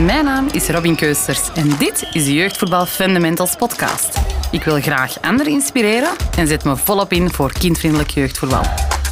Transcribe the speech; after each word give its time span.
Mijn 0.00 0.24
naam 0.24 0.46
is 0.52 0.68
Robin 0.68 0.96
Keusters 0.96 1.52
en 1.52 1.68
dit 1.78 2.08
is 2.12 2.24
de 2.24 2.34
Jeugdvoetbal 2.34 2.86
Fundamentals 2.86 3.56
podcast. 3.56 4.20
Ik 4.50 4.64
wil 4.64 4.80
graag 4.80 5.20
anderen 5.20 5.52
inspireren 5.52 6.10
en 6.36 6.46
zet 6.46 6.64
me 6.64 6.76
volop 6.76 7.12
in 7.12 7.30
voor 7.30 7.52
kindvriendelijk 7.52 8.10
jeugdvoetbal. 8.10 8.62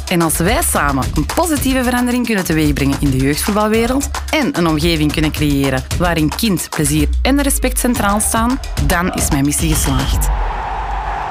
En 0.07 0.21
als 0.21 0.37
wij 0.37 0.61
samen 0.61 1.03
een 1.15 1.25
positieve 1.35 1.83
verandering 1.83 2.25
kunnen 2.25 2.43
teweegbrengen 2.43 2.97
in 2.99 3.09
de 3.09 3.17
jeugdvoetbalwereld 3.17 4.09
en 4.29 4.57
een 4.57 4.67
omgeving 4.67 5.11
kunnen 5.11 5.31
creëren 5.31 5.83
waarin 5.97 6.29
kind, 6.35 6.69
plezier 6.69 7.07
en 7.21 7.41
respect 7.41 7.79
centraal 7.79 8.19
staan, 8.19 8.59
dan 8.87 9.13
is 9.13 9.29
mijn 9.29 9.45
missie 9.45 9.73
geslaagd. 9.73 10.29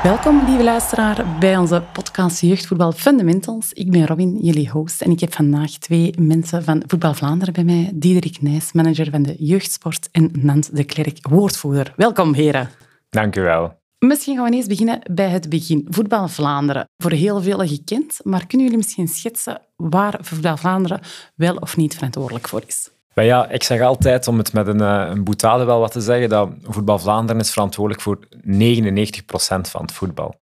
Welkom, 0.03 0.45
lieve 0.47 0.63
luisteraar, 0.63 1.39
bij 1.39 1.57
onze 1.57 1.83
podcast 1.93 2.41
Jeugdvoetbal 2.41 2.93
Fundamentals. 2.93 3.73
Ik 3.73 3.91
ben 3.91 4.07
Robin, 4.07 4.39
jullie 4.41 4.71
host, 4.71 5.03
en 5.03 5.11
ik 5.11 5.21
heb 5.21 5.33
vandaag 5.33 5.71
twee 5.71 6.15
mensen 6.19 6.65
van 6.65 6.83
Voetbal 6.87 7.15
Vlaanderen 7.15 7.55
bij 7.55 7.65
mij. 7.65 7.91
Diederik 7.95 8.43
Nijs, 8.43 8.73
manager 8.73 9.11
van 9.11 9.23
de 9.23 9.35
jeugdsport, 9.39 10.09
en 10.11 10.31
Nant 10.33 10.77
de 10.77 10.85
Klerk, 10.85 11.29
woordvoerder. 11.29 11.93
Welkom, 11.97 12.35
heren. 12.35 12.71
Dank 13.11 13.37
u 13.37 13.41
wel. 13.41 13.81
Misschien 13.99 14.37
gaan 14.37 14.51
we 14.51 14.57
eens 14.57 14.67
beginnen 14.67 14.99
bij 15.11 15.29
het 15.29 15.49
begin. 15.49 15.87
Voetbal 15.91 16.29
Vlaanderen, 16.29 16.89
voor 16.97 17.11
heel 17.11 17.41
veel 17.41 17.59
gekend, 17.59 18.21
maar 18.23 18.47
kunnen 18.47 18.67
jullie 18.67 18.83
misschien 18.83 19.09
schetsen 19.09 19.61
waar 19.77 20.19
Voetbal 20.21 20.57
Vlaanderen 20.57 21.01
wel 21.35 21.57
of 21.57 21.77
niet 21.77 21.95
verantwoordelijk 21.95 22.49
voor 22.49 22.63
is? 22.67 22.91
Ja, 23.15 23.49
ik 23.49 23.63
zeg 23.63 23.81
altijd, 23.81 24.29
om 24.29 24.39
het 24.39 24.53
met 24.53 24.67
een, 24.67 24.81
eh, 24.81 25.09
een 25.09 25.25
boetade 25.25 25.65
wel 25.65 25.81
wat 25.81 25.93
te 25.93 26.01
zeggen, 26.01 26.29
dat 26.29 26.51
Voetbal 26.63 26.99
Vlaanderen 26.99 27.41
is 27.41 27.51
verantwoordelijk 27.51 28.03
voor 28.03 28.19
99% 28.43 29.69
van 29.69 29.83
het 29.83 29.93
voetbal. 29.93 30.41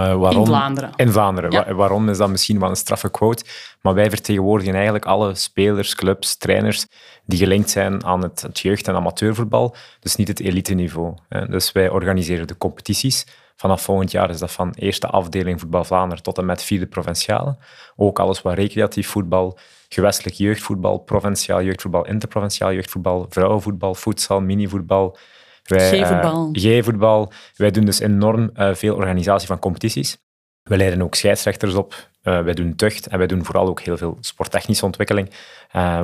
Uh, 0.00 0.14
waarom? 0.14 0.40
In 0.40 0.46
Vlaanderen. 0.46 0.92
In 0.96 1.12
Vlaanderen. 1.12 1.76
waarom 1.76 2.08
is 2.08 2.18
dat 2.18 2.28
misschien 2.28 2.60
wel 2.60 2.68
een 2.68 2.76
straffe 2.76 3.10
quote, 3.10 3.44
maar 3.82 3.94
wij 3.94 4.10
vertegenwoordigen 4.10 4.74
eigenlijk 4.74 5.04
alle 5.04 5.34
spelers, 5.34 5.94
clubs, 5.94 6.36
trainers 6.36 6.86
die 7.24 7.38
gelinkt 7.38 7.70
zijn 7.70 8.04
aan 8.04 8.22
het, 8.22 8.42
het 8.42 8.58
jeugd- 8.60 8.88
en 8.88 8.94
amateurvoetbal, 8.94 9.74
dus 10.00 10.16
niet 10.16 10.28
het 10.28 10.40
elite 10.40 10.74
niveau. 10.74 11.14
Dus 11.48 11.72
wij 11.72 11.88
organiseren 11.88 12.46
de 12.46 12.56
competities. 12.56 13.26
Vanaf 13.56 13.82
volgend 13.82 14.10
jaar 14.10 14.30
is 14.30 14.38
dat 14.38 14.52
van 14.52 14.72
eerste 14.74 15.06
afdeling 15.06 15.60
Voetbal 15.60 15.84
Vlaanderen 15.84 16.22
tot 16.22 16.38
en 16.38 16.46
met 16.46 16.62
vierde 16.62 16.86
provinciale. 16.86 17.56
Ook 17.96 18.18
alles 18.18 18.42
wat 18.42 18.54
recreatief 18.54 19.08
voetbal, 19.08 19.58
gewestelijk 19.88 20.36
jeugdvoetbal, 20.36 20.98
provinciaal 20.98 21.62
jeugdvoetbal, 21.62 22.06
interprovinciaal 22.06 22.72
jeugdvoetbal, 22.72 23.26
vrouwenvoetbal, 23.28 23.94
voedsel, 23.94 24.40
minivoetbal. 24.40 25.16
G-voetbal. 25.62 26.50
Uh, 26.52 26.78
G-voetbal. 26.80 27.32
Wij 27.56 27.70
doen 27.70 27.84
dus 27.84 27.98
enorm 28.00 28.50
uh, 28.54 28.74
veel 28.74 28.94
organisatie 28.94 29.46
van 29.46 29.58
competities. 29.58 30.18
We 30.62 30.76
leiden 30.76 31.02
ook 31.02 31.14
scheidsrechters 31.14 31.74
op. 31.74 32.08
Uh, 32.22 32.42
wij 32.42 32.54
doen 32.54 32.76
tucht 32.76 33.06
en 33.06 33.18
wij 33.18 33.26
doen 33.26 33.44
vooral 33.44 33.66
ook 33.66 33.80
heel 33.80 33.96
veel 33.96 34.16
sporttechnische 34.20 34.84
ontwikkeling, 34.84 35.30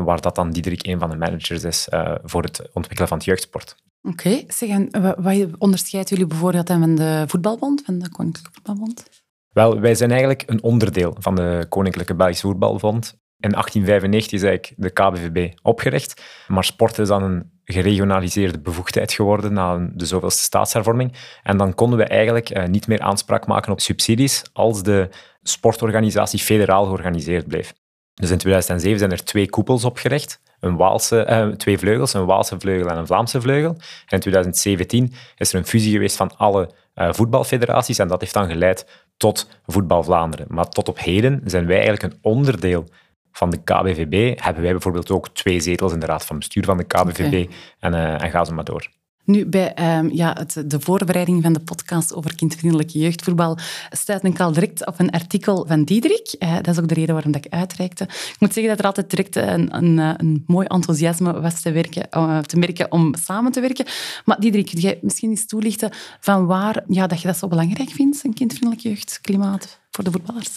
waar 0.04 0.20
dat 0.20 0.34
dan 0.34 0.50
Diederik 0.50 0.86
een 0.86 0.98
van 0.98 1.10
de 1.10 1.16
managers 1.16 1.64
is 1.64 1.88
voor 2.24 2.42
het 2.42 2.68
ontwikkelen 2.72 3.08
van 3.08 3.16
het 3.16 3.26
jeugdsport. 3.26 3.76
Oké, 4.02 4.28
okay. 4.28 4.44
zeg, 4.48 5.14
wat 5.16 5.58
onderscheidt 5.58 6.08
jullie 6.08 6.26
bijvoorbeeld 6.26 6.68
van 6.68 6.94
de 6.94 7.24
voetbalbond, 7.26 7.82
van 7.84 7.98
de 7.98 8.10
Koninklijke 8.10 8.50
Voetbalbond? 8.52 9.04
Wel, 9.50 9.80
wij 9.80 9.94
zijn 9.94 10.10
eigenlijk 10.10 10.42
een 10.46 10.62
onderdeel 10.62 11.16
van 11.18 11.34
de 11.34 11.66
Koninklijke 11.68 12.14
Belgische 12.14 12.46
Voetbalbond. 12.46 13.22
In 13.44 13.50
1895 13.50 14.32
is 14.32 14.42
eigenlijk 14.42 14.74
de 14.76 14.90
KBVB 14.90 15.52
opgericht, 15.62 16.22
maar 16.46 16.64
sport 16.64 16.98
is 16.98 17.08
dan 17.08 17.22
een 17.22 17.50
geregionaliseerde 17.64 18.60
bevoegdheid 18.60 19.12
geworden 19.12 19.52
na 19.52 19.90
de 19.92 20.06
zoveelste 20.06 20.42
staatshervorming. 20.42 21.12
En 21.42 21.56
dan 21.56 21.74
konden 21.74 21.98
we 21.98 22.04
eigenlijk 22.04 22.50
eh, 22.50 22.64
niet 22.64 22.86
meer 22.86 23.00
aanspraak 23.00 23.46
maken 23.46 23.72
op 23.72 23.80
subsidies 23.80 24.42
als 24.52 24.82
de 24.82 25.08
sportorganisatie 25.42 26.38
federaal 26.38 26.84
georganiseerd 26.84 27.46
bleef. 27.46 27.72
Dus 28.14 28.30
in 28.30 28.38
2007 28.38 28.98
zijn 28.98 29.10
er 29.10 29.24
twee 29.24 29.50
koepels 29.50 29.84
opgericht, 29.84 30.40
een 30.60 30.76
Waalse, 30.76 31.22
eh, 31.22 31.48
twee 31.48 31.78
vleugels, 31.78 32.14
een 32.14 32.26
Waalse 32.26 32.60
vleugel 32.60 32.88
en 32.88 32.96
een 32.96 33.06
Vlaamse 33.06 33.40
vleugel. 33.40 33.70
En 33.70 33.80
in 34.06 34.20
2017 34.20 35.12
is 35.36 35.52
er 35.52 35.58
een 35.58 35.66
fusie 35.66 35.92
geweest 35.92 36.16
van 36.16 36.36
alle 36.36 36.70
uh, 36.94 37.12
voetbalfederaties 37.12 37.98
en 37.98 38.08
dat 38.08 38.20
heeft 38.20 38.34
dan 38.34 38.48
geleid 38.48 39.04
tot 39.16 39.48
Voetbal 39.66 40.02
Vlaanderen. 40.02 40.46
Maar 40.48 40.68
tot 40.68 40.88
op 40.88 40.98
heden 40.98 41.40
zijn 41.44 41.66
wij 41.66 41.76
eigenlijk 41.76 42.14
een 42.14 42.18
onderdeel 42.22 42.88
van 43.36 43.50
de 43.50 43.62
KBVB 43.64 44.40
hebben 44.40 44.62
wij 44.62 44.72
bijvoorbeeld 44.72 45.10
ook 45.10 45.28
twee 45.28 45.60
zetels 45.60 45.92
in 45.92 46.00
de 46.00 46.06
raad 46.06 46.24
van 46.24 46.38
bestuur 46.38 46.64
van 46.64 46.76
de 46.76 46.84
KBVB 46.84 47.50
en, 47.78 47.92
uh, 47.92 48.22
en 48.22 48.30
ga 48.30 48.44
ze 48.44 48.54
maar 48.54 48.64
door. 48.64 48.88
Nu, 49.24 49.46
bij 49.46 49.98
um, 49.98 50.10
ja, 50.12 50.36
het, 50.38 50.70
de 50.70 50.80
voorbereiding 50.80 51.42
van 51.42 51.52
de 51.52 51.60
podcast 51.60 52.14
over 52.14 52.34
kindvriendelijke 52.34 52.98
jeugdvoetbal 52.98 53.58
stuit 53.90 54.24
ik 54.24 54.40
al 54.40 54.52
direct 54.52 54.86
op 54.86 54.94
een 54.98 55.10
artikel 55.10 55.66
van 55.66 55.84
Diederik. 55.84 56.36
Uh, 56.38 56.54
dat 56.54 56.66
is 56.66 56.78
ook 56.78 56.88
de 56.88 56.94
reden 56.94 57.14
waarom 57.14 57.32
dat 57.32 57.44
ik 57.44 57.52
uitreikte. 57.52 58.04
Ik 58.04 58.36
moet 58.38 58.52
zeggen 58.52 58.70
dat 58.70 58.78
er 58.78 58.86
altijd 58.86 59.10
direct 59.10 59.36
een, 59.36 59.76
een, 59.76 59.98
eh, 59.98 60.12
een 60.16 60.44
mooi 60.46 60.66
enthousiasme 60.66 61.40
was 61.40 61.60
te, 61.60 61.72
werken, 61.72 62.06
uh, 62.10 62.38
te 62.38 62.56
merken 62.56 62.92
om 62.92 63.14
samen 63.14 63.52
te 63.52 63.60
werken. 63.60 63.86
Maar 64.24 64.40
Diederik, 64.40 64.66
kun 64.66 64.80
jij 64.80 64.98
misschien 65.02 65.30
eens 65.30 65.46
toelichten 65.46 65.90
van 66.20 66.46
waar 66.46 66.84
ja, 66.88 67.06
dat 67.06 67.20
je 67.20 67.26
dat 67.26 67.36
zo 67.36 67.48
belangrijk 67.48 67.90
vindt, 67.90 68.24
een 68.24 68.34
kindvriendelijk 68.34 68.80
jeugdklimaat 68.80 69.80
voor 69.90 70.04
de 70.04 70.10
voetballers? 70.10 70.50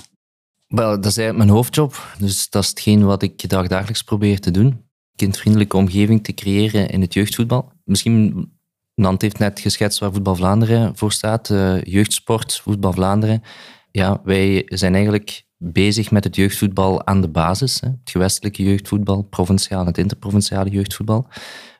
Wel, 0.67 0.89
dat 0.89 1.05
is 1.05 1.17
eigenlijk 1.17 1.37
mijn 1.37 1.57
hoofdjob. 1.57 2.15
Dus 2.19 2.49
dat 2.49 2.63
is 2.63 2.69
hetgeen 2.69 3.05
wat 3.05 3.21
ik 3.21 3.49
dagelijks 3.49 4.03
probeer 4.03 4.39
te 4.39 4.51
doen. 4.51 4.85
Kindvriendelijke 5.15 5.77
omgeving 5.77 6.23
te 6.23 6.33
creëren 6.33 6.89
in 6.89 7.01
het 7.01 7.13
jeugdvoetbal. 7.13 7.71
Misschien, 7.83 8.47
Nant 8.95 9.21
heeft 9.21 9.39
net 9.39 9.59
geschetst 9.59 9.99
waar 9.99 10.11
Voetbal 10.13 10.35
Vlaanderen 10.35 10.97
voor 10.97 11.11
staat. 11.11 11.49
Uh, 11.49 11.81
jeugdsport, 11.83 12.59
Voetbal 12.59 12.93
Vlaanderen. 12.93 13.43
Ja, 13.91 14.21
wij 14.23 14.63
zijn 14.65 14.93
eigenlijk 14.93 15.45
bezig 15.57 16.11
met 16.11 16.23
het 16.23 16.35
jeugdvoetbal 16.35 17.05
aan 17.05 17.21
de 17.21 17.27
basis. 17.27 17.79
Hè. 17.79 17.87
Het 17.87 18.09
gewestelijke 18.09 18.63
jeugdvoetbal, 18.63 19.21
provinciaal 19.21 19.81
en 19.81 19.87
het 19.87 19.97
interprovinciale 19.97 20.69
jeugdvoetbal. 20.69 21.27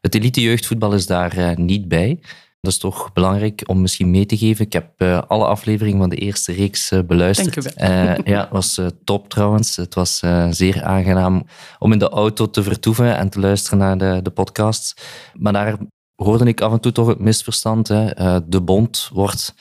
Het 0.02 0.16
elite 0.16 0.42
jeugdvoetbal 0.42 0.94
is 0.94 1.06
daar 1.06 1.38
uh, 1.38 1.56
niet 1.56 1.88
bij. 1.88 2.20
Dat 2.62 2.72
is 2.72 2.78
toch 2.78 3.13
belangrijk 3.13 3.63
om 3.66 3.81
misschien 3.81 4.12
mee 4.12 4.25
te 4.25 4.38
geven. 4.38 4.66
Ik 4.66 4.73
heb 4.73 5.01
uh, 5.01 5.22
alle 5.28 5.45
afleveringen 5.45 6.00
van 6.00 6.09
de 6.09 6.16
eerste 6.16 6.53
reeks 6.53 6.91
uh, 6.91 7.00
beluisterd. 7.07 7.81
Uh, 7.81 8.18
ja, 8.34 8.40
het 8.40 8.50
was 8.50 8.81
top 9.03 9.29
trouwens. 9.29 9.75
Het 9.75 9.94
was 9.94 10.23
zeer 10.50 10.84
aangenaam 10.84 11.46
om 11.79 11.91
in 11.91 12.00
de 12.00 12.09
auto 12.09 12.50
te 12.50 12.63
vertoeven 12.63 13.17
en 13.17 13.29
te 13.29 13.40
luisteren 13.40 13.79
naar 13.79 13.97
de, 13.97 14.19
de 14.23 14.29
podcasts. 14.29 14.96
Maar 15.34 15.53
daar 15.53 15.78
hoorde 16.16 16.46
ik 16.46 16.62
af 16.62 16.72
en 16.72 16.79
toe 16.79 16.91
toch 16.91 17.07
het 17.07 17.19
misverstand. 17.19 17.88
Hè. 17.88 18.12
de 18.47 18.62
bond 18.62 19.09
wordt 19.13 19.53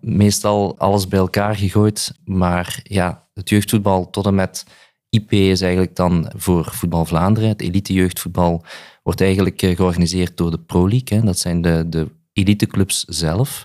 meestal 0.00 0.78
alles 0.78 1.08
bij 1.08 1.18
elkaar 1.18 1.56
gegooid. 1.56 2.14
Maar 2.24 2.80
ja, 2.82 3.28
het 3.34 3.48
jeugdvoetbal 3.48 4.10
tot 4.10 4.26
en 4.26 4.34
met 4.34 4.64
IP 5.08 5.32
is 5.32 5.60
eigenlijk 5.60 5.96
dan 5.96 6.32
voor 6.36 6.64
Voetbal 6.64 7.04
Vlaanderen. 7.04 7.48
Het 7.48 7.62
elite 7.62 7.92
jeugdvoetbal 7.92 8.64
wordt 9.02 9.20
eigenlijk 9.20 9.60
georganiseerd 9.60 10.36
door 10.36 10.50
de 10.50 10.58
Pro 10.58 10.88
League. 10.88 11.18
Hè. 11.18 11.24
Dat 11.24 11.38
zijn 11.38 11.62
de, 11.62 11.84
de 11.88 12.08
eliteclubs 12.32 13.04
zelf. 13.04 13.64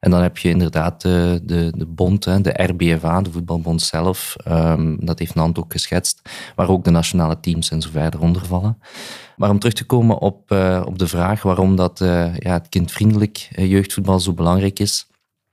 En 0.00 0.10
dan 0.10 0.22
heb 0.22 0.38
je 0.38 0.48
inderdaad 0.48 1.02
de, 1.02 1.40
de, 1.42 1.72
de 1.76 1.86
bond, 1.86 2.22
de 2.24 2.62
RBFA, 2.62 3.22
de 3.22 3.30
voetbalbond 3.30 3.82
zelf. 3.82 4.36
Um, 4.48 5.04
dat 5.04 5.18
heeft 5.18 5.34
Nant 5.34 5.58
ook 5.58 5.72
geschetst. 5.72 6.20
Waar 6.54 6.68
ook 6.68 6.84
de 6.84 6.90
nationale 6.90 7.40
teams 7.40 7.70
en 7.70 7.82
zo 7.82 7.88
verder 7.92 8.20
onder 8.20 8.46
vallen. 8.46 8.78
Maar 9.36 9.50
om 9.50 9.58
terug 9.58 9.74
te 9.74 9.84
komen 9.84 10.18
op, 10.18 10.50
uh, 10.50 10.82
op 10.86 10.98
de 10.98 11.06
vraag 11.06 11.42
waarom 11.42 11.76
dat, 11.76 12.00
uh, 12.00 12.36
ja, 12.36 12.52
het 12.52 12.68
kindvriendelijk 12.68 13.48
uh, 13.56 13.70
jeugdvoetbal 13.70 14.20
zo 14.20 14.32
belangrijk 14.32 14.78
is. 14.78 15.06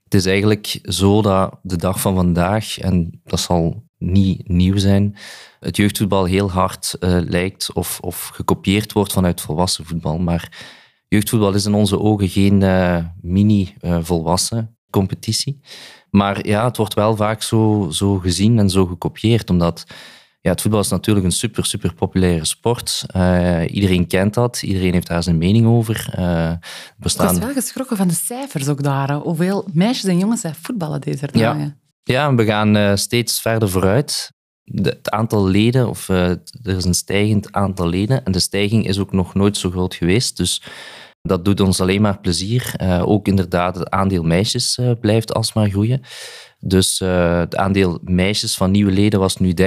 Het 0.03 0.13
is 0.13 0.25
eigenlijk 0.25 0.79
zo 0.83 1.21
dat 1.21 1.59
de 1.61 1.77
dag 1.77 2.01
van 2.01 2.15
vandaag, 2.15 2.79
en 2.79 3.21
dat 3.23 3.39
zal 3.39 3.83
niet 3.97 4.47
nieuw 4.47 4.77
zijn, 4.77 5.17
het 5.59 5.77
jeugdvoetbal 5.77 6.25
heel 6.25 6.51
hard 6.51 6.95
lijkt 7.27 7.73
of, 7.73 7.99
of 7.99 8.27
gekopieerd 8.33 8.93
wordt 8.93 9.13
vanuit 9.13 9.41
volwassen 9.41 9.85
voetbal. 9.85 10.17
Maar 10.17 10.49
Jeugdvoetbal 11.13 11.53
is 11.53 11.65
in 11.65 11.73
onze 11.73 11.99
ogen 11.99 12.29
geen 12.29 12.61
uh, 12.61 12.97
mini-volwassen 13.21 14.77
competitie. 14.89 15.59
Maar 16.09 16.47
ja, 16.47 16.65
het 16.65 16.77
wordt 16.77 16.93
wel 16.93 17.15
vaak 17.15 17.41
zo, 17.41 17.87
zo 17.91 18.17
gezien 18.17 18.59
en 18.59 18.69
zo 18.69 18.85
gekopieerd, 18.85 19.49
omdat 19.49 19.83
ja, 20.41 20.49
het 20.51 20.61
voetbal 20.61 20.79
is 20.79 20.89
natuurlijk 20.89 21.25
een 21.25 21.31
super, 21.31 21.65
super 21.65 21.93
populaire 21.93 22.45
sport. 22.45 23.05
Uh, 23.15 23.61
iedereen 23.67 24.07
kent 24.07 24.33
dat, 24.33 24.61
iedereen 24.63 24.93
heeft 24.93 25.07
daar 25.07 25.23
zijn 25.23 25.37
mening 25.37 25.65
over. 25.65 26.13
Uh, 26.19 26.51
bestaan... 26.97 27.25
Ik 27.25 27.31
was 27.31 27.43
wel 27.43 27.53
geschrokken 27.53 27.97
van 27.97 28.07
de 28.07 28.13
cijfers 28.13 28.67
ook 28.67 28.83
daar. 28.83 29.13
Hoeveel 29.13 29.67
meisjes 29.73 30.09
en 30.09 30.17
jongens 30.17 30.41
zijn 30.41 30.55
voetballen 30.55 31.01
deze 31.01 31.27
dagen. 31.31 31.77
Ja. 32.03 32.27
ja, 32.27 32.35
we 32.35 32.45
gaan 32.45 32.77
uh, 32.77 32.95
steeds 32.95 33.41
verder 33.41 33.69
vooruit 33.69 34.31
het 34.63 35.09
aantal 35.09 35.47
leden, 35.47 35.89
of 35.89 36.09
er 36.09 36.41
is 36.63 36.85
een 36.85 36.93
stijgend 36.93 37.51
aantal 37.51 37.87
leden, 37.87 38.25
en 38.25 38.31
de 38.31 38.39
stijging 38.39 38.87
is 38.87 38.99
ook 38.99 39.11
nog 39.11 39.33
nooit 39.33 39.57
zo 39.57 39.69
groot 39.69 39.95
geweest. 39.95 40.37
Dus 40.37 40.61
dat 41.27 41.45
doet 41.45 41.59
ons 41.59 41.81
alleen 41.81 42.01
maar 42.01 42.19
plezier. 42.19 42.73
Uh, 42.81 43.07
ook 43.07 43.27
inderdaad, 43.27 43.75
het 43.75 43.89
aandeel 43.89 44.23
meisjes 44.23 44.77
uh, 44.77 44.91
blijft 45.01 45.33
alsmaar 45.33 45.69
groeien. 45.69 46.01
Dus 46.59 46.99
het 46.99 47.55
aandeel 47.55 47.99
meisjes 48.03 48.55
van 48.55 48.71
nieuwe 48.71 48.91
leden 48.91 49.19
was 49.19 49.37
nu 49.37 49.53
13% 49.61 49.63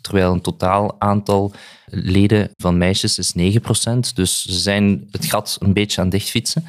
terwijl 0.00 0.32
een 0.32 0.40
totaal 0.40 0.96
aantal 0.98 1.52
leden 1.86 2.50
van 2.56 2.78
meisjes 2.78 3.18
is 3.18 3.32
9% 3.32 4.14
Dus 4.14 4.42
ze 4.42 4.58
zijn 4.58 5.08
het 5.10 5.24
gat 5.24 5.56
een 5.60 5.72
beetje 5.72 6.00
aan 6.00 6.08
dichtfietsen. 6.08 6.64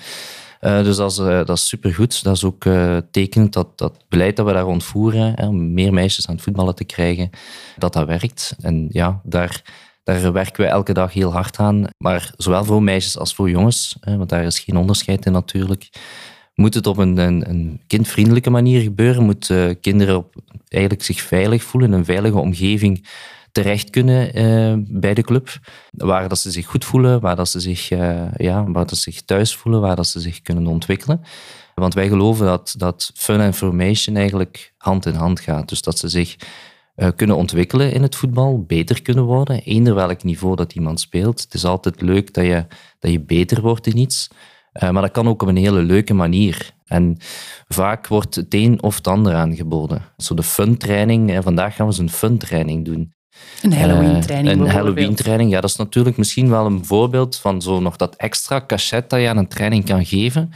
Dus 0.59 0.95
dat 0.95 1.12
is, 1.12 1.18
dat 1.18 1.50
is 1.50 1.68
supergoed. 1.68 2.24
Dat 2.24 2.36
is 2.36 2.44
ook 2.44 2.65
uh, 2.65 2.98
tekenend 3.12 3.53
dat 3.53 3.77
dat 3.77 4.06
beleid 4.09 4.36
dat 4.36 4.45
we 4.45 4.53
daar 4.53 4.63
rondvoeren, 4.63 5.33
hè, 5.36 5.48
om 5.48 5.74
meer 5.74 5.94
meisjes 5.94 6.27
aan 6.27 6.36
het 6.36 6.44
voetballen 6.44 6.75
te 6.75 6.83
krijgen, 6.83 7.30
dat 7.77 7.94
dat 7.94 8.07
werkt. 8.07 8.56
En 8.59 8.88
ja, 8.89 9.21
daar 9.24 9.62
Daar 10.03 10.31
werken 10.31 10.63
we 10.63 10.69
elke 10.69 10.94
dag 10.94 11.13
heel 11.13 11.31
hard 11.31 11.57
aan. 11.57 11.86
Maar 11.98 12.33
zowel 12.38 12.63
voor 12.63 12.83
meisjes 12.83 13.18
als 13.18 13.36
voor 13.36 13.50
jongens, 13.50 13.98
want 14.01 14.30
daar 14.30 14.44
is 14.44 14.59
geen 14.59 14.77
onderscheid 14.77 15.25
in 15.25 15.31
natuurlijk, 15.31 15.89
moet 16.56 16.74
het 16.74 16.88
op 16.88 16.98
een, 16.98 17.18
een, 17.18 17.50
een 17.50 17.81
kindvriendelijke 17.88 18.50
manier 18.50 18.81
gebeuren. 18.81 19.24
Moeten 19.24 19.80
kinderen 19.80 20.18
op, 20.18 20.36
eigenlijk 20.68 21.03
zich 21.03 21.21
veilig 21.21 21.63
voelen, 21.63 21.92
in 21.92 21.98
een 21.98 22.06
veilige 22.06 22.38
omgeving 22.38 23.07
terecht 23.51 23.89
kunnen 23.89 24.39
uh, 24.39 24.83
bij 24.88 25.13
de 25.13 25.21
club. 25.21 25.50
Waar 25.92 26.30
dat 26.30 26.39
ze 26.39 26.51
zich 26.51 26.65
goed 26.65 26.86
voelen, 26.86 27.19
waar, 27.19 27.36
dat 27.36 27.50
ze 27.50 27.59
zich, 27.59 27.92
uh, 27.92 28.33
ja, 28.36 28.63
waar 28.63 28.86
dat 28.86 28.98
ze 28.98 29.12
zich 29.12 29.21
thuis 29.21 29.56
voelen, 29.56 29.81
waar 29.81 29.95
dat 29.95 30.07
ze 30.07 30.19
zich 30.19 30.42
kunnen 30.42 30.68
ontwikkelen. 30.68 31.21
Want 31.75 31.94
wij 31.94 32.07
geloven 32.07 32.45
dat, 32.45 32.74
dat 32.77 33.12
fun 33.15 33.39
en 33.39 33.53
formation 33.53 34.15
eigenlijk 34.15 34.74
hand 34.77 35.06
in 35.06 35.13
hand 35.13 35.39
gaat. 35.39 35.69
Dus 35.69 35.81
dat 35.81 35.98
ze 35.98 36.07
zich 36.07 36.36
uh, 36.95 37.07
kunnen 37.15 37.35
ontwikkelen 37.35 37.93
in 37.93 38.01
het 38.01 38.15
voetbal, 38.15 38.63
beter 38.67 39.01
kunnen 39.01 39.23
worden, 39.23 39.61
eender 39.61 39.95
welk 39.95 40.23
niveau 40.23 40.55
dat 40.55 40.73
iemand 40.73 40.99
speelt. 40.99 41.41
Het 41.41 41.53
is 41.53 41.65
altijd 41.65 42.01
leuk 42.01 42.33
dat 42.33 42.45
je, 42.45 42.65
dat 42.99 43.11
je 43.11 43.19
beter 43.19 43.61
wordt 43.61 43.88
in 43.88 43.97
iets. 43.97 44.27
maar 44.79 45.01
dat 45.01 45.11
kan 45.11 45.27
ook 45.27 45.41
op 45.41 45.47
een 45.47 45.55
hele 45.55 45.81
leuke 45.81 46.13
manier. 46.13 46.73
En 46.85 47.17
vaak 47.67 48.07
wordt 48.07 48.35
het 48.35 48.53
een 48.53 48.83
of 48.83 48.95
het 48.95 49.07
ander 49.07 49.33
aangeboden. 49.33 50.01
Zo 50.17 50.33
de 50.33 50.43
fun-training. 50.43 51.43
Vandaag 51.43 51.75
gaan 51.75 51.88
we 51.88 51.99
een 51.99 52.09
fun-training 52.09 52.85
doen. 52.85 53.13
Een 53.61 53.73
Halloween-training. 53.73 54.55
Uh, 54.55 54.61
een 54.61 54.71
Halloween-training, 54.71 55.51
ja, 55.51 55.61
dat 55.61 55.69
is 55.69 55.75
natuurlijk 55.75 56.17
misschien 56.17 56.49
wel 56.49 56.65
een 56.65 56.85
voorbeeld 56.85 57.35
van 57.35 57.61
zo 57.61 57.79
nog 57.79 57.95
dat 57.95 58.15
extra 58.15 58.63
cachet 58.65 59.09
dat 59.09 59.19
je 59.21 59.29
aan 59.29 59.38
een 59.38 59.47
training 59.47 59.85
kan 59.85 60.05
geven. 60.05 60.51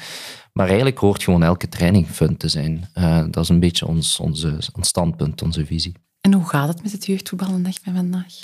Maar 0.53 0.67
eigenlijk 0.67 0.97
hoort 0.97 1.23
gewoon 1.23 1.43
elke 1.43 1.69
training 1.69 2.07
fun 2.07 2.37
te 2.37 2.47
zijn. 2.47 2.89
Uh, 2.95 3.23
dat 3.29 3.43
is 3.43 3.49
een 3.49 3.59
beetje 3.59 3.87
ons, 3.87 4.19
onze, 4.19 4.57
ons 4.73 4.87
standpunt, 4.87 5.41
onze 5.41 5.65
visie. 5.65 5.93
En 6.25 6.33
hoe 6.33 6.49
gaat 6.49 6.67
het 6.67 6.83
met 6.83 6.91
het 6.91 7.05
jeugdvoetbal 7.05 7.49
een 7.49 7.73
vandaag? 7.93 8.39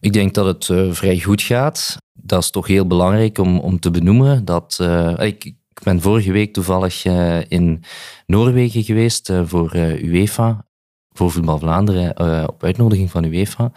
Ik 0.00 0.12
denk 0.12 0.34
dat 0.34 0.46
het 0.46 0.68
uh, 0.68 0.92
vrij 0.92 1.20
goed 1.20 1.42
gaat. 1.42 1.96
Dat 2.12 2.42
is 2.42 2.50
toch 2.50 2.66
heel 2.66 2.86
belangrijk 2.86 3.38
om, 3.38 3.58
om 3.58 3.80
te 3.80 3.90
benoemen. 3.90 4.44
Dat, 4.44 4.78
ik, 5.18 5.44
ik 5.44 5.82
ben 5.82 6.00
vorige 6.00 6.32
week 6.32 6.52
toevallig 6.52 7.04
in 7.48 7.82
Noorwegen 8.26 8.82
geweest 8.82 9.32
voor 9.44 9.76
UEFA 9.76 10.66
voor 11.12 11.30
Voetbal 11.30 11.58
Vlaanderen 11.58 12.48
op 12.48 12.64
uitnodiging 12.64 13.10
van 13.10 13.24
UEFA 13.24 13.72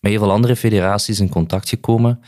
met 0.00 0.10
heel 0.10 0.20
veel 0.20 0.32
andere 0.32 0.56
federaties 0.56 1.20
in 1.20 1.28
contact 1.28 1.68
gekomen. 1.68 2.20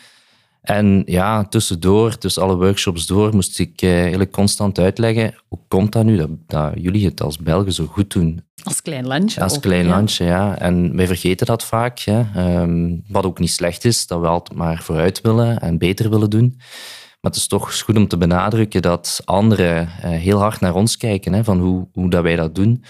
En 0.60 1.02
ja, 1.06 1.44
tussendoor, 1.44 2.18
tussen 2.18 2.42
alle 2.42 2.56
workshops 2.56 3.06
door, 3.06 3.34
moest 3.34 3.58
ik 3.58 3.82
uh, 3.82 4.00
eigenlijk 4.00 4.30
constant 4.30 4.78
uitleggen 4.78 5.34
hoe 5.48 5.58
komt 5.68 5.92
dat 5.92 6.04
nu 6.04 6.16
dat, 6.16 6.28
dat, 6.46 6.72
jullie 6.74 7.04
het 7.04 7.22
als 7.22 7.38
Belgen 7.38 7.72
zo 7.72 7.86
goed 7.86 8.12
doen. 8.12 8.44
Als 8.62 8.82
klein 8.82 9.06
landje. 9.06 9.40
Als 9.40 9.60
klein 9.60 9.84
ja. 9.84 9.90
landje, 9.90 10.24
ja. 10.24 10.58
En 10.58 10.96
wij 10.96 11.06
vergeten 11.06 11.46
dat 11.46 11.64
vaak. 11.64 11.98
Hè. 11.98 12.60
Um, 12.60 13.02
wat 13.08 13.24
ook 13.24 13.38
niet 13.38 13.50
slecht 13.50 13.84
is, 13.84 14.06
dat 14.06 14.20
we 14.20 14.26
altijd 14.26 14.58
maar 14.58 14.82
vooruit 14.82 15.20
willen 15.20 15.60
en 15.60 15.78
beter 15.78 16.10
willen 16.10 16.30
doen. 16.30 16.54
Maar 17.20 17.30
het 17.30 17.40
is 17.40 17.46
toch 17.46 17.80
goed 17.80 17.96
om 17.96 18.08
te 18.08 18.16
benadrukken 18.16 18.82
dat 18.82 19.22
anderen 19.24 19.82
uh, 19.82 20.10
heel 20.10 20.38
hard 20.38 20.60
naar 20.60 20.74
ons 20.74 20.96
kijken, 20.96 21.32
hè, 21.32 21.44
van 21.44 21.60
hoe, 21.60 21.88
hoe 21.92 22.10
dat 22.10 22.22
wij 22.22 22.36
dat 22.36 22.54
doen. 22.54 22.84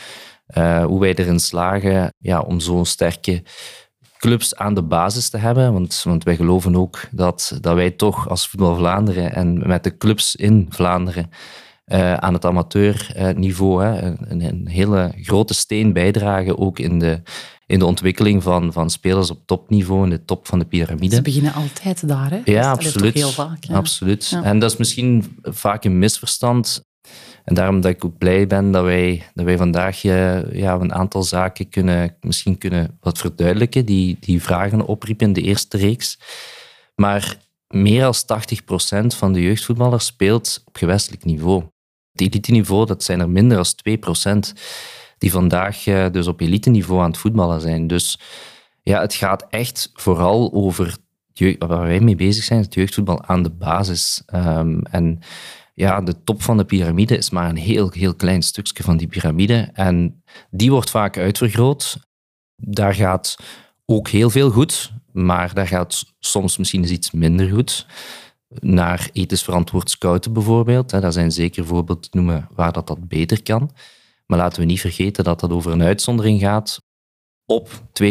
Uh, 0.56 0.84
hoe 0.84 1.00
wij 1.00 1.14
erin 1.14 1.40
slagen 1.40 2.12
ja, 2.18 2.40
om 2.40 2.60
zo'n 2.60 2.86
sterke 2.86 3.42
clubs 4.20 4.56
aan 4.56 4.74
de 4.74 4.82
basis 4.82 5.28
te 5.28 5.36
hebben. 5.36 5.72
Want, 5.72 6.02
want 6.04 6.24
wij 6.24 6.36
geloven 6.36 6.76
ook 6.76 7.00
dat, 7.10 7.58
dat 7.60 7.74
wij 7.74 7.90
toch 7.90 8.28
als 8.28 8.48
Voetbal 8.48 8.76
Vlaanderen 8.76 9.34
en 9.34 9.68
met 9.68 9.84
de 9.84 9.96
clubs 9.96 10.36
in 10.36 10.66
Vlaanderen 10.70 11.30
uh, 11.86 12.14
aan 12.14 12.34
het 12.34 12.44
amateurniveau 12.44 13.84
uh, 13.84 14.02
een, 14.02 14.42
een, 14.42 14.68
hele 14.68 15.12
grote 15.22 15.54
steen 15.54 15.92
bijdragen, 15.92 16.58
ook 16.58 16.78
in 16.78 16.98
de, 16.98 17.22
in 17.66 17.78
de 17.78 17.84
ontwikkeling 17.84 18.42
van, 18.42 18.72
van 18.72 18.90
spelers 18.90 19.30
op 19.30 19.40
topniveau, 19.46 20.04
in 20.04 20.10
de 20.10 20.24
top 20.24 20.46
van 20.46 20.58
de 20.58 20.64
piramide. 20.64 21.14
Ze 21.14 21.22
beginnen 21.22 21.52
altijd 21.52 22.08
daar, 22.08 22.30
hè? 22.30 22.40
Ja, 22.44 22.70
absoluut. 22.70 23.14
Heel 23.14 23.30
vaak, 23.30 23.64
ja. 23.64 23.74
absoluut. 23.74 24.28
Ja. 24.28 24.42
En 24.42 24.58
dat 24.58 24.70
is 24.70 24.76
misschien 24.76 25.38
vaak 25.42 25.84
een 25.84 25.98
misverstand. 25.98 26.88
En 27.44 27.54
daarom 27.54 27.80
dat 27.80 27.90
ik 27.90 28.04
ook 28.04 28.18
blij 28.18 28.46
ben 28.46 28.70
dat 28.70 28.84
wij, 28.84 29.22
dat 29.34 29.44
wij 29.44 29.56
vandaag 29.56 30.02
ja, 30.02 30.74
een 30.80 30.94
aantal 30.94 31.22
zaken 31.22 31.68
kunnen, 31.68 32.16
misschien 32.20 32.58
kunnen 32.58 32.98
wat 33.00 33.18
verduidelijken, 33.18 33.84
die, 33.84 34.16
die 34.20 34.42
vragen 34.42 34.86
opriepen 34.86 35.26
in 35.26 35.32
de 35.32 35.42
eerste 35.42 35.76
reeks. 35.76 36.18
Maar 36.94 37.36
meer 37.68 38.00
dan 38.00 38.14
80% 39.04 39.06
van 39.06 39.32
de 39.32 39.42
jeugdvoetballers 39.42 40.06
speelt 40.06 40.62
op 40.64 40.76
gewestelijk 40.76 41.24
niveau. 41.24 41.64
Het 42.12 42.20
elite-niveau, 42.20 42.86
dat 42.86 43.02
zijn 43.02 43.20
er 43.20 43.30
minder 43.30 43.56
dan 43.56 44.48
2% 44.52 44.58
die 45.18 45.30
vandaag 45.30 45.82
dus 46.10 46.26
op 46.26 46.40
elite-niveau 46.40 47.00
aan 47.00 47.10
het 47.10 47.18
voetballen 47.18 47.60
zijn. 47.60 47.86
Dus 47.86 48.18
ja, 48.82 49.00
het 49.00 49.14
gaat 49.14 49.46
echt 49.50 49.90
vooral 49.94 50.52
over 50.52 50.96
waar 51.58 51.86
wij 51.86 52.00
mee 52.00 52.16
bezig 52.16 52.44
zijn, 52.44 52.60
het 52.60 52.74
jeugdvoetbal 52.74 53.24
aan 53.24 53.42
de 53.42 53.50
basis. 53.50 54.22
Um, 54.34 54.82
en 54.82 55.18
ja, 55.80 56.00
de 56.00 56.22
top 56.24 56.42
van 56.42 56.56
de 56.56 56.64
piramide 56.64 57.16
is 57.16 57.30
maar 57.30 57.48
een 57.48 57.56
heel, 57.56 57.90
heel 57.90 58.14
klein 58.14 58.42
stukje 58.42 58.82
van 58.82 58.96
die 58.96 59.06
piramide. 59.06 59.70
En 59.72 60.22
die 60.50 60.70
wordt 60.70 60.90
vaak 60.90 61.18
uitvergroot. 61.18 61.98
Daar 62.56 62.94
gaat 62.94 63.36
ook 63.84 64.08
heel 64.08 64.30
veel 64.30 64.50
goed, 64.50 64.92
maar 65.12 65.54
daar 65.54 65.66
gaat 65.66 66.04
soms 66.18 66.56
misschien 66.56 66.80
eens 66.80 66.90
iets 66.90 67.10
minder 67.10 67.48
goed. 67.48 67.86
Naar 68.48 69.08
ethisch 69.12 69.42
verantwoord 69.42 69.90
scouten 69.90 70.32
bijvoorbeeld. 70.32 70.90
Daar 70.90 71.12
zijn 71.12 71.32
zeker 71.32 71.66
voorbeelden 71.66 72.10
te 72.10 72.16
noemen 72.16 72.48
waar 72.54 72.72
dat, 72.72 72.86
dat 72.86 73.08
beter 73.08 73.42
kan. 73.42 73.70
Maar 74.26 74.38
laten 74.38 74.60
we 74.60 74.66
niet 74.66 74.80
vergeten 74.80 75.24
dat 75.24 75.40
dat 75.40 75.50
over 75.50 75.72
een 75.72 75.82
uitzondering 75.82 76.40
gaat 76.40 76.82
op 77.46 77.70
2% 78.02 78.10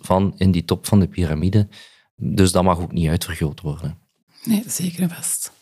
van 0.00 0.34
in 0.36 0.50
die 0.50 0.64
top 0.64 0.86
van 0.86 1.00
de 1.00 1.08
piramide. 1.08 1.68
Dus 2.16 2.52
dat 2.52 2.62
mag 2.62 2.78
ook 2.78 2.92
niet 2.92 3.08
uitvergroot 3.08 3.60
worden. 3.60 3.98
Nee, 4.44 4.64
zeker 4.66 5.02
en 5.02 5.10
vast. 5.10 5.58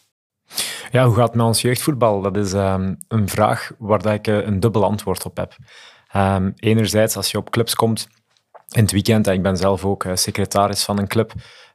Ja, 0.91 1.07
hoe 1.07 1.15
gaat 1.15 1.27
het 1.27 1.35
met 1.35 1.47
ons 1.47 1.61
jeugdvoetbal? 1.61 2.21
Dat 2.21 2.37
is 2.37 2.53
um, 2.53 2.99
een 3.09 3.29
vraag 3.29 3.71
waar 3.79 4.03
dat 4.03 4.13
ik 4.13 4.27
uh, 4.27 4.47
een 4.47 4.61
dubbel 4.61 4.85
antwoord 4.85 5.25
op 5.25 5.37
heb. 5.37 5.57
Um, 6.17 6.53
enerzijds, 6.57 7.17
als 7.17 7.31
je 7.31 7.39
op 7.39 7.51
clubs 7.51 7.75
komt 7.75 8.09
in 8.69 8.83
het 8.83 8.93
weekend, 8.93 9.27
en 9.27 9.33
ik 9.33 9.43
ben 9.43 9.57
zelf 9.57 9.85
ook 9.85 10.05
uh, 10.05 10.15
secretaris 10.15 10.85
van 10.85 10.99
een 10.99 11.09
club 11.09 11.33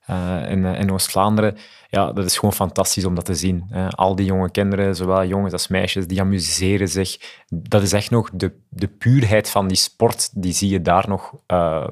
uh, 0.09 0.49
in, 0.49 0.65
in 0.65 0.91
Oost-Vlaanderen, 0.91 1.57
ja, 1.89 2.11
dat 2.11 2.25
is 2.25 2.35
gewoon 2.35 2.53
fantastisch 2.53 3.05
om 3.05 3.15
dat 3.15 3.25
te 3.25 3.35
zien. 3.35 3.71
al 3.89 4.15
die 4.15 4.25
jonge 4.25 4.51
kinderen, 4.51 4.95
zowel 4.95 5.25
jongens 5.25 5.53
als 5.53 5.67
meisjes, 5.67 6.07
die 6.07 6.21
amuseren 6.21 6.87
zich. 6.87 7.41
Dat 7.47 7.81
is 7.81 7.93
echt 7.93 8.09
nog 8.09 8.29
de, 8.33 8.51
de 8.69 8.87
puurheid 8.87 9.49
van 9.49 9.67
die 9.67 9.77
sport, 9.77 10.29
die 10.33 10.53
zie 10.53 10.69
je 10.69 10.81
daar 10.81 11.05
nog 11.07 11.33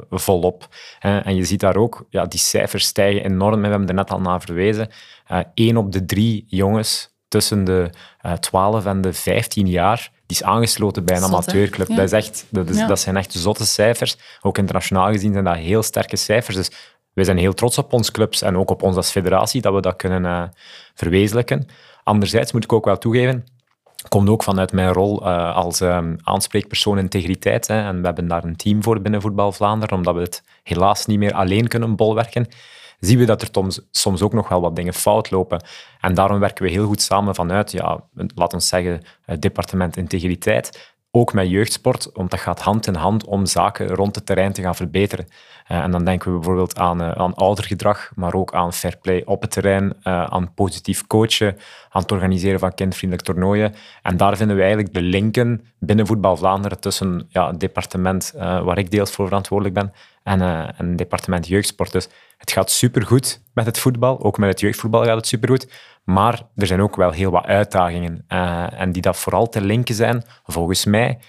volop. 0.10 0.68
en 1.00 1.36
je 1.36 1.44
ziet 1.44 1.60
daar 1.60 1.76
ook, 1.76 2.06
ja, 2.10 2.26
die 2.26 2.40
cijfers 2.40 2.86
stijgen 2.86 3.24
enorm. 3.24 3.62
We 3.62 3.68
hebben 3.68 3.88
er 3.88 3.94
net 3.94 4.12
al 4.12 4.22
naar 4.22 4.42
verwezen. 4.42 4.90
Eén 5.54 5.78
op 5.78 5.92
de 5.92 6.06
drie 6.06 6.46
jongens 6.48 7.12
tussen 7.32 7.64
de 7.64 7.90
uh, 8.26 8.34
12 8.34 8.86
en 8.86 9.02
de 9.02 9.14
15 9.14 9.68
jaar, 9.68 10.12
die 10.26 10.38
is 10.38 10.44
aangesloten 10.44 11.06
bij 11.06 11.16
een 11.16 11.22
Zot, 11.22 11.32
amateurclub. 11.32 11.88
Ja. 11.88 11.96
Dat, 11.96 12.06
is 12.06 12.12
echt, 12.12 12.46
dat, 12.50 12.70
is, 12.70 12.78
ja. 12.78 12.88
dat 12.88 13.00
zijn 13.00 13.18
echt 13.18 13.34
zotte 13.34 13.66
cijfers. 13.66 14.18
Ook 14.42 14.58
internationaal 14.58 15.12
gezien 15.12 15.34
zijn 15.34 15.46
dat 15.46 15.56
heel 15.56 15.84
sterke 15.84 16.16
cijfers. 16.16 16.56
Dus 16.56 16.72
wij 17.14 17.24
zijn 17.24 17.38
heel 17.38 17.54
trots 17.54 17.78
op 17.78 17.94
ons 17.94 18.12
clubs 18.12 18.42
en 18.42 18.58
ook 18.58 18.70
op 18.70 18.84
ons 18.84 18.96
als 18.96 19.12
federatie 19.12 19.62
dat 19.62 19.74
we 19.74 19.82
dat 19.82 19.96
kunnen 19.96 20.24
uh, 20.24 20.44
verwezenlijken. 20.94 21.68
Anderzijds 22.04 22.52
moet 22.52 22.64
ik 22.64 22.74
ook 22.74 22.86
wel 22.86 22.98
toegeven, 22.98 23.44
komt 24.08 24.30
ook 24.30 24.44
vanuit 24.44 24.72
mijn 24.72 24.94
rol 24.94 25.22
uh, 25.22 25.56
als 25.56 25.80
um, 25.80 26.16
aanspreekpersoon 26.24 26.98
integriteit. 26.98 27.68
Hè, 27.68 27.82
en 27.82 28.00
we 28.00 28.06
hebben 28.06 28.28
daar 28.28 28.44
een 28.44 28.56
team 28.56 28.84
voor 28.84 29.02
binnen 29.02 29.22
Voetbal 29.22 29.52
Vlaanderen, 29.52 29.98
omdat 29.98 30.16
we 30.16 30.22
het 30.22 30.44
helaas 30.64 31.06
niet 31.06 31.20
meer 31.20 31.34
alleen 31.34 31.68
kunnen 31.68 31.96
bolwerken 31.96 32.48
zien 33.02 33.18
we 33.18 33.26
dat 33.26 33.42
er 33.42 33.50
soms 33.92 34.22
ook 34.22 34.34
nog 34.34 34.50
wel 34.50 34.62
wat 34.62 34.76
dingen 34.76 34.94
fout 34.94 35.32
lopen. 35.32 35.64
En 36.00 36.14
daarom 36.14 36.40
werken 36.40 36.66
we 36.66 36.72
heel 36.72 36.86
goed 36.86 37.02
samen 37.02 37.36
vanuit, 37.36 37.72
ja, 37.72 38.04
laat 38.36 38.54
ons 38.54 38.68
zeggen, 38.68 39.02
het 39.22 39.42
departement 39.42 39.98
integriteit, 39.98 40.91
ook 41.12 41.34
met 41.34 41.50
jeugdsport, 41.50 42.10
want 42.14 42.32
dat 42.32 42.40
gaat 42.40 42.62
hand 42.62 42.88
in 42.88 42.96
hand 42.96 43.26
om 43.26 43.46
zaken 43.46 43.88
rond 43.88 44.16
het 44.16 44.26
terrein 44.26 44.54
te 44.54 44.62
gaan 44.62 44.76
verbeteren. 44.76 45.28
Uh, 45.72 45.78
en 45.78 45.92
dan 45.92 46.06
denken 46.06 46.32
we 46.32 46.38
bijvoorbeeld 46.38 46.78
aan, 46.78 47.02
uh, 47.02 47.12
aan 47.12 47.34
oudergedrag, 47.34 48.12
maar 48.16 48.34
ook 48.34 48.54
aan 48.54 48.74
fair 48.74 48.98
play 49.02 49.24
op 49.26 49.42
het 49.42 49.52
terrein, 49.52 49.84
uh, 49.84 50.24
aan 50.24 50.54
positief 50.54 51.08
coachen, 51.08 51.58
aan 51.90 52.02
het 52.02 52.12
organiseren 52.12 52.60
van 52.60 52.74
kindvriendelijk 52.74 53.28
toernooien. 53.28 53.76
En 54.02 54.18
daar 54.18 54.38
vinden 54.38 54.56
we 54.56 54.62
eigenlijk 54.62 54.94
de 54.94 55.02
linken 55.02 55.66
binnen 55.80 56.08
Voetbal 56.08 56.38
Vlaanderen 56.38 56.80
tussen 56.80 57.28
ja, 57.30 57.48
het 57.48 57.60
departement 57.60 58.34
waar 58.38 58.78
ik 58.78 58.92
deels 58.92 59.12
voor 59.12 59.26
verantwoordelijk 59.26 59.76
ben 59.76 59.94
en, 60.24 60.40
het 60.40 60.98
departement 60.98 61.48
jeugdsport. 61.48 61.92
Dus 61.92 62.08
het 62.38 62.52
gaat 62.52 62.72
supergoed 62.72 63.42
met 63.54 63.66
het 63.66 63.80
voetbal, 63.80 64.24
ook 64.24 64.38
met 64.38 64.50
het 64.50 64.60
jeugdvoetbal 64.60 65.04
gaat 65.04 65.16
het 65.16 65.28
supergoed. 65.28 65.72
Maar 66.04 66.42
er 66.56 66.68
zijn 66.68 66.82
ook 66.82 66.96
wel 66.96 67.12
heel 67.12 67.32
wat 67.32 67.46
uitdagingen. 67.46 68.26
Uh, 68.30 68.82
en 68.82 68.92
die 68.92 69.02
dat 69.02 69.18
vooral 69.18 69.50
te 69.50 69.62
linken 69.62 69.96
zijn, 69.96 70.24
volgens 70.44 70.86
mij, 70.86 71.20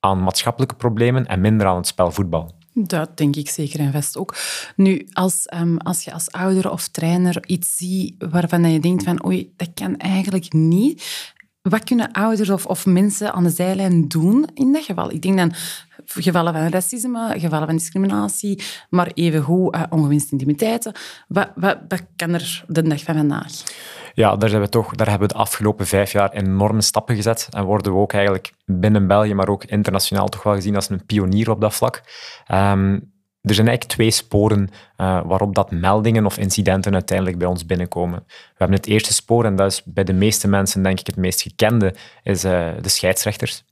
aan 0.00 0.22
maatschappelijke 0.22 0.74
problemen 0.74 1.26
en 1.26 1.40
minder 1.40 1.66
aan 1.66 1.76
het 1.76 1.86
spel 1.86 2.12
voetbal. 2.12 2.56
Dat 2.74 3.16
denk 3.16 3.36
ik 3.36 3.48
zeker 3.48 3.80
en 3.80 3.92
vast 3.92 4.16
ook. 4.16 4.36
Nu, 4.76 5.06
als, 5.12 5.48
um, 5.54 5.78
als 5.78 6.04
je 6.04 6.12
als 6.12 6.30
ouder 6.30 6.70
of 6.70 6.88
trainer 6.88 7.46
iets 7.46 7.76
ziet 7.76 8.14
waarvan 8.30 8.72
je 8.72 8.80
denkt 8.80 9.04
van 9.04 9.26
oei, 9.26 9.52
dat 9.56 9.70
kan 9.74 9.96
eigenlijk 9.96 10.52
niet. 10.52 11.34
Wat 11.62 11.84
kunnen 11.84 12.12
ouders 12.12 12.50
of, 12.50 12.66
of 12.66 12.86
mensen 12.86 13.32
aan 13.32 13.42
de 13.42 13.50
zijlijn 13.50 14.08
doen 14.08 14.46
in 14.54 14.72
dat 14.72 14.84
geval? 14.84 15.12
Ik 15.12 15.22
denk 15.22 15.36
dan 15.36 15.52
gevallen 16.04 16.52
van 16.52 16.68
racisme, 16.68 17.34
gevallen 17.36 17.66
van 17.66 17.76
discriminatie, 17.76 18.62
maar 18.90 19.10
evengoed 19.14 19.74
uh, 19.74 19.82
ongewenste 19.90 20.32
intimiteiten. 20.32 20.92
Wat, 21.28 21.50
wat, 21.54 21.78
kan 22.16 22.34
er 22.34 22.64
de 22.66 22.82
dag 22.82 23.02
van 23.02 23.14
vandaag? 23.14 23.52
Ja, 24.14 24.36
daar, 24.36 24.50
hebben 24.50 24.68
we 24.68 24.74
toch, 24.74 24.94
daar 24.94 25.08
hebben 25.08 25.28
we 25.28 25.34
de 25.34 25.40
afgelopen 25.40 25.86
vijf 25.86 26.12
jaar 26.12 26.30
enorme 26.30 26.82
stappen 26.82 27.16
gezet. 27.16 27.48
En 27.50 27.64
worden 27.64 27.92
we 27.92 27.98
ook 27.98 28.12
eigenlijk 28.12 28.52
binnen 28.64 29.06
België, 29.06 29.34
maar 29.34 29.48
ook 29.48 29.64
internationaal 29.64 30.28
toch 30.28 30.42
wel 30.42 30.54
gezien 30.54 30.74
als 30.74 30.90
een 30.90 31.06
pionier 31.06 31.50
op 31.50 31.60
dat 31.60 31.74
vlak. 31.74 32.02
Um, 32.52 33.12
er 33.48 33.54
zijn 33.54 33.68
eigenlijk 33.68 33.96
twee 33.96 34.10
sporen 34.10 34.68
uh, 34.96 35.20
waarop 35.24 35.54
dat 35.54 35.70
meldingen 35.70 36.26
of 36.26 36.38
incidenten 36.38 36.92
uiteindelijk 36.92 37.38
bij 37.38 37.48
ons 37.48 37.66
binnenkomen. 37.66 38.22
We 38.26 38.54
hebben 38.56 38.76
het 38.76 38.86
eerste 38.86 39.12
spoor, 39.12 39.44
en 39.44 39.56
dat 39.56 39.72
is 39.72 39.82
bij 39.84 40.04
de 40.04 40.12
meeste 40.12 40.48
mensen 40.48 40.82
denk 40.82 41.00
ik 41.00 41.06
het 41.06 41.16
meest 41.16 41.42
gekende, 41.42 41.94
is 42.22 42.44
uh, 42.44 42.68
de 42.80 42.88
scheidsrechters. 42.88 43.66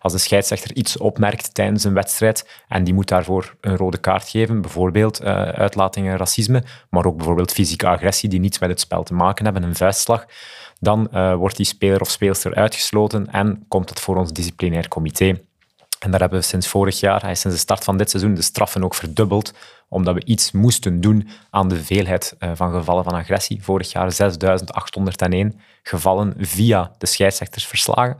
Als 0.00 0.12
de 0.12 0.18
scheidsrechter 0.18 0.74
iets 0.74 0.96
opmerkt 0.96 1.54
tijdens 1.54 1.84
een 1.84 1.94
wedstrijd 1.94 2.62
en 2.68 2.84
die 2.84 2.94
moet 2.94 3.08
daarvoor 3.08 3.56
een 3.60 3.76
rode 3.76 3.98
kaart 3.98 4.28
geven, 4.28 4.60
bijvoorbeeld 4.60 5.22
uh, 5.22 5.26
uitlatingen 5.42 6.16
racisme, 6.16 6.62
maar 6.90 7.04
ook 7.04 7.16
bijvoorbeeld 7.16 7.52
fysieke 7.52 7.86
agressie 7.86 8.28
die 8.28 8.40
niets 8.40 8.58
met 8.58 8.68
het 8.70 8.80
spel 8.80 9.02
te 9.02 9.14
maken 9.14 9.44
hebben, 9.44 9.62
een 9.62 9.74
vuistslag, 9.74 10.26
dan 10.78 11.08
wordt 11.36 11.56
die 11.56 11.66
speler 11.66 12.00
of 12.00 12.10
speelster 12.10 12.54
uitgesloten 12.54 13.26
en 13.30 13.64
komt 13.68 13.88
het 13.88 14.00
voor 14.00 14.16
ons 14.16 14.32
disciplinair 14.32 14.88
comité. 14.88 15.40
En 16.00 16.10
daar 16.10 16.20
hebben 16.20 16.38
we 16.38 16.44
sinds 16.44 16.68
vorig 16.68 17.00
jaar, 17.00 17.20
sinds 17.20 17.42
de 17.42 17.56
start 17.56 17.84
van 17.84 17.96
dit 17.96 18.10
seizoen, 18.10 18.34
de 18.34 18.42
straffen 18.42 18.84
ook 18.84 18.94
verdubbeld, 18.94 19.52
omdat 19.88 20.14
we 20.14 20.24
iets 20.24 20.52
moesten 20.52 21.00
doen 21.00 21.28
aan 21.50 21.68
de 21.68 21.84
veelheid 21.84 22.34
eh, 22.38 22.50
van 22.54 22.72
gevallen 22.72 23.04
van 23.04 23.12
agressie. 23.12 23.62
Vorig 23.62 23.92
jaar 23.92 24.12
6.801 24.12 25.56
gevallen 25.82 26.34
via 26.38 26.90
de 26.98 27.06
scheidsrechters 27.06 27.66
verslagen. 27.66 28.16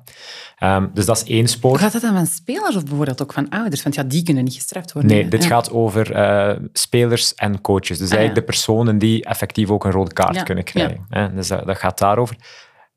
Ehm, 0.59 0.87
dus 0.95 1.05
dat 1.05 1.17
is 1.17 1.25
één 1.25 1.49
spoor. 1.49 1.79
Gaat 1.79 1.93
dat 1.93 2.03
dan 2.03 2.15
van 2.15 2.27
spelers 2.27 2.77
of 2.77 2.85
bijvoorbeeld 2.85 3.23
ook 3.23 3.33
van 3.33 3.49
ouders? 3.49 3.83
Want 3.83 3.95
ja, 3.95 4.03
die 4.03 4.23
kunnen 4.23 4.45
niet 4.45 4.55
gestraft 4.55 4.93
worden. 4.93 5.11
Nee, 5.11 5.29
dit 5.29 5.45
gaat 5.45 5.71
over 5.71 6.17
uh, 6.17 6.57
spelers 6.73 7.35
en 7.35 7.61
coaches. 7.61 7.99
Dus 7.99 8.11
ah, 8.11 8.17
eigenlijk 8.17 8.35
de 8.35 8.53
personen 8.53 8.99
die 8.99 9.25
effectief 9.25 9.71
ook 9.71 9.85
een 9.85 9.91
rode 9.91 10.13
kaart 10.13 10.43
kunnen 10.43 10.65
krijgen. 10.65 11.07
Dus 11.35 11.49
dat, 11.49 11.67
dat 11.67 11.79
gaat 11.79 11.99
daarover. 11.99 12.37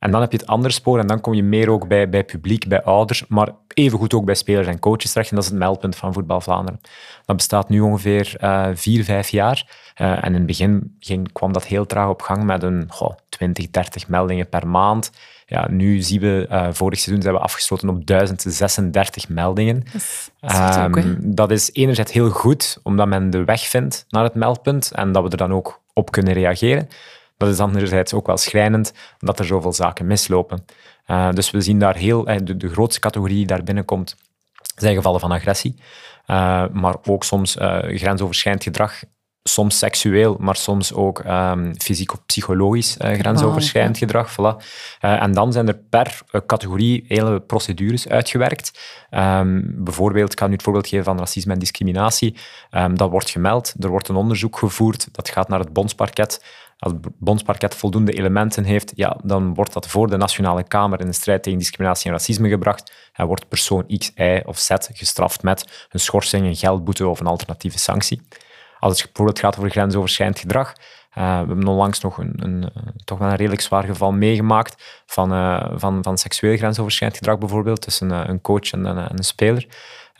En 0.03 0.11
dan 0.11 0.21
heb 0.21 0.31
je 0.31 0.37
het 0.37 0.47
andere 0.47 0.73
spoor 0.73 0.99
en 0.99 1.07
dan 1.07 1.21
kom 1.21 1.33
je 1.33 1.43
meer 1.43 1.69
ook 1.69 1.87
bij, 1.87 2.09
bij 2.09 2.23
publiek, 2.23 2.67
bij 2.67 2.83
ouders, 2.83 3.27
maar 3.27 3.49
evengoed 3.67 4.13
ook 4.13 4.25
bij 4.25 4.35
spelers 4.35 4.67
en 4.67 4.79
coaches 4.79 5.11
terecht. 5.11 5.29
En 5.29 5.35
dat 5.35 5.45
is 5.45 5.51
het 5.51 5.59
meldpunt 5.59 5.95
van 5.95 6.13
Voetbal 6.13 6.41
Vlaanderen. 6.41 6.79
Dat 7.25 7.35
bestaat 7.35 7.69
nu 7.69 7.79
ongeveer 7.79 8.35
uh, 8.41 8.67
vier, 8.73 9.03
vijf 9.03 9.29
jaar. 9.29 9.67
Uh, 10.01 10.11
en 10.11 10.23
in 10.25 10.33
het 10.33 10.45
begin 10.45 10.95
ging, 10.99 11.31
kwam 11.31 11.53
dat 11.53 11.65
heel 11.65 11.85
traag 11.85 12.09
op 12.09 12.21
gang 12.21 12.43
met 12.43 12.63
een 12.63 12.85
goh, 12.89 13.15
20, 13.29 13.69
30 13.69 14.07
meldingen 14.07 14.49
per 14.49 14.67
maand. 14.67 15.11
Ja, 15.45 15.67
nu 15.69 16.01
zien 16.01 16.19
we, 16.19 16.47
uh, 16.51 16.67
vorig 16.71 16.99
seizoen 16.99 17.23
zijn 17.23 17.35
we 17.35 17.41
afgesloten 17.41 17.89
op 17.89 18.05
1036 18.05 19.29
meldingen. 19.29 19.83
Dat 19.91 19.93
is, 19.93 20.31
dat, 20.39 20.97
is 20.97 21.03
um, 21.03 21.35
dat 21.35 21.51
is 21.51 21.69
enerzijds 21.73 22.11
heel 22.11 22.29
goed, 22.29 22.79
omdat 22.83 23.07
men 23.07 23.29
de 23.29 23.43
weg 23.43 23.61
vindt 23.61 24.05
naar 24.09 24.23
het 24.23 24.35
meldpunt 24.35 24.91
en 24.91 25.11
dat 25.11 25.23
we 25.23 25.29
er 25.29 25.37
dan 25.37 25.53
ook 25.53 25.81
op 25.93 26.11
kunnen 26.11 26.33
reageren. 26.33 26.87
Dat 27.45 27.53
is 27.53 27.59
anderzijds 27.59 28.13
ook 28.13 28.27
wel 28.27 28.37
schrijnend 28.37 28.93
dat 29.19 29.39
er 29.39 29.45
zoveel 29.45 29.73
zaken 29.73 30.07
mislopen. 30.07 30.65
Uh, 31.07 31.31
dus 31.31 31.51
we 31.51 31.61
zien 31.61 31.79
daar 31.79 31.95
heel, 31.95 32.29
uh, 32.29 32.35
de, 32.43 32.57
de, 32.57 32.69
grootste 32.69 32.99
categorie 32.99 33.35
die 33.35 33.45
daar 33.45 33.63
binnenkomt, 33.63 34.15
zijn 34.75 34.95
gevallen 34.95 35.19
van 35.19 35.31
agressie. 35.31 35.75
Uh, 36.27 36.65
maar 36.71 36.95
ook 37.05 37.23
soms 37.23 37.55
grensoverschrijdend 37.87 38.63
gedrag 38.63 39.01
soms 39.43 39.77
seksueel, 39.77 40.35
maar 40.39 40.55
soms 40.55 40.93
ook 40.93 41.23
um, 41.25 41.73
fysiek 41.77 42.13
of 42.13 42.25
psychologisch 42.25 42.97
uh, 42.97 43.13
grensoverschrijdend 43.13 43.97
gedrag. 43.97 44.31
Voilà. 44.31 44.65
Uh, 45.01 45.21
en 45.21 45.31
dan 45.31 45.53
zijn 45.53 45.67
er 45.67 45.79
per 45.89 46.21
uh, 46.31 46.41
categorie 46.45 47.05
hele 47.07 47.39
procedures 47.39 48.07
uitgewerkt. 48.07 48.79
Um, 49.11 49.73
bijvoorbeeld, 49.83 50.31
ik 50.31 50.37
kan 50.37 50.47
nu 50.47 50.53
het 50.53 50.63
voorbeeld 50.63 50.87
geven 50.87 51.05
van 51.05 51.17
racisme 51.17 51.53
en 51.53 51.59
discriminatie. 51.59 52.35
Um, 52.71 52.97
dat 52.97 53.09
wordt 53.09 53.29
gemeld, 53.29 53.73
er 53.79 53.89
wordt 53.89 54.07
een 54.07 54.15
onderzoek 54.15 54.57
gevoerd, 54.57 55.07
dat 55.11 55.29
gaat 55.29 55.49
naar 55.49 55.59
het 55.59 55.73
bondsparket. 55.73 56.43
Als 56.83 56.93
het 56.93 57.07
bondsparket 57.17 57.75
voldoende 57.75 58.11
elementen 58.11 58.63
heeft, 58.63 58.91
ja, 58.95 59.17
dan 59.23 59.53
wordt 59.53 59.73
dat 59.73 59.87
voor 59.87 60.09
de 60.09 60.17
Nationale 60.17 60.63
Kamer 60.63 60.99
in 60.99 61.05
de 61.05 61.13
strijd 61.13 61.43
tegen 61.43 61.59
discriminatie 61.59 62.05
en 62.05 62.11
racisme 62.17 62.49
gebracht 62.49 62.93
en 63.13 63.27
wordt 63.27 63.47
persoon 63.47 63.85
X, 63.97 64.11
Y 64.15 64.41
of 64.45 64.57
Z 64.57 64.71
gestraft 64.93 65.43
met 65.43 65.87
een 65.89 65.99
schorsing, 65.99 66.45
een 66.45 66.55
geldboete 66.55 67.07
of 67.07 67.19
een 67.19 67.27
alternatieve 67.27 67.79
sanctie. 67.79 68.21
Als 68.79 68.97
het 68.97 69.05
bijvoorbeeld 69.05 69.39
gaat 69.39 69.57
over 69.57 69.69
grensoverschrijdend 69.69 70.39
gedrag, 70.39 70.67
uh, 70.69 70.75
we 71.13 71.47
hebben 71.47 71.67
onlangs 71.67 71.99
nog 71.99 72.17
een, 72.17 72.33
een, 72.35 72.63
eh, 72.63 72.83
toch 73.05 73.17
wel 73.17 73.27
een 73.29 73.35
redelijk 73.35 73.61
zwaar 73.61 73.83
geval 73.83 74.11
meegemaakt 74.11 75.03
van, 75.05 75.33
uh, 75.33 75.65
van, 75.75 76.03
van 76.03 76.17
seksueel 76.17 76.57
grensoverschrijdend 76.57 77.21
gedrag 77.21 77.39
bijvoorbeeld 77.39 77.81
tussen 77.81 78.29
een, 78.29 78.41
coach 78.41 78.71
en 78.71 78.85
een, 78.85 78.97
een 78.97 79.23
speler. 79.23 79.67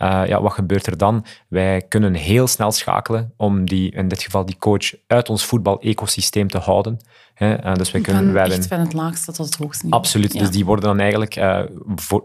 Uh, 0.04 0.28
ja, 0.28 0.42
wat 0.42 0.54
gebeurt 0.54 0.88
er 0.88 0.98
dan? 0.98 1.26
Wij 1.48 1.82
kunnen 1.82 2.14
heel 2.14 2.48
snel 2.48 2.72
schakelen 2.72 3.34
om 3.38 3.66
die, 3.66 3.92
in 3.92 4.08
dit 4.08 4.22
geval 4.22 4.46
die 4.46 4.58
coach 4.58 4.94
uit 5.08 5.30
ons 5.30 5.46
voetbal-ecosysteem 5.46 6.48
te 6.48 6.58
houden. 6.58 7.00
Hè. 7.34 7.66
Uh, 7.66 7.74
dus 7.74 7.92
wij 7.92 8.02
kunnen, 8.02 8.34
van, 8.34 8.42
echt 8.42 8.68
van 8.68 8.80
het 8.80 8.94
laagste 8.94 9.32
tot 9.32 9.46
het 9.46 9.56
hoogste 9.56 9.84
niveau. 9.84 10.04
Absoluut. 10.04 10.40
Dus 10.40 10.52
die 10.52 10.66
worden 10.66 10.86
dan 10.86 11.00
eigenlijk 11.00 11.36
uh, 11.36 11.62
voor, 11.96 12.22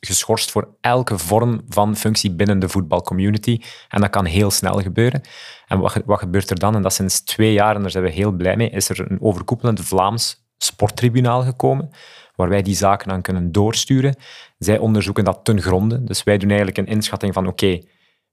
geschorst 0.00 0.50
voor 0.50 0.68
elke 0.80 1.18
vorm 1.18 1.60
van 1.68 1.96
functie 1.96 2.30
binnen 2.30 2.58
de 2.58 2.68
voetbalcommunity. 2.68 3.60
En 3.88 4.00
dat 4.00 4.10
kan 4.10 4.24
heel 4.24 4.50
snel 4.50 4.80
gebeuren. 4.80 5.20
En 5.66 5.78
wat, 5.78 6.02
wat 6.04 6.18
gebeurt 6.18 6.50
er 6.50 6.58
dan? 6.58 6.74
En 6.74 6.82
dat 6.82 6.92
sinds 6.92 7.20
twee 7.20 7.52
jaar, 7.52 7.74
en 7.74 7.82
daar 7.82 7.90
zijn 7.90 8.04
we 8.04 8.10
heel 8.10 8.32
blij 8.32 8.56
mee, 8.56 8.70
is 8.70 8.88
er 8.88 9.10
een 9.10 9.20
overkoepelend 9.20 9.80
Vlaams 9.80 10.44
sporttribunaal 10.58 11.42
gekomen 11.42 11.90
waar 12.36 12.48
wij 12.48 12.62
die 12.62 12.76
zaken 12.76 13.10
aan 13.10 13.22
kunnen 13.22 13.52
doorsturen. 13.52 14.16
Zij 14.58 14.78
onderzoeken 14.78 15.24
dat 15.24 15.40
ten 15.42 15.60
gronde. 15.60 16.04
Dus 16.04 16.22
wij 16.22 16.38
doen 16.38 16.48
eigenlijk 16.48 16.78
een 16.78 16.86
inschatting 16.86 17.34
van 17.34 17.46
oké, 17.46 17.80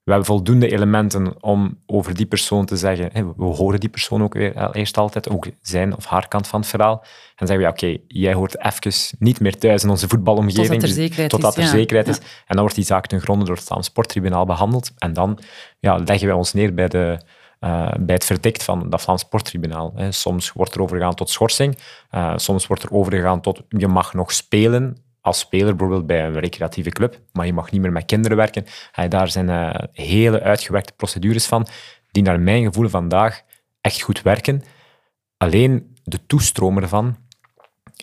we 0.03 0.12
hebben 0.12 0.25
voldoende 0.25 0.72
elementen 0.72 1.43
om 1.43 1.79
over 1.86 2.15
die 2.15 2.25
persoon 2.25 2.65
te 2.65 2.77
zeggen, 2.77 3.33
we 3.38 3.43
horen 3.43 3.79
die 3.79 3.89
persoon 3.89 4.24
ook 4.24 4.33
weer 4.33 4.75
eerst 4.75 4.98
altijd, 4.98 5.29
ook 5.29 5.48
zijn 5.62 5.95
of 5.95 6.05
haar 6.05 6.27
kant 6.27 6.48
van 6.48 6.60
het 6.60 6.69
verhaal. 6.69 7.05
En 7.36 7.48
zeggen 7.48 7.65
we, 7.65 7.72
oké, 7.72 7.98
jij 8.07 8.33
hoort 8.33 8.60
even 8.60 9.17
niet 9.19 9.39
meer 9.39 9.57
thuis 9.57 9.83
in 9.83 9.89
onze 9.89 10.07
voetbalomgeving. 10.07 10.67
Totdat 10.67 10.89
er 10.89 10.95
zekerheid 10.95 11.29
totdat 11.29 11.57
is. 11.57 11.63
Er 11.63 11.69
zekerheid 11.69 12.07
is. 12.07 12.17
En 12.17 12.24
dan 12.48 12.60
wordt 12.60 12.75
die 12.75 12.86
zaak 12.86 13.07
ten 13.07 13.22
gronde 13.22 13.45
door 13.45 13.55
het 13.55 13.86
Sporttribunaal 13.86 14.45
behandeld. 14.45 14.91
En 14.98 15.13
dan 15.13 15.39
ja, 15.79 15.98
leggen 15.98 16.27
wij 16.27 16.36
ons 16.36 16.53
neer 16.53 16.74
bij 16.74 16.88
de, 16.88 17.19
uh, 17.63 17.91
bij 18.00 18.15
het 18.15 18.25
verdict 18.25 18.63
van 18.63 18.89
dat 18.89 19.01
Vlaams 19.01 19.22
Sporttribunaal. 19.22 19.93
Soms 20.10 20.51
wordt 20.51 20.75
er 20.75 20.82
overgegaan 20.82 21.15
tot 21.15 21.29
schorsing, 21.29 21.77
uh, 22.12 22.34
soms 22.36 22.67
wordt 22.67 22.84
er 22.84 22.91
overgegaan 22.91 23.41
tot 23.41 23.62
je 23.70 23.88
mag 23.88 24.13
nog 24.13 24.32
spelen 24.32 24.98
als 25.22 25.39
speler, 25.39 25.75
bijvoorbeeld 25.75 26.08
bij 26.08 26.25
een 26.25 26.39
recreatieve 26.39 26.89
club, 26.89 27.20
maar 27.32 27.46
je 27.46 27.53
mag 27.53 27.72
niet 27.72 27.82
meer 27.82 27.91
met 27.91 28.05
kinderen 28.05 28.38
werken. 28.38 28.65
Uh, 29.00 29.10
daar 29.10 29.29
zijn 29.29 29.50
uh, 29.50 29.74
hele 29.91 30.41
uitgewerkte 30.41 30.93
procedures 30.93 31.46
van, 31.46 31.67
die 32.12 32.24
naar 32.24 32.39
mijn 32.39 32.63
gevoel 32.63 32.89
vandaag 32.89 33.41
echt 33.82 34.01
goed 34.01 34.22
werken. 34.22 34.63
Alleen 35.38 35.96
de 36.03 36.25
toestroom 36.25 36.77
ervan 36.77 37.17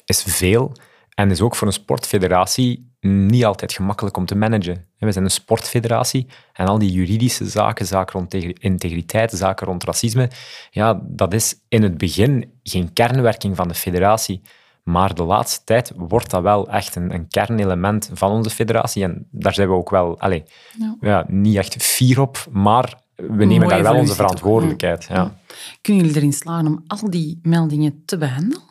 is 0.05 0.23
veel 0.23 0.73
en 1.15 1.31
is 1.31 1.41
ook 1.41 1.57
voor 1.57 1.67
een 1.67 1.73
sportfederatie 1.73 2.90
niet 3.01 3.45
altijd 3.45 3.73
gemakkelijk 3.73 4.17
om 4.17 4.27
te 4.27 4.35
managen. 4.35 4.87
We 4.99 5.13
zijn 5.13 5.25
een 5.25 5.31
sportfederatie 5.31 6.27
en 6.53 6.67
al 6.67 6.79
die 6.79 6.93
juridische 6.93 7.47
zaken, 7.47 7.87
zaken 7.87 8.13
rond 8.13 8.35
integriteit, 8.59 9.31
zaken 9.31 9.67
rond 9.67 9.85
racisme, 9.85 10.31
ja, 10.71 11.01
dat 11.03 11.35
is 11.35 11.55
in 11.69 11.83
het 11.83 11.99
begin 11.99 12.53
geen 12.63 12.93
kernwerking 12.93 13.57
van 13.57 13.69
de 13.69 13.75
federatie. 13.75 14.43
Maar 14.83 15.15
de 15.15 15.23
laatste 15.23 15.65
tijd 15.65 15.93
wordt 15.97 16.31
dat 16.31 16.43
wel 16.43 16.69
echt 16.69 16.95
een, 16.95 17.15
een 17.15 17.29
kernelement 17.29 18.11
van 18.13 18.31
onze 18.31 18.51
federatie. 18.51 19.03
En 19.03 19.27
daar 19.31 19.55
zijn 19.55 19.69
we 19.69 19.75
ook 19.75 19.91
wel 19.91 20.21
allez, 20.21 20.43
ja. 20.79 20.97
ja. 21.01 21.25
niet 21.29 21.57
echt 21.57 21.83
fier 21.83 22.21
op, 22.21 22.47
maar 22.51 22.99
we 23.15 23.45
nemen 23.45 23.69
daar 23.69 23.83
wel 23.83 23.95
onze 23.95 24.15
verantwoordelijkheid. 24.15 25.07
Ja. 25.09 25.37
Kunnen 25.81 26.03
jullie 26.03 26.19
erin 26.19 26.33
slagen 26.33 26.67
om 26.67 26.85
al 26.87 27.11
die 27.11 27.39
meldingen 27.43 28.03
te 28.05 28.19
behandelen? 28.19 28.69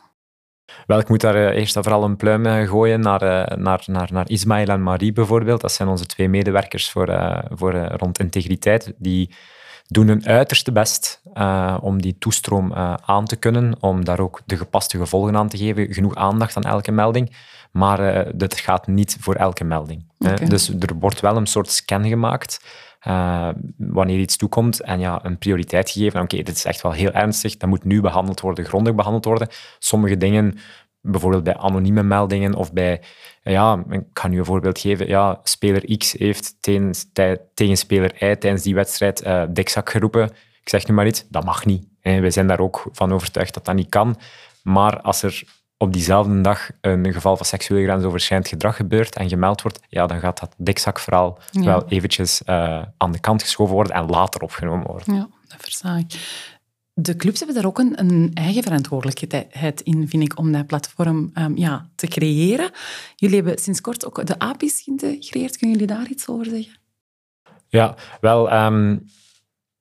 Wel, 0.86 0.98
ik 0.98 1.08
moet 1.08 1.20
daar 1.20 1.36
uh, 1.36 1.58
eerst 1.58 1.76
en 1.76 1.82
vooral 1.82 2.04
een 2.04 2.16
pluim 2.16 2.46
uh, 2.46 2.68
gooien 2.68 3.00
naar, 3.00 3.22
uh, 3.22 3.56
naar, 3.56 3.82
naar, 3.86 4.08
naar 4.12 4.28
Ismaël 4.28 4.66
en 4.66 4.82
Marie 4.82 5.12
bijvoorbeeld. 5.12 5.60
Dat 5.60 5.72
zijn 5.72 5.88
onze 5.88 6.06
twee 6.06 6.28
medewerkers 6.28 6.90
voor, 6.90 7.42
voor, 7.50 7.74
rond 7.74 8.18
integriteit. 8.18 8.92
Die 8.98 9.34
doen 9.86 10.08
hun 10.08 10.26
uiterste 10.26 10.72
best 10.72 11.22
om 11.80 12.02
die 12.02 12.16
toestroom 12.18 12.72
aan 13.04 13.24
te 13.24 13.36
kunnen, 13.36 13.76
om 13.80 14.04
daar 14.04 14.20
ook 14.20 14.40
de 14.46 14.56
gepaste 14.56 14.98
gevolgen 14.98 15.36
aan 15.36 15.48
te 15.48 15.56
geven. 15.56 15.94
Genoeg 15.94 16.14
aandacht 16.14 16.56
aan 16.56 16.62
elke 16.62 16.92
melding. 16.92 17.36
Maar 17.70 18.26
dat 18.36 18.58
gaat 18.58 18.86
niet 18.86 19.16
voor 19.20 19.34
elke 19.34 19.64
melding. 19.64 20.04
Okay. 20.18 20.46
Dus 20.48 20.68
er 20.68 20.94
wordt 20.98 21.20
wel 21.20 21.36
een 21.36 21.46
soort 21.46 21.70
scan 21.70 22.08
gemaakt 22.08 22.60
uh, 23.06 23.48
wanneer 23.76 24.18
iets 24.18 24.36
toekomt 24.36 24.80
en 24.80 25.00
ja, 25.00 25.24
een 25.24 25.38
prioriteit 25.38 25.90
gegeven. 25.90 26.20
Oké, 26.20 26.36
dit 26.36 26.56
is 26.56 26.64
echt 26.64 26.82
wel 26.82 26.92
heel 26.92 27.10
ernstig, 27.10 27.56
dat 27.56 27.68
moet 27.68 27.84
nu 27.84 28.00
behandeld 28.00 28.40
worden, 28.40 28.64
grondig 28.64 28.94
behandeld 28.94 29.24
worden. 29.24 29.48
Sommige 29.78 30.16
dingen, 30.16 30.58
bijvoorbeeld 31.00 31.44
bij 31.44 31.56
anonieme 31.56 32.02
meldingen 32.02 32.54
of 32.54 32.72
bij, 32.72 33.02
ja, 33.42 33.84
ik 33.90 34.02
ga 34.12 34.28
nu 34.28 34.38
een 34.38 34.44
voorbeeld 34.44 34.78
geven, 34.78 35.08
ja, 35.08 35.40
speler 35.42 35.96
X 35.96 36.12
heeft 36.12 36.56
tegen, 37.54 37.76
speler 37.76 38.14
Y 38.14 38.36
tijdens 38.36 38.62
die 38.62 38.74
wedstrijd 38.74 39.26
uh, 39.26 39.42
dikzak 39.50 39.90
geroepen. 39.90 40.24
Ik 40.62 40.68
zeg 40.68 40.86
nu 40.86 40.94
maar 40.94 41.06
iets, 41.06 41.26
dat 41.28 41.44
mag 41.44 41.64
niet. 41.64 41.86
We 42.00 42.30
zijn 42.30 42.46
daar 42.46 42.60
ook 42.60 42.86
van 42.92 43.12
overtuigd 43.12 43.54
dat 43.54 43.64
dat 43.64 43.74
niet 43.74 43.88
kan. 43.88 44.16
Maar 44.62 45.00
als 45.00 45.22
er 45.22 45.42
op 45.82 45.92
diezelfde 45.92 46.40
dag 46.40 46.70
een 46.80 47.12
geval 47.12 47.36
van 47.36 47.46
seksueel 47.46 47.82
grensoverschrijdend 47.84 48.50
gedrag 48.50 48.76
gebeurt 48.76 49.16
en 49.16 49.28
gemeld 49.28 49.62
wordt, 49.62 49.80
ja, 49.88 50.06
dan 50.06 50.20
gaat 50.20 50.40
dat 50.40 50.54
dikzakverhaal 50.56 51.38
ja. 51.50 51.64
wel 51.64 51.88
eventjes 51.88 52.42
uh, 52.46 52.82
aan 52.96 53.12
de 53.12 53.20
kant 53.20 53.42
geschoven 53.42 53.74
worden 53.74 53.94
en 53.94 54.06
later 54.06 54.40
opgenomen 54.40 54.86
worden. 54.86 55.14
Ja, 55.14 55.28
dat 55.48 55.60
versta 55.60 55.96
ik. 55.96 56.06
De 56.94 57.16
clubs 57.16 57.38
hebben 57.38 57.56
daar 57.56 57.66
ook 57.66 57.78
een, 57.78 58.00
een, 58.00 58.30
eigen 58.34 58.62
verantwoordelijkheid 58.62 59.80
in, 59.80 60.08
vind 60.08 60.22
ik, 60.22 60.38
om 60.38 60.52
dat 60.52 60.66
platform 60.66 61.30
um, 61.34 61.56
ja, 61.56 61.88
te 61.94 62.06
creëren. 62.06 62.70
Jullie 63.16 63.36
hebben 63.36 63.58
sinds 63.58 63.80
kort 63.80 64.06
ook 64.06 64.26
de 64.26 64.38
API's 64.38 64.82
geïntegreerd. 64.84 65.56
Kunnen 65.56 65.78
jullie 65.78 65.94
daar 65.96 66.08
iets 66.08 66.28
over 66.28 66.46
zeggen? 66.46 66.78
Ja, 67.68 67.94
wel, 68.20 68.52
um, 68.52 69.06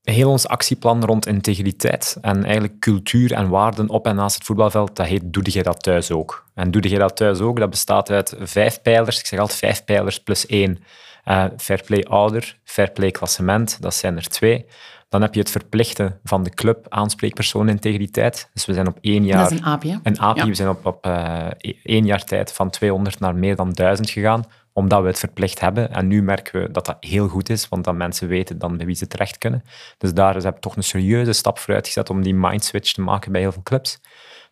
heel 0.03 0.29
ons 0.29 0.47
actieplan 0.47 1.05
rond 1.05 1.27
integriteit 1.27 2.17
en 2.21 2.43
eigenlijk 2.43 2.79
cultuur 2.79 3.33
en 3.33 3.49
waarden 3.49 3.89
op 3.89 4.05
en 4.07 4.15
naast 4.15 4.35
het 4.35 4.43
voetbalveld, 4.43 4.95
dat 4.95 5.05
heet 5.05 5.21
Doe 5.23 5.43
jij 5.43 5.63
dat 5.63 5.83
thuis 5.83 6.11
ook? 6.11 6.45
En 6.53 6.71
Doe 6.71 6.81
jij 6.81 6.99
dat 6.99 7.15
thuis 7.15 7.39
ook, 7.39 7.59
dat 7.59 7.69
bestaat 7.69 8.09
uit 8.09 8.35
vijf 8.39 8.81
pijlers. 8.81 9.19
Ik 9.19 9.25
zeg 9.25 9.39
altijd 9.39 9.59
vijf 9.59 9.83
pijlers 9.83 10.19
plus 10.19 10.45
één. 10.45 10.83
Uh, 11.25 11.45
fair 11.57 11.83
play 11.85 12.03
ouder, 12.03 12.59
fair 12.63 12.91
play 12.91 13.11
klassement, 13.11 13.81
dat 13.81 13.93
zijn 13.93 14.15
er 14.15 14.27
twee. 14.27 14.65
Dan 15.09 15.21
heb 15.21 15.33
je 15.33 15.39
het 15.39 15.51
verplichten 15.51 16.19
van 16.23 16.43
de 16.43 16.49
club 16.49 16.85
aanspreekpersoon 16.89 17.69
integriteit. 17.69 18.49
Dus 18.53 18.65
we 18.65 18.73
zijn 18.73 18.87
op 18.87 18.97
één 19.01 19.25
jaar... 19.25 19.43
Dat 19.43 19.51
is 19.51 19.57
een 19.57 19.65
API. 19.65 19.99
Een 20.03 20.19
API. 20.19 20.43
We 20.43 20.53
zijn 20.53 20.69
op, 20.69 20.85
op 20.85 21.05
uh, 21.05 21.47
één 21.83 22.05
jaar 22.05 22.23
tijd 22.23 22.53
van 22.53 22.69
200 22.69 23.19
naar 23.19 23.35
meer 23.35 23.55
dan 23.55 23.71
1000 23.71 24.09
gegaan 24.09 24.45
omdat 24.79 25.01
we 25.01 25.07
het 25.07 25.19
verplicht 25.19 25.59
hebben. 25.59 25.91
En 25.91 26.07
nu 26.07 26.23
merken 26.23 26.61
we 26.61 26.71
dat 26.71 26.85
dat 26.85 26.97
heel 26.99 27.27
goed 27.27 27.49
is, 27.49 27.69
want 27.69 27.83
dan 27.83 27.97
mensen 27.97 28.27
weten 28.27 28.57
dan 28.57 28.77
bij 28.77 28.85
wie 28.85 28.95
ze 28.95 29.07
terecht 29.07 29.37
kunnen. 29.37 29.63
Dus 29.97 30.13
daar 30.13 30.33
hebben 30.33 30.53
we 30.53 30.59
toch 30.59 30.75
een 30.75 30.83
serieuze 30.83 31.33
stap 31.33 31.59
vooruit 31.59 31.87
gezet 31.87 32.09
om 32.09 32.21
die 32.21 32.35
mindswitch 32.35 32.91
te 32.91 33.01
maken 33.01 33.31
bij 33.31 33.41
heel 33.41 33.51
veel 33.51 33.63
clubs. 33.63 33.99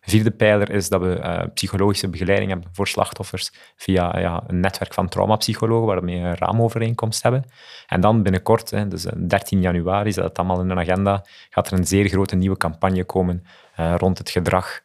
De 0.00 0.10
vierde 0.10 0.30
pijler 0.30 0.70
is 0.70 0.88
dat 0.88 1.00
we 1.00 1.18
uh, 1.18 1.40
psychologische 1.54 2.08
begeleiding 2.08 2.50
hebben 2.50 2.68
voor 2.72 2.88
slachtoffers 2.88 3.52
via 3.76 4.14
een 4.46 4.60
netwerk 4.60 4.94
van 4.94 5.08
traumapsychologen, 5.08 5.86
waarmee 5.86 6.22
we 6.22 6.28
een 6.28 6.36
raamovereenkomst 6.36 7.22
hebben. 7.22 7.44
En 7.86 8.00
dan 8.00 8.22
binnenkort, 8.22 8.70
hè, 8.70 8.88
dus 8.88 9.06
13 9.16 9.60
januari, 9.60 10.12
zit 10.12 10.22
dat 10.22 10.38
allemaal 10.38 10.60
in 10.60 10.70
een 10.70 10.78
agenda, 10.78 11.24
gaat 11.50 11.66
er 11.70 11.78
een 11.78 11.86
zeer 11.86 12.08
grote 12.08 12.36
nieuwe 12.36 12.56
campagne 12.56 13.04
komen 13.04 13.44
uh, 13.80 13.94
rond 13.96 14.18
het 14.18 14.30
gedrag 14.30 14.80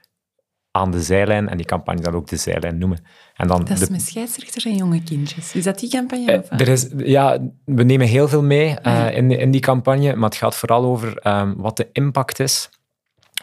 aan 0.76 0.92
de 0.92 1.02
zijlijn. 1.02 1.50
En 1.50 1.58
die 1.58 1.66
campagne 1.66 2.04
zal 2.04 2.14
ook 2.14 2.28
de 2.28 2.36
zijlijn 2.36 2.78
noemen. 2.78 3.06
En 3.36 3.48
dan 3.48 3.60
dat 3.60 3.70
is 3.70 3.80
de... 3.80 3.92
met 3.92 4.02
scheidsrechters 4.02 4.66
en 4.66 4.76
jonge 4.76 5.04
kindjes. 5.04 5.54
Is 5.54 5.64
dat 5.64 5.80
die 5.80 5.90
campagne? 5.90 6.44
Uh, 6.52 6.60
er 6.60 6.68
is, 6.68 6.88
ja, 6.98 7.38
we 7.66 7.84
nemen 7.84 8.08
heel 8.08 8.28
veel 8.28 8.44
mee 8.44 8.76
uh, 8.84 9.18
in, 9.18 9.32
in 9.32 9.52
die 9.52 9.62
campagne, 9.62 10.16
maar 10.16 10.30
het 10.30 10.38
gaat 10.38 10.56
vooral 10.56 10.84
over 10.84 11.28
um, 11.28 11.56
wat 11.58 11.78
de 11.78 11.90
impact 11.92 12.40
is 12.40 12.70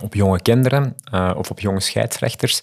op 0.02 0.14
jonge 0.14 0.40
kinderen 0.40 0.96
uh, 1.14 1.32
of 1.36 1.50
op 1.50 1.60
jonge 1.60 1.80
scheidsrechters 1.80 2.62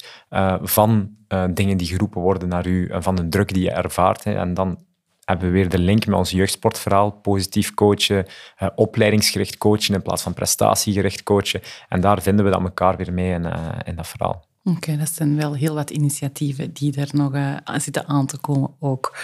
van 0.62 1.10
dingen 1.50 1.76
die 1.76 1.86
geroepen 1.86 2.20
worden 2.20 2.48
naar 2.48 2.66
u, 2.66 2.90
van 2.92 3.14
de 3.14 3.28
druk 3.28 3.52
die 3.54 3.62
je 3.62 3.70
ervaart. 3.70 4.24
Hè. 4.24 4.34
En 4.34 4.54
dan 4.54 4.78
hebben 5.24 5.46
we 5.46 5.52
weer 5.52 5.68
de 5.68 5.78
link 5.78 6.06
met 6.06 6.18
ons 6.18 6.30
jeugdsportverhaal. 6.30 7.10
Positief 7.10 7.74
coachen, 7.74 8.26
opleidingsgericht 8.74 9.58
coachen 9.58 9.94
in 9.94 10.02
plaats 10.02 10.22
van 10.22 10.34
prestatiegericht 10.34 11.22
coachen. 11.22 11.60
En 11.88 12.00
daar 12.00 12.22
vinden 12.22 12.44
we 12.44 12.50
dan 12.50 12.64
elkaar 12.64 12.96
weer 12.96 13.12
mee 13.12 13.32
in, 13.32 13.46
in 13.84 13.96
dat 13.96 14.06
verhaal. 14.06 14.46
Oké, 14.64 14.96
dat 14.96 15.10
zijn 15.10 15.36
wel 15.36 15.54
heel 15.54 15.74
wat 15.74 15.90
initiatieven 15.90 16.72
die 16.72 16.96
er 16.96 17.08
nog 17.12 17.34
uh, 17.34 17.56
zitten 17.76 18.08
aan 18.08 18.26
te 18.26 18.38
komen 18.38 18.70
ook. 18.80 19.16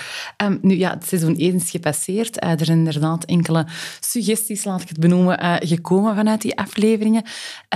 Um, 0.43 0.59
nu 0.63 0.77
ja, 0.77 0.91
het 0.91 1.07
seizoen 1.07 1.37
1 1.37 1.55
is 1.55 1.71
gepasseerd. 1.71 2.43
Uh, 2.43 2.51
er 2.51 2.65
zijn 2.65 2.79
inderdaad 2.79 3.25
enkele 3.25 3.67
suggesties, 4.01 4.65
laat 4.65 4.83
ik 4.83 4.89
het 4.89 5.01
benoemen, 5.01 5.45
uh, 5.45 5.57
gekomen 5.59 6.15
vanuit 6.15 6.43
die 6.43 6.59
afleveringen. 6.59 7.23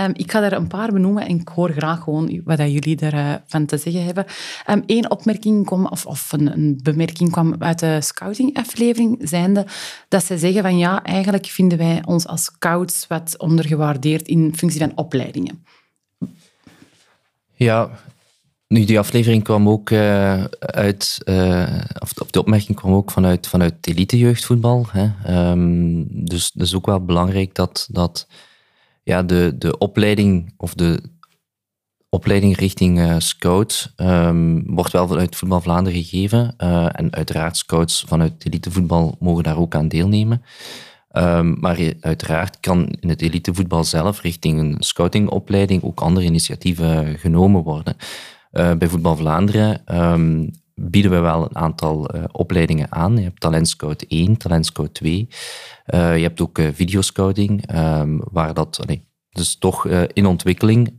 Um, 0.01 0.11
ik 0.13 0.31
ga 0.31 0.43
er 0.43 0.53
een 0.53 0.67
paar 0.67 0.91
benoemen 0.91 1.27
en 1.27 1.39
ik 1.39 1.47
hoor 1.47 1.71
graag 1.71 2.03
gewoon 2.03 2.41
wat 2.43 2.57
jullie 2.57 2.95
daarvan 2.95 3.65
te 3.65 3.77
zeggen 3.77 4.05
hebben. 4.05 4.25
Eén 4.65 4.83
ehm, 4.85 5.11
opmerking 5.11 5.65
kwam, 5.65 5.85
of, 5.85 6.31
een, 6.31 6.79
bemerking 6.83 7.31
kwam 7.31 7.55
uit 7.59 7.79
de 7.79 8.01
scouting-aflevering, 8.01 9.17
zijnde 9.21 9.65
dat 10.07 10.23
ze 10.23 10.37
zeggen 10.37 10.61
van 10.61 10.77
ja, 10.77 11.03
eigenlijk 11.03 11.45
vinden 11.45 11.77
wij 11.77 12.01
ons 12.05 12.27
als 12.27 12.43
scouts 12.43 13.07
wat 13.07 13.35
ondergewaardeerd 13.37 14.27
in 14.27 14.53
functie 14.55 14.79
van 14.79 14.91
opleidingen. 14.95 15.63
Ja, 17.59 17.89
nu, 18.67 18.85
die 18.85 18.99
aflevering 18.99 19.43
kwam 19.43 19.69
ook 19.69 19.89
uh, 19.89 20.43
uit, 20.59 21.21
uh, 21.25 21.81
of, 21.99 22.13
de 22.13 22.39
opmerking 22.39 22.77
kwam 22.77 22.93
ook 22.93 23.11
vanuit, 23.11 23.47
vanuit 23.47 23.87
elite-jeugdvoetbal. 23.87 24.87
Um, 25.27 26.07
dus 26.25 26.51
dat 26.51 26.67
is 26.67 26.75
ook 26.75 26.85
wel 26.85 27.05
belangrijk 27.05 27.55
dat, 27.55 27.87
dat 27.91 28.27
ja, 29.03 29.23
de, 29.23 29.55
de 29.57 29.77
opleiding 29.77 30.53
of 30.57 30.73
de 30.73 31.01
opleiding 32.09 32.57
richting 32.57 32.99
uh, 32.99 33.15
scout 33.17 33.93
um, 33.97 34.75
wordt 34.75 34.91
wel 34.91 35.07
vanuit 35.07 35.35
Voetbal 35.35 35.61
Vlaanderen 35.61 36.03
gegeven. 36.03 36.55
en 36.91 37.13
uiteraard 37.13 37.57
scouts 37.57 38.03
vanuit 38.07 38.45
elitevoetbal 38.45 39.15
mogen 39.19 39.43
daar 39.43 39.57
ook 39.57 39.75
aan 39.75 39.87
deelnemen. 39.87 40.41
Um, 41.11 41.59
maar 41.59 41.93
uiteraard 41.99 42.59
kan 42.59 42.87
in 42.99 43.09
het 43.09 43.21
elitevoetbal 43.21 43.83
zelf 43.83 44.21
richting 44.21 44.59
een 44.59 44.75
scoutingopleiding 44.79 45.83
ook 45.83 46.01
andere 46.01 46.25
initiatieven 46.25 47.17
genomen 47.17 47.63
worden. 47.63 47.95
Uh, 48.51 48.73
bij 48.73 48.87
Voetbal 48.87 49.15
Vlaanderen 49.15 49.97
um, 50.01 50.51
bieden 50.75 51.11
we 51.11 51.19
wel 51.19 51.43
een 51.43 51.55
aantal 51.55 52.15
uh, 52.15 52.23
opleidingen 52.31 52.91
aan. 52.91 53.17
Je 53.17 53.23
hebt 53.23 53.39
Talentscout 53.39 54.05
1, 54.07 54.37
Talentscout 54.37 54.93
2. 54.93 55.27
Uh, 55.93 56.17
je 56.17 56.23
hebt 56.23 56.41
ook 56.41 56.61
videoscouting, 56.73 57.75
um, 57.75 58.21
waar 58.31 58.53
dat... 58.53 58.85
Dus 59.29 59.57
toch 59.57 59.87
in 60.13 60.25
ontwikkeling. 60.25 60.93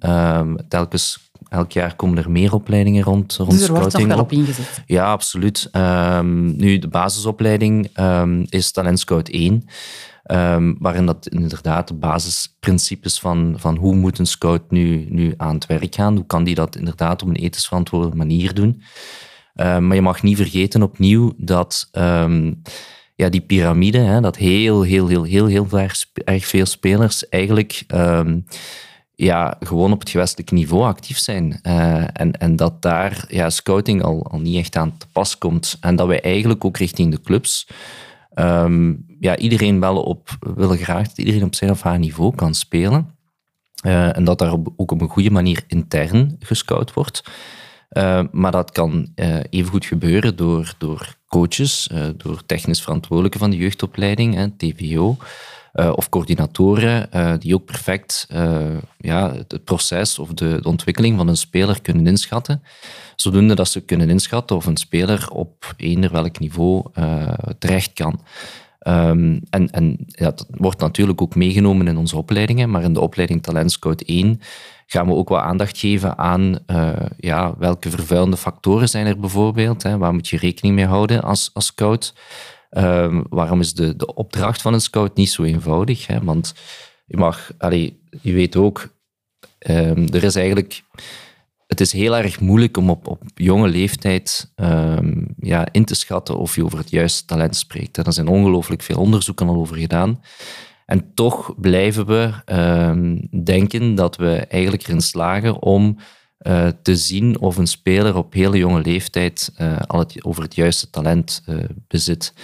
telkens 0.69 1.30
elk 1.51 1.73
jaar 1.73 1.97
komen 1.97 2.19
er 2.19 2.31
meer 2.31 2.55
opleidingen 2.55 3.03
rond, 3.03 3.37
rond 3.37 3.51
dus 3.51 3.63
er 3.63 3.75
wordt 3.75 3.99
nog 3.99 4.07
wel 4.07 4.19
op 4.19 4.33
ingezet? 4.33 4.83
Ja, 4.87 5.11
absoluut. 5.11 5.69
Um, 5.73 6.57
nu, 6.57 6.79
de 6.79 6.89
basisopleiding 6.89 7.99
um, 8.01 8.47
is 8.49 8.71
Talent 8.71 8.99
Scout 8.99 9.29
1. 9.29 9.65
Um, 10.27 10.77
waarin 10.79 11.07
dat 11.07 11.27
inderdaad 11.27 11.89
de 11.89 11.95
basisprincipes 11.95 13.21
van, 13.21 13.55
van 13.57 13.77
hoe 13.77 13.95
moet 13.95 14.19
een 14.19 14.27
scout 14.27 14.71
nu, 14.71 15.07
nu 15.09 15.35
aan 15.37 15.55
het 15.55 15.67
werk 15.67 15.95
gaan, 15.95 16.17
hoe 16.17 16.27
kan 16.27 16.45
die 16.45 16.55
dat 16.55 16.77
inderdaad 16.77 17.23
op 17.23 17.29
een 17.29 17.35
ethisch 17.35 17.67
verantwoorde 17.67 18.17
manier 18.17 18.55
doen. 18.55 18.83
Um, 19.55 19.87
maar 19.87 19.97
je 19.97 20.03
mag 20.03 20.23
niet 20.23 20.37
vergeten 20.37 20.83
opnieuw 20.83 21.33
dat 21.37 21.89
um, 21.93 22.63
ja, 23.15 23.29
die 23.29 23.41
piramide, 23.41 23.99
hè, 23.99 24.21
dat 24.21 24.37
heel, 24.37 24.83
heel, 24.83 25.09
heel, 25.09 25.25
heel, 25.25 25.47
heel, 25.47 25.67
heel 25.67 25.79
erg, 25.79 26.05
erg 26.25 26.47
veel 26.47 26.67
spelers 26.67 27.29
eigenlijk 27.29 27.85
ja, 29.25 29.57
gewoon 29.61 29.93
op 29.93 30.01
het 30.01 30.11
gewestelijk 30.11 30.51
niveau 30.51 30.85
actief 30.85 31.19
zijn. 31.19 31.61
Uh, 31.63 32.03
en, 32.13 32.33
en 32.33 32.57
dat 32.57 32.83
daar 32.83 33.25
ja, 33.29 33.51
scouting 33.51 34.03
al, 34.03 34.27
al 34.31 34.39
niet 34.41 34.57
echt 34.57 34.77
aan 34.77 34.97
te 34.97 35.07
pas 35.13 35.39
komt. 35.39 35.77
En 35.81 35.97
dat 35.97 36.07
wij 36.07 36.21
eigenlijk 36.23 36.65
ook 36.65 36.77
richting 36.77 37.11
de 37.11 37.21
clubs 37.21 37.67
um, 38.35 39.05
ja, 39.19 39.37
iedereen 39.37 39.81
wel 39.81 40.03
op, 40.03 40.29
willen 40.57 40.79
graag 40.79 41.09
dat 41.09 41.19
iedereen 41.19 41.45
op 41.45 41.55
zijn 41.55 41.71
of 41.71 41.83
haar 41.83 41.99
niveau 41.99 42.35
kan 42.35 42.55
spelen. 42.55 43.15
Uh, 43.87 44.17
en 44.17 44.25
dat 44.25 44.39
daar 44.39 44.53
ook 44.77 44.93
op 44.93 45.01
een 45.01 45.09
goede 45.09 45.31
manier 45.31 45.65
intern 45.67 46.37
gescout 46.39 46.93
wordt. 46.93 47.23
Uh, 47.91 48.23
maar 48.31 48.53
dat 48.53 48.71
kan 48.71 49.13
uh, 49.17 49.41
evengoed 49.51 49.85
gebeuren 49.85 50.37
door, 50.37 50.75
door 50.79 51.17
coaches, 51.27 51.91
door 52.17 52.47
technisch 52.47 52.83
verantwoordelijken 52.83 53.41
van 53.41 53.51
de 53.51 53.57
jeugdopleiding, 53.57 54.35
hè, 54.35 54.51
TVO, 54.51 55.17
uh, 55.75 55.93
of 55.95 56.09
coördinatoren 56.09 57.09
uh, 57.15 57.33
die 57.39 57.55
ook 57.55 57.65
perfect 57.65 58.27
uh, 58.33 58.77
ja, 58.99 59.33
het 59.33 59.65
proces 59.65 60.19
of 60.19 60.29
de, 60.29 60.61
ontwikkeling 60.63 61.17
van 61.17 61.29
een 61.29 61.37
speler 61.37 61.81
kunnen 61.81 62.07
inschatten. 62.07 62.63
Zodoende 63.17 63.55
dat 63.55 63.69
ze 63.69 63.81
kunnen 63.81 64.11
inschatten 64.11 64.57
of 64.57 64.67
een 64.67 64.77
speler 64.77 65.29
op 65.33 65.75
eender 65.77 66.13
welk 66.13 66.39
niveau 66.39 66.85
terecht 67.59 67.93
kan. 67.93 68.21
Um, 68.87 69.41
en 69.51 69.71
en 69.71 69.97
ja, 70.07 70.25
dat 70.25 70.47
wordt 70.51 70.81
natuurlijk 70.81 71.23
ook 71.23 71.35
meegenomen 71.35 71.89
in 71.89 71.97
onze 71.97 72.17
opleidingen, 72.17 72.71
maar 72.71 72.83
in 72.83 72.93
de 72.93 73.01
opleiding 73.01 73.43
Talent 73.43 73.73
Scout 73.73 74.03
1 74.03 74.41
gaan 74.87 75.07
we 75.07 75.15
ook 75.15 75.29
wat 75.29 75.43
aandacht 75.43 75.79
geven 75.79 76.19
aan 76.19 76.59
ja, 77.17 77.55
welke 77.59 77.91
vervuilende 77.91 78.37
factoren 78.37 78.89
zijn 78.89 79.07
er 79.07 79.21
bijvoorbeeld. 79.21 79.83
Hè, 79.83 79.99
waar 79.99 80.13
moet 80.13 80.29
je 80.29 80.37
rekening 80.37 80.75
mee 80.75 80.87
houden 80.87 81.23
als, 81.23 81.51
als 81.53 81.67
scout? 81.67 82.15
Um, 82.71 83.25
waarom 83.29 83.61
is 83.61 83.75
de, 83.75 83.97
de 83.97 84.15
opdracht 84.15 84.63
van 84.63 84.73
een 84.73 84.81
scout 84.81 85.17
niet 85.17 85.31
zo 85.31 85.43
eenvoudig? 85.43 86.07
Hè? 86.07 86.23
Want 86.23 86.55
je 87.07 87.17
mag, 87.17 87.53
je 88.23 88.33
weet 88.33 88.57
ook, 88.57 88.89
um, 89.69 90.09
er 90.13 90.25
is 90.25 90.35
eigenlijk, 90.35 90.83
het 91.67 91.81
is 91.81 91.93
heel 91.93 92.17
erg 92.17 92.41
moeilijk 92.41 92.77
om 92.77 92.91
op, 92.91 93.07
op 93.07 93.23
jonge 93.35 93.69
leeftijd 93.69 94.53
um, 94.57 95.35
ja, 95.39 95.69
in 95.71 95.85
te 95.85 95.95
schatten 95.95 96.39
of 96.39 96.55
je 96.55 96.65
over 96.65 96.79
het 96.79 96.91
juiste 96.91 97.25
talent 97.25 97.57
spreekt. 97.57 97.97
Er 97.97 98.13
zijn 98.13 98.29
ongelooflijk 98.29 98.83
veel 98.83 98.99
onderzoeken 98.99 99.49
al 99.49 99.57
over 99.57 99.77
gedaan. 99.77 100.21
En 100.87 101.15
toch 101.15 101.61
blijven 101.61 102.07
we 102.07 102.33
denken 103.45 103.95
dat 103.95 104.17
we 104.17 104.37
eigenlijk 104.37 104.83
erin 104.83 105.01
slagen 105.01 105.63
om 105.63 105.99
uh, 106.47 106.69
te 106.83 106.97
zien 106.97 107.41
of 107.41 107.57
een 107.57 107.67
speler 107.67 108.17
op 108.17 108.33
hele 108.33 108.59
jonge 108.59 108.83
leeftijd 108.83 109.53
uh, 109.61 109.79
al 109.87 109.99
het, 109.99 110.25
over 110.25 110.43
het 110.43 110.55
juiste 110.55 110.91
talent 110.91 111.43
uh, 111.47 111.65
bezit. 111.89 112.35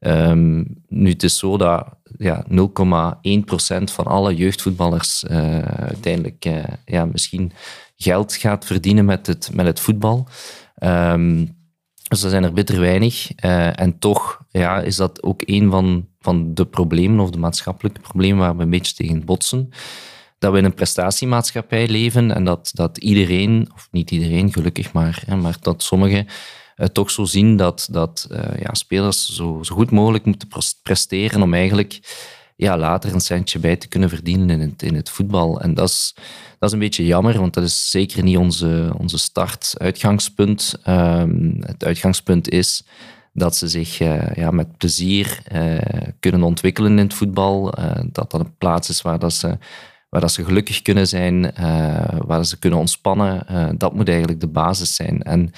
Um, 0.00 0.82
nu, 0.88 1.10
het 1.10 1.22
is 1.22 1.38
zo 1.38 1.56
dat 1.56 1.86
ja, 2.18 2.44
0,1% 2.50 2.56
van 3.84 4.04
alle 4.04 4.34
jeugdvoetballers 4.34 5.26
uiteindelijk 5.26 6.46
ja, 6.84 7.04
misschien 7.04 7.52
geld 7.96 8.34
gaat 8.34 8.64
verdienen 8.64 9.04
met 9.04 9.26
het, 9.26 9.50
met 9.52 9.66
het 9.66 9.80
voetbal. 9.80 10.28
Um, 10.82 11.56
dus 12.08 12.22
er 12.22 12.30
zijn 12.30 12.44
er 12.44 12.52
bitter 12.52 12.80
weinig. 12.80 13.34
En 13.74 13.98
toch 13.98 14.40
ja, 14.50 14.80
is 14.80 14.96
dat 14.96 15.22
ook 15.22 15.42
een 15.44 15.70
van, 15.70 16.08
van 16.18 16.54
de 16.54 16.66
problemen, 16.66 17.20
of 17.20 17.30
de 17.30 17.38
maatschappelijke 17.38 18.00
problemen 18.00 18.38
waar 18.38 18.56
we 18.56 18.62
een 18.62 18.70
beetje 18.70 18.94
tegen 18.94 19.24
botsen. 19.24 19.70
Dat 20.38 20.52
we 20.52 20.58
in 20.58 20.64
een 20.64 20.74
prestatiemaatschappij 20.74 21.88
leven 21.88 22.34
en 22.34 22.44
dat, 22.44 22.70
dat 22.74 22.98
iedereen, 22.98 23.70
of 23.74 23.88
niet 23.90 24.10
iedereen 24.10 24.52
gelukkig, 24.52 24.92
maar, 24.92 25.22
hè, 25.26 25.36
maar 25.36 25.56
dat 25.60 25.82
sommigen 25.82 26.26
uh, 26.76 26.86
toch 26.86 27.10
zo 27.10 27.24
zien 27.24 27.56
dat, 27.56 27.88
dat 27.90 28.28
uh, 28.30 28.38
ja, 28.60 28.74
spelers 28.74 29.34
zo, 29.34 29.58
zo 29.62 29.74
goed 29.74 29.90
mogelijk 29.90 30.24
moeten 30.24 30.48
presteren 30.82 31.42
om 31.42 31.54
eigenlijk 31.54 32.00
ja, 32.56 32.78
later 32.78 33.14
een 33.14 33.20
centje 33.20 33.58
bij 33.58 33.76
te 33.76 33.88
kunnen 33.88 34.08
verdienen 34.08 34.50
in 34.50 34.60
het, 34.60 34.82
in 34.82 34.94
het 34.94 35.10
voetbal. 35.10 35.60
En 35.60 35.74
dat 35.74 35.88
is, 35.88 36.14
dat 36.58 36.68
is 36.68 36.72
een 36.72 36.78
beetje 36.78 37.06
jammer, 37.06 37.38
want 37.38 37.54
dat 37.54 37.64
is 37.64 37.90
zeker 37.90 38.22
niet 38.22 38.36
onze, 38.36 38.92
onze 38.98 39.18
start-uitgangspunt. 39.18 40.78
Um, 40.88 41.56
het 41.60 41.84
uitgangspunt 41.84 42.48
is 42.48 42.86
dat 43.32 43.56
ze 43.56 43.68
zich 43.68 44.00
uh, 44.00 44.34
ja, 44.34 44.50
met 44.50 44.76
plezier 44.76 45.42
kunnen 46.20 46.42
ontwikkelen 46.42 46.90
in 46.90 47.04
het 47.04 47.14
voetbal. 47.14 47.74
Dat 48.12 48.30
dat 48.30 48.40
een 48.40 48.56
plaats 48.58 48.88
is 48.88 49.02
waar, 49.02 49.18
dat 49.18 49.32
ze, 49.32 49.58
waar 50.16 50.24
dat 50.24 50.34
ze 50.34 50.44
gelukkig 50.44 50.82
kunnen 50.82 51.08
zijn, 51.08 51.52
waar 52.26 52.44
ze 52.44 52.58
kunnen 52.58 52.78
ontspannen. 52.78 53.46
dat 53.78 53.94
moet 53.94 54.08
eigenlijk 54.08 54.40
de 54.40 54.48
basis 54.48 54.94
zijn. 54.94 55.22
En 55.22 55.50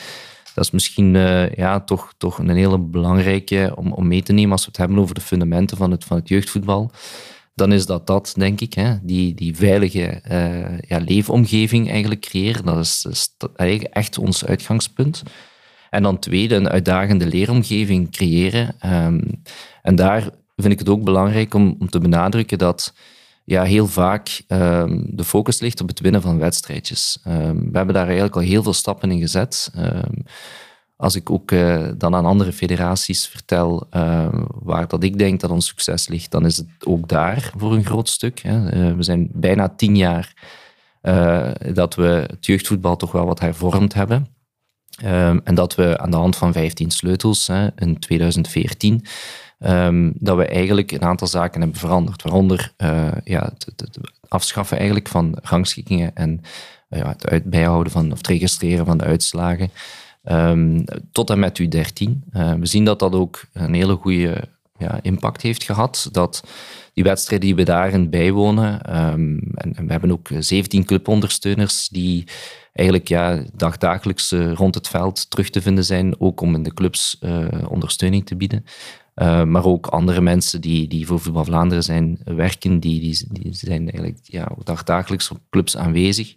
dat 0.55 0.65
is 0.65 0.71
misschien 0.71 1.15
uh, 1.15 1.51
ja, 1.51 1.81
toch, 1.81 2.15
toch 2.17 2.39
een 2.39 2.49
hele 2.49 2.79
belangrijke 2.79 3.73
om, 3.77 3.93
om 3.93 4.09
mee 4.09 4.23
te 4.23 4.33
nemen 4.33 4.53
als 4.53 4.61
we 4.61 4.69
het 4.69 4.77
hebben 4.77 4.99
over 4.99 5.15
de 5.15 5.21
fundamenten 5.21 5.77
van 5.77 5.91
het, 5.91 6.05
van 6.05 6.17
het 6.17 6.29
jeugdvoetbal. 6.29 6.91
Dan 7.55 7.73
is 7.73 7.87
dat 7.87 8.07
dat, 8.07 8.35
denk 8.37 8.61
ik, 8.61 8.75
hè, 8.75 8.95
die, 9.03 9.35
die 9.35 9.57
veilige 9.57 10.21
ja, 10.89 10.99
leefomgeving 10.99 11.91
eigenlijk 11.91 12.21
creëren. 12.21 12.65
Dat 12.65 12.79
is, 12.79 13.29
eigenlijk 13.57 13.95
echt 13.95 14.19
ons 14.19 14.45
uitgangspunt. 14.45 15.23
En 15.91 16.03
dan 16.03 16.19
tweede, 16.19 16.55
een 16.55 16.69
uitdagende 16.69 17.27
leeromgeving 17.27 18.11
creëren. 18.11 18.75
Um, 18.87 19.43
en 19.83 19.97
daar 19.97 20.23
vind 20.57 20.73
ik 20.73 20.79
het 20.79 20.89
ook 20.89 21.05
belangrijk 21.05 21.55
om, 21.55 21.77
om 21.79 21.89
te 21.89 21.99
benadrukken 21.99 22.59
dat 22.59 22.93
ja, 23.49 23.63
heel 23.63 23.87
vaak 23.87 24.43
um, 24.49 25.05
de 25.11 25.25
focus 25.25 25.61
ligt 25.61 25.81
op 25.81 25.89
het 25.89 26.01
winnen 26.01 26.23
van 26.23 26.39
wedstrijdjes. 26.39 27.19
Um, 27.27 27.71
we 27.71 27.77
hebben 27.77 27.95
daar 27.95 28.05
eigenlijk 28.05 28.35
al 28.35 28.43
heel 28.43 28.63
veel 28.63 28.73
stappen 28.73 29.11
in 29.11 29.21
gezet. 29.21 29.71
Um, 29.79 30.25
als 30.97 31.15
ik 31.17 31.31
ook 31.31 31.51
uh, 31.51 31.89
dan 31.97 32.15
aan 32.15 32.25
andere 32.25 32.53
federaties 32.53 33.27
vertel 33.27 33.87
waar 34.63 34.89
dat 34.89 35.03
ik 35.03 35.19
denk 35.19 35.41
dat 35.41 35.51
ons 35.51 35.67
succes 35.67 36.09
ligt, 36.09 36.31
dan 36.31 36.47
is 36.47 36.57
het 36.57 36.67
ook 36.85 37.09
daar 37.09 37.53
voor 37.57 37.73
een 37.73 37.85
groot 37.85 38.09
stuk. 38.09 38.39
Hè. 38.39 38.75
Uh, 38.75 38.97
we 38.97 39.03
zijn 39.03 39.29
bijna 39.33 39.69
tien 39.69 39.97
jaar 39.97 40.33
uh, 41.03 41.51
dat 41.73 41.95
we 41.95 42.27
het 42.29 42.47
jeugdvoetbal 42.47 42.97
toch 42.97 43.13
wel 43.13 43.27
wat 43.27 43.41
hervormd 43.41 43.95
hebben. 43.95 44.27
en 45.45 45.55
dat 45.55 45.75
we 45.75 45.99
aan 45.99 46.11
de 46.11 46.17
hand 46.17 46.37
van 46.37 46.53
15 46.53 46.91
sleutels 46.91 47.47
hè, 47.47 47.69
in 47.77 47.99
2014 47.99 49.05
um, 49.59 50.13
dat 50.15 50.37
we 50.37 50.47
eigenlijk 50.47 50.93
een 50.93 51.03
aantal 51.03 51.27
zaken 51.27 51.61
hebben 51.61 51.79
veranderd. 51.79 52.23
Waaronder 52.23 52.73
uh, 52.79 53.09
ja, 53.25 53.53
het, 53.59 53.99
afschaffen 54.29 54.77
eigenlijk 54.77 55.09
van 55.09 55.39
rangschikkingen 55.43 56.15
en 56.15 56.41
uh, 56.91 56.99
ja, 56.99 57.09
het 57.09 57.27
uit, 57.27 57.45
bijhouden 57.45 57.93
van, 57.93 58.13
of 58.13 58.19
het 58.19 58.27
registreren 58.27 58.87
van 58.87 58.99
de 58.99 59.05
uitslagen. 59.05 59.71
Um, 60.25 60.85
tot 61.13 61.31
en 61.31 61.39
met 61.39 61.63
U13. 61.63 61.67
Uh, 62.33 62.53
we 62.53 62.67
zien 62.67 62.85
dat 62.85 62.99
dat 62.99 63.13
ook 63.13 63.45
een 63.53 63.75
hele 63.75 63.95
goede 63.95 64.49
ja, 64.79 64.99
impact 65.03 65.43
heeft 65.43 65.63
gehad. 65.63 66.09
Dat 66.13 66.45
die 66.95 67.05
wedstrijden 67.05 67.47
die 67.47 67.57
we 67.57 67.63
daarin 67.63 68.11
bijwonen, 68.11 68.97
um, 69.13 69.41
en, 69.55 69.87
we 69.87 69.93
hebben 69.93 70.11
ook 70.11 70.29
17 70.39 70.85
clubondersteuners 70.85 71.89
die 71.89 72.25
eigenlijk 72.73 73.09
ja, 73.09 73.43
dagdagelijks 73.55 74.33
rond 74.33 74.75
het 74.75 74.89
veld 74.89 75.31
terug 75.31 75.51
te 75.51 75.63
vinden 75.63 75.85
zijn, 75.85 76.21
ook 76.21 76.41
om 76.41 76.55
in 76.55 76.63
de 76.63 76.75
clubs 76.75 77.19
ondersteuning 77.69 78.27
te 78.27 78.37
bieden. 78.37 78.65
Uh, 79.23 79.45
maar 79.45 79.65
ook 79.65 79.87
andere 79.87 80.21
mensen 80.21 80.61
die, 80.61 80.89
die 80.89 81.07
voor 81.07 81.21
Voetbal 81.21 81.45
Vlaanderen 81.45 81.85
zijn 81.85 82.19
werken, 82.25 82.81
die, 82.81 83.01
die, 83.01 83.55
zijn 83.55 83.81
eigenlijk 83.81 84.19
ja, 84.23 84.53
dagdagelijks 84.65 85.31
op 85.31 85.39
clubs 85.51 85.77
aanwezig. 85.77 86.35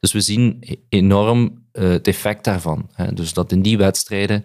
Dus 0.00 0.12
we 0.12 0.20
zien 0.20 0.62
enorm 0.88 1.64
uh, 1.72 1.88
het 1.88 2.08
effect 2.08 2.44
daarvan. 2.44 2.88
Hè. 2.92 3.12
Dus 3.12 3.32
dat 3.32 3.52
in 3.52 3.62
die 3.62 3.78
wedstrijden 3.78 4.42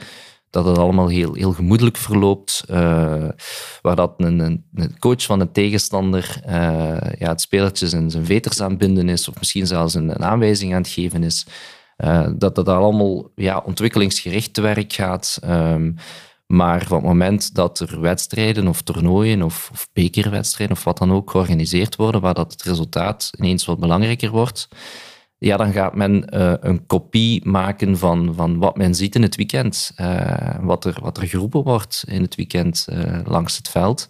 dat 0.49 0.65
het 0.65 0.77
allemaal 0.77 1.07
heel, 1.07 1.33
heel 1.33 1.51
gemoedelijk 1.51 1.97
verloopt, 1.97 2.63
uh, 2.69 2.75
waar 3.81 3.95
dat 3.95 4.13
een, 4.17 4.39
een, 4.39 4.99
coach 4.99 5.23
van 5.23 5.39
een 5.39 5.51
tegenstander 5.51 6.41
ja, 7.19 7.29
het 7.29 7.41
spelertje 7.41 7.87
zijn, 7.87 8.11
zijn 8.11 8.25
veters 8.25 8.61
binden 8.77 9.09
is, 9.09 9.27
of 9.27 9.37
misschien 9.37 9.67
zelfs 9.67 9.93
een, 9.93 10.09
een 10.09 10.23
aanwijzing 10.23 10.73
aan 10.73 10.81
het 10.81 10.91
geven 10.91 11.23
is. 11.23 11.45
dat 12.37 12.55
dat 12.55 12.67
allemaal 12.67 13.31
ja, 13.35 13.57
ontwikkelingsgericht 13.65 14.53
te 14.53 14.61
werk 14.61 14.93
gaat. 14.93 15.39
Um, 15.45 15.95
maar 16.51 16.85
van 16.85 16.97
het 16.97 17.05
moment 17.05 17.55
dat 17.55 17.79
er 17.79 18.01
wedstrijden 18.01 18.67
of 18.67 18.81
toernooien 18.81 19.41
of, 19.41 19.71
bekerwedstrijden 19.93 20.75
of 20.75 20.83
wat 20.83 20.97
dan 20.97 21.11
ook 21.11 21.31
georganiseerd 21.31 21.95
worden, 21.95 22.21
waar 22.21 22.33
dat 22.33 22.51
het 22.51 22.63
resultaat 22.63 23.29
ineens 23.37 23.65
wat 23.65 23.79
belangrijker 23.79 24.29
wordt, 24.29 24.67
ja, 25.37 25.57
dan 25.57 25.71
gaat 25.71 25.95
men 25.95 26.25
uh, 26.33 26.53
een 26.59 26.85
kopie 26.85 27.49
maken 27.49 27.97
van, 27.97 28.33
van 28.35 28.57
wat 28.57 28.77
men 28.77 28.95
ziet 28.95 29.15
in 29.15 29.21
het 29.21 29.35
weekend. 29.35 29.91
Uh, 30.01 30.55
wat, 30.61 30.85
er, 30.85 30.97
wat 31.01 31.17
er 31.17 31.27
geroepen 31.27 31.63
wordt 31.63 32.03
in 32.07 32.21
het 32.21 32.35
weekend 32.35 32.87
uh, 32.89 33.19
langs 33.25 33.57
het 33.57 33.69
veld. 33.69 34.07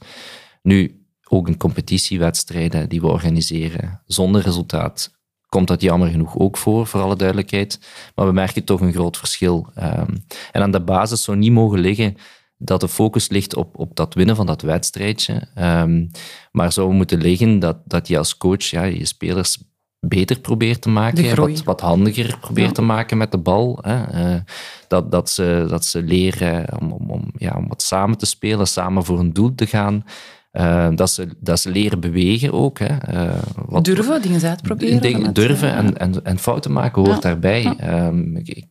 Nu, 0.61 1.05
ook 1.27 1.47
in 1.47 1.57
competitiewedstrijden 1.57 2.89
die 2.89 3.01
we 3.01 3.07
organiseren 3.07 4.01
zonder 4.05 4.41
resultaat, 4.41 5.11
komt 5.51 5.67
dat 5.67 5.81
jammer 5.81 6.09
genoeg 6.09 6.37
ook 6.37 6.57
voor, 6.57 6.87
voor 6.87 7.01
alle 7.01 7.15
duidelijkheid. 7.15 7.79
Maar 8.15 8.25
we 8.25 8.31
merken 8.31 8.63
toch 8.63 8.81
een 8.81 8.93
groot 8.93 9.17
verschil. 9.17 9.67
Um, 9.77 10.23
en 10.51 10.61
aan 10.61 10.71
de 10.71 10.81
basis 10.81 11.23
zou 11.23 11.37
niet 11.37 11.51
mogen 11.51 11.79
liggen 11.79 12.15
dat 12.57 12.79
de 12.79 12.87
focus 12.87 13.29
ligt 13.29 13.55
op, 13.55 13.79
op 13.79 13.95
dat 13.95 14.13
winnen 14.13 14.35
van 14.35 14.45
dat 14.45 14.61
wedstrijdje. 14.61 15.47
Um, 15.59 16.11
maar 16.51 16.71
zou 16.71 16.93
moeten 16.93 17.21
liggen 17.21 17.59
dat, 17.59 17.77
dat 17.85 18.07
je 18.07 18.17
als 18.17 18.37
coach 18.37 18.63
ja, 18.63 18.83
je 18.83 19.05
spelers 19.05 19.57
beter 19.99 20.39
probeert 20.39 20.81
te 20.81 20.89
maken, 20.89 21.35
wat, 21.35 21.63
wat 21.63 21.81
handiger 21.81 22.37
probeert 22.39 22.67
ja. 22.67 22.73
te 22.73 22.81
maken 22.81 23.17
met 23.17 23.31
de 23.31 23.37
bal. 23.37 23.79
Hè. 23.81 24.33
Uh, 24.33 24.39
dat, 24.87 25.11
dat, 25.11 25.29
ze, 25.29 25.65
dat 25.69 25.85
ze 25.85 26.03
leren 26.03 26.79
om, 26.79 26.91
om, 26.91 27.09
om, 27.09 27.31
ja, 27.37 27.53
om 27.57 27.67
wat 27.67 27.81
samen 27.81 28.17
te 28.17 28.25
spelen, 28.25 28.67
samen 28.67 29.05
voor 29.05 29.19
een 29.19 29.33
doel 29.33 29.55
te 29.55 29.67
gaan. 29.67 30.05
Uh, 30.51 30.87
dat, 30.95 31.11
ze, 31.11 31.27
dat 31.39 31.59
ze 31.59 31.69
leren 31.69 31.99
bewegen 31.99 32.53
ook. 32.53 32.79
Hè. 32.79 33.13
Uh, 33.13 33.41
wat, 33.55 33.85
durven, 33.85 34.21
dingen 34.21 34.43
uitproberen. 34.43 35.33
Durven 35.33 35.73
en, 35.73 35.97
en, 35.97 36.25
en 36.25 36.39
fouten 36.39 36.71
maken 36.71 37.01
hoort 37.01 37.15
ja. 37.15 37.21
daarbij. 37.21 37.61
Ja. 37.61 38.07
Um, 38.07 38.37
ik, 38.37 38.47
ik, 38.47 38.65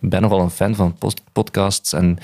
ben 0.00 0.22
nogal 0.22 0.40
een 0.40 0.50
fan 0.50 0.74
van 0.74 0.98
podcasts 1.32 1.92
en 1.92 2.18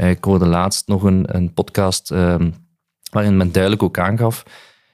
uh, 0.00 0.10
ik 0.10 0.24
hoorde 0.24 0.46
laatst 0.46 0.88
nog 0.88 1.02
een, 1.02 1.36
een 1.36 1.52
podcast 1.52 2.10
um, 2.10 2.54
waarin 3.10 3.36
men 3.36 3.52
duidelijk 3.52 3.82
ook 3.82 3.98
aangaf 3.98 4.44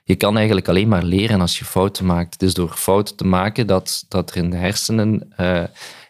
je 0.09 0.17
kan 0.17 0.37
eigenlijk 0.37 0.69
alleen 0.69 0.89
maar 0.89 1.03
leren 1.03 1.41
als 1.41 1.59
je 1.59 1.65
fouten 1.65 2.07
maakt. 2.07 2.33
Het 2.33 2.43
is 2.43 2.55
door 2.55 2.71
fouten 2.71 3.17
te 3.17 3.25
maken 3.25 3.67
dat, 3.67 4.05
dat 4.09 4.31
er 4.31 4.37
in 4.37 4.51
de 4.51 4.57
hersenen 4.57 5.33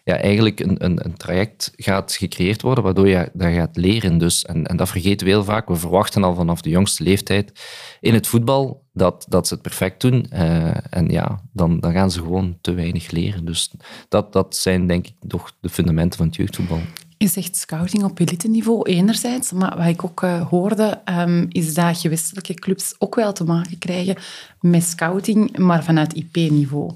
ja, 0.08 0.16
eigenlijk 0.16 0.60
een, 0.60 0.84
een, 0.84 1.04
een, 1.04 1.16
traject 1.16 1.72
gaat 1.76 2.12
gecreëerd 2.12 2.62
worden 2.62 2.84
waardoor 2.84 3.08
je 3.08 3.30
dat 3.32 3.52
gaat 3.52 3.76
leren. 3.76 4.18
Dus, 4.18 4.44
en, 4.44 4.66
en 4.66 4.76
dat 4.76 4.88
vergeten 4.88 5.26
we 5.26 5.32
heel 5.32 5.44
vaak. 5.44 5.68
We 5.68 5.76
verwachten 5.76 6.24
al 6.24 6.34
vanaf 6.34 6.60
de 6.60 6.70
jongste 6.70 7.02
leeftijd 7.02 7.52
in 8.00 8.14
het 8.14 8.26
voetbal 8.26 8.84
dat, 8.92 9.26
dat 9.28 9.46
ze 9.46 9.54
het 9.54 9.62
perfect 9.62 10.00
doen. 10.00 10.26
Uh, 10.32 10.70
en 10.90 11.08
ja, 11.08 11.40
dan, 11.52 11.80
dan 11.80 11.92
gaan 11.92 12.10
ze 12.10 12.20
gewoon 12.20 12.58
te 12.60 12.72
weinig 12.72 13.10
leren. 13.10 13.44
Dus 13.44 13.72
dat, 14.08 14.32
dat 14.32 14.56
zijn 14.56 14.86
denk 14.86 15.06
ik 15.06 15.14
toch 15.26 15.52
de 15.60 15.68
fundamenten 15.68 16.18
van 16.18 16.26
het 16.26 16.36
jeugdvoetbal. 16.36 16.80
Je 17.18 17.28
zegt 17.28 17.56
scouting 17.56 18.04
op 18.04 18.18
elite-niveau 18.18 18.82
enerzijds, 18.82 19.52
maar 19.52 19.76
wat 19.76 19.86
ik 19.86 20.04
ook 20.04 20.22
uh, 20.22 20.48
hoorde, 20.48 21.00
um, 21.18 21.46
is 21.48 21.74
dat 21.74 21.98
gewestelijke 21.98 22.54
clubs 22.54 22.94
ook 22.98 23.14
wel 23.14 23.32
te 23.32 23.44
maken 23.44 23.78
krijgen 23.78 24.16
met 24.60 24.82
scouting, 24.82 25.58
maar 25.58 25.84
vanuit 25.84 26.14
IP-niveau. 26.14 26.92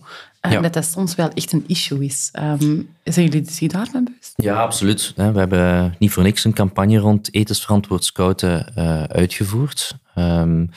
Uh, 0.47 0.53
ja. 0.53 0.61
Dat 0.61 0.73
dat 0.73 0.85
soms 0.85 1.15
wel 1.15 1.29
echt 1.29 1.53
een 1.53 1.65
issue 1.67 2.05
is. 2.05 2.31
Um, 2.33 2.89
zijn 3.05 3.27
jullie 3.27 3.51
zich 3.51 3.71
daarmee 3.71 4.03
bewust? 4.03 4.33
Ja, 4.37 4.63
absoluut. 4.63 5.13
We 5.17 5.23
hebben 5.23 5.95
niet 5.99 6.11
voor 6.11 6.23
niks 6.23 6.45
een 6.45 6.53
campagne 6.53 6.99
rond 6.99 7.35
etensverantwoord 7.35 8.05
scouten 8.05 8.73
uh, 8.79 9.03
uitgevoerd. 9.03 9.99
Um, 10.15 10.71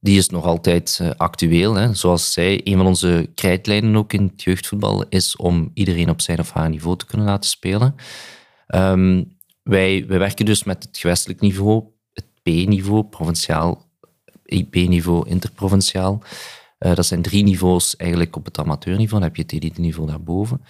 die 0.00 0.18
is 0.18 0.28
nog 0.28 0.44
altijd 0.44 0.98
uh, 1.02 1.10
actueel. 1.16 1.74
Hè. 1.74 1.94
Zoals 1.94 2.32
zij, 2.32 2.60
een 2.64 2.76
van 2.76 2.86
onze 2.86 3.30
krijtlijnen 3.34 3.96
ook 3.96 4.12
in 4.12 4.22
het 4.22 4.42
jeugdvoetbal 4.42 5.04
is 5.08 5.36
om 5.36 5.70
iedereen 5.74 6.10
op 6.10 6.20
zijn 6.20 6.38
of 6.38 6.50
haar 6.50 6.68
niveau 6.68 6.96
te 6.96 7.06
kunnen 7.06 7.26
laten 7.26 7.50
spelen. 7.50 7.94
Um, 8.74 9.36
wij, 9.62 10.04
wij 10.08 10.18
werken 10.18 10.44
dus 10.44 10.64
met 10.64 10.82
het 10.82 10.98
gewestelijk 10.98 11.40
niveau, 11.40 11.84
het 12.12 12.26
P-niveau, 12.42 13.04
provinciaal, 13.04 13.86
IP-niveau, 14.44 15.28
interprovinciaal. 15.28 16.22
Uh, 16.78 16.94
dat 16.94 17.06
zijn 17.06 17.22
drie 17.22 17.42
niveaus 17.42 17.96
eigenlijk 17.96 18.36
op 18.36 18.44
het 18.44 18.58
amateurniveau. 18.58 19.20
Dan 19.20 19.28
heb 19.28 19.36
je 19.36 19.42
het 19.42 19.52
elite-niveau 19.52 20.08
daarboven. 20.08 20.60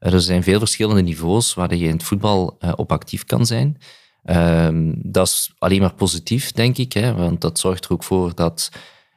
Uh, 0.00 0.12
er 0.12 0.20
zijn 0.20 0.42
veel 0.42 0.58
verschillende 0.58 1.02
niveaus 1.02 1.54
waar 1.54 1.74
je 1.74 1.84
in 1.84 1.92
het 1.92 2.02
voetbal 2.02 2.56
uh, 2.60 2.72
op 2.76 2.92
actief 2.92 3.24
kan 3.24 3.46
zijn. 3.46 3.78
Ehm, 4.24 4.92
dat 4.96 5.26
is 5.26 5.54
alleen 5.58 5.80
maar 5.80 5.94
positief, 5.94 6.52
denk 6.52 6.78
ik. 6.78 6.92
Hè, 6.92 7.14
want 7.14 7.40
dat 7.40 7.58
zorgt 7.58 7.84
er 7.84 7.92
ook 7.92 8.04
voor 8.04 8.34
dat, 8.34 8.70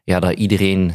ja, 0.03 0.19
dat 0.19 0.31
iedereen 0.31 0.93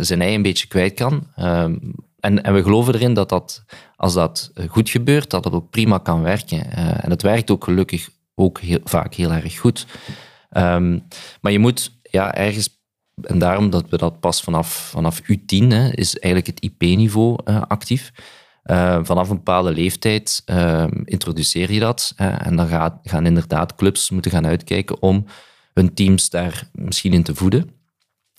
zijn 0.00 0.20
ei 0.20 0.34
een 0.34 0.42
beetje 0.42 0.66
kwijt 0.66 0.94
kan. 0.94 1.26
Ehm, 1.36 1.76
en, 2.20 2.42
en 2.42 2.54
we 2.54 2.62
geloven 2.62 2.94
erin 2.94 3.14
dat, 3.14 3.28
dat 3.28 3.64
als 3.96 4.14
dat 4.14 4.52
goed 4.68 4.90
gebeurt, 4.90 5.30
dat 5.30 5.42
dat 5.42 5.52
ook 5.52 5.70
prima 5.70 5.98
kan 5.98 6.22
werken. 6.22 6.72
en 7.02 7.10
het 7.10 7.22
werkt 7.22 7.50
ook 7.50 7.64
gelukkig 7.64 8.08
ook 8.34 8.60
heel, 8.60 8.80
vaak 8.84 9.14
heel 9.14 9.32
erg 9.32 9.58
goed. 9.58 9.86
Ehm, 10.50 10.98
maar 11.40 11.52
je 11.52 11.58
moet 11.58 11.92
ja, 12.02 12.34
ergens, 12.34 12.73
en 13.22 13.38
daarom 13.38 13.70
dat 13.70 13.88
we 13.88 13.96
dat 13.96 14.20
pas 14.20 14.42
vanaf, 14.42 14.68
vanaf 14.68 15.20
U10 15.22 15.66
hè, 15.68 15.90
is 15.90 16.18
eigenlijk 16.18 16.46
het 16.46 16.60
IP-niveau 16.60 17.38
actief. 17.44 18.12
Uh, 18.64 18.98
vanaf 19.02 19.28
een 19.28 19.36
bepaalde 19.36 19.72
leeftijd 19.72 20.42
uh, 20.46 20.84
introduceer 21.04 21.72
je 21.72 21.80
dat. 21.80 22.12
en 22.16 22.56
dan 22.56 22.68
gaan 23.02 23.26
inderdaad 23.26 23.74
clubs 23.74 24.10
moeten 24.10 24.30
gaan 24.30 24.46
uitkijken 24.46 25.02
om 25.02 25.26
hun 25.74 25.94
teams 25.94 26.30
daar 26.30 26.68
misschien 26.72 27.12
in 27.12 27.22
te 27.22 27.34
voeden. 27.34 27.70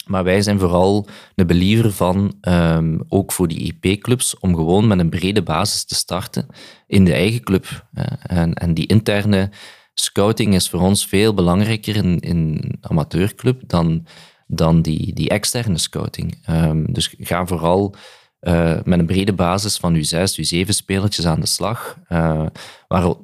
Maar 0.05 0.23
wij 0.23 0.41
zijn 0.41 0.59
vooral 0.59 1.07
de 1.35 1.45
believer 1.45 1.91
van, 1.91 2.37
um, 2.41 3.01
ook 3.09 3.31
voor 3.31 3.47
die 3.47 3.77
EP-clubs, 3.81 4.39
om 4.39 4.55
gewoon 4.55 4.87
met 4.87 4.99
een 4.99 5.09
brede 5.09 5.41
basis 5.43 5.85
te 5.85 5.95
starten 5.95 6.47
in 6.87 7.05
de 7.05 7.13
eigen 7.13 7.41
club. 7.41 7.85
en, 8.21 8.53
en 8.53 8.73
die 8.73 8.87
interne 8.87 9.49
scouting 9.93 10.53
is 10.53 10.69
voor 10.69 10.79
ons 10.79 11.07
veel 11.07 11.33
belangrijker 11.33 11.95
in, 11.95 12.19
in 12.19 12.71
amateurclub 12.81 13.61
dan, 13.67 14.05
dan 14.47 14.81
die, 14.81 15.13
die 15.13 15.29
externe 15.29 15.77
scouting. 15.77 16.47
Um, 16.49 16.93
dus 16.93 17.15
ga 17.19 17.45
vooral 17.45 17.95
uh, 18.41 18.75
met 18.83 18.99
een 18.99 19.05
brede 19.05 19.33
basis 19.33 19.77
van 19.77 19.95
je 19.95 20.03
zes, 20.03 20.35
je 20.35 20.43
zeven 20.43 20.73
spelertjes 20.73 21.25
aan 21.25 21.39
de 21.39 21.45
slag. 21.45 21.97
Uh, 22.09 22.45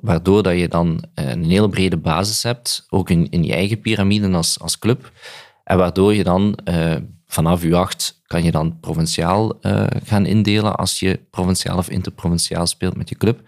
waardoor 0.02 0.44
dat 0.44 0.58
je 0.58 0.68
dan 0.68 1.04
een 1.14 1.46
hele 1.46 1.70
brede 1.70 1.98
basis 1.98 2.44
hebt, 2.44 2.86
ook 2.90 3.10
in, 3.10 3.30
in 3.30 3.44
je 3.44 3.54
eigen 3.54 3.80
piramide 3.80 4.30
als, 4.30 4.60
als 4.60 4.80
club. 4.80 5.12
En 5.64 5.78
waardoor 5.78 6.14
je 6.14 6.24
dan 6.24 6.58
vanaf 7.28 7.62
je 7.62 7.76
acht 7.76 8.22
kan 8.26 8.44
je 8.44 8.52
dan 8.52 8.80
provinciaal 8.80 9.60
gaan 10.06 10.26
indelen 10.26 10.76
als 10.76 11.00
je 11.00 11.20
provinciaal 11.30 11.78
of 11.78 11.90
interprovinciaal 11.90 12.68
speelt 12.68 12.98
met 12.98 13.10
je 13.10 13.16
club. 13.16 13.42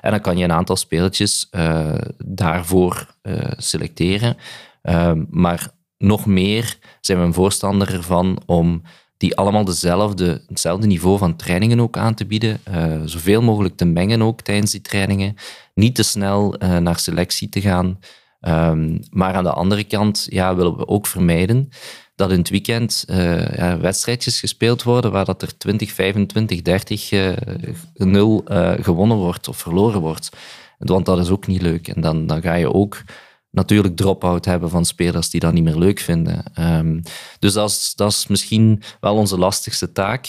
En 0.00 0.10
dan 0.10 0.20
kan 0.20 0.36
je 0.36 0.44
een 0.44 0.52
aantal 0.52 0.76
spelertjes 0.76 1.48
daarvoor 2.18 3.14
selecteren. 3.56 4.36
maar 5.30 5.70
nog 6.00 6.26
meer 6.26 6.78
zijn 7.00 7.18
we 7.18 7.24
een 7.24 7.32
voorstander 7.32 7.94
ervan 7.94 8.42
om 8.46 8.82
die 9.16 9.36
allemaal 9.36 9.64
dezelfde, 9.64 10.42
hetzelfde 10.46 10.86
niveau 10.86 11.18
van 11.18 11.36
trainingen 11.36 11.80
ook 11.80 11.96
aan 11.96 12.14
te 12.14 12.26
bieden. 12.26 12.60
Uh, 12.68 13.00
zoveel 13.04 13.42
mogelijk 13.42 13.76
te 13.76 13.84
mengen 13.84 14.22
ook 14.22 14.40
tijdens 14.40 14.70
die 14.70 14.80
trainingen. 14.80 15.34
Niet 15.74 15.94
te 15.94 16.02
snel 16.02 16.62
uh, 16.62 16.76
naar 16.76 16.98
selectie 16.98 17.48
te 17.48 17.60
gaan. 17.60 17.98
Um, 18.40 19.00
maar 19.10 19.34
aan 19.34 19.44
de 19.44 19.52
andere 19.52 19.84
kant 19.84 20.26
ja, 20.30 20.54
willen 20.56 20.76
we 20.76 20.88
ook 20.88 21.06
vermijden 21.06 21.68
dat 22.14 22.30
in 22.30 22.38
het 22.38 22.48
weekend 22.48 23.04
uh, 23.10 23.56
ja, 23.56 23.78
wedstrijdjes 23.78 24.40
gespeeld 24.40 24.82
worden 24.82 25.12
waar 25.12 25.24
dat 25.24 25.42
er 25.42 25.58
20, 25.58 25.92
25, 25.92 26.62
30 26.62 27.10
0 27.94 28.42
gewonnen 28.80 29.16
wordt 29.16 29.48
of 29.48 29.56
verloren 29.56 30.00
wordt. 30.00 30.30
Want 30.78 31.06
dat 31.06 31.18
is 31.18 31.30
ook 31.30 31.46
niet 31.46 31.62
leuk. 31.62 31.88
En 31.88 32.00
dan, 32.00 32.26
dan 32.26 32.42
ga 32.42 32.54
je 32.54 32.72
ook 32.72 33.02
natuurlijk 33.50 33.96
drop-out 33.96 34.44
hebben 34.44 34.70
van 34.70 34.84
spelers 34.84 35.30
die 35.30 35.40
dat 35.40 35.52
niet 35.52 35.64
meer 35.64 35.76
leuk 35.76 35.98
vinden. 35.98 36.44
Um, 36.58 37.02
dus 37.38 37.52
dat 37.52 37.70
is, 37.70 37.92
dat 37.96 38.10
is 38.10 38.26
misschien 38.26 38.82
wel 39.00 39.14
onze 39.14 39.38
lastigste 39.38 39.92
taak. 39.92 40.26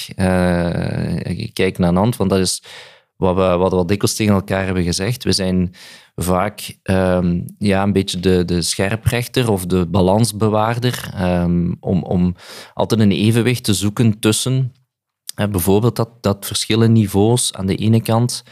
Ik 1.23 1.53
kijk 1.53 1.77
naar 1.77 1.93
Nant, 1.93 2.15
want 2.15 2.29
dat 2.29 2.39
is 2.39 2.63
wat 3.15 3.35
we, 3.35 3.41
wat 3.57 3.71
we 3.71 3.77
al 3.77 3.85
dikwijls 3.85 4.15
tegen 4.15 4.33
elkaar 4.33 4.65
hebben 4.65 4.83
gezegd. 4.83 5.23
We 5.23 5.31
zijn 5.31 5.73
vaak 6.15 6.77
um, 6.83 7.45
ja, 7.57 7.83
een 7.83 7.93
beetje 7.93 8.19
de, 8.19 8.45
de 8.45 8.61
scherprechter 8.61 9.51
of 9.51 9.65
de 9.65 9.85
balansbewaarder 9.85 11.13
um, 11.21 11.77
om, 11.79 12.03
om 12.03 12.35
altijd 12.73 13.01
een 13.01 13.11
evenwicht 13.11 13.63
te 13.63 13.73
zoeken 13.73 14.19
tussen 14.19 14.73
bijvoorbeeld 15.35 15.95
dat, 15.95 16.09
dat 16.23 16.45
verschillende 16.45 16.99
niveaus 16.99 17.53
aan 17.53 17.65
de 17.65 17.75
ene 17.75 18.01
kant. 18.01 18.43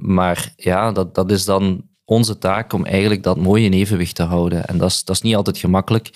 maar 0.00 0.52
ja, 0.56 0.92
dat, 0.92 1.14
dat 1.14 1.30
is 1.30 1.44
dan 1.44 1.90
onze 2.04 2.38
taak 2.38 2.72
om 2.72 2.84
eigenlijk 2.84 3.22
dat 3.22 3.36
mooie 3.36 3.64
in 3.64 3.72
evenwicht 3.72 4.14
te 4.14 4.22
houden. 4.22 4.64
En 4.66 4.78
dat 4.78 4.90
is, 4.90 5.04
dat 5.04 5.16
is 5.16 5.22
niet 5.22 5.36
altijd 5.36 5.58
gemakkelijk. 5.58 6.10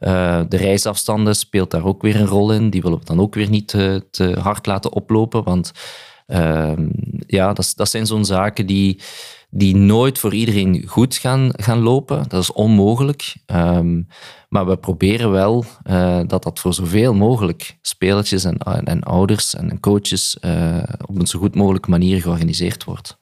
Uh, 0.00 0.40
de 0.48 0.56
reisafstanden 0.56 1.36
speelt 1.36 1.70
daar 1.70 1.84
ook 1.84 2.02
weer 2.02 2.16
een 2.16 2.26
rol 2.26 2.52
in. 2.52 2.70
Die 2.70 2.82
willen 2.82 2.98
we 2.98 3.04
dan 3.04 3.20
ook 3.20 3.34
weer 3.34 3.48
niet 3.48 3.68
te, 3.68 4.06
te 4.10 4.38
hard 4.40 4.66
laten 4.66 4.92
oplopen. 4.92 5.44
Want 5.44 5.72
uh, 6.26 6.72
ja, 7.26 7.52
dat, 7.52 7.72
dat 7.76 7.88
zijn 7.88 8.06
zo'n 8.06 8.24
zaken 8.24 8.66
die, 8.66 9.00
die 9.50 9.76
nooit 9.76 10.18
voor 10.18 10.34
iedereen 10.34 10.84
goed 10.86 11.16
gaan, 11.16 11.50
gaan 11.56 11.78
lopen. 11.78 12.24
Dat 12.28 12.42
is 12.42 12.52
onmogelijk. 12.52 13.36
Um, 13.46 14.06
maar 14.48 14.66
we 14.66 14.76
proberen 14.76 15.30
wel 15.30 15.64
uh, 15.90 16.20
dat 16.26 16.42
dat 16.42 16.58
voor 16.58 16.74
zoveel 16.74 17.14
mogelijk 17.14 17.78
spelertjes 17.82 18.44
en, 18.44 18.58
en 18.84 19.02
ouders 19.02 19.54
en 19.54 19.80
coaches 19.80 20.36
uh, 20.40 20.82
op 21.06 21.18
een 21.18 21.26
zo 21.26 21.38
goed 21.38 21.54
mogelijke 21.54 21.90
manier 21.90 22.20
georganiseerd 22.20 22.84
wordt 22.84 23.17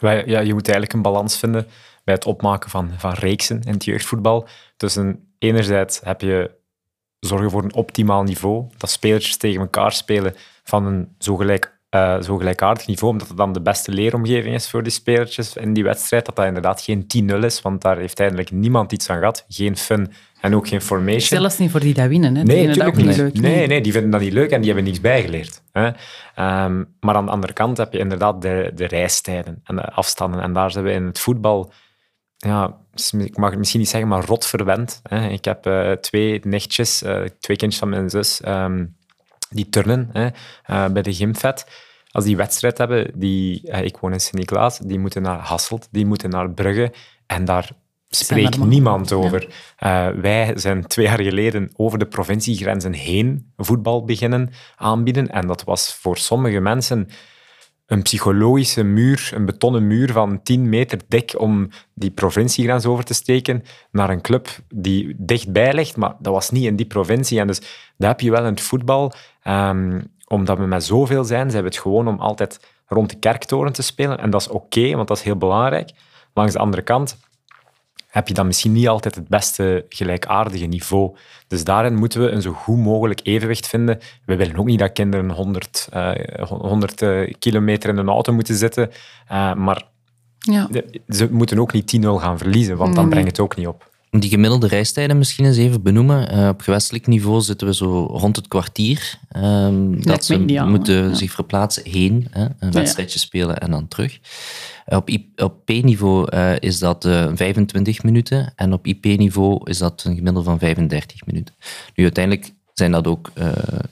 ja, 0.00 0.40
je 0.40 0.52
moet 0.52 0.68
eigenlijk 0.68 0.92
een 0.92 1.02
balans 1.02 1.38
vinden 1.38 1.66
bij 2.04 2.14
het 2.14 2.26
opmaken 2.26 2.70
van, 2.70 2.90
van 2.96 3.12
reeksen 3.12 3.62
in 3.62 3.72
het 3.72 3.84
jeugdvoetbal. 3.84 4.48
Tussen 4.76 5.34
enerzijds 5.38 6.00
heb 6.04 6.20
je 6.20 6.58
zorgen 7.20 7.50
voor 7.50 7.62
een 7.62 7.74
optimaal 7.74 8.22
niveau, 8.22 8.66
dat 8.76 8.90
spelertjes 8.90 9.36
tegen 9.36 9.60
elkaar 9.60 9.92
spelen 9.92 10.34
van 10.64 10.86
een 10.86 11.14
zo, 11.18 11.36
gelijk, 11.36 11.78
uh, 11.90 12.20
zo 12.20 12.36
gelijkaardig 12.36 12.86
niveau, 12.86 13.12
omdat 13.12 13.28
het 13.28 13.36
dan 13.36 13.52
de 13.52 13.60
beste 13.60 13.92
leeromgeving 13.92 14.54
is 14.54 14.70
voor 14.70 14.82
die 14.82 14.92
spelertjes 14.92 15.56
in 15.56 15.72
die 15.72 15.84
wedstrijd, 15.84 16.26
dat 16.26 16.36
dat 16.36 16.46
inderdaad 16.46 16.80
geen 16.80 17.30
10-0 17.32 17.34
is, 17.44 17.62
want 17.62 17.82
daar 17.82 17.96
heeft 17.96 18.20
eigenlijk 18.20 18.50
niemand 18.50 18.92
iets 18.92 19.10
aan 19.10 19.18
gehad. 19.18 19.44
Geen 19.48 19.76
fun 19.76 20.12
en 20.40 20.54
ook 20.54 20.68
geen 20.68 20.80
formation. 20.80 21.40
Zelfs 21.40 21.58
niet 21.58 21.70
voor 21.70 21.80
die 21.80 21.94
dat 21.94 22.08
winnen. 22.08 22.36
Hè. 22.36 22.42
Nee, 22.42 22.66
natuurlijk 22.66 22.96
niet. 22.96 23.16
Leuk, 23.16 23.40
nee, 23.40 23.66
nee, 23.66 23.80
die 23.80 23.92
vinden 23.92 24.10
dat 24.10 24.20
niet 24.20 24.32
leuk 24.32 24.50
en 24.50 24.58
die 24.58 24.66
hebben 24.66 24.84
niks 24.84 25.00
bijgeleerd. 25.00 25.62
Hè. 25.72 25.86
Um, 25.86 26.94
maar 27.00 27.14
aan 27.14 27.24
de 27.24 27.30
andere 27.30 27.52
kant 27.52 27.76
heb 27.76 27.92
je 27.92 27.98
inderdaad 27.98 28.42
de, 28.42 28.72
de 28.74 28.86
reistijden 28.86 29.60
en 29.64 29.76
de 29.76 29.90
afstanden. 29.90 30.40
En 30.40 30.52
daar 30.52 30.70
zijn 30.70 30.84
we 30.84 30.92
in 30.92 31.04
het 31.04 31.18
voetbal, 31.18 31.72
ja, 32.36 32.76
ik 33.18 33.36
mag 33.36 33.50
het 33.50 33.58
misschien 33.58 33.80
niet 33.80 33.88
zeggen, 33.88 34.08
maar 34.08 34.24
rot 34.24 34.46
verwend. 34.46 35.00
Hè. 35.02 35.28
Ik 35.28 35.44
heb 35.44 35.66
uh, 35.66 35.92
twee 35.92 36.40
nichtjes, 36.42 37.02
uh, 37.02 37.22
twee 37.40 37.56
kindjes 37.56 37.78
van 37.78 37.88
mijn 37.88 38.10
zus, 38.10 38.40
um, 38.46 38.96
die 39.50 39.68
turnen 39.68 40.10
hè, 40.12 40.26
uh, 40.70 40.92
bij 40.92 41.02
de 41.02 41.14
gymvet. 41.14 41.66
Als 42.10 42.24
die 42.24 42.36
wedstrijd 42.36 42.78
hebben, 42.78 43.10
die, 43.14 43.70
ik 43.70 43.96
woon 43.96 44.12
in 44.12 44.20
Sint-Niklaas, 44.20 44.78
die 44.78 44.98
moeten 44.98 45.22
naar 45.22 45.38
Hasselt, 45.38 45.88
die 45.90 46.06
moeten 46.06 46.30
naar 46.30 46.50
Brugge. 46.50 46.92
En 47.26 47.44
daar 47.44 47.70
spreekt 48.10 48.64
niemand 48.64 49.12
over. 49.12 49.46
Uh, 49.78 50.08
wij 50.08 50.52
zijn 50.54 50.86
twee 50.86 51.06
jaar 51.06 51.22
geleden 51.22 51.70
over 51.76 51.98
de 51.98 52.06
provinciegrenzen 52.06 52.92
heen 52.92 53.52
voetbal 53.56 54.04
beginnen 54.04 54.50
aanbieden. 54.76 55.30
En 55.30 55.46
dat 55.46 55.64
was 55.64 55.94
voor 55.94 56.16
sommige 56.16 56.60
mensen 56.60 57.08
een 57.86 58.02
psychologische 58.02 58.82
muur, 58.82 59.30
een 59.34 59.44
betonnen 59.44 59.86
muur 59.86 60.12
van 60.12 60.42
10 60.42 60.68
meter 60.68 60.98
dik 61.08 61.34
om 61.40 61.68
die 61.94 62.10
provinciegrens 62.10 62.86
over 62.86 63.04
te 63.04 63.14
steken 63.14 63.62
naar 63.90 64.10
een 64.10 64.20
club 64.20 64.48
die 64.74 65.14
dichtbij 65.18 65.72
ligt, 65.72 65.96
maar 65.96 66.14
dat 66.18 66.32
was 66.32 66.50
niet 66.50 66.64
in 66.64 66.76
die 66.76 66.86
provincie. 66.86 67.40
En 67.40 67.46
dus 67.46 67.58
dat 67.96 68.08
heb 68.08 68.20
je 68.20 68.30
wel 68.30 68.44
in 68.44 68.50
het 68.50 68.60
voetbal. 68.60 69.12
Um, 69.44 70.02
omdat 70.26 70.58
we 70.58 70.66
met 70.66 70.84
zoveel 70.84 71.24
zijn, 71.24 71.50
zijn 71.50 71.62
we 71.62 71.68
het 71.68 71.78
gewoon 71.78 72.08
om 72.08 72.20
altijd 72.20 72.60
rond 72.86 73.10
de 73.10 73.18
kerktoren 73.18 73.72
te 73.72 73.82
spelen. 73.82 74.18
En 74.18 74.30
dat 74.30 74.40
is 74.40 74.48
oké, 74.48 74.94
want 74.94 75.08
dat 75.08 75.16
is 75.16 75.22
heel 75.22 75.36
belangrijk. 75.36 75.90
Langs 76.34 76.52
de 76.52 76.58
andere 76.58 76.82
kant 76.82 77.18
heb 78.10 78.28
je 78.28 78.34
dan 78.34 78.46
misschien 78.46 78.72
niet 78.72 78.88
altijd 78.88 79.14
het 79.14 79.28
beste 79.28 79.84
gelijkaardige 79.88 80.66
niveau. 80.66 81.16
Dus 81.46 81.64
daarin 81.64 81.94
moeten 81.94 82.20
we 82.20 82.28
een 82.30 82.42
zo 82.42 82.52
goed 82.52 82.78
mogelijk 82.78 83.20
evenwicht 83.22 83.66
vinden. 83.66 83.98
We 84.24 84.36
willen 84.36 84.56
ook 84.56 84.66
niet 84.66 84.78
dat 84.78 84.92
kinderen 84.92 85.30
100, 85.30 85.88
uh, 85.94 86.12
100 86.48 87.04
kilometer 87.38 87.90
in 87.90 87.96
een 87.96 88.08
auto 88.08 88.32
moeten 88.32 88.54
zitten, 88.54 88.90
uh, 89.32 89.54
maar 89.54 89.82
ja. 90.38 90.68
ze 91.08 91.28
moeten 91.30 91.58
ook 91.58 91.72
niet 91.72 91.96
10-0 91.96 92.08
gaan 92.08 92.38
verliezen, 92.38 92.76
want 92.76 92.94
dan 92.94 93.08
brengt 93.08 93.28
het 93.28 93.40
ook 93.40 93.56
niet 93.56 93.66
op. 93.66 93.89
Die 94.10 94.30
gemiddelde 94.30 94.66
reistijden 94.66 95.18
misschien 95.18 95.44
eens 95.44 95.56
even 95.56 95.82
benoemen. 95.82 96.34
Uh, 96.34 96.48
op 96.48 96.60
gewestelijk 96.60 97.06
niveau 97.06 97.40
zitten 97.40 97.66
we 97.66 97.74
zo 97.74 98.06
rond 98.06 98.36
het 98.36 98.48
kwartier. 98.48 99.18
Um, 99.36 100.04
dat 100.04 100.24
ze 100.24 100.38
moeten 100.66 101.16
zich 101.16 101.32
verplaatsen 101.32 101.82
heen, 101.90 102.26
hè, 102.30 102.46
een 102.58 102.72
wedstrijdje 102.72 103.18
spelen 103.18 103.60
en 103.60 103.70
dan 103.70 103.88
terug. 103.88 104.18
Op, 104.86 105.10
op 105.36 105.64
P-niveau 105.64 106.36
uh, 106.36 106.52
is 106.58 106.78
dat 106.78 107.04
uh, 107.04 107.24
eh, 107.24 107.30
25 107.34 108.02
minuten 108.02 108.52
en 108.56 108.72
op 108.72 108.86
IP-niveau 108.86 109.60
is 109.70 109.78
dat 109.78 110.04
een 110.04 110.14
gemiddelde 110.14 110.48
van 110.48 110.58
35 110.58 111.26
minuten. 111.26 111.54
Nu, 111.94 112.04
uiteindelijk 112.04 112.52
zijn 112.74 112.92
dat 112.92 113.06
ook, 113.06 113.32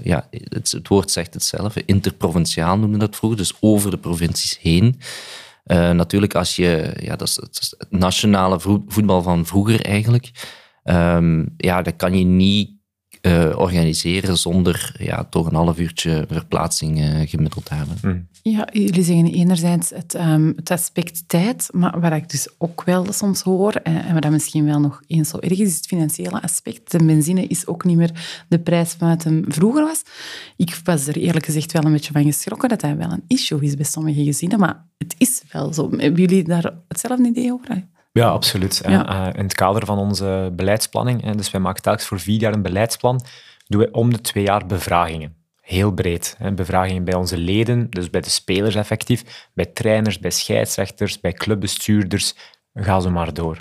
ja, 0.02 0.28
het, 0.30 0.70
het, 0.70 0.88
woord 0.88 1.10
zegt 1.10 1.34
het 1.34 1.44
zelf, 1.44 1.76
interprovinciaal 1.76 2.78
noemen 2.78 2.98
we 2.98 3.06
dat 3.06 3.16
vroeger, 3.16 3.38
dus 3.38 3.52
over 3.60 3.90
de 3.90 3.98
provincies 3.98 4.58
heen. 4.60 5.00
Natuurlijk, 5.68 6.34
als 6.34 6.56
je, 6.56 6.96
ja, 7.00 7.16
dat 7.16 7.28
is, 7.28 7.36
het, 7.36 7.76
nationale 7.90 8.60
voetbal 8.86 9.22
van 9.22 9.46
vroeger 9.46 9.80
eigenlijk, 9.80 10.30
um, 10.84 11.54
ja, 11.56 11.82
dat 11.82 11.96
kan 11.96 12.18
je 12.18 12.24
niet 12.24 12.70
uh, 13.22 13.58
organiseren 13.58 14.36
zonder 14.38 14.94
ja, 14.98 15.24
toch 15.24 15.46
een 15.46 15.54
half 15.54 15.78
uurtje 15.78 16.24
verplaatsing 16.28 17.00
uh, 17.00 17.28
gemiddeld 17.28 17.64
te 17.64 17.74
hebben. 17.74 17.98
Mm. 18.02 18.28
Ja, 18.50 18.68
jullie 18.72 19.02
zeggen 19.02 19.26
enerzijds 19.26 19.90
het, 19.90 20.14
um, 20.14 20.52
het, 20.56 20.70
aspect 20.70 21.28
tijd, 21.28 21.68
maar 21.72 22.00
wat 22.00 22.12
ik 22.12 22.28
dus 22.28 22.48
ook 22.58 22.84
wel 22.84 23.12
soms 23.12 23.42
hoor, 23.42 23.72
en, 23.72 24.04
en 24.04 24.12
wat 24.12 24.22
dat 24.22 24.30
misschien 24.30 24.64
wel 24.64 24.80
nog 24.80 25.02
eens 25.06 25.28
zo 25.28 25.38
erg 25.38 25.52
is, 25.52 25.68
is 25.68 25.76
het 25.76 25.86
financiële 25.86 26.42
aspect. 26.42 26.90
De 26.90 27.04
benzine 27.04 27.46
is 27.46 27.66
ook 27.66 27.84
niet 27.84 27.96
meer 27.96 28.44
de 28.48 28.58
prijs 28.58 28.92
van 28.92 29.08
het 29.08 29.24
hem 29.24 29.44
vroeger 29.48 29.82
was. 29.82 30.02
Ik 30.56 30.80
was 30.84 31.06
er 31.06 31.16
eerlijk 31.16 31.44
gezegd 31.44 31.72
wel 31.72 31.84
een 31.84 31.92
beetje 31.92 32.12
van 32.12 32.24
geschrokken 32.24 32.68
dat 32.68 32.80
dat 32.80 32.96
wel 32.96 33.10
een 33.10 33.24
issue 33.26 33.62
is 33.62 33.74
bij 33.74 33.84
sommige 33.84 34.24
gezinnen, 34.24 34.58
maar 34.58 34.86
het 34.98 35.14
is 35.18 35.42
wel 35.52 35.72
zo. 35.72 35.90
Hebben 35.90 36.20
jullie 36.20 36.44
daar 36.44 36.74
hetzelfde 36.88 37.28
idee 37.28 37.52
over? 37.52 37.86
Ja, 38.12 38.28
absoluut. 38.28 38.80
Eh, 38.80 39.28
in 39.32 39.42
het 39.42 39.54
kader 39.54 39.86
van 39.86 39.98
onze 39.98 40.52
beleidsplanning, 40.56 41.32
dus 41.36 41.50
wij 41.50 41.60
maken 41.60 41.82
telkens 41.82 42.06
voor 42.06 42.20
vier 42.20 42.40
jaar 42.40 42.54
een 42.54 42.62
beleidsplan, 42.62 43.20
doen 43.66 43.80
we 43.80 43.90
om 43.90 44.12
de 44.12 44.20
twee 44.20 44.44
jaar 44.44 44.66
bevragingen. 44.66 45.37
Heel 45.68 45.92
breed. 45.92 46.36
Bevragingen 46.54 47.04
bij 47.04 47.14
onze 47.14 47.38
leden, 47.38 47.90
dus 47.90 48.10
bij 48.10 48.20
de 48.20 48.28
spelers 48.28 48.74
effectief, 48.74 49.48
bij 49.54 49.66
trainers, 49.66 50.18
bij 50.18 50.30
scheidsrechters, 50.30 51.20
bij 51.20 51.32
clubbestuurders, 51.32 52.34
ga 52.74 53.00
zo 53.00 53.10
maar 53.10 53.34
door. 53.34 53.60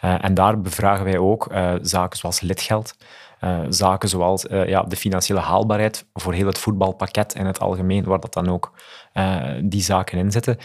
Eh, 0.00 0.24
en 0.24 0.34
daar 0.34 0.60
bevragen 0.60 1.04
wij 1.04 1.18
ook 1.18 1.52
uh, 1.52 1.74
zaken 1.82 2.18
zoals 2.18 2.40
lidgeld, 2.40 2.96
zaken 3.68 4.08
zoals 4.08 4.46
ja, 4.48 4.82
de 4.82 4.96
financiële 4.96 5.40
haalbaarheid 5.40 6.06
voor 6.12 6.32
heel 6.32 6.46
het 6.46 6.58
voetbalpakket 6.58 7.34
in 7.34 7.46
het 7.46 7.60
algemeen, 7.60 8.04
waar 8.04 8.20
dat 8.20 8.32
dan 8.32 8.48
ook 8.48 8.72
die 9.62 9.82
zaken 9.82 10.18
in 10.18 10.30
zitten. 10.30 10.58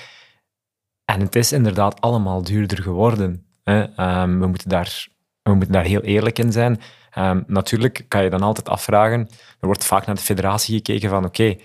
En 1.05 1.19
het 1.19 1.35
is 1.35 1.51
inderdaad 1.51 2.01
allemaal 2.01 2.43
duurder 2.43 2.81
geworden. 2.81 3.45
Ehm, 3.63 4.39
we, 4.39 4.47
moeten 4.47 4.69
daar, 4.69 5.07
we 5.43 5.53
moeten 5.53 5.73
daar 5.73 5.85
heel 5.85 6.01
eerlijk 6.01 6.39
in 6.39 6.51
zijn. 6.51 6.81
Um, 7.17 7.43
natuurlijk 7.47 8.05
kan 8.07 8.23
je 8.23 8.29
dan 8.29 8.41
altijd 8.41 8.69
afvragen, 8.69 9.29
er 9.59 9.67
wordt 9.67 9.85
vaak 9.85 10.05
naar 10.05 10.15
de 10.15 10.21
federatie 10.21 10.75
gekeken 10.75 11.09
van 11.09 11.25
oké, 11.25 11.55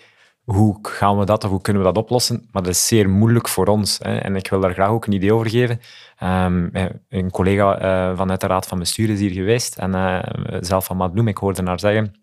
hoe 0.46 0.78
gaan 0.82 1.18
we 1.18 1.24
dat 1.24 1.44
of 1.44 1.50
hoe 1.50 1.60
kunnen 1.60 1.82
we 1.82 1.88
dat 1.88 2.02
oplossen? 2.04 2.48
Maar 2.52 2.62
dat 2.62 2.72
is 2.72 2.86
zeer 2.86 3.10
moeilijk 3.10 3.48
voor 3.48 3.66
ons. 3.66 3.98
Hè. 4.02 4.16
En 4.16 4.36
ik 4.36 4.48
wil 4.48 4.60
daar 4.60 4.72
graag 4.72 4.88
ook 4.88 5.06
een 5.06 5.12
idee 5.12 5.34
over 5.34 5.50
geven. 5.50 5.80
Um, 6.22 6.70
een 7.08 7.30
collega 7.30 7.82
uh, 8.10 8.16
vanuit 8.16 8.40
de 8.40 8.46
raad 8.46 8.66
van 8.66 8.78
bestuur 8.78 9.10
is 9.10 9.20
hier 9.20 9.30
geweest 9.30 9.76
en 9.76 9.94
uh, 9.94 10.22
zelf 10.60 10.84
van 10.84 10.96
Maat 10.96 11.16
ik 11.16 11.38
hoorde 11.38 11.62
haar 11.62 11.80
zeggen, 11.80 12.14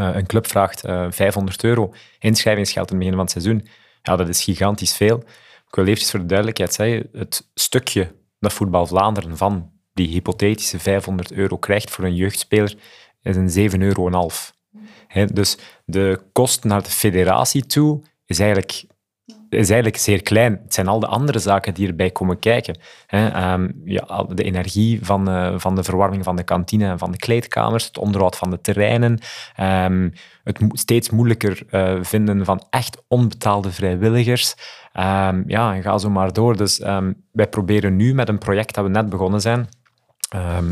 uh, 0.00 0.10
een 0.14 0.26
club 0.26 0.46
vraagt 0.46 0.80
500 1.08 1.64
euro 1.64 1.94
inschrijvingsgeld 2.18 2.90
in 2.90 2.96
het 2.96 3.04
begin 3.04 3.16
van 3.16 3.24
het 3.24 3.42
seizoen. 3.42 3.68
Ja, 4.02 4.16
dat 4.16 4.28
is 4.28 4.44
gigantisch 4.44 4.96
veel. 4.96 5.18
Ik 5.68 5.74
wil 5.74 5.84
eventjes 5.84 6.10
voor 6.10 6.20
de 6.20 6.26
duidelijkheid 6.26 6.74
zeggen, 6.74 7.08
het 7.12 7.50
stukje 7.54 8.14
dat 8.40 8.52
Voetbal 8.52 8.86
Vlaanderen 8.86 9.36
van 9.36 9.70
die 9.98 10.08
hypothetische 10.08 10.78
500 10.78 11.32
euro 11.32 11.56
krijgt 11.56 11.90
voor 11.90 12.04
een 12.04 12.14
jeugdspeler, 12.14 12.76
is 13.22 13.36
een 13.36 13.70
7,5 13.70 13.78
euro. 13.78 14.30
dus 15.32 15.58
de 15.84 16.20
kost 16.32 16.64
naar 16.64 16.82
de 16.82 16.90
federatie 16.90 17.66
toe 17.66 18.02
is 18.26 18.38
eigenlijk 18.38 18.86
is 19.48 19.70
eigenlijk 19.70 19.96
zeer 19.96 20.22
klein. 20.22 20.60
Het 20.62 20.74
zijn 20.74 20.88
al 20.88 21.00
de 21.00 21.06
andere 21.06 21.38
zaken 21.38 21.74
die 21.74 21.88
erbij 21.88 22.10
komen 22.10 22.38
kijken. 22.38 22.78
Ehm, 23.06 23.68
ja, 23.84 24.24
de 24.28 24.42
energie 24.42 25.04
van, 25.04 25.30
uh, 25.30 25.54
van 25.56 25.74
de 25.74 25.82
verwarming 25.82 26.24
van 26.24 26.36
de 26.36 26.42
kantine 26.42 26.86
en 26.86 26.98
van 26.98 27.10
de 27.10 27.16
kleedkamers, 27.16 27.84
het 27.84 27.98
onderhoud 27.98 28.36
van 28.36 28.50
de 28.50 28.60
terreinen, 28.60 29.18
um, 29.60 30.12
het 30.44 30.58
steeds 30.72 31.10
moeilijker 31.10 31.62
uh, 31.70 31.98
vinden 32.00 32.44
van 32.44 32.62
echt 32.70 33.02
onbetaalde 33.08 33.72
vrijwilligers. 33.72 34.54
Um, 34.94 35.44
ja, 35.46 35.80
ga 35.80 35.98
zo 35.98 36.10
maar 36.10 36.32
door. 36.32 36.56
Dus 36.56 36.78
wij 37.32 37.48
proberen 37.50 37.96
nu 37.96 38.14
met 38.14 38.28
een 38.28 38.38
project 38.38 38.74
dat 38.74 38.84
we 38.84 38.90
net 38.90 39.08
begonnen 39.08 39.40
zijn, 39.40 39.68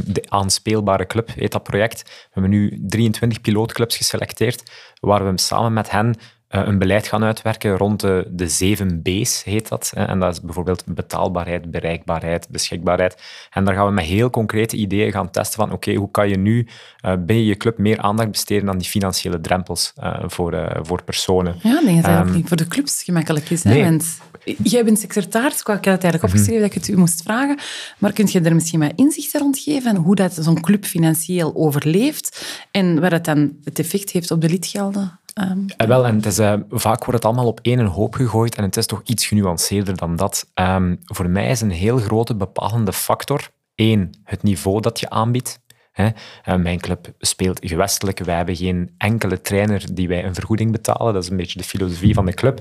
de 0.05 0.25
aanspeelbare 0.29 1.07
club 1.07 1.31
heet 1.35 1.53
dat 1.53 1.63
project. 1.63 2.03
We 2.03 2.31
hebben 2.31 2.51
nu 2.51 2.87
23 2.87 3.41
pilootclubs 3.41 3.97
geselecteerd, 3.97 4.71
waar 5.01 5.31
we 5.31 5.41
samen 5.41 5.73
met 5.73 5.91
hen 5.91 6.15
een 6.49 6.79
beleid 6.79 7.09
gaan 7.09 7.25
uitwerken 7.25 7.77
rond 7.77 8.01
de, 8.01 8.27
de 8.31 8.49
zeven 8.49 9.03
B's, 9.03 9.45
heet 9.45 9.69
dat. 9.69 9.93
En 9.95 10.19
dat 10.19 10.33
is 10.33 10.41
bijvoorbeeld 10.41 10.85
betaalbaarheid, 10.87 11.71
bereikbaarheid, 11.71 12.49
beschikbaarheid. 12.49 13.23
En 13.51 13.65
daar 13.65 13.75
gaan 13.75 13.87
we 13.87 13.93
met 13.93 14.05
heel 14.05 14.31
concrete 14.31 14.77
ideeën 14.77 15.13
gaan 15.13 15.31
testen 15.31 15.59
van 15.59 15.73
oké, 15.73 15.95
hoe 15.95 16.11
kan 16.11 16.29
je 16.29 16.39
nu 16.39 16.67
uh, 17.05 17.13
binnen 17.19 17.45
je 17.45 17.57
club 17.57 17.79
meer 17.79 17.99
aandacht 17.99 18.31
besteden 18.31 18.69
aan 18.69 18.79
die 18.79 18.89
financiële 18.89 19.41
drempels 19.41 19.93
voor, 20.27 20.79
voor 20.83 21.03
personen. 21.03 21.57
Ja, 21.63 21.81
denk 21.85 22.03
dat 22.03 22.27
um, 22.27 22.35
niet 22.35 22.49
voor 22.49 22.57
de 22.57 22.67
clubs 22.67 23.03
gemakkelijk 23.03 23.51
is. 23.51 23.63
Nee. 23.63 23.83
Want 23.83 24.19
jij 24.63 24.85
bent 24.85 24.99
secretaris, 24.99 25.61
ik 25.61 25.67
had 25.67 25.77
het 25.77 25.87
eigenlijk 25.87 26.23
mhm. 26.23 26.25
opgeschreven 26.25 26.61
dat 26.61 26.71
ik 26.71 26.83
het 26.83 26.89
u 26.89 26.97
moest 26.97 27.23
vragen, 27.23 27.59
maar 27.99 28.13
kun 28.13 28.27
je 28.31 28.41
er 28.41 28.55
misschien 28.55 28.81
wat 28.81 28.93
inzichten 28.97 29.41
rond 29.41 29.59
geven 29.59 29.97
hoe 29.97 30.15
dat 30.15 30.39
zo'n 30.41 30.61
club 30.61 30.85
financieel 30.85 31.55
overleeft 31.55 32.47
en 32.71 33.01
wat 33.01 33.13
het 33.13 33.25
dan 33.25 33.57
het 33.65 33.79
effect 33.79 34.11
heeft 34.11 34.31
op 34.31 34.41
de 34.41 34.49
lidgelden? 34.49 35.21
Um, 35.41 35.67
wel, 35.77 36.07
en 36.07 36.17
het 36.17 36.27
is, 36.27 36.39
uh, 36.39 36.55
vaak 36.71 36.99
wordt 36.99 37.15
het 37.15 37.25
allemaal 37.25 37.47
op 37.47 37.61
één 37.63 37.85
hoop 37.85 38.15
gegooid 38.15 38.55
en 38.55 38.63
het 38.63 38.77
is 38.77 38.87
toch 38.87 39.03
iets 39.05 39.27
genuanceerder 39.27 39.97
dan 39.97 40.17
dat. 40.17 40.51
Um, 40.55 41.01
voor 41.05 41.31
mij 41.31 41.51
is 41.51 41.61
een 41.61 41.71
heel 41.71 41.99
grote 41.99 42.35
bepalende 42.35 42.93
factor 42.93 43.51
één, 43.75 44.11
het 44.25 44.43
niveau 44.43 44.81
dat 44.81 45.01
je 45.01 45.11
aanbiedt. 45.11 45.61
Hè. 45.93 46.09
Uh, 46.49 46.55
mijn 46.55 46.81
club 46.81 47.13
speelt 47.19 47.59
gewestelijk. 47.63 48.19
Wij 48.19 48.37
hebben 48.37 48.57
geen 48.57 48.95
enkele 48.99 49.41
trainer 49.41 49.95
die 49.95 50.09
wij 50.09 50.25
een 50.25 50.35
vergoeding 50.35 50.73
betalen. 50.73 51.15
Dat 51.15 51.23
is 51.23 51.31
een 51.31 51.37
beetje 51.37 51.59
de 51.59 51.65
filosofie 51.65 52.15
van 52.15 52.27
de 52.27 52.35
club. 52.35 52.61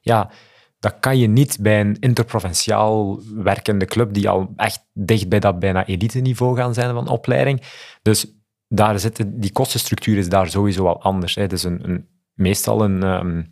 Ja, 0.00 0.30
dat 0.78 0.96
kan 1.00 1.18
je 1.18 1.26
niet 1.26 1.58
bij 1.60 1.80
een 1.80 1.96
interprovinciaal 2.00 3.20
werkende 3.34 3.84
club 3.84 4.14
die 4.14 4.28
al 4.28 4.52
echt 4.56 4.84
dicht 4.92 5.28
bij 5.28 5.40
dat 5.40 5.58
bijna 5.58 5.86
elite-niveau 5.86 6.56
gaan 6.56 6.74
zijn 6.74 6.94
van 6.94 7.08
opleiding. 7.08 7.62
Dus 8.02 8.26
daar 8.68 8.98
zitten, 8.98 9.40
die 9.40 9.52
kostenstructuur 9.52 10.18
is 10.18 10.28
daar 10.28 10.50
sowieso 10.50 10.86
al 10.86 11.02
anders. 11.02 11.34
Hè. 11.34 11.46
Dus 11.46 11.62
een, 11.62 11.88
een, 11.88 12.06
meestal 12.34 12.84
een, 12.84 13.02
um, 13.02 13.46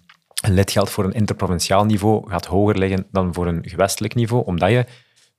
een 0.44 0.54
lidgeld 0.54 0.90
voor 0.90 1.04
een 1.04 1.12
interprovinciaal 1.12 1.84
niveau 1.84 2.30
gaat 2.30 2.46
hoger 2.46 2.78
liggen 2.78 3.06
dan 3.10 3.34
voor 3.34 3.46
een 3.46 3.68
gewestelijk 3.68 4.14
niveau, 4.14 4.44
omdat 4.44 4.70
je 4.70 4.84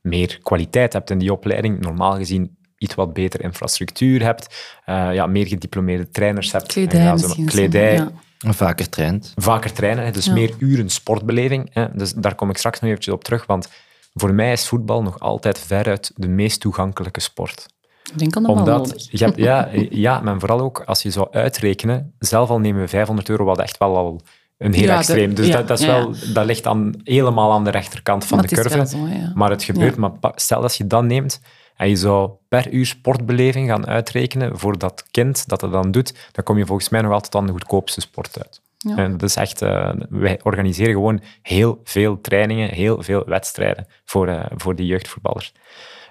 meer 0.02 0.40
kwaliteit 0.42 0.94
hebt 0.94 1.10
in 1.10 1.18
die 1.18 1.32
opleiding. 1.32 1.80
Normaal 1.80 2.16
gezien 2.16 2.58
iets 2.78 2.96
wat 2.96 3.14
beter 3.14 3.42
infrastructuur 3.42 4.24
hebt, 4.24 4.76
uh, 4.86 5.14
ja, 5.14 5.26
meer 5.26 5.48
gediplomeerde 5.48 6.10
trainers 6.10 6.52
hebt. 6.52 6.68
Kledij, 6.68 7.04
ja, 7.04 7.18
zo, 7.18 7.36
kledij. 7.46 7.94
Ja. 7.94 8.12
Vaker 8.38 8.90
traint. 8.90 9.34
Vaker 9.36 9.74
trainen, 9.74 10.14
dus 10.14 10.30
meer 10.30 10.54
uren 10.58 10.90
sportbeleving. 10.90 11.70
Hè. 11.74 11.88
Dus 11.94 12.14
daar 12.14 12.36
kom 12.36 12.50
ik 12.50 12.58
straks 12.58 12.80
nog 12.80 12.90
eventjes 12.90 13.14
op 13.14 13.24
terug, 13.24 13.46
want 13.46 13.70
voor 14.14 14.34
mij 14.34 14.52
is 14.52 14.68
voetbal 14.68 15.02
nog 15.02 15.20
altijd 15.20 15.60
veruit 15.60 16.12
de 16.16 16.28
meest 16.28 16.60
toegankelijke 16.60 17.20
sport. 17.20 17.66
Ik 18.12 18.20
denk 18.20 18.36
aan 18.36 18.44
de 18.44 18.50
Omdat, 18.50 19.08
je 19.12 19.24
hebt, 19.24 19.38
ja, 19.38 19.70
ja, 19.90 20.20
maar 20.20 20.40
vooral 20.40 20.60
ook 20.60 20.84
als 20.86 21.02
je 21.02 21.12
zou 21.12 21.28
uitrekenen, 21.32 22.14
zelf 22.20 22.50
al 22.50 22.60
nemen 22.60 22.82
we 22.82 22.88
500 22.88 23.30
euro, 23.30 23.46
wat 23.46 23.60
echt 23.60 23.78
wel 23.78 23.98
al 23.98 24.22
een 24.58 24.74
heel 24.74 24.90
extreem. 24.90 25.34
dus 25.34 25.52
dat, 25.52 25.68
dat, 25.68 25.80
is 25.80 25.86
wel, 25.86 26.14
dat 26.34 26.46
ligt 26.46 26.64
dan 26.64 27.00
helemaal 27.04 27.52
aan 27.52 27.64
de 27.64 27.70
rechterkant 27.70 28.26
van 28.26 28.42
de 28.42 28.48
curve. 28.48 28.98
maar 29.34 29.50
het 29.50 29.64
gebeurt. 29.64 29.96
Maar 29.96 30.12
stel 30.36 30.62
dat 30.62 30.76
je 30.76 30.88
dat 30.88 31.04
neemt 31.04 31.42
en 31.76 31.90
je 31.90 31.96
zou 31.96 32.32
per 32.48 32.72
uur 32.72 32.86
sportbeleving 32.86 33.70
gaan 33.70 33.88
uitrekenen 33.88 34.60
voor 34.60 34.78
dat 34.78 35.04
kind 35.12 35.48
dat 35.48 35.62
het 35.62 35.72
dan 35.72 35.92
doet, 35.92 36.14
dan 36.32 36.44
kom 36.44 36.58
je 36.58 36.66
volgens 36.66 36.90
mij 36.90 37.02
nog 37.02 37.12
altijd 37.12 37.36
aan 37.36 37.46
de 37.46 37.52
goedkoopste 37.52 38.02
sport 38.02 38.38
uit. 38.38 38.62
En 38.98 39.12
dat 39.12 39.30
is 39.30 39.36
echt, 39.36 39.62
uh, 39.62 39.92
wij 40.10 40.40
organiseren 40.44 40.94
gewoon 40.94 41.22
heel 41.42 41.82
veel 41.84 42.22
trainingen, 42.22 42.70
heel 42.70 43.04
veel 43.04 43.24
wedstrijden 43.26 43.88
voor, 44.06 44.28
uh, 44.28 44.46
voor 44.56 44.76
die 44.76 44.86
jeugdvoetballers. 44.86 45.54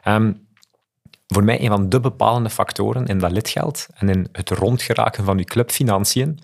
Um, 0.04 0.45
voor 1.26 1.44
mij 1.44 1.60
een 1.60 1.68
van 1.68 1.88
de 1.88 2.00
bepalende 2.00 2.50
factoren 2.50 3.06
in 3.06 3.18
dat 3.18 3.30
lidgeld 3.30 3.86
en 3.94 4.08
in 4.08 4.28
het 4.32 4.50
rondgeraken 4.50 5.24
van 5.24 5.38
je 5.38 5.44
clubfinanciën 5.44 6.38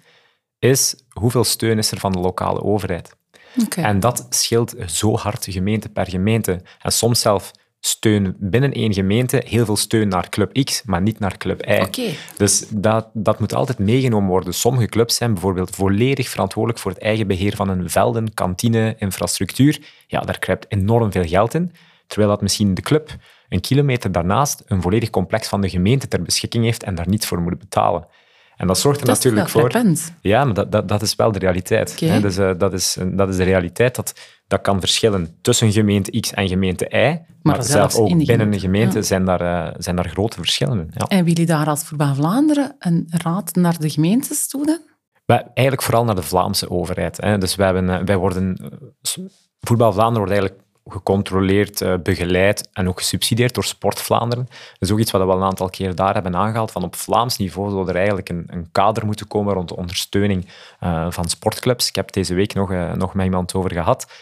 is 0.59 0.95
hoeveel 1.09 1.45
steun 1.45 1.79
is 1.79 1.91
er 1.91 1.99
van 1.99 2.13
de 2.13 2.19
lokale 2.19 2.63
overheid. 2.63 3.17
Okay. 3.65 3.85
En 3.85 4.01
dat 4.01 4.27
scheelt 4.29 4.75
zo 4.87 5.17
hard 5.17 5.47
gemeente 5.51 5.89
per 5.89 6.09
gemeente. 6.09 6.61
En 6.79 6.93
soms 6.93 7.21
zelf 7.21 7.51
steun 7.81 8.37
binnen 8.39 8.73
één 8.73 8.93
gemeente, 8.93 9.43
heel 9.47 9.65
veel 9.65 9.77
steun 9.77 10.09
naar 10.09 10.29
club 10.29 10.65
X, 10.65 10.83
maar 10.85 11.03
niet 11.03 11.19
naar 11.19 11.37
club 11.37 11.67
Y. 11.67 11.81
Okay. 11.81 12.17
Dus 12.37 12.65
dat, 12.69 13.09
dat 13.13 13.41
moet 13.41 13.55
altijd 13.55 13.79
meegenomen 13.79 14.29
worden. 14.29 14.55
Sommige 14.55 14.87
clubs 14.87 15.17
zijn 15.17 15.33
bijvoorbeeld 15.33 15.71
volledig 15.71 16.29
verantwoordelijk 16.29 16.81
voor 16.81 16.91
het 16.91 17.01
eigen 17.01 17.27
beheer 17.27 17.57
van 17.57 17.69
hun 17.69 17.91
velden, 17.91 18.35
kantine, 18.35 18.95
infrastructuur. 18.99 19.81
Ja, 20.07 20.21
daar 20.21 20.39
kruipt 20.39 20.67
enorm 20.69 21.13
veel 21.13 21.27
geld 21.27 21.55
in. 21.55 21.73
Terwijl 22.07 22.31
dat 22.31 22.43
misschien 22.43 22.75
de 22.75 22.83
club 22.83 23.17
een 23.53 23.61
kilometer 23.61 24.13
daarnaast 24.13 24.63
een 24.67 24.83
volledig 24.83 25.11
complex 25.11 25.49
van 25.49 25.61
de 25.61 25.69
gemeente 25.69 26.09
ter 26.09 26.23
beschikking 26.23 26.65
heeft 26.65 26.83
en 26.83 26.95
daar 26.95 27.09
niets 27.09 27.27
voor 27.27 27.41
moet 27.41 27.59
betalen. 27.59 28.07
En 28.57 28.67
dat 28.67 28.79
zorgt 28.79 29.01
er 29.01 29.07
dat 29.07 29.15
natuurlijk 29.15 29.49
voor. 29.49 29.71
Ja, 30.21 30.45
maar 30.45 30.55
dat, 30.55 30.73
dat, 30.73 30.89
dat 30.89 31.03
is 31.03 31.15
wel 31.15 31.33
de 31.33 31.39
realiteit. 31.39 31.93
Okay. 32.03 32.21
Dus, 32.21 32.39
uh, 32.39 32.51
dat, 32.59 32.73
is, 32.73 32.97
dat 33.13 33.29
is 33.29 33.37
de 33.37 33.43
realiteit. 33.43 33.95
Dat, 33.95 34.21
dat 34.47 34.61
kan 34.61 34.81
verschillen 34.81 35.39
tussen 35.41 35.73
gemeente 35.73 36.21
X 36.21 36.33
en 36.33 36.49
gemeente 36.49 36.85
Y. 36.89 36.95
Maar, 36.95 37.27
maar 37.43 37.63
zelf 37.63 37.95
ook 37.95 38.25
binnen 38.27 38.53
een 38.53 38.61
gemeente 38.61 38.99
ja. 38.99 39.05
zijn, 39.05 39.25
daar, 39.25 39.43
uh, 39.43 39.75
zijn 39.79 39.97
daar 39.97 40.09
grote 40.09 40.37
verschillen. 40.37 40.91
Ja. 40.91 41.07
En 41.07 41.25
willen 41.25 41.47
daar 41.47 41.67
als 41.67 41.83
Voetbal 41.83 42.15
Vlaanderen 42.15 42.77
een 42.79 43.07
raad 43.09 43.55
naar 43.55 43.79
de 43.79 43.91
gemeentes 43.91 44.49
toe 44.49 44.67
dan? 44.67 44.81
Wij, 45.25 45.47
eigenlijk 45.55 45.83
vooral 45.83 46.05
naar 46.05 46.15
de 46.15 46.23
Vlaamse 46.23 46.71
overheid. 46.71 47.17
Hè. 47.17 47.39
Dus 47.39 47.55
wij, 47.55 47.67
hebben, 47.67 48.05
wij 48.05 48.17
worden... 48.17 48.57
Voetbal 49.61 49.93
Vlaanderen 49.93 50.29
wordt 50.29 50.33
eigenlijk 50.33 50.63
gecontroleerd, 50.85 51.81
uh, 51.81 51.95
begeleid 52.03 52.69
en 52.73 52.89
ook 52.89 52.99
gesubsidieerd 52.99 53.55
door 53.55 53.65
Sport 53.65 54.01
Vlaanderen. 54.01 54.45
Dat 54.45 54.79
is 54.79 54.91
ook 54.91 54.99
iets 54.99 55.11
wat 55.11 55.23
we 55.23 55.29
al 55.29 55.37
een 55.37 55.43
aantal 55.43 55.71
keer 55.71 55.95
daar 55.95 56.15
hebben 56.15 56.37
aangehaald. 56.37 56.71
Van 56.71 56.85
op 56.85 56.97
Vlaams 56.97 57.37
niveau 57.37 57.71
zou 57.71 57.89
er 57.89 57.97
eigenlijk 57.97 58.29
een, 58.29 58.45
een 58.47 58.69
kader 58.73 59.07
moeten 59.07 59.29
komen 59.29 59.55
rond 59.55 59.69
de 59.69 59.77
ondersteuning 59.77 60.47
uh, 60.81 61.11
van 61.11 61.29
sportclubs. 61.29 61.89
Ik 61.89 61.95
heb 61.95 62.13
deze 62.13 62.35
week 62.35 62.55
nog, 62.55 62.73
uh, 62.73 62.93
nog 62.93 63.15
met 63.15 63.25
iemand 63.25 63.55
over 63.55 63.73
gehad. 63.73 64.13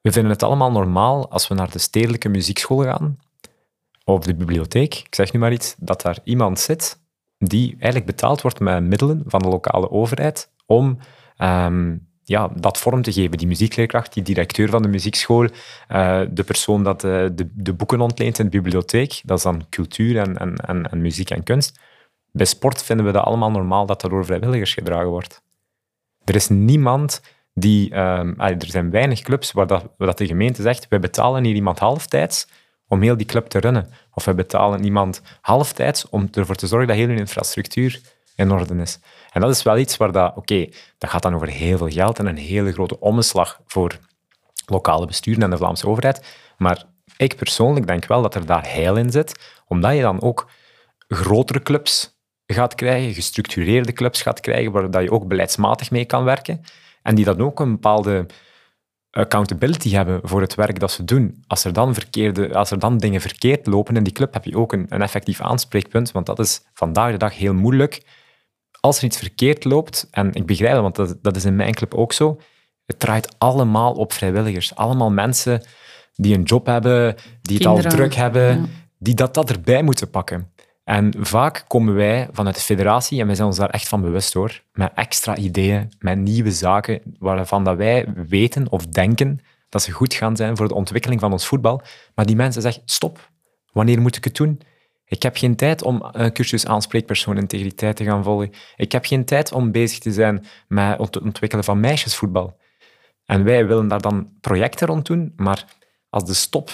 We 0.00 0.12
vinden 0.12 0.32
het 0.32 0.42
allemaal 0.42 0.70
normaal 0.70 1.30
als 1.30 1.48
we 1.48 1.54
naar 1.54 1.70
de 1.70 1.78
stedelijke 1.78 2.28
muziekschool 2.28 2.82
gaan 2.82 3.18
of 4.04 4.24
de 4.24 4.34
bibliotheek, 4.34 4.94
ik 4.94 5.14
zeg 5.14 5.32
nu 5.32 5.38
maar 5.38 5.52
iets, 5.52 5.74
dat 5.78 6.02
daar 6.02 6.18
iemand 6.24 6.60
zit 6.60 7.00
die 7.38 7.70
eigenlijk 7.70 8.06
betaald 8.06 8.42
wordt 8.42 8.60
met 8.60 8.82
middelen 8.82 9.22
van 9.26 9.40
de 9.40 9.48
lokale 9.48 9.90
overheid 9.90 10.50
om 10.66 10.98
um, 11.38 12.11
ja, 12.24 12.50
dat 12.54 12.78
vorm 12.78 13.02
te 13.02 13.12
geven. 13.12 13.38
Die 13.38 13.46
muziekleerkracht, 13.46 14.14
die 14.14 14.22
directeur 14.22 14.68
van 14.68 14.82
de 14.82 14.88
muziekschool, 14.88 15.44
uh, 15.44 16.20
de 16.30 16.42
persoon 16.44 16.82
dat 16.82 17.04
uh, 17.04 17.26
de, 17.32 17.48
de, 17.54 17.72
boeken 17.72 18.00
ontleent 18.00 18.38
in 18.38 18.44
de 18.44 18.50
bibliotheek, 18.50 19.20
dat 19.24 19.36
is 19.36 19.44
dan 19.44 19.66
cultuur 19.70 20.18
en, 20.18 20.38
en, 20.38 20.56
en, 20.56 20.90
en, 20.90 21.00
muziek 21.00 21.30
en 21.30 21.42
kunst. 21.42 21.80
Bij 22.32 22.46
sport 22.46 22.82
vinden 22.82 23.06
we 23.06 23.12
dat 23.12 23.24
allemaal 23.24 23.50
normaal 23.50 23.86
dat 23.86 24.00
dat 24.00 24.10
door 24.10 24.24
vrijwilligers 24.24 24.74
gedragen 24.74 25.08
wordt. 25.08 25.42
Er 26.24 26.34
is 26.34 26.48
niemand 26.48 27.20
die... 27.54 27.96
Um, 27.98 28.40
er 28.40 28.66
zijn 28.66 28.90
weinig 28.90 29.20
clubs 29.20 29.52
waar, 29.52 29.66
dat, 29.66 29.88
dat 29.98 30.18
de 30.18 30.26
gemeente 30.26 30.62
zegt, 30.62 30.86
wij 30.88 31.00
betalen 31.00 31.44
hier 31.44 31.54
iemand 31.54 31.78
halftijds 31.78 32.46
om 32.88 33.02
heel 33.02 33.16
die 33.16 33.26
club 33.26 33.46
te 33.46 33.58
runnen. 33.58 33.88
Of 34.14 34.24
wij 34.24 34.34
betalen 34.34 34.84
iemand 34.84 35.22
halftijds 35.40 36.08
om 36.08 36.28
ervoor 36.32 36.54
te 36.54 36.66
zorgen 36.66 36.88
dat 36.88 36.96
heel 36.96 37.08
hun 37.08 37.18
infrastructuur 37.18 38.00
in 38.36 38.52
orde 38.52 38.74
is. 38.74 38.98
En 39.32 39.40
dat 39.40 39.50
is 39.50 39.62
wel 39.62 39.78
iets 39.78 39.96
waar 39.96 40.12
dat, 40.12 40.36
oké, 40.36 40.66
dat 40.98 41.10
gaat 41.10 41.22
dan 41.22 41.34
over 41.34 41.48
heel 41.48 41.78
veel 41.78 41.88
geld 41.88 42.18
en 42.18 42.26
een 42.26 42.36
hele 42.36 42.72
grote 42.72 43.00
omslag 43.00 43.60
voor 43.66 43.98
lokale 44.66 45.06
besturen 45.06 45.42
en 45.42 45.50
de 45.50 45.56
Vlaamse 45.56 45.86
overheid. 45.86 46.36
Maar 46.56 46.84
ik 47.16 47.36
persoonlijk 47.36 47.86
denk 47.86 48.04
wel 48.04 48.22
dat 48.22 48.34
er 48.34 48.46
daar 48.46 48.72
heil 48.72 48.96
in 48.96 49.10
zit, 49.10 49.60
omdat 49.66 49.94
je 49.94 50.00
dan 50.00 50.22
ook 50.22 50.50
grotere 51.08 51.62
clubs 51.62 52.20
gaat 52.46 52.74
krijgen, 52.74 53.14
gestructureerde 53.14 53.92
clubs 53.92 54.22
gaat 54.22 54.40
krijgen, 54.40 54.90
waar 54.90 55.02
je 55.02 55.12
ook 55.12 55.28
beleidsmatig 55.28 55.90
mee 55.90 56.04
kan 56.04 56.24
werken. 56.24 56.60
En 57.02 57.14
die 57.14 57.24
dan 57.24 57.40
ook 57.40 57.60
een 57.60 57.70
bepaalde 57.70 58.26
accountability 59.10 59.90
hebben 59.90 60.20
voor 60.22 60.40
het 60.40 60.54
werk 60.54 60.80
dat 60.80 60.90
ze 60.90 61.04
doen. 61.04 61.44
Als 61.46 61.64
er 61.64 61.72
dan, 61.72 61.94
verkeerde, 61.94 62.54
als 62.54 62.70
er 62.70 62.78
dan 62.78 62.98
dingen 62.98 63.20
verkeerd 63.20 63.66
lopen 63.66 63.96
in 63.96 64.02
die 64.02 64.12
club, 64.12 64.32
heb 64.32 64.44
je 64.44 64.56
ook 64.56 64.72
een, 64.72 64.86
een 64.88 65.02
effectief 65.02 65.40
aanspreekpunt, 65.40 66.12
want 66.12 66.26
dat 66.26 66.38
is 66.38 66.62
vandaag 66.74 67.10
de 67.10 67.16
dag 67.16 67.36
heel 67.36 67.54
moeilijk. 67.54 68.02
Als 68.84 68.98
er 68.98 69.04
iets 69.04 69.18
verkeerd 69.18 69.64
loopt, 69.64 70.08
en 70.10 70.32
ik 70.32 70.46
begrijp 70.46 70.72
het, 70.72 70.82
want 70.82 70.96
dat, 70.96 71.18
dat 71.22 71.36
is 71.36 71.44
in 71.44 71.56
mijn 71.56 71.74
club 71.74 71.94
ook 71.94 72.12
zo, 72.12 72.40
het 72.86 72.98
draait 72.98 73.34
allemaal 73.38 73.92
op 73.92 74.12
vrijwilligers. 74.12 74.74
Allemaal 74.74 75.10
mensen 75.10 75.62
die 76.14 76.34
een 76.34 76.42
job 76.42 76.66
hebben, 76.66 77.16
die 77.42 77.56
het 77.56 77.66
al 77.66 77.80
druk 77.80 78.14
hebben, 78.14 78.70
die 78.98 79.14
dat, 79.14 79.34
dat 79.34 79.50
erbij 79.50 79.82
moeten 79.82 80.10
pakken. 80.10 80.52
En 80.84 81.14
vaak 81.18 81.64
komen 81.68 81.94
wij 81.94 82.28
vanuit 82.32 82.54
de 82.54 82.60
federatie, 82.60 83.20
en 83.20 83.26
wij 83.26 83.34
zijn 83.34 83.48
ons 83.48 83.56
daar 83.56 83.70
echt 83.70 83.88
van 83.88 84.00
bewust 84.00 84.32
hoor, 84.32 84.62
met 84.72 84.92
extra 84.94 85.36
ideeën, 85.36 85.92
met 85.98 86.18
nieuwe 86.18 86.52
zaken, 86.52 87.00
waarvan 87.18 87.64
dat 87.64 87.76
wij 87.76 88.06
weten 88.28 88.70
of 88.70 88.86
denken 88.86 89.40
dat 89.68 89.82
ze 89.82 89.92
goed 89.92 90.14
gaan 90.14 90.36
zijn 90.36 90.56
voor 90.56 90.68
de 90.68 90.74
ontwikkeling 90.74 91.20
van 91.20 91.32
ons 91.32 91.46
voetbal. 91.46 91.82
Maar 92.14 92.26
die 92.26 92.36
mensen 92.36 92.62
zeggen, 92.62 92.82
stop, 92.84 93.30
wanneer 93.72 94.00
moet 94.00 94.16
ik 94.16 94.24
het 94.24 94.34
doen? 94.36 94.60
Ik 95.12 95.22
heb 95.22 95.36
geen 95.36 95.56
tijd 95.56 95.82
om 95.82 96.08
een 96.12 96.32
cursus 96.32 96.66
aanspreekpersoon 96.66 97.36
integriteit 97.36 97.96
te 97.96 98.04
gaan 98.04 98.24
volgen. 98.24 98.52
Ik 98.76 98.92
heb 98.92 99.04
geen 99.04 99.24
tijd 99.24 99.52
om 99.52 99.72
bezig 99.72 99.98
te 99.98 100.12
zijn 100.12 100.46
met 100.68 100.98
het 100.98 101.20
ontwikkelen 101.20 101.64
van 101.64 101.80
meisjesvoetbal. 101.80 102.58
En 103.24 103.44
wij 103.44 103.66
willen 103.66 103.88
daar 103.88 104.00
dan 104.00 104.32
projecten 104.40 104.86
rond 104.86 105.06
doen, 105.06 105.32
maar 105.36 105.64
als 106.08 106.24
de 106.24 106.34
stop, 106.34 106.70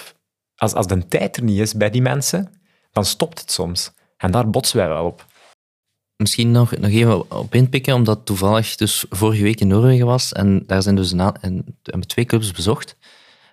als, 0.56 0.72
als 0.74 0.86
de 0.86 1.08
tijd 1.08 1.36
er 1.36 1.42
niet 1.42 1.58
is 1.58 1.74
bij 1.74 1.90
die 1.90 2.02
mensen, 2.02 2.52
dan 2.92 3.04
stopt 3.04 3.40
het 3.40 3.50
soms. 3.50 3.92
En 4.16 4.30
daar 4.30 4.50
botsen 4.50 4.76
wij 4.76 4.88
wel 4.88 5.04
op. 5.04 5.26
Misschien 6.16 6.50
nog, 6.50 6.76
nog 6.76 6.90
even 6.90 7.30
op 7.30 7.54
inpikken, 7.54 7.94
omdat 7.94 8.26
toevallig 8.26 8.76
dus 8.76 9.04
vorige 9.10 9.42
week 9.42 9.60
in 9.60 9.68
Noorwegen 9.68 10.06
was 10.06 10.32
en 10.32 10.62
daar 10.66 10.82
zijn 10.82 10.94
dus 10.94 11.12
een, 11.12 11.20
en, 11.40 11.78
hebben 11.82 12.08
twee 12.08 12.24
clubs 12.24 12.52
bezocht. 12.52 12.96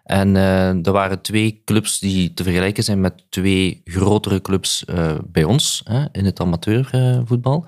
En 0.06 0.36
uh, 0.36 0.86
er 0.86 0.92
waren 0.92 1.22
twee 1.22 1.62
clubs 1.66 2.00
die 2.00 2.34
te 2.34 2.44
vergelijken 2.44 2.84
zijn 2.84 3.02
met 3.02 3.26
twee 3.30 3.82
grotere 3.84 4.42
clubs 4.42 4.84
uh, 4.90 5.12
bij 5.26 5.44
ons 5.44 5.82
hè, 5.84 6.06
in 6.12 6.26
het 6.26 6.40
amateurvoetbal. 6.40 7.66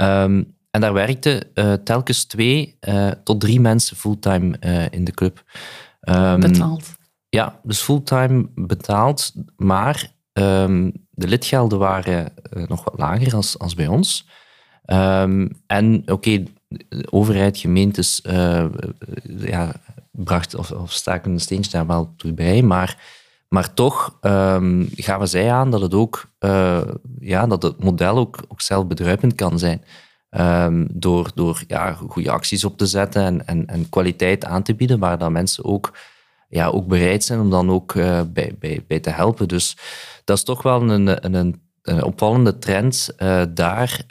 Um, 0.00 0.54
en 0.70 0.80
daar 0.80 0.92
werkten 0.92 1.46
uh, 1.54 1.72
telkens 1.72 2.24
twee 2.24 2.78
tot 3.24 3.40
drie 3.40 3.60
mensen 3.60 3.96
fulltime 3.96 4.58
in 4.90 5.04
de 5.04 5.12
club. 5.12 5.44
Um, 6.00 6.40
betaald. 6.40 6.94
Ja, 7.28 7.60
dus 7.62 7.80
fulltime 7.80 8.48
betaald, 8.54 9.32
maar 9.56 10.12
um, 10.32 10.92
de 11.10 11.28
lidgelden 11.28 11.78
waren 11.78 12.32
nog 12.68 12.84
wat 12.84 12.98
lager 12.98 13.34
als, 13.34 13.58
als 13.58 13.74
bij 13.74 13.86
ons. 13.86 14.28
Um, 14.86 15.50
en 15.66 16.00
oké, 16.00 16.12
okay, 16.12 16.46
overheid, 17.10 17.58
gemeentes 17.58 18.20
ja, 19.38 19.72
bracht 20.16 20.54
of, 20.54 20.72
staken 20.86 21.32
een 21.32 21.40
steentje 21.40 21.70
daar 21.70 21.86
wel 21.86 22.14
toe 22.16 22.32
bij, 22.32 22.62
maar, 22.62 23.02
maar 23.48 23.74
toch 23.74 24.18
um, 24.20 24.88
gaven 24.94 25.28
zij 25.28 25.52
aan 25.52 25.70
dat 25.70 25.80
het 25.80 25.94
ook 25.94 26.30
uh, 26.40 26.80
ja, 27.20 27.46
dat 27.46 27.62
het 27.62 27.84
model 27.84 28.16
ook, 28.16 28.38
ook 28.48 28.60
zelfbedruipend 28.60 29.34
kan 29.34 29.58
zijn. 29.58 29.84
Um, 30.30 30.86
door 30.92 31.30
door 31.34 31.62
ja, 31.66 31.92
goede 31.92 32.30
acties 32.30 32.64
op 32.64 32.78
te 32.78 32.86
zetten 32.86 33.46
en, 33.46 33.66
en, 33.66 33.88
kwaliteit 33.88 34.44
aan 34.44 34.62
te 34.62 34.74
bieden, 34.74 34.98
waar 34.98 35.18
dan 35.18 35.32
mensen 35.32 35.64
ook, 35.64 35.98
ja, 36.48 36.66
ook 36.66 36.86
bereid 36.86 37.24
zijn 37.24 37.40
om 37.40 37.50
dan 37.50 37.70
ook 37.70 37.94
uh, 37.94 38.20
bij, 38.32 38.54
bij, 38.58 38.84
bij 38.86 39.00
te 39.00 39.10
helpen. 39.10 39.48
Dus 39.48 39.76
dat 40.24 40.36
is 40.36 40.44
toch 40.44 40.62
wel 40.62 40.82
een, 40.82 41.34
een, 41.34 41.34
een 41.82 42.02
opvallende 42.02 42.58
trend 42.58 43.14
uh, 43.18 43.42
daar. 43.54 44.04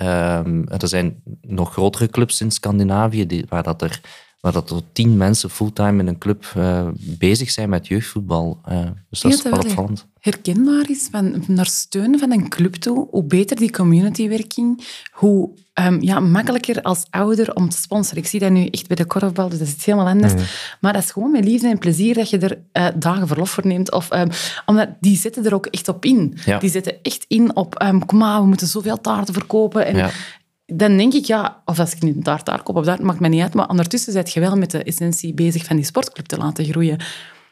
Um, 0.46 0.68
er 0.68 0.88
zijn 0.88 1.22
nog 1.42 1.72
grotere 1.72 2.08
clubs 2.08 2.42
in 2.42 2.52
Scandinavië 2.52 3.26
die, 3.26 3.46
waar 3.50 3.64
dat 3.64 3.82
er 3.82 4.02
waar 4.46 4.54
dat 4.54 4.68
tot 4.68 4.84
tien 4.92 5.18
mensen 5.18 5.50
fulltime 5.50 6.02
in 6.02 6.08
een 6.08 6.18
club 6.18 6.54
uh, 6.58 6.88
bezig 6.96 7.52
zijn 7.52 7.70
met 7.70 7.88
jeugdvoetbal. 7.88 8.60
Uh, 8.70 8.80
dus 9.10 9.20
dat 9.20 9.34
is 9.34 9.42
wel 9.42 9.60
opvallend. 9.60 10.08
Herkenbaar 10.20 10.90
is 10.90 11.08
van 11.12 11.44
naar 11.48 11.66
steun 11.66 12.20
van 12.20 12.32
een 12.32 12.50
club 12.50 12.74
toe, 12.74 13.08
hoe 13.12 13.24
beter 13.24 13.56
die 13.56 13.72
communitywerking, 13.72 14.88
hoe 15.12 15.50
um, 15.74 16.02
ja, 16.02 16.20
makkelijker 16.20 16.82
als 16.82 17.06
ouder 17.10 17.56
om 17.56 17.70
te 17.70 17.78
sponsoren. 17.78 18.24
Ik 18.24 18.28
zie 18.28 18.40
dat 18.40 18.52
nu 18.52 18.66
echt 18.66 18.88
bij 18.88 18.96
de 18.96 19.06
korfbal, 19.06 19.50
dus 19.50 19.60
dat 19.60 19.68
is 19.68 19.74
iets 19.74 19.86
helemaal 19.86 20.08
anders. 20.08 20.34
Mm. 20.34 20.40
Maar 20.82 20.94
dat 20.94 21.04
is 21.04 21.12
gewoon 21.12 21.32
met 21.32 21.46
liefde 21.46 21.68
en 21.68 21.78
plezier 21.78 22.14
dat 22.14 22.30
je 22.30 22.38
er 22.38 22.58
uh, 22.74 22.88
dagen 22.96 23.28
verlof 23.28 23.50
voor 23.50 23.68
neemt. 23.68 23.92
Of, 23.92 24.14
um, 24.14 24.30
omdat 24.66 24.90
die 25.00 25.18
zetten 25.18 25.46
er 25.46 25.54
ook 25.54 25.66
echt 25.66 25.88
op 25.88 26.06
in. 26.06 26.38
Ja. 26.46 26.60
Die 26.60 26.70
zetten 26.70 27.02
echt 27.02 27.26
in 27.28 27.56
op, 27.56 27.82
um, 27.82 28.06
kom 28.06 28.18
maar, 28.18 28.42
we 28.42 28.48
moeten 28.48 28.68
zoveel 28.68 29.02
taarten 29.02 29.34
verkopen. 29.34 29.86
En, 29.86 29.96
ja 29.96 30.10
dan 30.66 30.98
denk 30.98 31.14
ik, 31.14 31.26
ja, 31.26 31.62
of 31.66 31.80
als 31.80 31.94
ik 31.94 32.02
niet 32.02 32.16
een 32.16 32.24
taart 32.24 32.64
koop, 32.64 32.76
of 32.76 32.86
dat 32.86 33.00
maakt 33.00 33.20
me 33.20 33.28
niet 33.28 33.42
uit, 33.42 33.54
maar 33.54 33.70
ondertussen 33.70 34.14
zit 34.14 34.34
je 34.34 34.40
wel 34.40 34.56
met 34.56 34.72
de 34.72 34.84
essentie 34.84 35.34
bezig 35.34 35.66
van 35.66 35.76
die 35.76 35.86
sportclub 35.86 36.26
te 36.26 36.38
laten 36.38 36.66
groeien. 36.66 37.00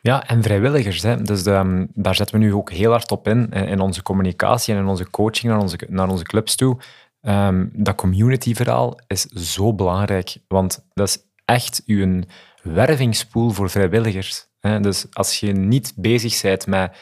Ja, 0.01 0.27
en 0.27 0.43
vrijwilligers. 0.43 1.01
Hè. 1.01 1.21
Dus 1.21 1.45
um, 1.45 1.87
daar 1.93 2.15
zetten 2.15 2.39
we 2.39 2.45
nu 2.45 2.53
ook 2.53 2.71
heel 2.71 2.91
hard 2.91 3.11
op 3.11 3.27
in, 3.27 3.49
in 3.49 3.79
onze 3.79 4.03
communicatie 4.03 4.73
en 4.73 4.79
in 4.79 4.87
onze 4.87 5.09
coaching 5.09 5.51
naar 5.51 5.61
onze, 5.61 5.77
naar 5.89 6.09
onze 6.09 6.23
clubs 6.23 6.55
toe. 6.55 6.77
Um, 7.21 7.69
dat 7.73 7.95
community-verhaal 7.95 8.99
is 9.07 9.21
zo 9.25 9.73
belangrijk, 9.73 10.37
want 10.47 10.85
dat 10.93 11.07
is 11.07 11.17
echt 11.45 11.81
uw 11.85 12.21
wervingspool 12.63 13.49
voor 13.49 13.69
vrijwilligers. 13.69 14.47
Hè. 14.59 14.79
Dus 14.79 15.05
als 15.11 15.39
je 15.39 15.51
niet 15.51 15.93
bezig 15.95 16.41
bent 16.41 16.67
met 16.67 16.95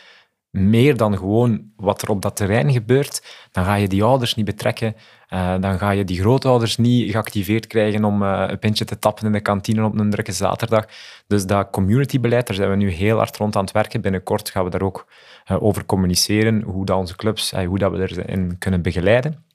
meer 0.49 0.97
dan 0.97 1.18
gewoon 1.18 1.72
wat 1.76 2.01
er 2.01 2.09
op 2.09 2.22
dat 2.22 2.36
terrein 2.36 2.72
gebeurt, 2.72 3.24
dan 3.51 3.66
ga 3.66 3.76
je 3.76 3.88
die 3.88 4.03
ouders 4.03 4.36
niet 4.36 4.45
betrekken. 4.45 4.95
Uh, 5.34 5.56
dan 5.60 5.78
ga 5.78 5.90
je 5.92 6.04
die 6.04 6.20
grootouders 6.20 6.78
niet 6.78 7.12
geactiveerd 7.12 7.68
krijgen 7.68 8.04
om 8.04 8.24
uh, 8.24 8.44
een 8.48 8.60
pintje 8.60 8.86
te 8.86 9.00
tappen 9.00 9.26
in 9.26 9.32
de 9.32 9.42
kantine 9.42 9.84
op 9.86 10.00
een 10.00 10.10
drukke 10.10 10.32
zaterdag. 10.32 10.86
Dus 11.28 11.46
dat 11.46 11.70
communitybeleid, 11.70 12.48
daar 12.48 12.56
zijn 12.56 12.70
we 12.70 12.76
nu 12.76 12.90
heel 12.90 13.18
hard 13.18 13.38
rond 13.38 13.56
aan 13.56 13.64
het 13.64 13.72
werken. 13.72 14.02
Binnenkort 14.02 14.50
gaan 14.50 14.64
we 14.64 14.70
daar 14.70 14.82
ook 14.82 15.08
uh, 15.52 15.64
over 15.64 15.86
communiceren, 15.86 16.62
hoe 16.62 16.86
dat 16.86 16.98
onze 16.98 17.16
clubs, 17.16 17.52
hoe 17.52 17.78
dat 17.78 17.92
we 17.92 18.24
erin 18.24 18.58
kunnen 18.58 18.82
begeleiden. 18.82 19.46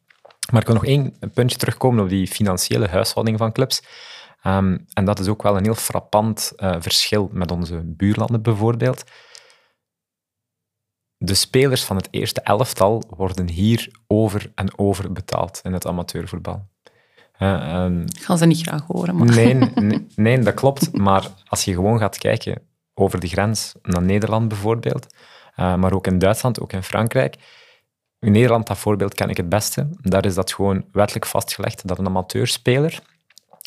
Maar 0.52 0.60
ik 0.60 0.66
wil 0.66 0.76
nog 0.76 0.86
één 0.86 1.14
puntje 1.34 1.58
terugkomen 1.58 2.02
op 2.04 2.08
die 2.08 2.26
financiële 2.26 2.88
huishouding 2.88 3.38
van 3.38 3.52
clubs. 3.52 3.82
Um, 4.46 4.86
en 4.92 5.04
dat 5.04 5.18
is 5.18 5.28
ook 5.28 5.42
wel 5.42 5.56
een 5.56 5.64
heel 5.64 5.74
frappant 5.74 6.52
verschil 6.56 7.30
met 7.32 7.50
onze 7.50 7.80
buurlanden 7.84 8.42
bijvoorbeeld 8.42 9.04
de 11.18 11.34
spelers 11.34 11.84
van 11.84 11.96
het 11.96 12.08
eerste 12.10 12.40
elftal 12.40 13.02
worden 13.08 13.48
hier 13.48 13.90
over 14.06 14.52
en 14.54 14.78
over 14.78 15.12
betaald 15.12 15.60
in 15.62 15.72
het 15.72 15.86
amateurvoetbal. 15.86 16.66
Uh, 17.38 17.48
Gaan 18.20 18.38
ze 18.38 18.46
niet 18.46 18.60
graag 18.60 18.86
horen. 18.86 19.16
Maar. 19.16 19.26
Nee, 19.26 19.54
nee, 19.54 20.06
nee, 20.16 20.38
dat 20.38 20.54
klopt. 20.54 20.98
Maar 20.98 21.28
als 21.46 21.64
je 21.64 21.72
gewoon 21.72 21.98
gaat 21.98 22.18
kijken 22.18 22.62
over 22.94 23.20
de 23.20 23.28
grens 23.28 23.74
naar 23.82 24.02
Nederland 24.02 24.48
bijvoorbeeld, 24.48 25.14
uh, 25.56 25.74
maar 25.74 25.92
ook 25.92 26.06
in 26.06 26.18
Duitsland, 26.18 26.60
ook 26.60 26.72
in 26.72 26.82
Frankrijk. 26.82 27.36
In 28.18 28.32
Nederland, 28.32 28.66
dat 28.66 28.78
voorbeeld 28.78 29.14
ken 29.14 29.28
ik 29.28 29.36
het 29.36 29.48
beste. 29.48 29.88
Daar 30.00 30.24
is 30.24 30.34
dat 30.34 30.52
gewoon 30.52 30.84
wettelijk 30.92 31.26
vastgelegd 31.26 31.88
dat 31.88 31.98
een 31.98 32.06
amateurspeler, 32.06 33.00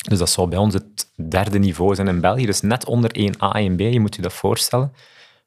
dus 0.08 0.18
dat 0.18 0.30
zou 0.30 0.48
bij 0.48 0.58
ons 0.58 0.74
het 0.74 1.10
derde 1.28 1.58
niveau 1.58 1.94
zijn 1.94 2.08
in 2.08 2.20
België, 2.20 2.46
dus 2.46 2.60
net 2.60 2.84
onder 2.84 3.10
1A 3.18 3.56
en 3.56 3.76
B, 3.76 3.80
je 3.80 4.00
moet 4.00 4.16
je 4.16 4.22
dat 4.22 4.32
voorstellen, 4.32 4.92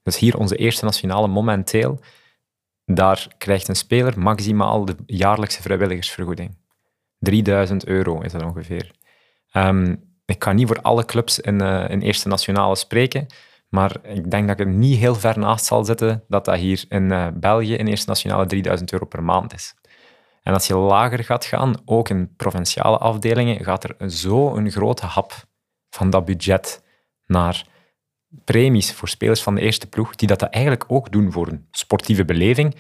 Dus 0.04 0.18
hier 0.18 0.38
onze 0.38 0.56
eerste 0.56 0.86
nationale 0.86 1.28
momenteel, 1.28 2.00
daar 2.86 3.28
krijgt 3.38 3.68
een 3.68 3.76
speler 3.76 4.20
maximaal 4.20 4.86
de 4.86 4.96
jaarlijkse 5.06 5.62
vrijwilligersvergoeding. 5.62 6.58
3000 7.20 7.86
euro 7.86 8.22
is 8.22 8.32
dat 8.32 8.44
ongeveer. 8.44 8.92
Ehm, 9.52 9.96
ik 10.26 10.40
kan 10.40 10.56
niet 10.56 10.68
voor 10.68 10.82
alle 10.82 11.06
clubs 11.06 11.40
in, 11.40 11.62
in 11.62 12.02
eerste 12.02 12.28
nationale 12.28 12.76
spreken, 12.76 13.28
maar 13.70 13.96
ik 14.04 14.32
denk 14.32 14.48
dat 14.48 14.60
ik 14.60 14.66
er 14.66 14.72
niet 14.72 14.98
heel 14.98 15.16
ver 15.16 15.40
naast 15.40 15.66
zal 15.66 15.84
zitten 15.86 16.24
dat 16.28 16.46
dat 16.46 16.56
hier 16.56 16.86
in 16.90 17.04
uh, 17.04 17.28
België 17.34 17.76
in 17.76 17.88
eerste 17.88 18.10
nationale 18.10 18.46
3000 18.46 18.92
euro 18.92 19.06
per 19.06 19.24
maand 19.24 19.54
is. 19.54 19.76
En 20.44 20.54
als 20.54 20.68
je 20.68 20.76
lager 20.76 21.24
gaat 21.24 21.46
gaan, 21.46 21.76
ook 21.86 22.10
in 22.10 22.36
provinciale 22.36 22.98
afdelingen, 22.98 23.64
gaat 23.64 23.84
er 23.84 24.12
zo 24.12 24.56
een 24.56 24.72
grote 24.72 25.06
hap 25.06 25.34
van 25.90 26.10
dat 26.10 26.26
budget 26.26 26.84
naar 27.26 27.66
premies 28.44 28.92
voor 28.92 29.10
spelers 29.10 29.44
van 29.44 29.56
de 29.56 29.62
eerste 29.62 29.88
ploeg, 29.88 30.16
die 30.16 30.28
dat, 30.28 30.40
dat 30.40 30.50
eigenlijk 30.50 30.86
ook 30.88 31.12
doen 31.12 31.32
voor 31.32 31.48
een 31.48 31.68
sportieve 31.72 32.26
beleving. 32.26 32.76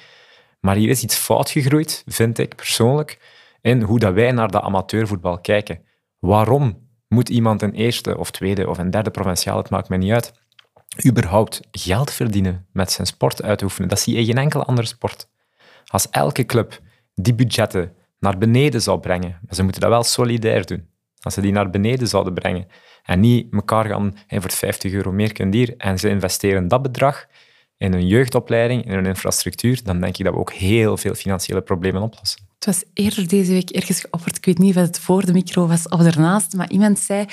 Maar 0.59 0.75
hier 0.75 0.89
is 0.89 1.03
iets 1.03 1.15
fout 1.15 1.49
gegroeid, 1.49 2.03
vind 2.07 2.37
ik 2.37 2.55
persoonlijk, 2.55 3.19
in 3.61 3.81
hoe 3.81 3.99
dat 3.99 4.13
wij 4.13 4.31
naar 4.31 4.51
de 4.51 4.61
amateurvoetbal 4.61 5.39
kijken. 5.39 5.79
Waarom 6.19 6.87
moet 7.07 7.29
iemand 7.29 7.61
een 7.61 7.73
eerste 7.73 8.17
of 8.17 8.31
tweede 8.31 8.69
of 8.69 8.77
een 8.77 8.89
derde 8.89 9.11
provinciaal, 9.11 9.57
het 9.57 9.69
maakt 9.69 9.89
mij 9.89 9.97
niet 9.97 10.11
uit, 10.11 10.33
überhaupt 11.05 11.61
geld 11.71 12.11
verdienen 12.11 12.67
met 12.71 12.91
zijn 12.91 13.07
sport 13.07 13.43
uitoefenen? 13.43 13.89
Dat 13.89 13.99
zie 13.99 14.13
je 14.13 14.19
in 14.19 14.25
geen 14.25 14.37
enkele 14.37 14.63
andere 14.63 14.87
sport. 14.87 15.29
Als 15.85 16.09
elke 16.09 16.45
club 16.45 16.79
die 17.15 17.35
budgetten 17.35 17.95
naar 18.19 18.37
beneden 18.37 18.81
zou 18.81 18.99
brengen, 18.99 19.39
ze 19.49 19.63
moeten 19.63 19.81
dat 19.81 19.89
wel 19.89 20.03
solidair 20.03 20.65
doen, 20.65 20.87
als 21.23 21.33
ze 21.33 21.41
die 21.41 21.51
naar 21.51 21.69
beneden 21.69 22.07
zouden 22.07 22.33
brengen 22.33 22.67
en 23.03 23.19
niet 23.19 23.53
elkaar 23.53 23.85
gaan 23.85 24.15
hey, 24.27 24.41
voor 24.41 24.51
50 24.51 24.91
euro 24.91 25.11
meer 25.11 25.33
kunnen 25.33 25.53
hier 25.53 25.73
en 25.77 25.99
ze 25.99 26.09
investeren 26.09 26.67
dat 26.67 26.81
bedrag 26.81 27.27
in 27.77 27.93
een 27.93 28.07
jeugdopleiding, 28.07 28.85
in 28.85 28.91
een 28.97 29.05
infrastructuur, 29.05 29.83
dan 29.83 30.01
denk 30.01 30.17
ik 30.17 30.25
dat 30.25 30.33
we 30.33 30.39
ook 30.39 30.53
heel 30.53 30.97
veel 30.97 31.13
financiële 31.13 31.61
problemen 31.61 32.01
oplossen. 32.01 32.41
Het 32.55 32.65
was 32.65 32.83
eerder 32.93 33.27
deze 33.27 33.51
week 33.51 33.69
ergens 33.69 33.99
geopperd, 33.99 34.37
ik 34.37 34.45
weet 34.45 34.57
niet 34.57 34.75
of 34.75 34.81
het 34.81 34.99
voor 34.99 35.25
de 35.25 35.33
micro 35.33 35.67
was 35.67 35.87
of 35.87 36.01
ernaast, 36.01 36.53
maar 36.53 36.69
iemand 36.69 36.99
zei, 36.99 37.25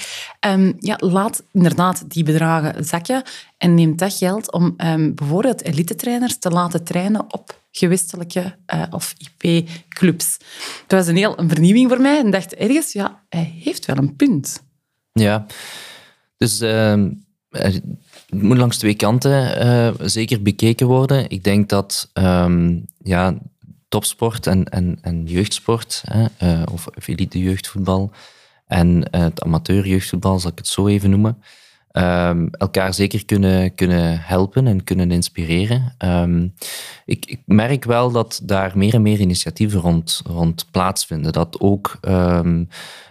um, 0.46 0.76
ja, 0.78 0.96
laat 0.98 1.42
inderdaad 1.52 2.04
die 2.08 2.24
bedragen 2.24 2.84
zakken 2.84 3.22
en 3.58 3.74
neem 3.74 3.96
dat 3.96 4.14
geld 4.14 4.52
om 4.52 4.74
um, 4.76 5.14
bijvoorbeeld 5.14 5.62
elite-trainers 5.64 6.38
te 6.38 6.50
laten 6.50 6.84
trainen 6.84 7.32
op 7.32 7.59
gewestelijke 7.70 8.56
uh, 8.74 8.82
of 8.90 9.14
IP-clubs. 9.18 10.36
Het 10.82 10.92
was 10.92 11.06
een 11.06 11.16
heel 11.16 11.38
een 11.38 11.48
vernieuwing 11.48 11.88
voor 11.88 12.00
mij 12.00 12.18
en 12.18 12.30
dacht 12.30 12.54
ergens, 12.54 12.92
ja, 12.92 13.24
hij 13.28 13.54
heeft 13.62 13.86
wel 13.86 13.96
een 13.96 14.16
punt. 14.16 14.62
Ja, 15.12 15.46
dus 16.36 16.58
het 17.50 17.82
moet 18.30 18.56
langs 18.56 18.78
twee 18.78 18.94
kanten 18.94 19.66
uh, 19.66 20.06
zeker 20.08 20.42
bekeken 20.42 20.86
worden. 20.86 21.30
Ik 21.30 21.44
denk 21.44 21.68
dat 21.68 22.10
um, 22.14 22.84
ja, 22.98 23.38
topsport 23.88 24.46
en, 24.46 24.64
en, 24.64 24.98
en 25.00 25.24
jeugdsport, 25.26 26.02
hè, 26.06 26.26
uh, 26.42 26.62
of 26.72 26.88
elite 27.06 27.38
jeugdvoetbal 27.38 28.12
en 28.66 29.08
het 29.10 29.42
amateur 29.42 29.86
jeugdvoetbal, 29.86 30.38
zal 30.38 30.50
ik 30.50 30.58
het 30.58 30.66
zo 30.66 30.86
even 30.86 31.10
noemen, 31.10 31.42
um, 31.92 32.48
elkaar 32.50 32.94
zeker 32.94 33.24
kunnen, 33.24 33.74
kunnen 33.74 34.20
helpen 34.20 34.66
en 34.66 34.84
kunnen 34.84 35.10
inspireren. 35.10 35.94
Um, 35.98 36.54
ik, 37.04 37.26
ik, 37.26 37.40
merk 37.44 37.84
wel 37.84 38.10
dat 38.10 38.40
daar 38.42 38.72
meer 38.74 38.94
en 38.94 39.02
meer 39.02 39.20
initiatieven 39.20 39.80
rond, 39.80 40.22
rond 40.24 40.66
plaatsvinden. 40.70 41.32
Dat 41.32 41.60
ook 41.60 41.98
um, 42.08 42.68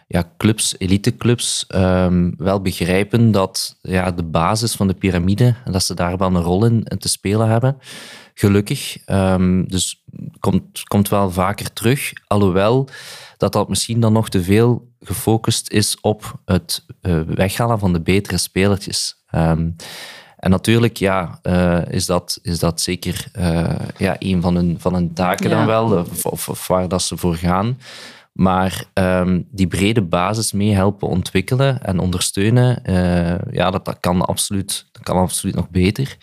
ja, 0.07 0.31
clubs, 0.37 0.75
eliteclubs, 0.77 1.65
wel 2.37 2.61
begrijpen 2.61 3.31
dat 3.31 3.77
ja, 3.81 4.11
de 4.11 4.23
basis 4.23 4.73
van 4.73 4.87
de 4.87 4.93
piramide, 4.93 5.55
dat 5.65 5.83
ze 5.83 5.93
daar 5.93 6.17
wel 6.17 6.35
een 6.35 6.41
rol 6.41 6.65
in 6.65 6.83
te 6.97 7.09
spelen 7.09 7.49
hebben. 7.49 7.77
Gelukkig. 8.33 8.97
Dus 9.65 10.03
komt, 10.39 10.83
komt 10.83 11.09
wel 11.09 11.31
vaker 11.31 11.73
terug. 11.73 12.13
Alhoewel 12.27 12.89
dat 13.39 13.53
dat 13.53 13.69
misschien 13.69 13.99
dan 13.99 14.13
nog 14.13 14.29
te 14.29 14.43
veel 14.43 14.87
gefocust 14.99 15.71
is 15.71 15.97
op 16.01 16.39
het 16.45 16.85
uh, 17.01 17.21
weghalen 17.21 17.79
van 17.79 17.93
de 17.93 18.01
betere 18.01 18.37
spelertjes. 18.37 19.23
Um, 19.35 19.75
en 20.37 20.49
natuurlijk 20.49 20.97
ja, 20.97 21.39
uh, 21.43 21.81
is, 21.89 22.05
dat, 22.05 22.39
is 22.41 22.59
dat 22.59 22.81
zeker 22.81 23.27
uh, 23.39 23.75
ja, 23.97 24.15
een 24.19 24.41
van 24.41 24.55
hun, 24.55 24.75
van 24.79 24.93
hun 24.93 25.13
taken 25.13 25.49
ja. 25.49 25.55
dan 25.55 25.65
wel, 25.65 25.97
of, 25.97 26.25
of, 26.25 26.49
of, 26.49 26.67
waar 26.67 26.87
dat 26.87 27.01
ze 27.01 27.17
voor 27.17 27.35
gaan. 27.35 27.79
Maar 28.33 28.83
um, 28.93 29.47
die 29.51 29.67
brede 29.67 30.01
basis 30.01 30.51
mee 30.51 30.73
helpen 30.73 31.07
ontwikkelen 31.07 31.83
en 31.83 31.99
ondersteunen, 31.99 32.81
ja, 33.51 33.71
dat, 33.71 33.85
dat, 33.85 33.97
kan 33.99 34.21
absoluut, 34.21 34.85
dat 34.91 35.03
kan 35.03 35.17
absoluut 35.17 35.55
nog 35.55 35.69
beter. 35.69 36.17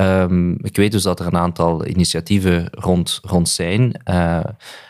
Um, 0.00 0.56
ik 0.64 0.76
weet 0.76 0.92
dus 0.92 1.02
dat 1.02 1.20
er 1.20 1.26
een 1.26 1.36
aantal 1.36 1.86
initiatieven 1.86 2.68
rond, 2.70 3.18
rond 3.22 3.48
zijn. 3.48 4.00
Uh, 4.10 4.44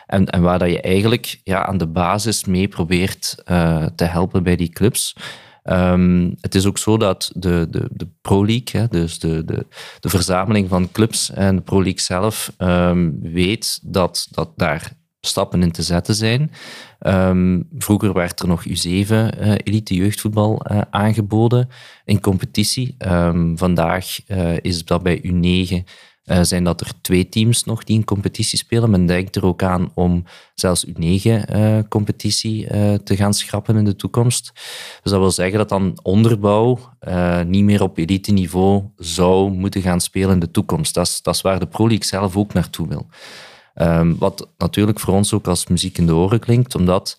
en, 0.05 0.25
en 0.25 0.41
waar 0.41 0.59
dat 0.59 0.69
je 0.69 0.81
eigenlijk 0.81 1.39
ja, 1.43 1.65
aan 1.65 1.77
de 1.77 1.87
basis 1.87 2.45
mee 2.45 2.67
probeert 2.67 3.35
uh, 3.45 3.85
te 3.95 4.03
helpen 4.03 4.43
bij 4.43 4.55
die 4.55 4.69
clubs. 4.69 5.15
Um, 5.63 6.35
het 6.41 6.55
is 6.55 6.65
ook 6.65 6.77
zo 6.77 6.97
dat 6.97 7.31
de, 7.33 7.67
de, 7.69 7.87
de 7.91 8.07
Pro 8.21 8.45
League, 8.45 8.81
hè, 8.81 8.87
dus 8.87 9.19
de, 9.19 9.45
de, 9.45 9.65
de 9.99 10.09
verzameling 10.09 10.69
van 10.69 10.91
clubs 10.91 11.31
en 11.31 11.55
de 11.55 11.61
Pro 11.61 11.83
League 11.83 12.01
zelf, 12.01 12.51
um, 12.57 13.19
weet 13.21 13.79
dat, 13.83 14.27
dat 14.31 14.49
daar 14.55 14.91
stappen 15.21 15.61
in 15.61 15.71
te 15.71 15.81
zetten 15.81 16.15
zijn. 16.15 16.51
Um, 17.07 17.67
vroeger 17.77 18.13
werd 18.13 18.39
er 18.39 18.47
nog 18.47 18.63
U7 18.67 18.71
uh, 19.09 19.27
eh, 19.27 19.57
elite 19.63 19.95
jeugdvoetbal 19.95 20.65
uh, 20.71 20.81
aangeboden 20.89 21.69
in 22.05 22.19
competitie. 22.19 22.95
Um, 22.99 23.57
vandaag 23.57 24.17
uh, 24.27 24.57
is 24.61 24.85
dat 24.85 25.03
bij 25.03 25.21
U9 25.21 25.83
zijn 26.41 26.63
dat 26.63 26.81
er 26.81 26.91
twee 27.01 27.29
teams 27.29 27.63
nog 27.63 27.83
die 27.83 27.97
in 27.97 28.03
competitie 28.03 28.57
spelen. 28.57 28.89
Men 28.89 29.05
denkt 29.05 29.35
er 29.35 29.45
ook 29.45 29.63
aan 29.63 29.91
om 29.93 30.23
zelfs 30.53 30.85
U9-competitie 30.85 32.67
te 33.03 33.15
gaan 33.15 33.33
schrappen 33.33 33.77
in 33.77 33.85
de 33.85 33.95
toekomst. 33.95 34.51
Dus 35.03 35.11
dat 35.11 35.19
wil 35.19 35.31
zeggen 35.31 35.57
dat 35.57 35.69
dan 35.69 35.99
onderbouw 36.01 36.79
niet 37.47 37.63
meer 37.63 37.81
op 37.81 37.97
elite 37.97 38.31
niveau 38.31 38.83
zou 38.97 39.51
moeten 39.51 39.81
gaan 39.81 40.01
spelen 40.01 40.31
in 40.31 40.39
de 40.39 40.51
toekomst. 40.51 40.93
Dat 40.93 41.07
is, 41.07 41.21
dat 41.21 41.35
is 41.35 41.41
waar 41.41 41.59
de 41.59 41.67
Pro 41.67 41.87
League 41.87 42.05
zelf 42.05 42.37
ook 42.37 42.53
naartoe 42.53 42.87
wil. 42.87 43.07
Um, 43.81 44.17
wat 44.17 44.49
natuurlijk 44.57 44.99
voor 44.99 45.13
ons 45.13 45.33
ook 45.33 45.47
als 45.47 45.67
muziek 45.67 45.97
in 45.97 46.05
de 46.05 46.15
oren 46.15 46.39
klinkt, 46.39 46.75
omdat 46.75 47.17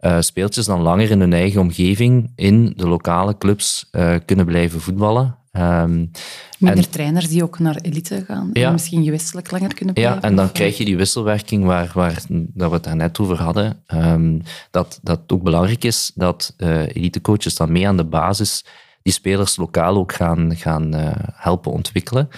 uh, 0.00 0.20
speeltjes 0.20 0.66
dan 0.66 0.80
langer 0.80 1.10
in 1.10 1.20
hun 1.20 1.32
eigen 1.32 1.60
omgeving, 1.60 2.32
in 2.36 2.72
de 2.76 2.88
lokale 2.88 3.38
clubs, 3.38 3.88
uh, 3.92 4.14
kunnen 4.24 4.46
blijven 4.46 4.80
voetballen. 4.80 5.36
Um, 5.52 6.10
Minder 6.58 6.84
en, 6.84 6.90
trainers 6.90 7.28
die 7.28 7.42
ook 7.42 7.58
naar 7.58 7.76
elite 7.76 8.24
gaan 8.26 8.50
ja, 8.52 8.66
en 8.66 8.72
misschien 8.72 9.04
gewisselijk 9.04 9.50
langer 9.50 9.74
kunnen 9.74 9.94
blijven. 9.94 10.16
Ja, 10.16 10.22
en 10.22 10.36
dan 10.36 10.52
krijg 10.52 10.78
je 10.78 10.84
die 10.84 10.96
wisselwerking 10.96 11.64
waar, 11.64 11.90
waar 11.94 12.22
dat 12.28 12.68
we 12.68 12.74
het 12.74 12.84
daarnet 12.84 13.18
over 13.18 13.42
hadden. 13.42 13.82
Um, 13.94 14.42
dat, 14.70 14.98
dat 15.02 15.20
ook 15.26 15.42
belangrijk 15.42 15.84
is 15.84 16.12
dat 16.14 16.54
uh, 16.58 16.80
elitecoaches 16.80 17.54
dan 17.54 17.72
mee 17.72 17.88
aan 17.88 17.96
de 17.96 18.04
basis 18.04 18.64
die 19.02 19.12
spelers 19.12 19.56
lokaal 19.56 19.96
ook 19.96 20.12
gaan, 20.12 20.56
gaan 20.56 20.92
helpen 21.34 21.72
ontwikkelen. 21.72 22.28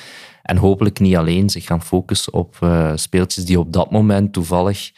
En 0.45 0.57
hopelijk 0.57 1.01
niet 1.01 1.16
alleen 1.16 1.51
zich 1.51 1.64
gaan 1.64 1.82
focussen 1.82 2.32
op 2.32 2.57
uh, 2.62 2.92
speeltjes 2.95 3.45
die 3.45 3.59
op 3.59 3.72
dat 3.72 3.90
moment 3.90 4.32
toevallig 4.32 4.92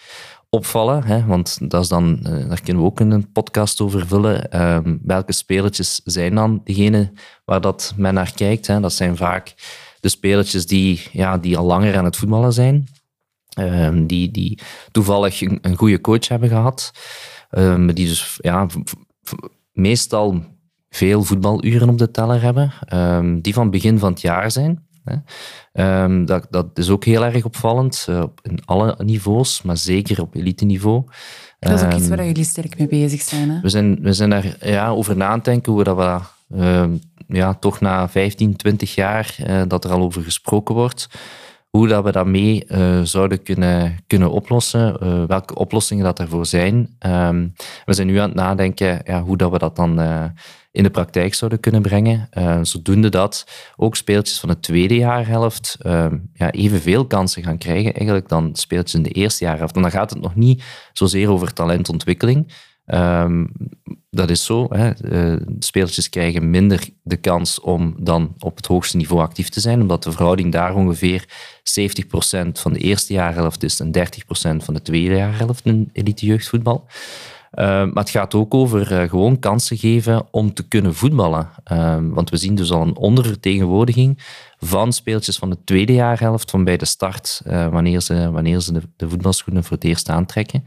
opvallen. 0.50 1.04
Hè? 1.04 1.24
Want 1.24 1.70
dat 1.70 1.82
is 1.82 1.88
dan, 1.88 2.18
uh, 2.22 2.48
daar 2.48 2.60
kunnen 2.60 2.82
we 2.82 2.88
ook 2.88 3.00
een 3.00 3.32
podcast 3.32 3.80
over 3.80 4.06
vullen. 4.06 4.62
Um, 4.62 5.00
welke 5.02 5.32
spelertjes 5.32 6.00
zijn 6.04 6.34
dan 6.34 6.60
degene 6.64 7.12
waar 7.44 7.60
dat 7.60 7.94
men 7.96 8.14
naar 8.14 8.32
kijkt? 8.34 8.66
Hè? 8.66 8.80
Dat 8.80 8.92
zijn 8.92 9.16
vaak 9.16 9.54
de 10.00 10.08
spelertjes 10.08 10.66
die, 10.66 11.02
ja, 11.12 11.38
die 11.38 11.58
al 11.58 11.64
langer 11.64 11.96
aan 11.96 12.04
het 12.04 12.16
voetballen 12.16 12.52
zijn. 12.52 12.86
Um, 13.58 14.06
die, 14.06 14.30
die 14.30 14.58
toevallig 14.90 15.40
een, 15.40 15.58
een 15.62 15.76
goede 15.76 16.00
coach 16.00 16.28
hebben 16.28 16.48
gehad. 16.48 16.90
Um, 17.50 17.94
die 17.94 18.06
dus 18.06 18.38
ja, 18.40 18.66
meestal 19.72 20.44
veel 20.88 21.22
voetbaluren 21.22 21.88
op 21.88 21.98
de 21.98 22.10
teller 22.10 22.42
hebben. 22.42 22.72
die 23.42 23.54
van 23.54 23.70
begin 23.70 23.98
van 23.98 24.10
het 24.10 24.20
jaar 24.20 24.50
zijn. 24.50 24.85
Um, 25.72 26.24
dat, 26.24 26.46
dat 26.50 26.66
is 26.74 26.90
ook 26.90 27.04
heel 27.04 27.24
erg 27.24 27.44
opvallend, 27.44 28.06
uh, 28.10 28.24
in 28.42 28.58
alle 28.64 28.94
niveaus, 28.98 29.62
maar 29.62 29.76
zeker 29.76 30.20
op 30.20 30.34
elite-niveau. 30.34 31.04
Dat 31.58 31.72
is 31.72 31.82
ook 31.84 31.92
iets 31.92 32.06
ehm, 32.06 32.16
waar 32.16 32.26
jullie 32.26 32.44
sterk 32.44 32.78
mee 32.78 32.88
bezig 32.88 33.20
zijn. 33.20 33.50
Hè? 33.50 33.60
We, 33.60 33.68
zijn 33.68 33.98
we 34.00 34.12
zijn 34.12 34.30
daar 34.30 34.56
ja, 34.60 34.88
over 34.88 35.16
na 35.16 35.36
denken 35.36 35.72
hoe 35.72 35.84
dat 35.84 35.96
we 35.96 36.18
uh, 36.56 36.84
ja, 37.28 37.54
toch 37.54 37.80
na 37.80 38.08
15, 38.08 38.56
20 38.56 38.94
jaar 38.94 39.36
uh, 39.46 39.62
dat 39.68 39.84
er 39.84 39.90
al 39.90 40.02
over 40.02 40.22
gesproken 40.22 40.74
wordt, 40.74 41.08
hoe 41.70 41.88
dat 41.88 42.04
we 42.04 42.12
dat 42.12 42.26
mee 42.26 42.64
uh, 42.68 43.00
zouden 43.02 43.42
kunnen, 43.42 43.96
kunnen 44.06 44.30
oplossen, 44.30 44.98
welke 45.26 45.54
oplossingen 45.54 46.04
dat 46.04 46.18
ervoor 46.18 46.46
zijn. 46.46 46.96
Um, 47.06 47.52
we 47.84 47.94
zijn 47.94 48.06
nu 48.06 48.16
aan 48.16 48.28
het 48.28 48.36
nadenken 48.36 49.00
ja, 49.04 49.22
hoe 49.22 49.36
dat 49.36 49.50
we 49.50 49.58
dat 49.58 49.76
dan 49.76 50.00
in 50.76 50.82
de 50.82 50.90
praktijk 50.90 51.34
zouden 51.34 51.60
kunnen 51.60 51.82
brengen. 51.82 52.28
Uh, 52.38 52.58
zodoende 52.62 53.08
dat 53.08 53.46
ook 53.76 53.96
speeltjes 53.96 54.40
van 54.40 54.48
de 54.48 54.60
tweede 54.60 54.96
jaarhelft 54.96 55.78
uh, 55.82 56.06
ja, 56.34 56.50
evenveel 56.50 57.06
kansen 57.06 57.42
gaan 57.42 57.58
krijgen 57.58 57.94
eigenlijk 57.94 58.28
dan 58.28 58.50
speeltjes 58.52 58.94
in 58.94 59.02
de 59.02 59.10
eerste 59.10 59.44
jaarhelft. 59.44 59.76
En 59.76 59.82
dan 59.82 59.90
gaat 59.90 60.10
het 60.10 60.20
nog 60.20 60.34
niet 60.34 60.62
zozeer 60.92 61.30
over 61.30 61.52
talentontwikkeling. 61.52 62.52
Um, 62.86 63.52
dat 64.10 64.30
is 64.30 64.44
zo. 64.44 64.66
Hè. 64.68 64.90
Uh, 65.02 65.40
spelertjes 65.58 66.08
krijgen 66.08 66.50
minder 66.50 66.88
de 67.02 67.16
kans 67.16 67.60
om 67.60 67.94
dan 67.98 68.34
op 68.38 68.56
het 68.56 68.66
hoogste 68.66 68.96
niveau 68.96 69.22
actief 69.22 69.48
te 69.48 69.60
zijn, 69.60 69.80
omdat 69.80 70.02
de 70.02 70.12
verhouding 70.12 70.52
daar 70.52 70.74
ongeveer 70.74 71.24
70% 71.24 72.48
van 72.52 72.72
de 72.72 72.78
eerste 72.78 73.12
jaarhelft 73.12 73.62
is 73.62 73.80
en 73.80 73.92
30% 73.96 74.00
van 74.64 74.74
de 74.74 74.82
tweede 74.82 75.14
jaarhelft 75.14 75.64
in 75.64 75.90
elite 75.92 76.26
jeugdvoetbal. 76.26 76.86
Uh, 77.54 77.64
maar 77.64 77.90
het 77.94 78.10
gaat 78.10 78.34
ook 78.34 78.54
over 78.54 78.92
uh, 78.92 79.08
gewoon 79.08 79.38
kansen 79.38 79.76
geven 79.76 80.26
om 80.30 80.54
te 80.54 80.68
kunnen 80.68 80.94
voetballen. 80.94 81.50
Uh, 81.72 81.96
want 82.02 82.30
we 82.30 82.36
zien 82.36 82.54
dus 82.54 82.70
al 82.70 82.82
een 82.82 82.96
ondervertegenwoordiging 82.96 84.18
van 84.58 84.92
speeltjes 84.92 85.36
van 85.36 85.50
de 85.50 85.58
tweede 85.64 85.92
jaarhelft, 85.92 86.50
van 86.50 86.64
bij 86.64 86.76
de 86.76 86.84
start, 86.84 87.42
wanneer 87.44 88.00
ze, 88.00 88.30
wanneer 88.30 88.60
ze 88.60 88.72
de, 88.72 88.82
de 88.96 89.08
voetbalschoenen 89.08 89.64
voor 89.64 89.76
het 89.76 89.84
eerst 89.84 90.08
aantrekken. 90.08 90.66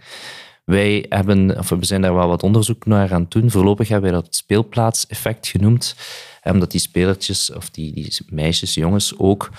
Wij 0.66 1.06
hebben, 1.10 1.58
of 1.58 1.70
we 1.70 1.86
zijn 1.86 2.02
daar 2.02 2.14
wel 2.14 2.28
wat 2.28 2.44
onderzoek 2.44 2.86
naar 2.86 3.14
aan 3.14 3.22
het 3.22 3.32
doen. 3.32 3.52
Voorlopig 3.52 3.88
hebben 3.88 4.12
wij 4.12 4.22
dat 4.22 4.36
speelplaatseffect 4.36 5.48
genoemd. 5.48 5.96
Omdat 6.44 6.72
die 6.72 6.80
spelertjes, 6.80 7.54
of 7.54 7.70
die, 7.70 7.94
die 7.94 8.18
meisjes, 8.30 8.74
jongens, 8.74 9.18
ook 9.18 9.50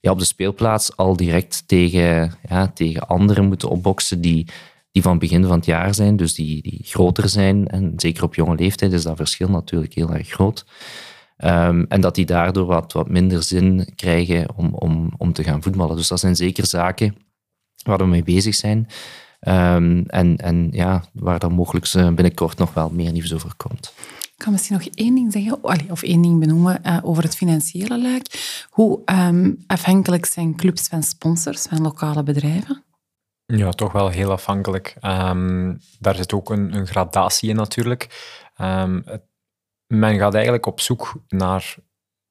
ja, 0.00 0.10
op 0.10 0.18
de 0.18 0.24
speelplaats 0.24 0.96
al 0.96 1.16
direct 1.16 1.62
tegen, 1.66 2.34
ja, 2.48 2.68
tegen 2.74 3.08
anderen 3.08 3.44
moeten 3.44 3.68
opboksen 3.68 4.20
die, 4.20 4.46
die 4.92 5.02
van 5.02 5.18
begin 5.18 5.44
van 5.44 5.56
het 5.56 5.66
jaar 5.66 5.94
zijn, 5.94 6.16
dus 6.16 6.34
die, 6.34 6.62
die 6.62 6.80
groter 6.82 7.28
zijn. 7.28 7.68
En 7.68 7.92
zeker 7.96 8.22
op 8.22 8.34
jonge 8.34 8.54
leeftijd 8.54 8.92
is 8.92 9.02
dat 9.02 9.16
verschil 9.16 9.48
natuurlijk 9.48 9.94
heel 9.94 10.10
erg 10.10 10.28
groot. 10.28 10.64
Um, 11.44 11.86
en 11.88 12.00
dat 12.00 12.14
die 12.14 12.26
daardoor 12.26 12.66
wat, 12.66 12.92
wat 12.92 13.08
minder 13.08 13.42
zin 13.42 13.92
krijgen 13.94 14.56
om, 14.56 14.74
om, 14.74 15.12
om 15.16 15.32
te 15.32 15.44
gaan 15.44 15.62
voetballen. 15.62 15.96
Dus 15.96 16.08
dat 16.08 16.20
zijn 16.20 16.36
zeker 16.36 16.66
zaken 16.66 17.16
waar 17.82 17.98
we 17.98 18.06
mee 18.06 18.22
bezig 18.22 18.54
zijn. 18.54 18.86
Um, 19.40 20.04
en, 20.06 20.36
en 20.36 20.68
ja, 20.72 21.04
waar 21.12 21.38
dan 21.38 21.52
mogelijk 21.52 21.92
binnenkort 21.92 22.58
nog 22.58 22.74
wel 22.74 22.90
meer 22.90 23.12
nieuws 23.12 23.34
over 23.34 23.54
komt. 23.56 23.92
Ik 24.22 24.46
kan 24.46 24.52
misschien 24.52 24.76
nog 24.76 24.88
één 24.94 25.14
ding 25.14 25.32
zeggen, 25.32 25.64
of 25.90 26.02
één 26.02 26.22
ding 26.22 26.38
benoemen 26.38 26.80
uh, 26.86 26.98
over 27.02 27.22
het 27.22 27.36
financiële 27.36 28.00
luik. 28.02 28.26
Hoe 28.70 29.00
um, 29.04 29.64
afhankelijk 29.66 30.26
zijn 30.26 30.56
clubs 30.56 30.88
van 30.88 31.02
sponsors, 31.02 31.62
van 31.62 31.80
lokale 31.80 32.22
bedrijven? 32.22 32.82
Ja, 33.50 33.70
toch 33.70 33.92
wel 33.92 34.08
heel 34.08 34.30
afhankelijk. 34.30 34.96
Um, 35.02 35.80
daar 35.98 36.14
zit 36.14 36.32
ook 36.32 36.50
een, 36.50 36.74
een 36.74 36.86
gradatie 36.86 37.48
in 37.48 37.56
natuurlijk. 37.56 38.02
Het, 38.54 39.22
men 39.86 40.18
gaat 40.18 40.34
eigenlijk 40.34 40.66
op 40.66 40.80
zoek 40.80 41.14
naar 41.28 41.76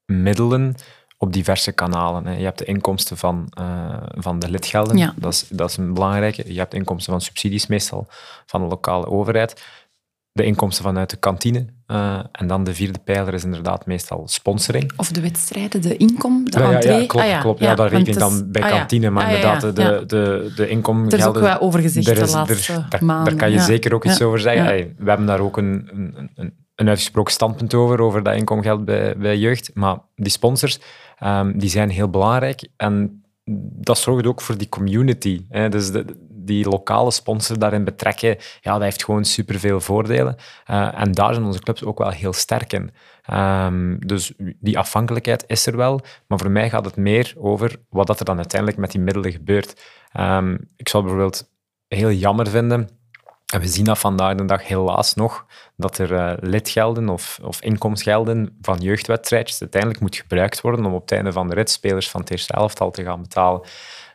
middelen 0.05 0.75
op 1.17 1.33
diverse 1.33 1.71
kanalen. 1.71 2.37
Je 2.37 2.43
hebt 2.43 2.57
de 2.57 2.65
inkomsten 2.65 3.17
van, 3.17 3.51
uh, 3.59 4.03
van 4.03 4.39
de 4.39 4.49
lidgelden, 4.49 4.97
ja. 4.97 5.13
dat, 5.17 5.33
is, 5.33 5.47
dat 5.47 5.69
is 5.69 5.77
een 5.77 5.93
belangrijke. 5.93 6.53
Je 6.53 6.59
hebt 6.59 6.73
inkomsten 6.73 7.11
van 7.11 7.21
subsidies 7.21 7.67
meestal 7.67 8.07
van 8.45 8.61
de 8.61 8.67
lokale 8.67 9.05
overheid. 9.05 9.65
De 10.31 10.43
inkomsten 10.43 10.83
vanuit 10.83 11.09
de 11.09 11.17
kantine. 11.17 11.65
Uh, 11.91 12.19
en 12.31 12.47
dan 12.47 12.63
de 12.63 12.73
vierde 12.73 12.99
pijler 12.99 13.33
is 13.33 13.43
inderdaad 13.43 13.85
meestal 13.85 14.27
sponsoring. 14.27 14.91
Of 14.95 15.11
de 15.11 15.21
wedstrijden, 15.21 15.81
de 15.81 15.97
inkom, 15.97 16.49
de 16.49 16.59
ja, 16.59 16.71
entree. 16.71 17.01
Ja, 17.01 17.05
klopt. 17.07 17.25
Ah, 17.25 17.31
ja. 17.31 17.39
klopt. 17.41 17.59
Ja, 17.59 17.75
dat 17.75 17.91
reken 17.91 18.07
ik 18.07 18.19
dan 18.19 18.51
bij 18.51 18.61
ah, 18.61 18.69
kantine. 18.69 19.09
Maar 19.09 19.25
inderdaad, 19.25 19.61
de, 19.61 19.73
de, 19.73 20.03
de, 20.07 20.51
de. 20.55 20.67
Er 20.67 21.17
is 21.17 21.25
ook 21.25 21.39
wel 21.39 21.59
over 21.59 21.79
gezegd 21.79 22.05
de 22.05 22.31
laatste 22.31 22.73
er, 22.73 22.85
daar, 22.89 23.05
maanden. 23.05 23.25
Daar 23.25 23.35
kan 23.35 23.51
je 23.51 23.59
zeker 23.59 23.93
ook 23.93 24.05
iets 24.05 24.21
over 24.21 24.39
zeggen. 24.39 24.65
we 24.97 25.09
hebben 25.09 25.25
daar 25.25 25.39
ook 25.39 25.57
een, 25.57 25.89
een, 25.93 26.29
een, 26.35 26.53
een 26.75 26.87
uitgesproken 26.87 27.33
standpunt 27.33 27.73
over, 27.73 28.01
over 28.01 28.23
dat 28.23 28.35
inkomgeld 28.35 28.85
bij, 28.85 29.17
bij 29.17 29.37
jeugd. 29.37 29.71
Maar 29.73 29.97
die 30.15 30.31
sponsors, 30.31 30.79
um, 31.23 31.59
die 31.59 31.69
zijn 31.69 31.89
heel 31.89 32.09
belangrijk. 32.09 32.67
En 32.77 33.23
dat 33.81 33.97
zorgt 33.97 34.25
ook 34.25 34.41
voor 34.41 34.57
die 34.57 34.69
community. 34.69 35.45
Hè. 35.49 35.69
Dus 35.69 35.91
de, 35.91 36.05
die 36.49 36.69
lokale 36.69 37.11
sponsor 37.11 37.59
daarin 37.59 37.83
betrekken, 37.83 38.37
ja, 38.61 38.73
dat 38.73 38.81
heeft 38.81 39.03
gewoon 39.03 39.25
superveel 39.25 39.81
voordelen. 39.81 40.35
Uh, 40.69 40.99
en 40.99 41.11
daar 41.11 41.33
zijn 41.33 41.45
onze 41.45 41.59
clubs 41.59 41.83
ook 41.83 41.97
wel 41.97 42.09
heel 42.09 42.33
sterk 42.33 42.73
in. 42.73 42.91
Um, 43.33 44.07
dus 44.07 44.33
die 44.59 44.77
afhankelijkheid 44.77 45.43
is 45.47 45.65
er 45.65 45.77
wel, 45.77 46.01
maar 46.27 46.39
voor 46.39 46.51
mij 46.51 46.69
gaat 46.69 46.85
het 46.85 46.95
meer 46.95 47.33
over 47.37 47.75
wat 47.89 48.07
dat 48.07 48.19
er 48.19 48.25
dan 48.25 48.37
uiteindelijk 48.37 48.79
met 48.79 48.91
die 48.91 49.01
middelen 49.01 49.31
gebeurt. 49.31 49.81
Um, 50.19 50.57
ik 50.75 50.89
zou 50.89 51.03
bijvoorbeeld 51.03 51.49
heel 51.87 52.11
jammer 52.11 52.47
vinden 52.47 52.89
en 53.53 53.59
we 53.59 53.67
zien 53.67 53.85
dat 53.85 53.99
vandaag 53.99 54.35
de 54.35 54.45
dag 54.45 54.67
helaas 54.67 55.13
nog, 55.13 55.45
dat 55.75 55.97
er 55.97 56.11
uh, 56.11 56.33
lidgelden 56.39 57.09
of, 57.09 57.39
of 57.43 57.61
inkomstgelden 57.61 58.57
van 58.61 58.77
jeugdwedstrijdjes 58.77 59.61
uiteindelijk 59.61 60.01
moet 60.01 60.15
gebruikt 60.15 60.61
worden 60.61 60.85
om 60.85 60.93
op 60.93 61.01
het 61.01 61.11
einde 61.11 61.31
van 61.31 61.49
de 61.49 61.55
rit 61.55 61.69
spelers 61.69 62.09
van 62.09 62.21
het 62.21 62.31
eerste 62.31 62.53
elftal 62.53 62.91
te 62.91 63.03
gaan 63.03 63.21
betalen. 63.21 63.61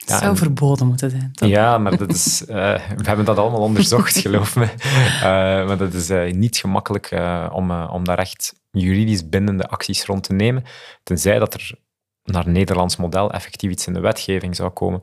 Het 0.04 0.12
ja, 0.12 0.18
zou 0.18 0.36
verboden 0.36 0.86
moeten 0.86 1.10
zijn, 1.10 1.32
toch? 1.32 1.48
Ja, 1.48 1.78
maar 1.78 1.96
dat 1.96 2.12
is, 2.12 2.42
uh, 2.42 2.46
we 2.96 3.02
hebben 3.02 3.24
dat 3.24 3.38
allemaal 3.38 3.60
onderzocht, 3.60 4.16
geloof 4.26 4.56
me. 4.56 4.64
Uh, 4.64 5.22
maar 5.66 5.76
dat 5.76 5.94
is 5.94 6.34
niet 6.34 6.56
gemakkelijk 6.56 7.10
om, 7.52 7.70
om 7.70 8.04
daar 8.04 8.18
echt 8.18 8.54
juridisch 8.70 9.28
bindende 9.28 9.68
acties 9.68 10.04
rond 10.04 10.22
te 10.22 10.32
nemen, 10.32 10.64
tenzij 11.02 11.38
dat 11.38 11.54
er 11.54 11.70
naar 12.24 12.48
Nederlands 12.48 12.96
model 12.96 13.32
effectief 13.32 13.70
iets 13.70 13.86
in 13.86 13.92
de 13.92 14.00
wetgeving 14.00 14.56
zou 14.56 14.70
komen. 14.70 15.02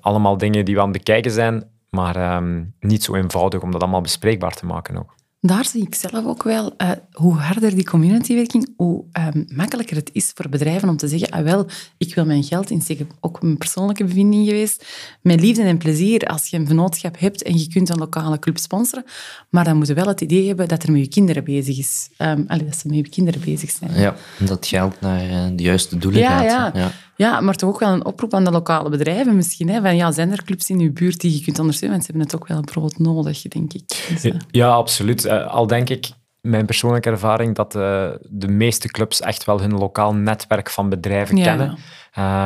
allemaal 0.00 0.36
dingen 0.36 0.64
die 0.64 0.74
we 0.74 0.80
aan 0.80 0.88
het 0.88 0.98
bekijken 0.98 1.30
zijn, 1.30 1.70
maar 1.90 2.36
um, 2.36 2.74
niet 2.80 3.04
zo 3.04 3.14
eenvoudig 3.14 3.60
om 3.60 3.70
dat 3.70 3.82
allemaal 3.82 4.00
bespreekbaar 4.00 4.54
te 4.54 4.66
maken 4.66 4.98
ook 4.98 5.17
daar 5.40 5.64
zie 5.64 5.82
ik 5.82 5.94
zelf 5.94 6.26
ook 6.26 6.42
wel 6.42 6.74
uh, 6.78 6.90
hoe 7.12 7.34
harder 7.34 7.74
die 7.74 7.84
communitywerking, 7.84 8.72
hoe 8.76 9.04
um, 9.34 9.46
makkelijker 9.54 9.96
het 9.96 10.10
is 10.12 10.32
voor 10.34 10.48
bedrijven 10.48 10.88
om 10.88 10.96
te 10.96 11.08
zeggen, 11.08 11.30
ah 11.30 11.42
wel, 11.42 11.66
ik 11.98 12.14
wil 12.14 12.24
mijn 12.24 12.44
geld 12.44 12.70
insteken. 12.70 13.08
Ook 13.20 13.42
een 13.42 13.56
persoonlijke 13.56 14.04
bevinding 14.04 14.46
geweest. 14.46 14.86
Met 15.22 15.40
liefde 15.40 15.62
en 15.62 15.78
plezier, 15.78 16.26
als 16.26 16.46
je 16.46 16.56
een 16.56 16.66
vennootschap 16.66 17.18
hebt 17.18 17.42
en 17.42 17.58
je 17.58 17.68
kunt 17.68 17.88
een 17.88 17.98
lokale 17.98 18.38
club 18.38 18.58
sponsoren, 18.58 19.04
maar 19.50 19.64
dan 19.64 19.76
moet 19.76 19.86
je 19.86 19.94
wel 19.94 20.06
het 20.06 20.20
idee 20.20 20.46
hebben 20.46 20.68
dat 20.68 20.82
er 20.82 20.92
met 20.92 21.00
je 21.00 21.08
kinderen 21.08 21.44
bezig 21.44 21.78
is. 21.78 22.08
Um, 22.18 22.44
allee, 22.46 22.64
dat 22.64 22.76
ze 22.76 22.88
met 22.88 22.96
je 22.96 23.08
kinderen 23.08 23.40
bezig 23.40 23.70
zijn. 23.70 24.00
Ja, 24.00 24.16
dat 24.38 24.66
geld 24.66 25.00
naar 25.00 25.24
uh, 25.24 25.46
de 25.56 25.62
juiste 25.62 25.98
doelen 25.98 26.22
gaat. 26.22 26.44
Ja. 26.44 26.70
ja. 26.74 26.92
Ja, 27.18 27.40
maar 27.40 27.54
toch 27.54 27.68
ook 27.70 27.78
wel 27.78 27.92
een 27.92 28.04
oproep 28.04 28.34
aan 28.34 28.44
de 28.44 28.50
lokale 28.50 28.88
bedrijven 28.88 29.36
misschien. 29.36 29.68
Hè? 29.68 29.80
Van, 29.80 29.96
ja, 29.96 30.12
zijn 30.12 30.32
er 30.32 30.44
clubs 30.44 30.70
in 30.70 30.80
uw 30.80 30.92
buurt 30.92 31.20
die 31.20 31.34
je 31.34 31.44
kunt 31.44 31.58
ondersteunen? 31.58 31.98
Want 31.98 32.08
ze 32.08 32.12
hebben 32.12 32.30
het 32.32 32.42
ook 32.42 32.48
wel 32.48 32.60
brood 32.60 32.98
nodig, 32.98 33.42
denk 33.42 33.72
ik. 33.72 34.06
Dus, 34.08 34.24
uh... 34.24 34.34
Ja, 34.50 34.68
absoluut. 34.68 35.24
Uh, 35.24 35.46
al 35.46 35.66
denk 35.66 35.88
ik, 35.88 36.08
mijn 36.40 36.66
persoonlijke 36.66 37.10
ervaring, 37.10 37.54
dat 37.54 37.74
uh, 37.74 38.10
de 38.28 38.48
meeste 38.48 38.88
clubs 38.88 39.20
echt 39.20 39.44
wel 39.44 39.60
hun 39.60 39.78
lokaal 39.78 40.14
netwerk 40.14 40.70
van 40.70 40.88
bedrijven 40.88 41.36
ja. 41.36 41.44
kennen. 41.44 41.78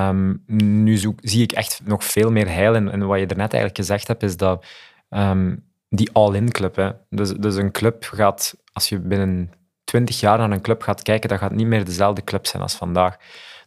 Um, 0.09 0.43
nu 0.85 0.97
zoek, 0.97 1.19
zie 1.23 1.43
ik 1.43 1.53
echt 1.53 1.81
nog 1.85 2.05
veel 2.05 2.31
meer 2.31 2.49
heil 2.49 2.75
in. 2.75 2.91
En 2.91 3.07
wat 3.07 3.19
je 3.19 3.27
er 3.27 3.37
net 3.37 3.53
eigenlijk 3.53 3.77
gezegd 3.77 4.09
hebt, 4.09 4.23
is 4.23 4.37
dat 4.37 4.65
um, 5.11 5.65
die 5.89 6.11
all-in 6.13 6.51
club. 6.51 6.77
Hè. 6.77 6.91
Dus, 7.11 7.31
dus 7.31 7.55
een 7.55 7.73
club 7.73 8.05
gaat, 8.15 8.55
als 8.73 8.89
je 8.89 8.99
binnen 8.99 9.51
20 9.85 10.21
jaar 10.21 10.39
naar 10.39 10.51
een 10.51 10.61
club 10.61 10.83
gaat 10.83 11.03
kijken, 11.03 11.29
dat 11.29 11.39
gaat 11.39 11.55
niet 11.55 11.67
meer 11.67 11.85
dezelfde 11.85 12.25
club 12.25 12.47
zijn 12.47 12.63
als 12.63 12.75
vandaag. 12.75 13.17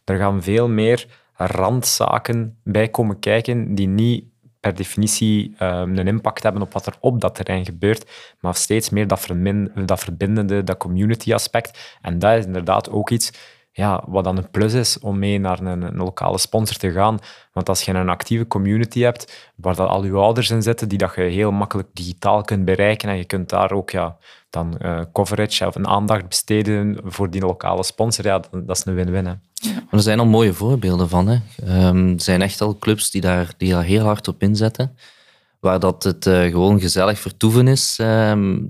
Er 0.06 0.18
gaan 0.18 0.42
veel 0.42 0.68
meer 0.68 1.06
randzaken 1.34 2.58
bij 2.62 2.88
komen 2.88 3.18
kijken 3.18 3.74
die 3.74 3.88
niet 3.88 4.24
per 4.60 4.74
definitie 4.74 5.54
um, 5.62 5.98
een 5.98 6.06
impact 6.06 6.42
hebben 6.42 6.62
op 6.62 6.72
wat 6.72 6.86
er 6.86 6.96
op 7.00 7.20
dat 7.20 7.34
terrein 7.34 7.64
gebeurt, 7.64 8.10
maar 8.40 8.54
steeds 8.54 8.90
meer 8.90 9.06
dat, 9.06 9.28
dat 9.74 10.00
verbindende, 10.00 10.64
dat 10.64 10.76
community 10.76 11.34
aspect. 11.34 11.96
En 12.02 12.18
dat 12.18 12.38
is 12.38 12.44
inderdaad 12.44 12.90
ook 12.90 13.10
iets 13.10 13.32
ja, 13.72 14.04
wat 14.06 14.24
dan 14.24 14.36
een 14.36 14.50
plus 14.50 14.72
is 14.72 14.98
om 14.98 15.18
mee 15.18 15.38
naar 15.38 15.60
een, 15.60 15.82
een, 15.82 15.96
lokale 15.96 16.38
sponsor 16.38 16.76
te 16.76 16.92
gaan. 16.92 17.18
Want 17.52 17.68
als 17.68 17.82
je 17.82 17.92
een 17.92 18.08
actieve 18.08 18.46
community 18.46 19.00
hebt, 19.00 19.52
waar 19.56 19.76
dat 19.76 19.88
al 19.88 20.04
je 20.04 20.12
ouders 20.12 20.50
in 20.50 20.62
zitten, 20.62 20.88
die 20.88 20.98
dat 20.98 21.14
je 21.14 21.22
heel 21.22 21.52
makkelijk 21.52 21.88
digitaal 21.92 22.42
kunt 22.42 22.64
bereiken 22.64 23.08
en 23.08 23.16
je 23.16 23.24
kunt 23.24 23.48
daar 23.48 23.72
ook 23.72 23.90
ja, 23.90 24.16
dan 24.50 24.78
uh, 24.82 25.00
coverage 25.12 25.66
of 25.66 25.74
een 25.74 25.88
aandacht 25.88 26.28
besteden 26.28 26.98
voor 27.04 27.30
die 27.30 27.40
lokale 27.40 27.82
sponsor, 27.82 28.24
ja, 28.24 28.38
dat, 28.38 28.66
dat 28.66 28.76
is 28.76 28.84
een 28.84 28.94
win-win. 28.94 29.40
Er 29.90 30.02
zijn 30.02 30.18
al 30.18 30.26
mooie 30.26 30.52
voorbeelden 30.52 31.08
van. 31.08 31.28
Hè. 31.28 31.38
Um, 31.88 32.12
er 32.12 32.20
zijn 32.20 32.42
echt 32.42 32.60
al 32.60 32.78
clubs 32.78 33.10
die 33.10 33.20
daar, 33.20 33.54
die 33.56 33.76
heel 33.76 34.04
hard 34.04 34.28
op 34.28 34.42
inzetten, 34.42 34.96
waar 35.60 35.80
dat 35.80 36.02
het 36.02 36.26
uh, 36.26 36.44
gewoon 36.44 36.80
gezellig 36.80 37.18
vertoeven 37.18 37.68
is, 37.68 37.98
um, 38.00 38.68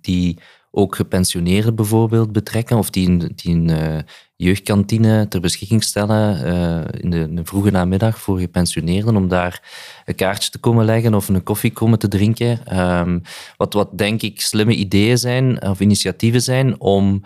die 0.00 0.38
ook 0.70 0.96
gepensioneerden 0.96 1.74
bijvoorbeeld 1.74 2.32
betrekken, 2.32 2.76
of 2.76 2.90
die, 2.90 3.34
die 3.34 3.54
een 3.54 3.68
uh, 3.68 3.98
jeugdkantine 4.36 5.28
ter 5.28 5.40
beschikking 5.40 5.82
stellen 5.82 6.46
uh, 6.46 7.02
in, 7.02 7.34
de, 7.34 7.40
vroege 7.44 7.70
namiddag 7.70 8.18
voor 8.18 8.38
gepensioneerden, 8.38 9.16
om 9.16 9.28
daar 9.28 9.62
een 10.04 10.14
kaartje 10.14 10.50
te 10.50 10.58
komen 10.58 10.84
leggen 10.84 11.14
of 11.14 11.28
een 11.28 11.42
koffie 11.42 11.72
komen 11.72 11.98
te 11.98 12.08
drinken. 12.08 12.78
Um, 12.80 13.22
wat, 13.56 13.72
wat 13.72 13.98
denk 13.98 14.22
ik 14.22 14.40
slimme 14.40 14.74
ideeën 14.74 15.18
zijn, 15.18 15.62
of 15.62 15.80
initiatieven 15.80 16.42
zijn, 16.42 16.80
om, 16.80 17.22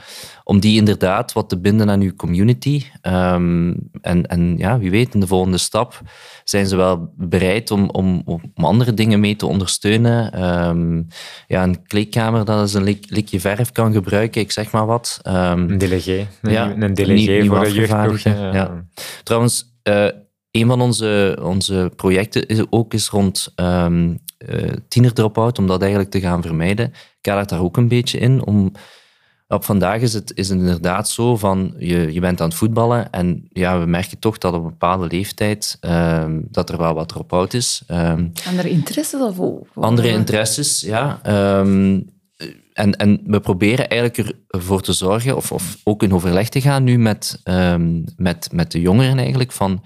om 0.50 0.60
die 0.60 0.76
inderdaad 0.76 1.32
wat 1.32 1.48
te 1.48 1.58
binden 1.58 1.90
aan 1.90 2.00
uw 2.00 2.14
community. 2.14 2.82
Um, 3.02 3.90
en, 4.00 4.26
en 4.26 4.56
ja, 4.56 4.78
wie 4.78 4.90
weet, 4.90 5.14
in 5.14 5.20
de 5.20 5.26
volgende 5.26 5.58
stap 5.58 6.00
zijn 6.44 6.66
ze 6.66 6.76
wel 6.76 7.12
bereid 7.16 7.70
om, 7.70 7.90
om, 7.90 8.22
om 8.24 8.64
andere 8.64 8.94
dingen 8.94 9.20
mee 9.20 9.36
te 9.36 9.46
ondersteunen. 9.46 10.44
Um, 10.68 11.06
ja, 11.46 11.62
een 11.62 11.86
kleedkamer 11.86 12.44
dat 12.44 12.68
is 12.68 12.74
een 12.74 12.82
lik, 12.82 13.04
likje 13.08 13.40
verf 13.40 13.72
kan 13.72 13.92
gebruiken, 13.92 14.40
ik 14.40 14.52
zeg 14.52 14.70
maar 14.70 14.86
wat. 14.86 15.20
Um, 15.26 15.34
een 15.34 15.78
delegé. 15.78 16.26
Ja, 16.42 16.74
een 16.76 16.94
delegé 16.94 17.44
voor 17.46 17.66
een 17.66 17.72
jeugdploeg. 17.72 18.20
Ja. 18.20 18.84
Trouwens, 19.22 19.78
uh, 19.88 20.08
een 20.50 20.66
van 20.66 20.80
onze, 20.80 21.38
onze 21.42 21.92
projecten 21.96 22.46
is 22.46 22.62
ook 22.70 22.94
is 22.94 23.08
rond 23.08 23.52
um, 23.56 24.18
uh, 24.48 24.72
tiener 24.88 25.12
drop-out, 25.12 25.58
om 25.58 25.66
dat 25.66 25.80
eigenlijk 25.80 26.10
te 26.10 26.20
gaan 26.20 26.42
vermijden. 26.42 26.86
Ik 27.20 27.48
daar 27.48 27.60
ook 27.60 27.76
een 27.76 27.88
beetje 27.88 28.18
in. 28.18 28.46
Om, 28.46 28.72
op 29.54 29.64
vandaag 29.64 30.00
is 30.00 30.12
het, 30.12 30.32
is 30.34 30.48
het 30.48 30.58
inderdaad 30.58 31.08
zo 31.08 31.36
van, 31.36 31.74
je, 31.78 32.12
je 32.12 32.20
bent 32.20 32.40
aan 32.40 32.48
het 32.48 32.56
voetballen 32.56 33.10
en 33.12 33.48
ja, 33.52 33.80
we 33.80 33.86
merken 33.86 34.18
toch 34.18 34.38
dat 34.38 34.54
op 34.54 34.62
een 34.62 34.70
bepaalde 34.70 35.06
leeftijd 35.06 35.78
um, 35.80 36.46
dat 36.50 36.70
er 36.70 36.78
wel 36.78 36.94
wat 36.94 37.08
drop-out 37.08 37.54
is. 37.54 37.82
Um, 37.88 38.32
andere 38.46 38.70
interesses? 38.70 39.20
Of, 39.20 39.38
andere 39.74 40.08
interesses, 40.08 40.80
ja. 40.80 41.20
Um, 41.58 42.08
en, 42.72 42.96
en 42.96 43.20
we 43.26 43.40
proberen 43.40 43.88
eigenlijk 43.88 44.36
ervoor 44.48 44.82
te 44.82 44.92
zorgen, 44.92 45.36
of, 45.36 45.52
of 45.52 45.76
ook 45.84 46.02
in 46.02 46.14
overleg 46.14 46.48
te 46.48 46.60
gaan 46.60 46.84
nu 46.84 46.98
met, 46.98 47.40
met, 48.16 48.48
met 48.52 48.72
de 48.72 48.80
jongeren 48.80 49.18
eigenlijk, 49.18 49.52
van 49.52 49.82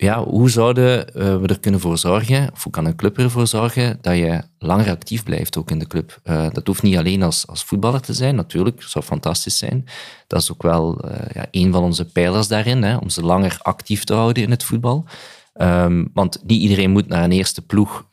ja, 0.00 0.24
hoe 0.24 0.50
zouden 0.50 1.14
eh, 1.14 1.40
we 1.40 1.46
er 1.46 1.60
kunnen 1.60 1.80
voor 1.80 1.98
zorgen, 1.98 2.50
of 2.52 2.62
hoe 2.62 2.72
kan 2.72 2.84
een 2.84 2.96
club 2.96 3.18
ervoor 3.18 3.46
zorgen, 3.46 3.98
dat 4.00 4.16
je 4.16 4.42
langer 4.58 4.90
actief 4.90 5.22
blijft 5.22 5.56
ook 5.56 5.70
in 5.70 5.78
de 5.78 5.86
club? 5.86 6.20
Uh, 6.24 6.46
dat 6.52 6.66
hoeft 6.66 6.82
niet 6.82 6.96
alleen 6.96 7.22
als, 7.22 7.46
als 7.46 7.64
voetballer 7.64 8.00
te 8.00 8.12
zijn, 8.12 8.34
natuurlijk, 8.34 8.82
zou 8.82 9.04
fantastisch 9.04 9.58
zijn. 9.58 9.84
Dat 10.26 10.40
is 10.40 10.52
ook 10.52 10.62
wel 10.62 11.04
uh, 11.04 11.10
ja, 11.34 11.46
een 11.50 11.72
van 11.72 11.82
onze 11.82 12.04
pijlers 12.04 12.48
daarin, 12.48 12.82
hè, 12.82 12.96
om 12.96 13.08
ze 13.08 13.22
langer 13.22 13.58
actief 13.62 14.04
te 14.04 14.14
houden 14.14 14.42
in 14.42 14.50
het 14.50 14.64
voetbal. 14.64 15.04
Um, 15.60 16.10
want 16.14 16.42
niet 16.46 16.62
iedereen 16.62 16.90
moet 16.90 17.08
naar 17.08 17.24
een 17.24 17.32
eerste 17.32 17.62
ploeg, 17.62 18.06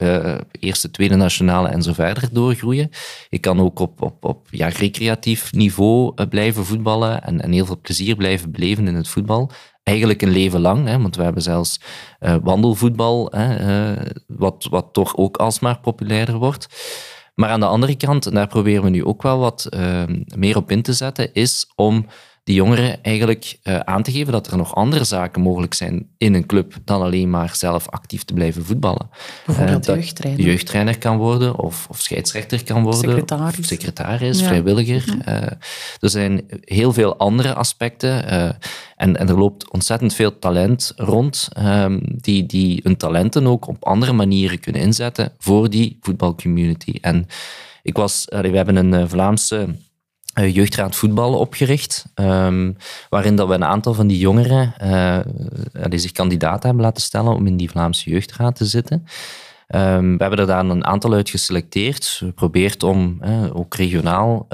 eerste, 0.52 0.92
tweede 0.92 1.16
nationale 1.16 1.68
en 1.68 1.84
zo 1.84 1.94
verder 1.94 2.30
doorgroeien. 2.32 2.90
Je 3.30 3.40
kan 3.40 3.60
ook 3.60 3.80
op, 3.80 4.02
op, 4.02 4.26
op 4.26 4.48
ja, 4.50 4.68
recreatief 4.68 5.54
niveau 5.54 6.26
blijven 6.26 6.66
voetballen 6.66 7.24
en, 7.24 7.42
en 7.42 7.52
heel 7.52 7.66
veel 7.66 7.80
plezier 7.82 8.16
blijven 8.16 8.52
beleven 8.52 8.88
in 8.88 8.96
het 8.96 9.08
voetbal 9.08 9.52
eigenlijk 9.86 10.22
een 10.22 10.30
leven 10.30 10.60
lang. 10.60 10.88
Hè, 10.88 11.02
want 11.02 11.16
we 11.16 11.24
hebben 11.24 11.42
zelfs 11.42 11.80
uh, 12.20 12.36
wandelvoetbal, 12.44 13.32
hè, 13.32 13.48
uh, 13.92 14.06
wat, 14.28 14.68
wat 14.70 14.88
toch 14.92 15.18
ook 15.18 15.38
alsmaar 15.38 15.80
populairder 15.80 16.36
wordt. 16.36 16.68
Maar 17.36 17.50
aan 17.50 17.60
de 17.60 17.66
andere 17.66 17.96
kant, 17.96 18.26
en 18.26 18.34
daar 18.34 18.48
proberen 18.48 18.84
we 18.84 18.90
nu 18.90 19.06
ook 19.06 19.22
wel 19.22 19.40
wat 19.40 19.68
uh, 19.70 20.04
meer 20.36 20.58
op 20.58 20.72
in 20.72 20.82
te 20.82 20.94
zetten, 20.94 21.34
is 21.34 21.72
om 21.76 22.06
die 22.46 22.56
jongeren 22.56 23.04
eigenlijk 23.04 23.58
uh, 23.64 23.80
aan 23.80 24.04
te 24.04 24.12
geven 24.12 24.32
dat 24.32 24.48
er 24.48 24.58
nog 24.58 24.76
andere 24.76 25.04
zaken 25.04 25.42
mogelijk 25.42 25.74
zijn 25.74 26.08
in 26.18 26.34
een 26.34 26.46
club 26.46 26.74
dan 26.84 27.02
alleen 27.02 27.30
maar 27.30 27.56
zelf 27.56 27.90
actief 27.90 28.24
te 28.24 28.34
blijven 28.34 28.66
voetballen. 28.66 29.10
Bijvoorbeeld 29.46 29.90
uh, 29.90 29.96
jeugdtrainer. 29.96 30.46
jeugdtrainer 30.46 30.98
kan 30.98 31.18
worden 31.18 31.56
of, 31.60 31.88
of 31.90 32.02
scheidsrechter 32.02 32.64
kan 32.64 32.84
worden. 32.84 33.00
Secretaris. 33.00 33.60
Of 33.60 33.66
secretaris, 33.66 34.40
ja. 34.40 34.46
vrijwilliger. 34.46 35.16
Uh, 35.28 35.36
er 36.00 36.10
zijn 36.10 36.46
heel 36.62 36.94
veel 36.94 37.18
andere 37.18 37.54
aspecten 37.54 38.28
en, 38.96 39.18
en 39.18 39.28
er 39.28 39.38
loopt 39.38 39.72
ontzettend 39.72 40.14
veel 40.14 40.40
talent 40.40 40.94
rond 40.96 41.50
um, 41.58 42.02
die, 42.04 42.46
die 42.46 42.80
hun 42.84 42.98
talenten 42.98 43.48
ook 43.48 43.68
op 43.68 43.86
andere 43.86 44.14
manieren 44.14 44.60
kunnen 44.60 44.82
inzetten 44.82 45.32
voor 45.38 45.70
die 45.70 45.98
voetbalcommunity. 46.02 46.98
En 47.02 47.28
ik 47.84 47.96
was, 47.96 48.26
we 48.30 48.56
hebben 48.56 48.76
een 48.76 49.10
Vlaamse 49.10 49.68
jeugdraad 50.42 50.96
voetbal 50.96 51.34
opgericht, 51.34 52.06
um, 52.16 52.78
waarin 53.10 53.36
dat 53.36 53.48
we 53.48 53.54
een 53.54 53.64
aantal 53.64 53.94
van 53.94 54.08
die 54.08 54.18
jongeren 54.18 54.74
uh, 54.84 55.20
die 55.90 56.00
zich 56.00 56.12
kandidaat 56.12 56.64
hebben 56.64 56.84
laten 56.84 57.02
stellen 57.02 57.36
om 57.36 57.48
in 57.48 57.58
die 57.58 57.70
Vlaamse 57.70 58.10
jeugdraad 58.10 58.56
te 58.56 58.66
zitten. 58.66 59.06
Um, 59.68 60.18
we 60.18 60.22
hebben 60.22 60.40
er 60.40 60.48
daar 60.48 60.66
een 60.66 60.86
aantal 60.86 61.14
uit 61.14 61.30
geselecteerd. 61.30 62.18
We 62.20 62.32
probeert 62.32 62.84
om 62.84 63.22
ook 63.54 63.76
regionaal 63.76 64.46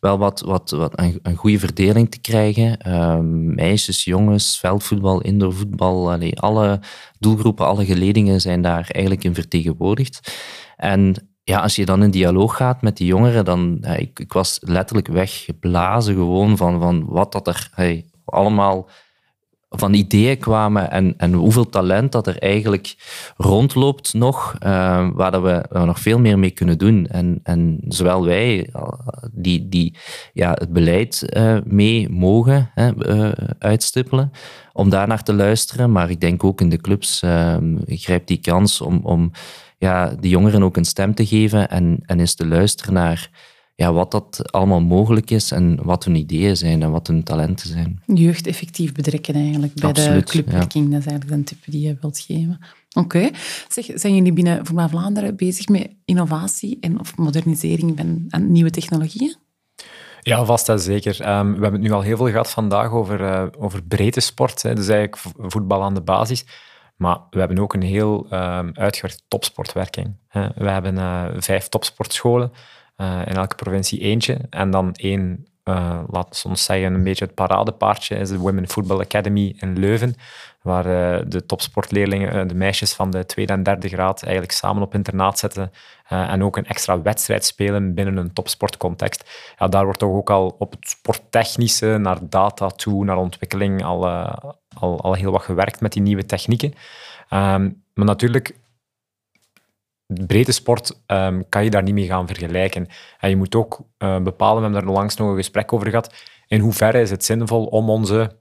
wel 0.00 0.18
wat, 0.18 0.40
wat, 0.40 0.70
wat 0.70 0.92
een, 0.98 1.36
goede 1.36 1.58
verdeling 1.58 2.10
te 2.10 2.20
krijgen. 2.20 2.94
Um, 2.94 3.54
meisjes, 3.54 4.04
jongens, 4.04 4.58
veldvoetbal, 4.58 5.20
indoorvoetbal, 5.20 6.12
alle 6.34 6.80
doelgroepen, 7.18 7.66
alle 7.66 7.84
geledingen 7.84 8.40
zijn 8.40 8.62
daar 8.62 8.86
eigenlijk 8.90 9.24
in 9.24 9.34
vertegenwoordigd. 9.34 10.32
En 10.76 11.29
ja, 11.42 11.60
als 11.60 11.76
je 11.76 11.84
dan 11.84 12.02
in 12.02 12.10
dialoog 12.10 12.56
gaat 12.56 12.82
met 12.82 12.96
die 12.96 13.06
jongeren, 13.06 13.44
dan 13.44 13.84
ik, 13.96 14.18
ik 14.18 14.32
was 14.32 14.58
letterlijk 14.60 15.08
weggeblazen 15.08 16.14
gewoon 16.14 16.56
van, 16.56 16.80
van 16.80 17.04
wat 17.06 17.32
dat 17.32 17.46
er 17.46 17.70
allemaal 18.24 18.88
van 19.70 19.94
ideeën 19.94 20.38
kwamen 20.38 20.90
en, 20.90 21.14
en 21.16 21.32
hoeveel 21.32 21.68
talent 21.68 22.12
dat 22.12 22.26
er 22.26 22.38
eigenlijk 22.38 22.94
rondloopt 23.36 24.14
nog, 24.14 24.54
uh, 24.54 25.08
waar 25.12 25.30
dat 25.30 25.42
we, 25.42 25.66
nog 25.84 25.98
veel 25.98 26.18
meer 26.18 26.38
mee 26.38 26.50
kunnen 26.50 26.78
doen. 26.78 27.06
En, 27.06 27.40
en 27.42 27.80
zowel 27.88 28.24
wij, 28.24 28.70
die, 29.32 29.68
die 29.68 29.96
ja, 30.32 30.52
het 30.58 30.72
beleid 30.72 31.36
uh, 31.36 31.58
mee 31.64 32.08
mogen 32.08 32.70
uh, 32.74 33.30
uitstippelen, 33.58 34.30
om 34.72 34.90
daar 34.90 35.06
naar 35.08 35.22
te 35.22 35.34
luisteren, 35.34 35.92
maar 35.92 36.10
ik 36.10 36.20
denk 36.20 36.44
ook 36.44 36.60
in 36.60 36.68
de 36.68 36.80
clubs, 36.80 37.22
ik 37.84 38.02
grijp 38.02 38.26
die 38.26 38.40
kans 38.40 38.80
om, 38.80 39.00
om 39.02 39.30
ja, 39.80 40.14
de 40.20 40.28
jongeren 40.28 40.62
ook 40.62 40.76
een 40.76 40.84
stem 40.84 41.14
te 41.14 41.26
geven 41.26 41.68
en, 41.68 42.00
en 42.06 42.20
eens 42.20 42.34
te 42.34 42.46
luisteren 42.46 42.94
naar 42.94 43.30
ja, 43.74 43.92
wat 43.92 44.10
dat 44.10 44.52
allemaal 44.52 44.80
mogelijk 44.80 45.30
is 45.30 45.50
en 45.50 45.78
wat 45.82 46.04
hun 46.04 46.14
ideeën 46.14 46.56
zijn 46.56 46.82
en 46.82 46.90
wat 46.90 47.06
hun 47.06 47.22
talenten 47.22 47.68
zijn. 47.68 48.02
Jeugd 48.06 48.46
effectief 48.46 48.92
betrekken 48.92 49.34
eigenlijk 49.34 49.74
bij 49.74 49.88
Absoluut, 49.88 50.26
de 50.26 50.32
clubwerking. 50.32 50.84
Ja. 50.84 50.90
Dat 50.90 51.00
is 51.00 51.06
eigenlijk 51.06 51.38
een 51.38 51.44
tip 51.44 51.58
die 51.66 51.80
je 51.80 51.96
wilt 52.00 52.18
geven. 52.18 52.58
Oké. 52.92 53.16
Okay. 53.16 53.32
Zijn 53.94 54.14
jullie 54.14 54.32
binnen 54.32 54.66
Voetbal 54.66 54.88
Vlaanderen 54.88 55.36
bezig 55.36 55.68
met 55.68 55.88
innovatie 56.04 56.78
en 56.80 57.00
of 57.00 57.16
modernisering 57.16 57.98
van 58.28 58.52
nieuwe 58.52 58.70
technologieën? 58.70 59.36
Ja, 60.20 60.44
vast 60.44 60.68
en 60.68 60.80
zeker. 60.80 61.28
Um, 61.38 61.54
we 61.54 61.62
hebben 61.62 61.72
het 61.72 61.82
nu 61.82 61.90
al 61.90 62.00
heel 62.00 62.16
veel 62.16 62.30
gehad 62.30 62.50
vandaag 62.50 62.90
over, 62.90 63.20
uh, 63.20 63.46
over 63.58 63.82
breedte 63.82 64.20
sport. 64.20 64.62
Hè. 64.62 64.74
Dus 64.74 64.88
eigenlijk 64.88 65.22
voetbal 65.36 65.82
aan 65.82 65.94
de 65.94 66.02
basis. 66.02 66.44
Maar 67.00 67.18
we 67.30 67.38
hebben 67.38 67.58
ook 67.58 67.74
een 67.74 67.82
heel 67.82 68.26
um, 68.32 68.70
uitgewerkte 68.74 69.22
topsportwerking. 69.28 70.16
We 70.54 70.68
hebben 70.68 70.94
uh, 70.94 71.24
vijf 71.36 71.68
topsportscholen, 71.68 72.52
uh, 72.96 73.20
in 73.26 73.34
elke 73.34 73.54
provincie 73.54 74.00
eentje. 74.00 74.38
En 74.50 74.70
dan 74.70 74.92
één, 74.94 75.46
uh, 75.64 76.02
laten 76.10 76.42
we 76.42 76.48
ons 76.48 76.64
zeggen, 76.64 76.94
een 76.94 77.02
beetje 77.02 77.24
het 77.24 77.34
paradepaardje 77.34 78.16
is 78.16 78.28
de 78.28 78.38
Women 78.38 78.68
Football 78.68 79.00
Academy 79.00 79.54
in 79.58 79.78
Leuven, 79.78 80.14
waar 80.62 80.84
de 81.28 81.46
topsportleerlingen, 81.46 82.48
de 82.48 82.54
meisjes 82.54 82.92
van 82.92 83.10
de 83.10 83.26
tweede 83.26 83.52
en 83.52 83.62
derde 83.62 83.88
graad, 83.88 84.22
eigenlijk 84.22 84.52
samen 84.52 84.82
op 84.82 84.94
internaat 84.94 85.38
zetten 85.38 85.72
en 86.08 86.42
ook 86.42 86.56
een 86.56 86.66
extra 86.66 87.02
wedstrijd 87.02 87.44
spelen 87.44 87.94
binnen 87.94 88.16
een 88.16 88.32
topsportcontext. 88.32 89.52
Ja, 89.58 89.68
daar 89.68 89.84
wordt 89.84 89.98
toch 89.98 90.14
ook 90.14 90.30
al 90.30 90.56
op 90.58 90.70
het 90.70 90.88
sporttechnische, 90.88 91.98
naar 91.98 92.18
data 92.22 92.66
toe, 92.68 93.04
naar 93.04 93.16
ontwikkeling, 93.16 93.84
al, 93.84 94.08
al, 94.78 95.00
al 95.00 95.14
heel 95.14 95.32
wat 95.32 95.42
gewerkt 95.42 95.80
met 95.80 95.92
die 95.92 96.02
nieuwe 96.02 96.26
technieken. 96.26 96.72
Um, 97.30 97.82
maar 97.94 98.04
natuurlijk, 98.04 98.56
breedte 100.06 100.52
sport 100.52 101.00
um, 101.06 101.48
kan 101.48 101.64
je 101.64 101.70
daar 101.70 101.82
niet 101.82 101.94
mee 101.94 102.06
gaan 102.06 102.26
vergelijken. 102.26 102.88
En 103.18 103.28
je 103.28 103.36
moet 103.36 103.54
ook 103.54 103.80
uh, 103.98 104.18
bepalen, 104.18 104.56
we 104.56 104.62
hebben 104.62 104.84
daar 104.84 104.94
langs 104.94 105.16
nog 105.16 105.28
een 105.28 105.36
gesprek 105.36 105.72
over 105.72 105.88
gehad, 105.88 106.14
in 106.46 106.60
hoeverre 106.60 107.00
is 107.00 107.10
het 107.10 107.24
zinvol 107.24 107.64
om 107.64 107.90
onze 107.90 108.38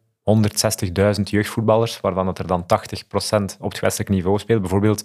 160.000 1.18 1.22
jeugdvoetballers, 1.24 2.00
waarvan 2.00 2.28
het 2.28 2.40
er 2.40 2.48
dan 2.48 2.64
80% 2.64 2.66
op 3.60 3.72
het 3.72 3.80
westelijk 3.80 4.10
niveau 4.10 4.40
speelt, 4.40 4.62
bijvoorbeeld 4.62 5.04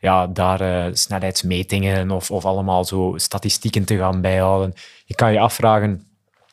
ja, 0.00 0.26
daar 0.26 0.60
uh, 0.60 0.94
snelheidsmetingen 0.94 2.10
of, 2.10 2.30
of 2.30 2.44
allemaal 2.44 2.84
zo 2.84 3.12
statistieken 3.16 3.84
te 3.84 3.96
gaan 3.96 4.20
bijhouden. 4.20 4.72
Je 5.04 5.14
kan 5.14 5.32
je 5.32 5.40
afvragen, 5.40 6.09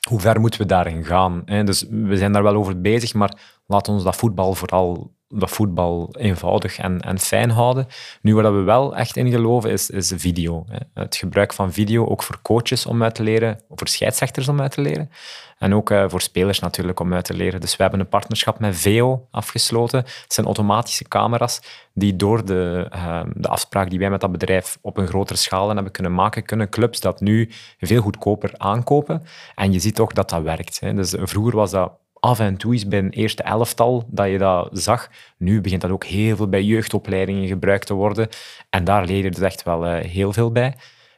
hoe 0.08 0.20
ver 0.20 0.40
moeten 0.40 0.62
we 0.62 0.66
daarin 0.66 1.06
gaan? 1.06 1.42
Hè? 1.46 1.64
Dus 1.64 1.86
we 1.90 2.18
zijn 2.18 2.32
daar 2.32 2.44
wel 2.44 2.56
over 2.56 2.82
bezig, 2.82 3.14
maar 3.14 3.62
laat 3.66 3.88
ons 3.88 4.04
dat 4.04 4.16
voetbal 4.16 4.54
vooral 4.54 5.16
dat 5.28 5.50
voetbal 5.50 6.10
eenvoudig 6.18 6.78
en, 6.78 7.02
en 7.02 7.20
fijn 7.20 7.50
houden. 7.50 7.88
Nu, 8.22 8.36
waar 8.36 8.56
we 8.56 8.62
wel 8.62 8.96
echt 8.96 9.16
in 9.18 9.32
geloven, 9.32 9.72
is, 9.72 9.90
is 9.90 10.14
video. 10.16 10.66
Hè. 10.68 11.02
Het 11.02 11.16
gebruik 11.16 11.54
van 11.54 11.74
video, 11.74 12.06
ook 12.06 12.24
voor 12.24 12.42
coaches 12.42 12.86
om 12.86 13.04
uit 13.04 13.16
te 13.16 13.24
leren, 13.24 13.60
voor 13.70 13.88
scheidsrechters 13.88 14.48
om 14.48 14.62
uit 14.62 14.72
te 14.72 14.82
leren. 14.82 15.10
En 15.58 15.74
ook 15.74 15.90
uh, 15.90 16.06
voor 16.08 16.22
spelers 16.22 16.60
natuurlijk 16.60 17.00
om 17.00 17.14
uit 17.14 17.26
te 17.26 17.34
leren. 17.34 17.62
Dus 17.62 17.76
we 17.76 17.82
hebben 17.82 18.00
een 18.00 18.08
partnerschap 18.08 18.60
met 18.60 18.76
Veo 18.76 19.28
afgesloten. 19.32 20.00
Het 20.00 20.34
zijn 20.34 20.46
automatische 20.46 21.08
camera's 21.08 21.62
die 21.94 22.16
door 22.16 22.46
de, 22.46 22.92
uh, 22.96 23.22
de 23.34 23.48
afspraak 23.48 23.90
die 23.90 24.00
wij 24.00 24.10
met 24.10 24.22
dat 24.22 24.32
bedrijf 24.32 24.78
op 24.82 24.98
een 24.98 25.08
grotere 25.08 25.38
schaal 25.38 25.68
hebben 25.68 25.92
kunnen 25.92 26.14
maken, 26.14 26.44
kunnen 26.44 26.70
clubs 26.70 27.00
dat 27.00 27.22
nu 27.22 27.50
veel 27.80 28.02
goedkoper 28.02 28.52
aankopen. 28.58 29.24
En 29.56 29.72
je 29.72 29.80
ziet 29.80 29.96
toch 29.96 30.14
dat 30.14 30.30
dat 30.30 30.42
werkt. 30.42 30.80
Hè. 30.80 30.94
Dus 30.94 31.16
vroeger 31.20 31.56
was 31.56 31.72
dat 31.72 31.92
af 32.20 32.40
en 32.40 32.58
toe 32.58 32.74
is 32.74 32.88
bij 32.88 33.00
een 33.00 33.10
eerste 33.10 33.44
elftal 33.44 34.04
dat 34.08 34.30
je 34.30 34.38
dat 34.38 34.70
zag. 34.72 35.10
Nu 35.38 35.62
begint 35.62 35.82
dat 35.82 35.92
ook 35.92 36.06
heel 36.06 36.36
veel 36.36 36.50
bij 36.50 36.64
jeugdopleidingen 36.64 37.48
gebruikt 37.48 37.86
te 37.86 37.94
worden. 37.94 38.28
En 38.70 38.84
daar 38.84 39.06
leer 39.06 39.24
je 39.24 39.32
dus 39.32 39.44
echt 39.44 39.64
wel 39.64 39.88
uh, 39.88 40.04
heel 40.04 40.34
veel 40.34 40.52
bij. 40.52 40.76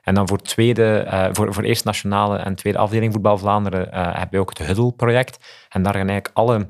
En 0.09 0.15
dan 0.15 0.27
voor, 0.27 0.37
tweede, 0.37 1.05
uh, 1.05 1.27
voor, 1.31 1.53
voor 1.53 1.63
eerst 1.63 1.85
nationale 1.85 2.37
en 2.37 2.55
tweede 2.55 2.79
afdeling 2.79 3.13
Voetbal 3.13 3.37
Vlaanderen 3.37 3.87
uh, 3.87 3.93
hebben 3.93 4.29
we 4.29 4.37
ook 4.39 4.49
het 4.49 4.67
Huddle-project. 4.67 5.37
En 5.69 5.83
daar 5.83 5.93
gaan 5.93 6.07
eigenlijk 6.07 6.37
alle 6.37 6.67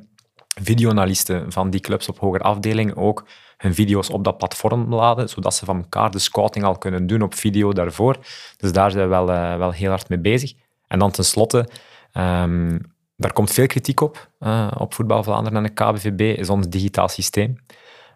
videoanalisten 0.62 1.52
van 1.52 1.70
die 1.70 1.80
clubs 1.80 2.10
op 2.10 2.20
hoger 2.20 2.42
afdeling 2.42 2.96
ook 2.96 3.28
hun 3.58 3.74
video's 3.74 4.10
op 4.10 4.24
dat 4.24 4.38
platform 4.38 4.94
laden, 4.94 5.30
zodat 5.30 5.54
ze 5.54 5.66
van 5.66 5.78
elkaar 5.78 6.12
de 6.12 6.20
scouting 6.20 6.66
al 6.66 6.78
kunnen 6.78 7.08
doen 7.08 7.22
op 7.22 7.34
video 7.34 7.74
daarvoor. 7.74 8.18
Dus 8.58 8.72
daar 8.72 8.92
zijn 8.92 9.04
we 9.04 9.10
wel, 9.10 9.26
wel 9.58 9.72
heel 9.72 9.90
hard 9.90 10.10
mee 10.10 10.20
bezig. 10.20 10.54
En 10.88 11.00
dan 11.00 11.12
tenslotte... 11.12 11.70
Um, 12.14 12.80
daar 13.16 13.34
komt 13.34 13.52
veel 13.52 13.68
kritiek 13.68 14.02
op, 14.02 14.30
op 14.78 14.94
Voetbal 14.94 15.24
Vlaanderen 15.24 15.58
en 15.58 15.64
de 15.64 15.84
KBVB, 15.84 16.38
is 16.38 16.50
ons 16.50 16.68
digitaal 16.68 17.08
systeem. 17.08 17.56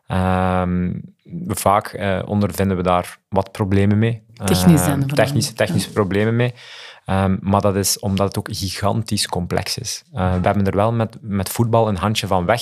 Um, 0.08 1.01
vaak 1.47 1.93
uh, 1.93 2.20
ondervinden 2.26 2.78
we 2.78 2.84
daar 2.84 3.18
wat 3.30 3.51
problemen 3.51 3.99
mee. 3.99 4.24
Technisch 4.45 4.88
uh, 4.88 4.97
technische, 4.97 5.54
technische 5.54 5.91
problemen 5.91 6.36
mee. 6.36 6.54
Um, 7.06 7.38
maar 7.41 7.62
dat 7.62 7.76
is 7.76 7.99
omdat 7.99 8.28
het 8.28 8.38
ook 8.38 8.47
gigantisch 8.51 9.28
complex 9.28 9.78
is. 9.78 10.04
Uh, 10.14 10.36
we 10.36 10.45
hebben 10.45 10.66
er 10.66 10.76
wel 10.76 10.93
met, 10.93 11.18
met 11.22 11.49
voetbal 11.49 11.88
een 11.88 11.97
handje 11.97 12.28
van 12.28 12.45
weg 12.45 12.62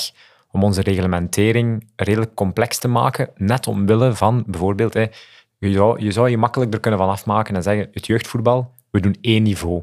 om 0.52 0.64
onze 0.64 0.82
reglementering 0.82 1.88
redelijk 1.96 2.34
complex 2.34 2.78
te 2.78 2.88
maken, 2.88 3.30
net 3.36 3.68
omwille 3.68 4.14
van 4.14 4.44
bijvoorbeeld, 4.48 4.94
je, 4.94 5.72
zou, 5.72 6.04
je 6.04 6.12
zou 6.12 6.30
je 6.30 6.38
makkelijk 6.38 6.74
er 6.74 6.80
kunnen 6.80 7.00
van 7.00 7.10
afmaken 7.10 7.56
en 7.56 7.64
zeggen, 7.64 7.90
het 7.92 8.06
jeugdvoetbal, 8.06 8.74
we 8.90 9.00
doen 9.00 9.18
één 9.22 9.44
niveau. 9.44 9.82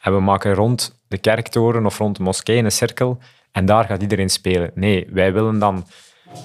En 0.00 0.14
we 0.14 0.20
maken 0.20 0.54
rond 0.54 1.00
de 1.08 1.18
kerktoren 1.18 1.86
of 1.86 1.98
rond 1.98 2.16
de 2.16 2.22
moskee 2.22 2.58
een 2.58 2.72
cirkel 2.72 3.18
en 3.52 3.66
daar 3.66 3.84
gaat 3.84 4.02
iedereen 4.02 4.30
spelen. 4.30 4.70
Nee, 4.74 5.08
wij 5.12 5.32
willen 5.32 5.58
dan 5.58 5.86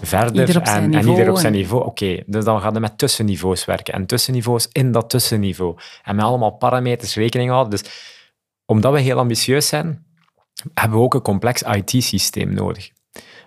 verder 0.01 0.61
en, 0.61 0.93
en, 0.93 1.07
ieder 1.07 1.29
op 1.29 1.37
zijn 1.37 1.53
niveau. 1.53 1.85
Oké, 1.85 2.23
dus 2.25 2.43
dan 2.43 2.61
gaan 2.61 2.73
we 2.73 2.79
met 2.79 2.97
tussenniveaus 2.97 3.65
werken. 3.65 3.93
En 3.93 4.05
tussenniveaus 4.05 4.67
in 4.71 4.91
dat 4.91 5.09
tussenniveau. 5.09 5.75
En 6.03 6.15
met 6.15 6.25
allemaal 6.25 6.51
parameters 6.51 7.15
rekening 7.15 7.49
houden. 7.49 7.71
Dus 7.71 7.91
omdat 8.65 8.93
we 8.93 8.99
heel 8.99 9.17
ambitieus 9.17 9.67
zijn, 9.67 10.05
hebben 10.73 10.97
we 10.97 11.03
ook 11.03 11.13
een 11.13 11.21
complex 11.21 11.61
IT-systeem 11.61 12.53
nodig. 12.53 12.89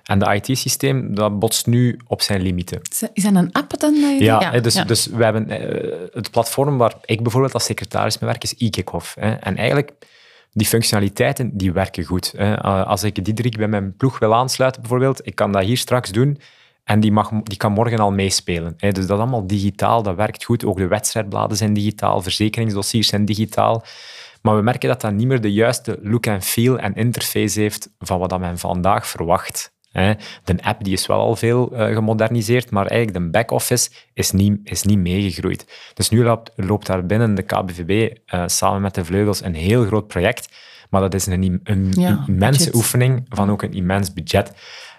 En 0.02 0.18
de 0.18 0.34
IT-systeem 0.34 1.14
dat 1.14 1.38
botst 1.38 1.66
nu 1.66 1.98
op 2.06 2.22
zijn 2.22 2.40
limieten. 2.40 2.80
Is 3.12 3.22
dat 3.22 3.34
een 3.34 3.52
app 3.52 3.78
dan? 3.80 3.94
Ja, 3.94 4.40
ja, 4.40 4.60
dus, 4.60 4.74
dus 4.74 5.06
we 5.06 5.24
hebben 5.24 5.50
eh, 5.50 6.08
het 6.12 6.30
platform 6.30 6.78
waar 6.78 6.94
ik 7.04 7.22
bijvoorbeeld 7.22 7.54
als 7.54 7.64
secretaris 7.64 8.18
mee 8.18 8.30
werk, 8.30 8.42
is 8.42 8.54
e-kickoff. 8.58 9.16
En 9.16 9.56
eigenlijk 9.56 9.92
die 10.58 10.66
functionaliteiten 10.66 11.56
die 11.56 11.72
werken 11.72 12.04
goed. 12.04 12.34
Als 12.62 13.02
ik 13.02 13.24
Diederik 13.24 13.56
bij 13.56 13.68
mijn 13.68 13.96
ploeg 13.96 14.18
wil 14.18 14.34
aansluiten, 14.34 14.80
bijvoorbeeld, 14.80 15.26
ik 15.26 15.34
kan 15.34 15.52
dat 15.52 15.62
hier 15.62 15.76
straks 15.76 16.10
doen 16.10 16.38
en 16.84 17.00
die, 17.00 17.12
mag, 17.12 17.30
die 17.42 17.56
kan 17.56 17.72
morgen 17.72 17.98
al 17.98 18.12
meespelen. 18.12 18.74
Dus 18.76 19.06
dat 19.06 19.18
allemaal 19.18 19.46
digitaal, 19.46 20.02
dat 20.02 20.16
werkt 20.16 20.44
goed. 20.44 20.64
Ook 20.64 20.76
de 20.76 20.86
wedstrijdbladen 20.86 21.56
zijn 21.56 21.72
digitaal, 21.72 22.22
verzekeringsdossiers 22.22 23.08
zijn 23.08 23.24
digitaal. 23.24 23.84
Maar 24.42 24.56
we 24.56 24.62
merken 24.62 24.88
dat 24.88 25.00
dat 25.00 25.12
niet 25.12 25.26
meer 25.26 25.40
de 25.40 25.52
juiste 25.52 25.98
look 26.02 26.26
en 26.26 26.42
feel 26.42 26.78
en 26.78 26.94
interface 26.94 27.60
heeft 27.60 27.90
van 27.98 28.18
wat 28.18 28.38
men 28.38 28.58
vandaag 28.58 29.06
verwacht. 29.06 29.76
De 29.92 30.62
app 30.62 30.84
die 30.84 30.92
is 30.92 31.06
wel 31.06 31.18
al 31.18 31.36
veel 31.36 31.72
uh, 31.72 31.94
gemoderniseerd, 31.94 32.70
maar 32.70 32.86
eigenlijk 32.86 33.24
de 33.24 33.30
back-office 33.30 33.90
is 34.14 34.30
niet, 34.30 34.60
is 34.64 34.82
niet 34.82 34.98
meegegroeid. 34.98 35.92
Dus 35.94 36.08
nu 36.08 36.24
loopt, 36.24 36.52
loopt 36.56 36.86
daar 36.86 37.06
binnen 37.06 37.34
de 37.34 37.42
KBVB 37.42 38.16
eh, 38.26 38.42
samen 38.46 38.80
met 38.80 38.94
de 38.94 39.04
Vleugels 39.04 39.42
een 39.42 39.54
heel 39.54 39.84
groot 39.84 40.06
project, 40.06 40.48
maar 40.90 41.00
dat 41.00 41.14
is 41.14 41.26
een, 41.26 41.60
een 41.64 41.92
immense 42.26 42.74
oefening 42.74 43.26
van 43.28 43.50
ook 43.50 43.62
een 43.62 43.72
immens 43.72 44.12
budget. 44.12 44.52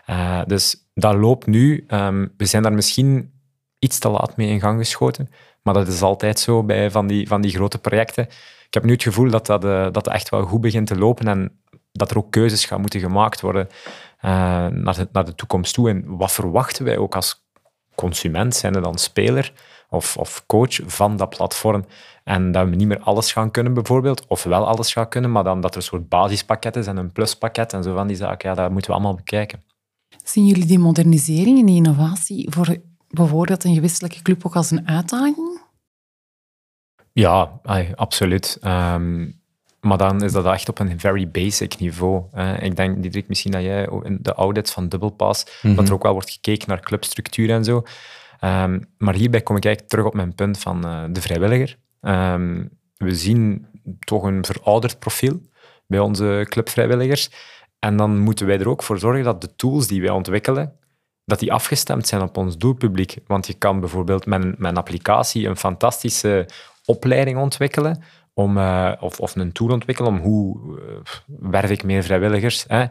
Uh, 0.10 0.42
dus 0.46 0.90
dat 0.94 1.16
loopt 1.16 1.46
nu. 1.46 1.86
Um, 1.88 2.34
we 2.38 2.46
zijn 2.46 2.64
daar 2.64 2.74
misschien 2.74 3.32
iets 3.80 4.00
te 4.00 4.10
laat 4.10 4.38
mee 4.38 4.50
in 4.50 4.60
gang 4.60 4.80
geschoten, 4.80 5.30
maar 5.62 5.74
dat 5.74 5.88
is 5.88 6.02
altijd 6.02 6.40
zo 6.40 6.64
bij 6.64 6.92
van 6.92 7.08
die, 7.08 7.28
van 7.28 7.42
die 7.42 7.52
grote 7.52 7.78
projecten. 7.78 8.24
Ik 8.68 8.74
heb 8.74 8.84
nu 8.84 8.92
het 8.92 9.04
gevoel 9.04 9.30
dat 9.30 9.46
dat, 9.46 9.66
uh, 9.66 9.88
dat 9.92 10.08
echt 10.08 10.30
wel 10.30 10.42
goed 10.46 10.62
begint 10.62 10.88
te 10.88 10.98
lopen 10.98 11.28
en 11.28 11.60
dat 11.92 12.12
er 12.12 12.18
ook 12.18 12.32
keuzes 12.32 12.66
gaan 12.66 12.82
moeten 12.82 13.00
gemaakt 13.00 13.42
worden. 13.42 13.68
Eh, 14.20 14.68
naar, 14.68 14.96
de, 14.96 15.08
naar 15.12 15.26
de 15.26 15.36
toekomst 15.36 15.74
toe. 15.74 15.90
En 15.90 16.18
wat 16.18 16.32
verwachten 16.32 16.86
wij 16.86 16.98
ook 16.98 17.16
als 17.16 17.48
consument, 17.96 18.56
zijn 18.56 18.76
er 18.76 18.82
dan 18.82 18.98
speler 18.98 19.54
of, 19.90 20.18
of 20.18 20.44
coach 20.46 20.80
van 20.86 21.18
dat 21.18 21.30
platform? 21.30 21.86
En 22.24 22.52
dat 22.52 22.70
we 22.70 22.76
niet 22.76 22.88
meer 22.88 23.00
alles 23.00 23.32
gaan 23.32 23.52
kunnen, 23.52 23.74
bijvoorbeeld, 23.74 24.28
of 24.28 24.44
wel 24.44 24.68
alles 24.68 24.94
gaan 24.94 25.10
kunnen, 25.10 25.32
maar 25.32 25.44
dan 25.44 25.62
dat 25.62 25.72
er 25.72 25.78
een 25.78 25.84
soort 25.84 26.10
basispakket 26.10 26.76
is 26.76 26.88
en 26.88 26.98
een 26.98 27.12
pluspakket 27.12 27.74
en 27.74 27.84
zo 27.84 27.94
van 27.94 28.08
die 28.08 28.16
zaken. 28.16 28.50
Ja, 28.50 28.56
dat 28.56 28.72
moeten 28.72 28.90
we 28.92 28.98
allemaal 28.98 29.16
bekijken. 29.16 29.64
Zien 30.24 30.46
jullie 30.46 30.66
die 30.66 30.80
modernisering 30.80 31.60
en 31.60 31.66
die 31.66 31.76
innovatie 31.76 32.52
voor 32.52 32.78
bijvoorbeeld 33.08 33.64
een 33.64 33.74
gewestelijke 33.74 34.22
club 34.22 34.46
ook 34.46 34.56
als 34.56 34.72
een 34.72 34.88
uitdaging? 34.88 35.62
Ja, 37.14 37.60
absoluut. 37.96 38.58
Um, 38.64 39.39
maar 39.82 39.98
dan 39.98 40.24
is 40.24 40.32
dat 40.32 40.46
echt 40.46 40.70
op 40.70 40.80
een 40.80 41.00
very 41.00 41.30
basic 41.30 41.80
niveau. 41.80 42.24
ik 42.60 42.76
denk, 42.76 43.02
Diederik, 43.02 43.28
misschien 43.28 43.52
dat 43.52 43.62
jij 43.62 43.90
in 44.04 44.18
de 44.22 44.34
audits 44.34 44.72
van 44.72 44.90
Dubbelpass, 44.90 45.46
mm 45.62 45.76
dat 45.76 45.88
er 45.88 45.94
ook 45.94 46.04
wel 46.04 46.14
wordt 46.14 46.32
gekeken 46.32 46.70
naar 46.70 46.80
clubstructuur 46.80 47.50
en 47.50 47.64
zo. 47.64 47.84
Um, 48.44 48.86
maar 48.98 49.14
hierbij 49.14 49.42
kom 49.42 49.56
ik 49.56 49.66
eigenlijk 49.66 49.94
terug 49.94 50.06
op 50.06 50.14
mijn 50.14 50.36
punt 50.36 50.60
van 50.60 50.86
uh, 50.86 51.04
de 51.10 51.22
vrijwilliger. 51.22 51.78
Um, 52.02 52.70
we 52.98 53.16
zien 53.16 53.68
toch 54.00 54.24
een 54.24 54.46
verouderd 54.46 55.00
profiel 55.00 55.42
bij 55.88 56.00
onze 56.00 56.46
clubvrijwilligers. 56.50 57.30
En 57.80 57.98
dan 57.98 58.20
moeten 58.20 58.46
wij 58.46 58.60
er 58.60 58.70
ook 58.70 58.84
voor 58.84 59.00
zorgen 59.00 59.24
dat 59.24 59.42
de 59.42 59.56
tools 59.56 59.88
die 59.88 60.02
wij 60.02 60.10
ontwikkelen, 60.10 60.74
dat 61.26 61.40
die 61.40 61.54
afgestemd 61.54 62.08
zijn 62.08 62.22
op 62.22 62.38
ons 62.38 62.58
doelpubliek. 62.58 63.18
Want 63.28 63.48
je 63.48 63.54
kan 63.54 63.80
bijvoorbeeld 63.80 64.26
met 64.26 64.44
een, 64.44 64.56
met 64.58 64.72
een 64.72 64.78
applicatie 64.78 65.48
een 65.48 65.58
fantastische 65.58 66.48
opleiding 66.86 67.38
ontwikkelen, 67.38 68.04
om, 68.40 68.58
uh, 68.58 68.92
of, 69.00 69.20
of 69.20 69.36
een 69.36 69.52
tool 69.52 69.70
ontwikkelen 69.70 70.12
om 70.12 70.20
hoe 70.20 70.58
uh, 70.68 70.82
werf 71.52 71.70
ik 71.70 71.84
meer 71.84 72.04
vrijwilligers. 72.04 72.66
Hè? 72.68 72.86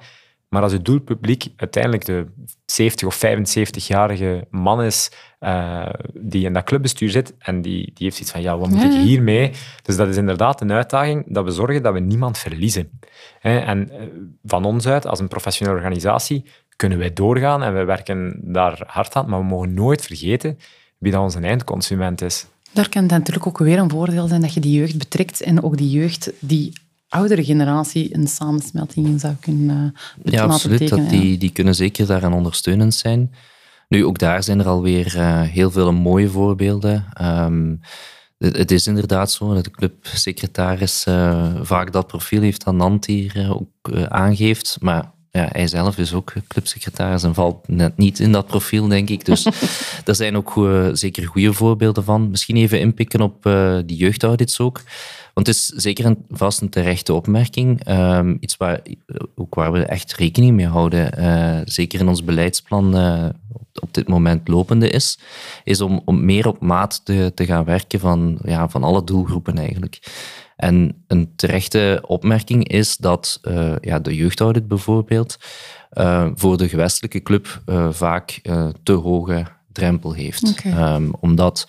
Maar 0.49 0.63
als 0.63 0.73
het 0.73 0.85
doelpubliek 0.85 1.47
uiteindelijk 1.57 2.05
de 2.05 2.27
70 2.67 3.07
of 3.07 3.17
75-jarige 3.17 4.47
man 4.51 4.83
is 4.83 5.11
uh, 5.41 5.89
die 6.15 6.45
in 6.45 6.53
dat 6.53 6.65
clubbestuur 6.65 7.11
zit 7.11 7.35
en 7.39 7.63
die, 7.63 7.85
die 7.95 8.07
heeft 8.07 8.21
iets 8.21 8.31
van, 8.31 8.43
ja, 8.43 8.59
wat 8.59 8.69
moet 8.69 8.83
ik 8.83 8.93
hiermee? 8.93 9.53
Dus 9.83 9.97
dat 9.97 10.09
is 10.09 10.17
inderdaad 10.17 10.61
een 10.61 10.73
uitdaging 10.73 11.25
dat 11.29 11.45
we 11.45 11.51
zorgen 11.51 11.83
dat 11.83 11.93
we 11.93 12.01
niemand 12.01 12.39
verliezen. 12.39 13.01
Hè? 13.39 13.59
En 13.59 13.91
van 14.45 14.65
ons 14.65 14.87
uit, 14.87 15.07
als 15.07 15.21
een 15.21 15.29
professionele 15.29 15.77
organisatie, 15.77 16.45
kunnen 16.77 16.99
wij 16.99 17.13
doorgaan 17.13 17.63
en 17.63 17.73
wij 17.73 17.87
werken 17.87 18.41
daar 18.43 18.83
hard 18.87 19.15
aan, 19.15 19.29
maar 19.29 19.39
we 19.39 19.45
mogen 19.45 19.75
nooit 19.75 20.03
vergeten 20.03 20.59
wie 20.99 21.13
dat 21.13 21.23
onze 21.23 21.41
eindconsument 21.41 22.23
is. 22.23 22.47
Daar 22.71 22.89
kan 22.89 23.03
het 23.03 23.11
natuurlijk 23.11 23.47
ook 23.47 23.59
weer 23.59 23.79
een 23.79 23.91
voordeel 23.91 24.29
zijn 24.29 24.41
dat 24.41 24.55
je 24.55 24.61
die 24.61 24.79
jeugd 24.79 24.99
betrekt 24.99 25.41
en 25.41 25.63
ook 25.63 25.77
die 25.77 25.91
jeugd, 25.91 26.31
die 26.39 26.73
oudere 27.09 27.45
generatie, 27.45 28.15
een 28.15 28.27
samensmelting 28.27 29.07
in 29.07 29.19
zou 29.19 29.35
kunnen 29.41 29.95
uh, 30.25 30.33
Ja, 30.33 30.43
absoluut. 30.45 30.89
Dat 30.89 31.11
die, 31.11 31.39
die 31.39 31.53
kunnen 31.53 31.75
zeker 31.75 32.07
daaraan 32.07 32.33
ondersteunend 32.33 32.95
zijn. 32.95 33.35
Nu, 33.89 34.05
ook 34.05 34.19
daar 34.19 34.43
zijn 34.43 34.59
er 34.59 34.67
alweer 34.67 35.17
uh, 35.17 35.41
heel 35.41 35.71
veel 35.71 35.93
mooie 35.93 36.29
voorbeelden. 36.29 37.07
Ehm, 37.13 37.77
het, 38.39 38.71
is 38.71 38.87
inderdaad 38.87 39.31
zo 39.31 39.55
dat 39.55 39.65
de 39.65 39.71
clubsecretaris 39.71 41.05
uh, 41.09 41.55
vaak 41.63 41.93
dat 41.93 42.07
profiel 42.07 42.43
heeft 42.43 42.65
dat 42.65 42.75
Nant 42.75 43.07
hier 43.07 43.55
ook 43.55 43.91
aangeeft. 44.09 44.77
Maar 44.81 45.11
ja, 45.39 45.49
hij 45.53 45.67
zelf 45.67 45.99
is 45.99 46.13
ook 46.13 46.33
clubsecretaris 46.49 47.23
en 47.23 47.35
valt 47.35 47.69
net 47.69 47.97
niet 47.97 48.19
in 48.19 48.33
dat 48.33 48.47
profiel, 48.47 48.89
denk 48.89 49.11
ik. 49.11 49.25
Dus 49.25 49.47
daar 50.05 50.15
zijn 50.15 50.37
ook 50.37 50.53
zeker 50.93 51.27
goede 51.27 51.53
voorbeelden 51.53 52.05
van. 52.05 52.31
Misschien 52.31 52.57
even 52.57 52.81
inpikken 52.81 53.21
op 53.21 53.47
uh, 53.47 53.79
die 53.87 53.97
jeugdaudits 53.97 54.61
ook. 54.61 54.83
Want 55.35 55.47
het 55.47 55.57
is 55.57 55.67
zeker 55.67 56.05
een, 56.05 56.25
vast 56.31 56.61
een 56.61 56.69
terechte 56.69 57.13
opmerking. 57.13 57.85
Ehm, 57.85 58.37
iets 58.41 58.57
waar, 58.57 58.81
ook 59.35 59.55
waar 59.55 59.73
we 59.73 59.85
echt 59.85 60.15
rekening 60.15 60.57
mee 60.57 60.67
houden, 60.67 61.19
uh, 61.19 61.61
zeker 61.65 62.01
in 62.01 62.09
ons 62.09 62.25
beleidsplan 62.25 62.97
uh, 62.97 63.29
op 63.81 63.95
dit 63.95 64.09
moment 64.09 64.49
lopende 64.49 64.91
is, 64.91 65.19
is 65.65 65.81
om, 65.81 66.03
om 66.05 66.25
meer 66.25 66.49
op 66.49 66.61
maat 66.61 67.01
te, 67.05 67.33
te 67.35 67.45
gaan 67.47 67.65
werken 67.65 68.01
van, 68.01 68.39
ja, 68.45 68.69
van 68.69 68.85
alle 68.85 69.05
doelgroepen 69.05 69.59
eigenlijk. 69.59 70.01
En 70.59 71.05
een 71.07 71.33
terechte 71.37 72.03
opmerking 72.07 72.69
is 72.69 72.97
dat 72.97 73.41
uh, 73.43 73.73
ja, 73.81 73.99
de 73.99 74.17
jeugdaudit 74.17 74.69
bijvoorbeeld 74.69 75.39
uh, 75.93 76.29
voor 76.35 76.57
de 76.57 76.69
gewestelijke 76.69 77.23
club 77.23 77.63
uh, 77.67 77.91
vaak 77.91 78.41
te 78.83 78.93
hoge 78.93 79.47
drempel 79.73 80.13
heeft. 80.13 80.49
Okay. 80.49 80.95
Um, 80.95 81.13
omdat 81.21 81.69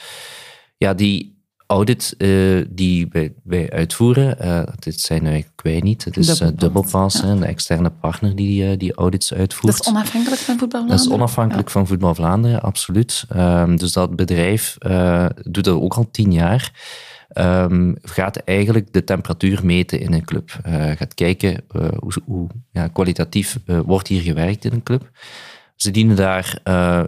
ja, 0.78 0.94
die 0.94 1.38
audit 1.68 2.16
die 2.70 3.08
wij, 3.10 3.34
wij 3.44 3.72
uitvoeren, 3.72 4.38
dit 4.80 5.00
zijn 5.00 5.26
eigenlijk 5.26 5.62
wij 5.62 5.80
niet, 5.80 6.06
het 6.06 6.18
is 6.18 6.38
Dubbelpass, 6.38 7.22
ja. 7.22 7.28
een 7.28 7.44
externe 7.44 7.90
partner 7.90 8.36
die 8.36 8.78
die 8.78 8.94
audits 8.94 9.34
uitvoert. 9.34 9.74
Dat 9.76 9.86
is 9.86 9.92
onafhankelijk 9.92 10.42
van 10.42 10.58
Voetbal 10.58 10.80
Vlaanderen? 10.80 10.98
Dat 10.98 11.08
is 11.08 11.14
onafhankelijk 11.14 11.68
ja. 11.68 11.74
van 11.74 11.88
Voetbal 11.88 12.16
Vlaanderen, 12.16 12.62
absoluut. 12.62 13.26
Um, 13.36 13.78
dus 13.78 13.94
dat 13.94 14.16
bedrijf 14.16 14.78
doet 15.44 15.64
dat 15.64 15.82
ook 15.82 15.94
al 15.94 16.08
tien 16.12 16.32
jaar 16.32 16.72
um, 17.34 17.96
gaat 18.02 18.38
eigenlijk 18.38 18.94
de 18.94 19.04
temperatuur 19.04 19.66
meten 19.66 20.00
in 20.00 20.14
een 20.14 20.26
club. 20.26 20.60
Uh, 20.68 20.92
gaat 20.92 21.14
kijken 21.14 21.52
uh, 21.52 21.88
hoe, 22.00 22.14
hoe 22.26 22.48
ja, 22.72 22.88
kwalitatief 22.88 23.60
uh, 23.66 23.80
wordt 23.80 24.08
hier 24.08 24.22
gewerkt 24.22 24.66
in 24.66 24.72
een 24.72 24.84
club. 24.84 25.12
Ze 25.76 25.92
dienen 25.92 26.16
daar 26.16 26.60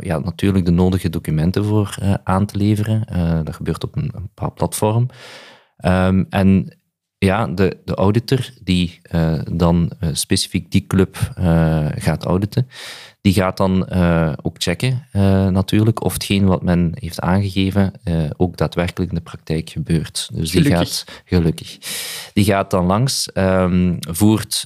ja, 0.01 0.19
natuurlijk 0.19 0.65
de 0.65 0.72
nodige 0.72 1.09
documenten 1.09 1.65
voor 1.65 1.95
aan 2.24 2.45
te 2.45 2.57
leveren. 2.57 3.05
dat 3.45 3.55
gebeurt 3.55 3.84
op 3.84 3.95
een, 3.95 4.11
een 4.13 4.22
bepaald 4.22 4.53
platform. 4.53 5.09
Um, 5.86 6.26
en 6.30 6.78
ja, 7.17 7.47
de, 7.47 7.78
de 7.86 7.95
auditor 7.95 8.49
die 8.63 9.01
dan 9.51 9.91
specifiek 10.11 10.72
die 10.72 10.88
club 10.88 11.32
gaat 11.95 12.26
auditen, 12.26 12.67
Die 13.22 13.34
gaat 13.34 13.57
dan 13.57 13.91
ook 14.41 14.55
checken 14.57 15.07
natuurlijk 15.53 16.03
of 16.03 16.13
hetgeen 16.13 16.45
wat 16.45 16.63
men 16.63 16.91
heeft 16.99 17.19
aangegeven 17.19 17.93
ook 18.38 18.57
daadwerkelijk 18.57 19.11
in 19.11 19.17
de 19.17 19.24
praktijk 19.24 19.69
gebeurt. 19.69 20.30
Dus 20.34 20.51
die 20.51 20.65
gaat, 20.65 21.05
gelukkig, 21.26 21.78
die 22.34 22.45
gaat 22.45 22.72
dan 22.72 22.86
langs, 22.86 23.30
um, 23.34 23.97
voert 23.99 24.65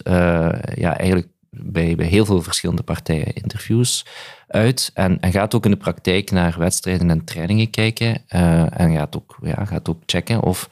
ja, 0.75 0.97
eigenlijk 0.97 1.27
bij, 1.49 1.95
bij 1.95 2.05
heel 2.05 2.25
veel 2.25 2.41
verschillende 2.41 2.83
partijen 2.83 3.33
interviews 3.33 4.05
uit 4.47 4.91
en, 4.93 5.19
en 5.19 5.31
gaat 5.31 5.55
ook 5.55 5.65
in 5.65 5.71
de 5.71 5.77
praktijk 5.77 6.31
naar 6.31 6.55
wedstrijden 6.57 7.09
en 7.09 7.23
trainingen 7.23 7.69
kijken 7.69 8.29
en 8.69 8.93
gaat 8.93 9.15
ook, 9.15 9.37
ja, 9.41 9.65
gaat 9.65 9.89
ook 9.89 10.03
checken 10.05 10.43
of 10.43 10.69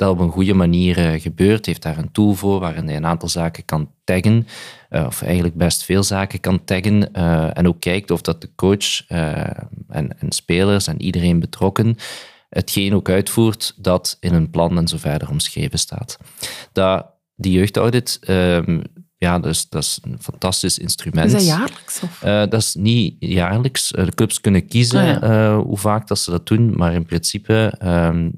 dat 0.00 0.10
op 0.10 0.18
een 0.18 0.30
goede 0.30 0.54
manier 0.54 0.98
uh, 0.98 1.20
gebeurt. 1.20 1.66
Heeft 1.66 1.82
daar 1.82 1.98
een 1.98 2.12
tool 2.12 2.34
voor 2.34 2.60
waarin 2.60 2.86
hij 2.86 2.96
een 2.96 3.06
aantal 3.06 3.28
zaken 3.28 3.64
kan 3.64 3.90
taggen, 4.04 4.46
uh, 4.90 5.04
of 5.06 5.22
eigenlijk 5.22 5.54
best 5.54 5.84
veel 5.84 6.02
zaken 6.02 6.40
kan 6.40 6.64
taggen 6.64 7.12
en 7.54 7.68
ook 7.68 7.80
kijkt 7.80 8.10
of 8.10 8.20
dat 8.20 8.40
de 8.40 8.50
coach 8.54 9.06
en, 9.08 10.18
en 10.18 10.32
spelers 10.32 10.86
en 10.86 11.02
iedereen 11.02 11.40
betrokken 11.40 11.96
hetgeen 12.48 12.94
ook 12.94 13.08
uitvoert 13.08 13.74
dat 13.76 14.16
in 14.20 14.34
een 14.34 14.50
plan 14.50 14.78
en 14.78 14.88
zo 14.88 14.96
verder 14.96 15.30
omschreven 15.30 15.78
staat. 15.78 16.18
Dat 16.72 17.06
die 17.36 17.52
jeugdaudit 17.52 18.20
um, 18.28 18.82
ja, 19.20 19.38
dus, 19.38 19.68
dat 19.68 19.82
is 19.82 19.98
een 20.02 20.16
fantastisch 20.20 20.78
instrument. 20.78 21.26
Is 21.26 21.32
dat 21.32 21.46
jaarlijks? 21.46 22.02
Of? 22.02 22.22
Uh, 22.24 22.38
dat 22.38 22.54
is 22.54 22.74
niet 22.74 23.16
jaarlijks. 23.18 23.92
Uh, 23.92 24.04
de 24.04 24.14
clubs 24.14 24.40
kunnen 24.40 24.66
kiezen 24.66 25.20
ah, 25.20 25.30
uh, 25.30 25.58
hoe 25.58 25.78
vaak 25.78 26.08
dat 26.08 26.18
ze 26.18 26.30
dat 26.30 26.46
doen, 26.46 26.76
maar 26.76 26.92
in 26.92 27.04
principe 27.04 27.74
um, 27.84 28.32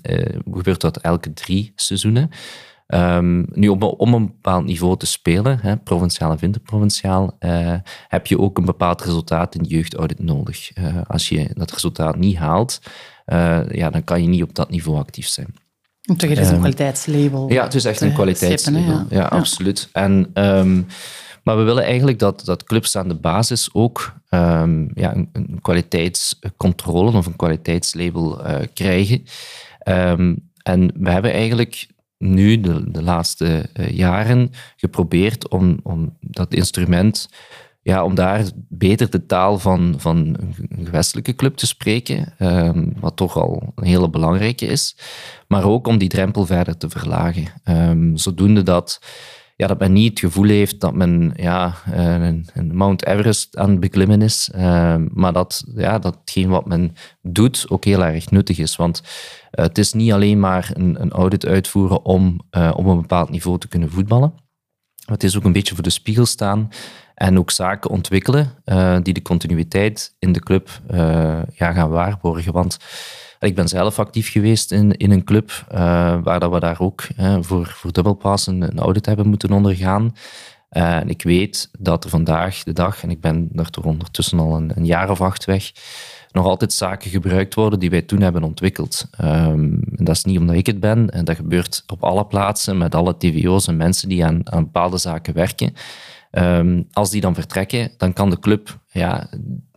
gebeurt 0.52 0.80
dat 0.80 0.96
elke 0.96 1.32
drie 1.32 1.72
seizoenen. 1.76 2.30
Um, 2.86 3.46
nu, 3.52 3.68
om, 3.68 3.82
om, 3.82 4.14
een 4.14 4.26
bepaald 4.26 4.64
niveau 4.64 4.96
te 4.96 5.06
spelen, 5.06 5.58
hè, 5.60 5.76
provinciaal 5.76 6.30
en 6.30 6.38
interprovinciaal, 6.40 7.36
heb 8.08 8.26
je 8.26 8.38
ook 8.38 8.58
een 8.58 8.64
bepaald 8.64 9.02
resultaat 9.02 9.54
in 9.54 9.62
de 9.62 9.68
jeugdaudit 9.68 10.22
nodig. 10.22 10.70
als 11.06 11.28
je 11.28 11.50
dat 11.54 11.72
resultaat 11.72 12.16
niet 12.16 12.36
haalt, 12.36 12.80
ja, 13.68 13.90
dan 13.90 14.04
kan 14.04 14.22
je 14.22 14.28
niet 14.28 14.42
op 14.42 14.54
dat 14.54 14.70
niveau 14.70 14.98
actief 14.98 15.28
zijn. 15.28 15.54
Toch, 16.02 16.30
er 16.30 16.38
is 16.38 16.48
een 16.48 16.58
kwaliteitslabel. 16.58 17.50
Ja, 17.50 17.62
het 17.62 17.74
is 17.74 17.84
echt 17.84 18.00
een 18.00 18.12
kwaliteitslabel. 18.12 19.06
ja. 19.10 19.24
absoluut. 19.24 19.88
En, 19.92 20.30
um, 20.34 20.86
maar 21.42 21.56
we 21.56 21.62
willen 21.62 21.84
eigenlijk 21.84 22.18
dat, 22.18 22.44
dat 22.44 22.64
clubs 22.64 22.96
aan 22.96 23.08
de 23.08 23.14
basis 23.14 23.68
ook 23.72 24.14
um, 24.30 24.90
ja, 24.94 25.14
een, 25.14 25.28
een, 25.32 25.58
kwaliteitscontrole 25.62 27.16
of 27.16 27.26
een 27.26 27.36
kwaliteitslabel 27.36 28.46
uh, 28.46 28.56
krijgen. 28.74 29.24
En 30.62 30.92
we 30.94 31.10
hebben 31.10 31.32
eigenlijk 31.32 31.86
nu 32.18 32.60
de, 32.60 32.90
de 32.90 33.02
laatste 33.02 33.66
uh, 33.74 33.90
jaren 33.90 34.50
geprobeerd 34.76 35.48
om, 35.48 35.80
om 35.82 36.16
dat 36.20 36.54
instrument 36.54 37.28
ja, 37.82 38.04
om 38.04 38.14
daar 38.14 38.44
beter 38.68 39.10
de 39.10 39.26
taal 39.26 39.58
van, 39.58 39.94
van 39.98 40.16
een 40.16 40.84
gewestelijke 40.84 41.34
club 41.34 41.56
te 41.56 41.66
spreken, 41.66 42.34
ehm, 42.38 42.88
wat 43.00 43.16
toch 43.16 43.36
al 43.36 43.72
een 43.74 43.86
hele 43.86 44.10
belangrijke 44.10 44.66
is, 44.66 44.96
maar 45.48 45.64
ook 45.64 45.86
om 45.86 45.98
die 45.98 46.08
drempel 46.08 46.46
verder 46.46 46.76
te 46.76 46.90
verlagen. 46.90 47.46
Um, 47.64 48.16
zodoende 48.16 48.62
dat, 48.62 49.00
ja, 49.56 49.66
dat 49.66 49.78
men 49.78 49.92
niet 49.92 50.10
het 50.10 50.18
gevoel 50.18 50.48
heeft 50.48 50.80
dat 50.80 50.94
men 50.94 51.32
ja, 51.36 51.74
een, 51.92 52.48
een 52.54 52.76
Mount 52.76 53.06
Everest 53.06 53.56
aan 53.56 53.70
het 53.70 53.80
beklimmen 53.80 54.22
is, 54.22 54.50
ehm, 54.54 55.08
maar 55.12 55.32
dat, 55.32 55.64
ja, 55.74 55.98
dat 55.98 56.18
wat 56.46 56.66
men 56.66 56.94
doet 57.22 57.66
ook 57.68 57.84
heel 57.84 58.04
erg 58.04 58.30
nuttig 58.30 58.58
is. 58.58 58.76
Want 58.76 59.02
uh, 59.02 59.64
het 59.64 59.78
is 59.78 59.92
niet 59.92 60.12
alleen 60.12 60.40
maar 60.40 60.70
een, 60.74 61.10
audit 61.10 61.46
uitvoeren 61.46 62.04
om 62.04 62.40
uh, 62.50 62.72
op 62.76 62.86
een 62.86 63.00
bepaald 63.00 63.30
niveau 63.30 63.58
te 63.58 63.68
kunnen 63.68 63.90
voetballen. 63.90 64.34
Het 65.04 65.22
is 65.22 65.36
ook 65.36 65.44
een 65.44 65.52
beetje 65.52 65.74
voor 65.74 65.82
de 65.82 65.90
spiegel 65.90 66.26
staan 66.26 66.68
en 67.14 67.38
ook 67.38 67.50
zaken 67.50 67.90
ontwikkelen 67.90 68.54
uh, 68.64 68.96
die 69.02 69.14
de 69.14 69.22
continuïteit 69.22 70.14
in 70.18 70.32
de 70.32 70.40
club 70.40 70.68
uh, 70.90 70.98
ja, 71.54 71.72
gaan 71.72 71.90
waarborgen. 71.90 72.52
Want 72.52 72.78
ik 73.40 73.54
ben 73.54 73.68
zelf 73.68 73.98
actief 73.98 74.30
geweest 74.30 74.72
in, 74.72 74.92
in 74.92 75.10
een 75.10 75.24
club 75.24 75.50
uh, 75.72 75.78
waar 76.22 76.40
dat 76.40 76.52
we 76.52 76.60
daar 76.60 76.80
ook 76.80 77.06
voor, 77.40 77.66
voor 77.66 77.90
een, 78.44 78.78
audit 78.78 79.06
hebben 79.06 79.28
moeten 79.28 79.52
ondergaan. 79.52 80.14
en 80.68 81.08
ik 81.08 81.22
weet 81.22 81.70
dat 81.78 82.04
er 82.04 82.10
vandaag 82.10 82.62
de 82.62 82.72
dag, 82.72 83.02
en 83.02 83.10
ik 83.10 83.20
ben 83.20 83.50
toch 83.70 83.84
ondertussen 83.84 84.38
al 84.38 84.56
een, 84.56 84.84
jaar 84.84 85.10
of 85.10 85.20
acht 85.20 85.44
weg, 85.44 85.72
nog 86.30 86.46
altijd 86.46 86.72
zaken 86.72 87.10
gebruikt 87.10 87.54
worden 87.54 87.78
die 87.78 87.90
wij 87.90 88.02
toen 88.02 88.20
hebben 88.20 88.42
ontwikkeld. 88.42 89.08
Um, 89.20 89.82
en 89.96 90.04
dat 90.04 90.16
is 90.16 90.24
niet 90.24 90.38
omdat 90.38 90.56
ik 90.56 90.66
het 90.66 90.80
ben, 90.80 91.10
en 91.10 91.24
dat 91.24 91.36
gebeurt 91.36 91.84
op 91.86 92.04
alle 92.04 92.26
plaatsen 92.26 92.78
met 92.78 92.94
alle 92.94 93.16
TVO's 93.16 93.66
en 93.66 93.76
mensen 93.76 94.08
die 94.08 94.24
aan 94.24 94.42
bepaalde 94.44 94.98
zaken 94.98 95.34
werken. 95.34 95.74
Um, 96.32 96.88
als 96.92 97.10
die 97.10 97.20
dan 97.20 97.34
vertrekken, 97.34 97.90
dan 97.96 98.12
kan 98.12 98.30
de 98.30 98.38
club 98.38 98.78
ja, 98.90 99.28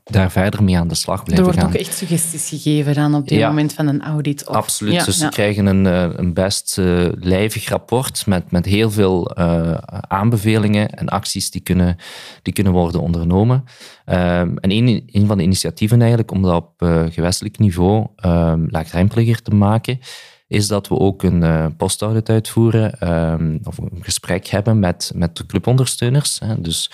daar 0.04 0.32
verder 0.32 0.64
mee 0.64 0.78
aan 0.78 0.88
de 0.88 0.96
slag 0.96 1.24
blijven 1.24 1.46
gaan. 1.46 1.56
Er 1.56 1.62
wordt 1.62 1.76
ook 1.76 1.88
echt 1.88 1.98
suggesties 1.98 2.50
gegeven 2.50 2.94
dan 2.94 3.16
op 3.16 3.28
dit 3.28 3.42
moment 3.42 3.74
van 3.74 3.88
een 3.88 4.02
audit. 4.02 4.48
Of... 4.48 4.56
Absoluut. 4.56 5.06
dus 5.06 5.18
ze 5.18 5.30
krijgen 5.30 5.66
een, 5.66 5.86
eh, 5.86 6.10
een 6.16 6.34
best 6.34 6.78
uh, 6.78 7.08
lijvig 7.20 7.70
rapport 7.70 8.26
met, 8.26 8.52
met 8.52 8.66
heel 8.66 8.92
veel 8.92 9.40
uh, 9.40 9.74
aanbevelingen 10.08 10.90
en 10.90 11.08
acties 11.08 11.52
die 11.52 11.62
kunnen, 11.62 11.98
die 12.42 12.54
kunnen 12.54 12.74
worden 12.74 13.02
ondernomen. 13.02 13.64
Um, 14.06 14.58
en 14.58 14.72
een, 14.72 15.04
een 15.12 15.28
van 15.28 15.38
de 15.38 15.44
initiatieven 15.44 16.00
eigenlijk 16.00 16.32
om 16.32 16.42
dat 16.42 16.56
op 16.56 16.74
gewestelijk 17.12 17.60
niveau 17.60 18.08
um, 18.26 18.68
laagdrempeliger 18.70 19.42
te 19.42 19.56
maken, 19.56 20.00
is 20.48 20.68
dat 20.68 20.88
we 20.88 21.00
ook 21.00 21.24
een 21.24 21.42
uh, 21.42 21.66
postaudit 21.78 22.30
uitvoeren 22.30 23.14
um, 23.32 23.60
of 23.64 23.78
een 23.78 24.00
gesprek 24.02 24.48
hebben 24.48 24.80
met, 24.80 25.12
met 25.16 25.38
de 25.38 25.46
clubondersteuners. 25.46 26.40
Hè. 26.40 26.62
Dus 26.62 26.92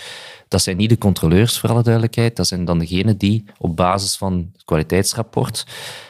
dat 0.47 0.61
zijn 0.61 0.77
niet 0.77 0.89
de 0.89 0.97
controleurs, 0.97 1.59
voor 1.59 1.69
alle 1.69 1.83
duidelijkheid. 1.83 2.35
Dat 2.35 2.47
zijn 2.47 2.65
dan 2.65 2.79
degenen 2.79 3.17
die 3.17 3.45
op 3.57 3.75
basis 3.75 4.17
van 4.17 4.49
het 4.53 4.63
kwaliteitsrapport 4.65 5.65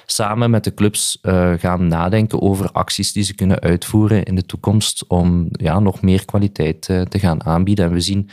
samen 0.06 0.50
met 0.50 0.64
de 0.64 0.74
clubs 0.74 1.18
uh, 1.22 1.54
gaan 1.58 1.88
nadenken 1.88 2.42
over 2.42 2.72
acties 2.72 3.12
die 3.12 3.24
ze 3.24 3.36
kunnen 3.36 3.60
uitvoeren 3.60 4.24
in 4.24 4.36
de 4.36 4.46
toekomst 4.46 5.08
om 5.08 5.48
ja, 5.52 5.80
nog 5.80 6.02
meer 6.02 6.26
kwaliteit 6.26 6.88
uh, 6.90 7.02
te 7.02 7.20
gaan 7.20 7.46
aanbieden. 7.46 7.86
En 7.86 7.94
we 7.94 8.02
zien 8.02 8.30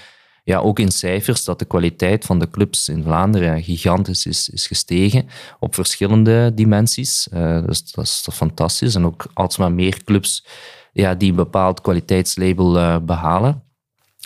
ja, 0.49 0.59
ook 0.59 0.79
in 0.79 0.91
cijfers 0.91 1.45
dat 1.45 1.59
de 1.59 1.65
kwaliteit 1.65 2.25
van 2.25 2.39
de 2.39 2.51
clubs 2.51 2.89
in 2.89 3.03
Vlaanderen 3.03 3.63
gigantisch 3.63 4.27
is, 4.27 4.49
is 4.49 4.67
gestegen 4.67 5.29
op 5.59 5.75
verschillende 5.75 6.55
dimensies. 6.55 7.29
Uh, 7.35 7.65
dus 7.67 7.93
dat 7.93 8.05
is, 8.05 8.29
fantastisch. 8.33 8.95
En 8.95 9.07
ook 9.07 9.27
alsmaar 9.35 9.73
meer 9.73 10.05
clubs 10.05 10.47
ja, 10.93 11.15
die 11.15 11.31
een 11.31 11.37
bepaald 11.37 11.81
kwaliteitslabel 11.81 12.77
uh, 12.77 12.97
behalen. 13.03 13.63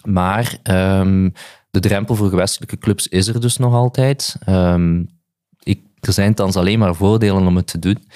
Maar 0.05 0.59
um, 0.71 1.33
de 1.71 1.81
drempel 1.81 2.15
voor 2.15 2.29
gewestelijke 2.29 2.79
clubs 2.79 3.09
is 3.09 3.29
er 3.29 3.41
dus 3.41 3.57
nog 3.57 3.75
altijd. 3.75 4.37
Um, 4.49 5.09
ik, 5.63 5.81
er 6.01 6.13
zijn 6.13 6.35
thans 6.35 6.57
alleen 6.57 6.79
maar 6.79 6.95
voordelen 6.95 7.47
om 7.47 7.57
het 7.57 7.67
te 7.67 7.79
doen. 7.79 8.09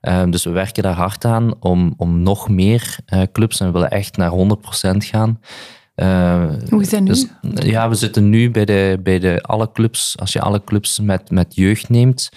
Um, 0.00 0.30
dus 0.30 0.44
we 0.44 0.50
werken 0.50 0.82
daar 0.82 0.94
hard 0.94 1.24
aan 1.24 1.54
om, 1.60 1.94
om 1.96 2.22
nog 2.22 2.48
meer 2.48 2.96
uh, 3.06 3.22
clubs, 3.32 3.60
en 3.60 3.66
we 3.66 3.72
willen 3.72 3.90
echt 3.90 4.16
naar 4.16 4.30
100% 4.30 4.34
gaan, 4.96 5.40
uh, 5.96 6.52
Hoe 6.68 6.80
is 6.80 6.90
dat 6.90 7.00
nu? 7.00 7.06
Dus, 7.06 7.26
ja, 7.54 7.88
we 7.88 7.94
zitten 7.94 8.28
nu 8.28 8.50
bij, 8.50 8.64
de, 8.64 9.00
bij 9.02 9.18
de 9.18 9.42
alle 9.42 9.72
clubs. 9.72 10.18
Als 10.18 10.32
je 10.32 10.40
alle 10.40 10.64
clubs 10.64 11.00
met, 11.00 11.30
met 11.30 11.54
jeugd 11.54 11.88
neemt, 11.88 12.28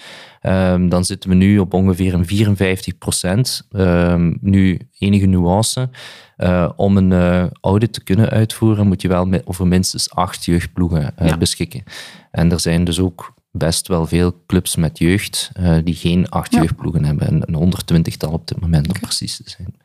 um, 0.42 0.90
dan 0.90 1.06
zitten 1.06 1.30
we 1.30 1.36
nu 1.36 1.60
op 1.60 1.74
ongeveer 1.74 2.14
een 2.14 2.26
54 2.26 2.98
procent. 2.98 3.68
Um, 3.72 4.38
nu, 4.42 4.80
enige 4.98 5.26
nuance. 5.26 5.90
Uh, 6.38 6.70
om 6.76 6.98
een 6.98 7.12
uh, 7.12 7.46
audit 7.62 7.94
te 7.94 8.04
kunnen 8.04 8.30
uitvoeren, 8.30 8.88
moet 8.88 9.02
je 9.02 9.08
wel 9.08 9.26
met, 9.26 9.42
over 9.46 9.68
minstens 9.68 10.10
acht 10.10 10.46
jeugdploegen 10.46 11.14
ja. 11.24 11.38
beschikken. 11.38 11.84
En 12.32 12.52
er 12.52 12.60
zijn 12.60 12.84
dus 12.84 13.00
ook 13.00 13.34
best 13.52 13.88
wel 13.88 14.08
veel 14.08 14.44
clubs 14.48 14.76
met 14.76 14.98
jeugd 14.98 15.52
die 15.84 15.96
geen 15.96 16.30
acht 16.30 16.54
ja. 16.54 16.60
jeugdploegen 16.60 17.06
hebben. 17.06 17.28
Een, 17.28 17.44
een 17.46 17.56
honderdtwintigtal 17.56 18.32
op 18.32 18.48
dit 18.48 18.60
moment, 18.60 18.88
om 18.88 19.00
precies 19.00 19.36
te 19.38 19.50
zijn 19.50 19.76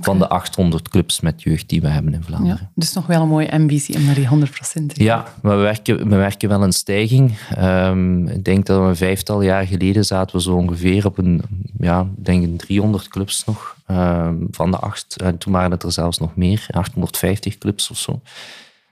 van 0.00 0.18
de 0.18 0.28
800 0.28 0.88
clubs 0.88 1.20
met 1.20 1.42
jeugd 1.42 1.68
die 1.68 1.80
we 1.80 1.88
hebben 1.88 2.14
in 2.14 2.22
Vlaanderen. 2.22 2.58
Ja, 2.60 2.70
dus 2.74 2.92
nog 2.92 3.06
wel 3.06 3.22
een 3.22 3.28
mooie 3.28 3.52
ambitie 3.52 3.96
om 3.96 4.04
naar 4.04 4.14
die 4.14 4.28
100% 4.28 4.86
te. 4.86 5.02
Ja, 5.02 5.24
maar 5.42 5.56
we 5.56 5.62
werken, 5.62 6.08
we 6.08 6.16
werken 6.16 6.48
wel 6.48 6.62
een 6.62 6.72
stijging. 6.72 7.38
Um, 7.58 8.28
ik 8.28 8.44
denk 8.44 8.66
dat 8.66 8.80
we 8.80 8.88
een 8.88 8.96
vijftal 8.96 9.42
jaar 9.42 9.66
geleden 9.66 10.04
zaten 10.04 10.36
we 10.36 10.42
zo 10.42 10.54
ongeveer 10.54 11.06
op 11.06 11.18
een, 11.18 11.42
ja, 11.78 12.06
denk 12.16 12.44
een 12.44 12.56
300 12.56 13.08
clubs 13.08 13.44
nog 13.44 13.76
um, 13.90 14.48
van 14.50 14.70
de 14.70 14.76
acht. 14.76 15.16
En 15.22 15.38
toen 15.38 15.52
waren 15.52 15.70
het 15.70 15.82
er 15.82 15.92
zelfs 15.92 16.18
nog 16.18 16.36
meer, 16.36 16.66
850 16.70 17.58
clubs 17.58 17.90
of 17.90 17.98
zo. 17.98 18.20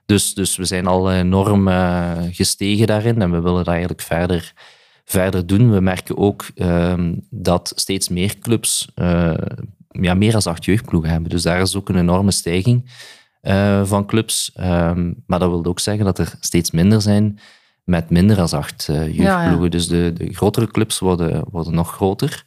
Dus, 0.06 0.34
dus 0.34 0.56
we 0.56 0.64
zijn 0.64 0.86
al 0.86 1.12
enorm 1.12 1.68
uh, 1.68 2.12
gestegen 2.30 2.86
daarin 2.86 3.22
en 3.22 3.30
we 3.30 3.40
willen 3.40 3.64
dat 3.64 3.68
eigenlijk 3.68 4.00
verder 4.00 4.52
verder 5.08 5.46
doen. 5.46 5.70
We 5.70 5.80
merken 5.80 6.16
ook 6.16 6.46
um, 6.54 7.26
dat 7.30 7.72
steeds 7.74 8.08
meer 8.08 8.38
clubs 8.38 8.88
uh, 8.96 9.34
ja, 9.88 10.14
meer 10.14 10.32
dan 10.32 10.42
acht 10.42 10.64
jeugdploegen 10.64 11.10
hebben. 11.10 11.30
Dus 11.30 11.42
daar 11.42 11.60
is 11.60 11.76
ook 11.76 11.88
een 11.88 11.98
enorme 11.98 12.30
stijging 12.30 12.90
uh, 13.42 13.84
van 13.84 14.06
clubs. 14.06 14.52
Um, 14.60 15.22
maar 15.26 15.38
dat 15.38 15.50
wil 15.50 15.64
ook 15.64 15.80
zeggen 15.80 16.04
dat 16.04 16.18
er 16.18 16.32
steeds 16.40 16.70
minder 16.70 17.02
zijn 17.02 17.38
met 17.84 18.10
minder 18.10 18.36
dan 18.36 18.50
acht 18.50 18.88
uh, 18.90 18.96
jeugdploegen. 18.96 19.56
Ja, 19.56 19.62
ja. 19.62 19.68
Dus 19.68 19.88
de, 19.88 20.12
de, 20.14 20.34
grotere 20.34 20.66
clubs 20.66 20.98
worden, 20.98 21.44
worden 21.50 21.74
nog 21.74 21.92
groter. 21.92 22.44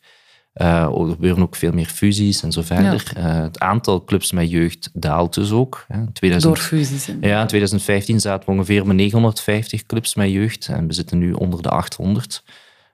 Uh, 0.53 0.81
er 0.81 1.09
gebeuren 1.09 1.43
ook 1.43 1.55
veel 1.55 1.71
meer 1.71 1.85
fusies 1.85 2.43
en 2.43 2.51
zo 2.51 2.61
verder. 2.61 3.11
het 3.17 3.59
aantal 3.59 4.03
clubs 4.03 4.31
met 4.31 4.49
jeugd 4.49 4.89
daalt 4.93 5.33
dus 5.33 5.51
ook. 5.51 5.85
Hè. 5.87 6.11
2000, 6.11 6.53
Door 6.53 6.63
fusies. 6.63 7.05
Ja, 7.21 7.41
in 7.41 7.47
2015 7.47 8.19
zaten 8.19 8.45
we 8.45 8.55
ongeveer 8.55 8.87
met 8.87 8.95
950 8.95 9.85
clubs 9.85 10.15
met 10.15 10.29
jeugd 10.29 10.67
en 10.67 10.87
we 10.87 10.93
zitten 10.93 11.17
nu 11.17 11.33
onder 11.33 11.61
de 11.61 11.69
800. 11.69 12.43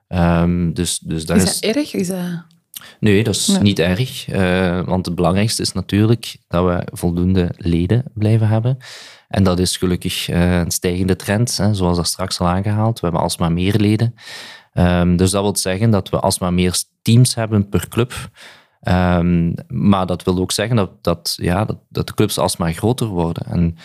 Um, 0.08 0.74
dus, 0.74 0.98
dus 0.98 1.26
dat 1.26 1.36
is 1.36 1.60
dat 1.60 1.76
erg? 1.76 1.94
Is 1.94 2.08
dat... 2.08 2.44
Nee, 3.00 3.24
dat 3.24 3.34
is 3.34 3.58
niet 3.60 3.78
erg. 3.78 4.28
Uh, 4.28 4.84
want 4.84 5.06
het 5.06 5.14
belangrijkste 5.14 5.62
is 5.62 5.72
natuurlijk 5.72 6.36
dat 6.48 6.64
we 6.64 6.86
voldoende 6.92 7.54
leden 7.56 8.04
blijven 8.14 8.48
hebben. 8.48 8.76
En 9.28 9.42
dat 9.42 9.58
is 9.58 9.76
gelukkig 9.76 10.28
uh, 10.28 10.58
een 10.58 10.70
stijgende 10.70 11.16
trend, 11.16 11.56
hè, 11.56 11.74
zoals 11.74 11.96
dat 11.96 12.06
straks 12.06 12.38
al 12.40 12.46
aangehaald. 12.46 13.00
We 13.00 13.06
hebben 13.06 13.22
alsmaar 13.22 13.52
meer 13.52 13.74
leden. 13.76 14.14
Um, 14.74 15.16
dus 15.16 15.30
dat 15.30 15.42
wil 15.42 15.56
zeggen 15.56 15.90
dat 15.90 16.08
we 16.08 16.20
alsmaar 16.20 16.52
meer 16.52 16.82
teams 17.02 17.34
hebben 17.34 17.68
per 17.68 17.88
club. 17.88 18.30
Um, 18.82 19.54
maar 19.68 20.06
dat 20.06 20.22
wil 20.22 20.38
ook 20.38 20.52
zeggen 20.52 20.76
dat, 20.76 20.90
dat, 21.04 21.34
ja, 21.40 21.64
dat, 21.64 21.76
dat 21.88 22.06
de 22.06 22.14
clubs 22.14 22.38
alsmaar 22.38 22.72
groter 22.72 23.06
worden. 23.06 23.46
En 23.46 23.76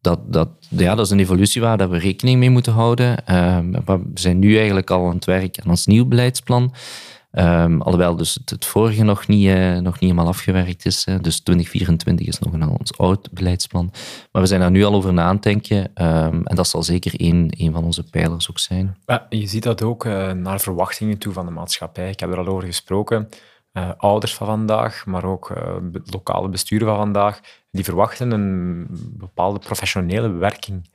dat, 0.00 0.32
dat, 0.32 0.48
ja, 0.68 0.94
dat 0.94 1.06
is 1.06 1.12
een 1.12 1.18
evolutie 1.18 1.60
waar 1.60 1.76
dat 1.76 1.90
we 1.90 1.98
rekening 1.98 2.38
mee 2.38 2.50
moeten 2.50 2.72
houden. 2.72 3.36
Um, 3.36 3.70
we 3.86 4.00
zijn 4.14 4.38
nu 4.38 4.56
eigenlijk 4.56 4.90
al 4.90 5.08
aan 5.08 5.14
het 5.14 5.24
werk 5.24 5.60
aan 5.60 5.70
ons 5.70 5.86
nieuw 5.86 6.06
beleidsplan. 6.06 6.74
Um, 7.38 7.82
alhoewel 7.82 8.16
dus 8.16 8.38
het, 8.44 8.64
vorige 8.64 9.02
nog 9.02 9.26
niet, 9.26 9.46
uh, 9.46 9.72
nog 9.72 9.92
niet 9.92 10.10
helemaal 10.10 10.26
afgewerkt 10.26 10.86
is. 10.86 11.04
Hè. 11.04 11.20
Dus 11.20 11.40
2024 11.40 12.26
is 12.26 12.38
nog 12.38 12.52
een 12.52 12.68
ons 12.68 12.98
oud 12.98 13.30
beleidsplan. 13.30 13.90
Maar 14.32 14.42
we 14.42 14.48
zijn 14.48 14.60
daar 14.60 14.70
nu 14.70 14.84
al 14.84 14.94
over 14.94 15.12
na 15.12 15.22
aan 15.22 15.34
het 15.34 15.42
denken. 15.42 15.78
Um, 15.78 16.46
en 16.46 16.56
dat 16.56 16.68
zal 16.68 16.82
zeker 16.82 17.20
één, 17.20 17.50
één 17.50 17.72
van 17.72 17.84
onze 17.84 18.10
pijlers 18.10 18.50
ook 18.50 18.58
zijn. 18.58 18.96
Ja, 19.06 19.26
je 19.28 19.46
ziet 19.46 19.62
dat 19.62 19.82
ook 19.82 20.04
uh, 20.04 20.32
naar 20.32 20.60
verwachtingen 20.60 21.18
toe 21.18 21.32
van 21.32 21.46
de 21.46 21.52
maatschappij. 21.52 22.10
Ik 22.10 22.20
heb 22.20 22.30
er 22.30 22.38
al 22.38 22.46
over 22.46 22.64
gesproken. 22.64 23.28
Uh, 23.72 23.90
ouders 23.96 24.34
van 24.34 24.46
vandaag, 24.46 25.06
maar 25.06 25.24
ook 25.24 25.52
lokale 26.04 26.48
besturen 26.48 26.86
van 26.86 26.96
vandaag, 26.96 27.40
die 27.70 27.84
verwachten 27.84 28.30
een 28.30 28.86
bepaalde 29.18 29.58
professionele 29.58 30.30
werking. 30.30 30.90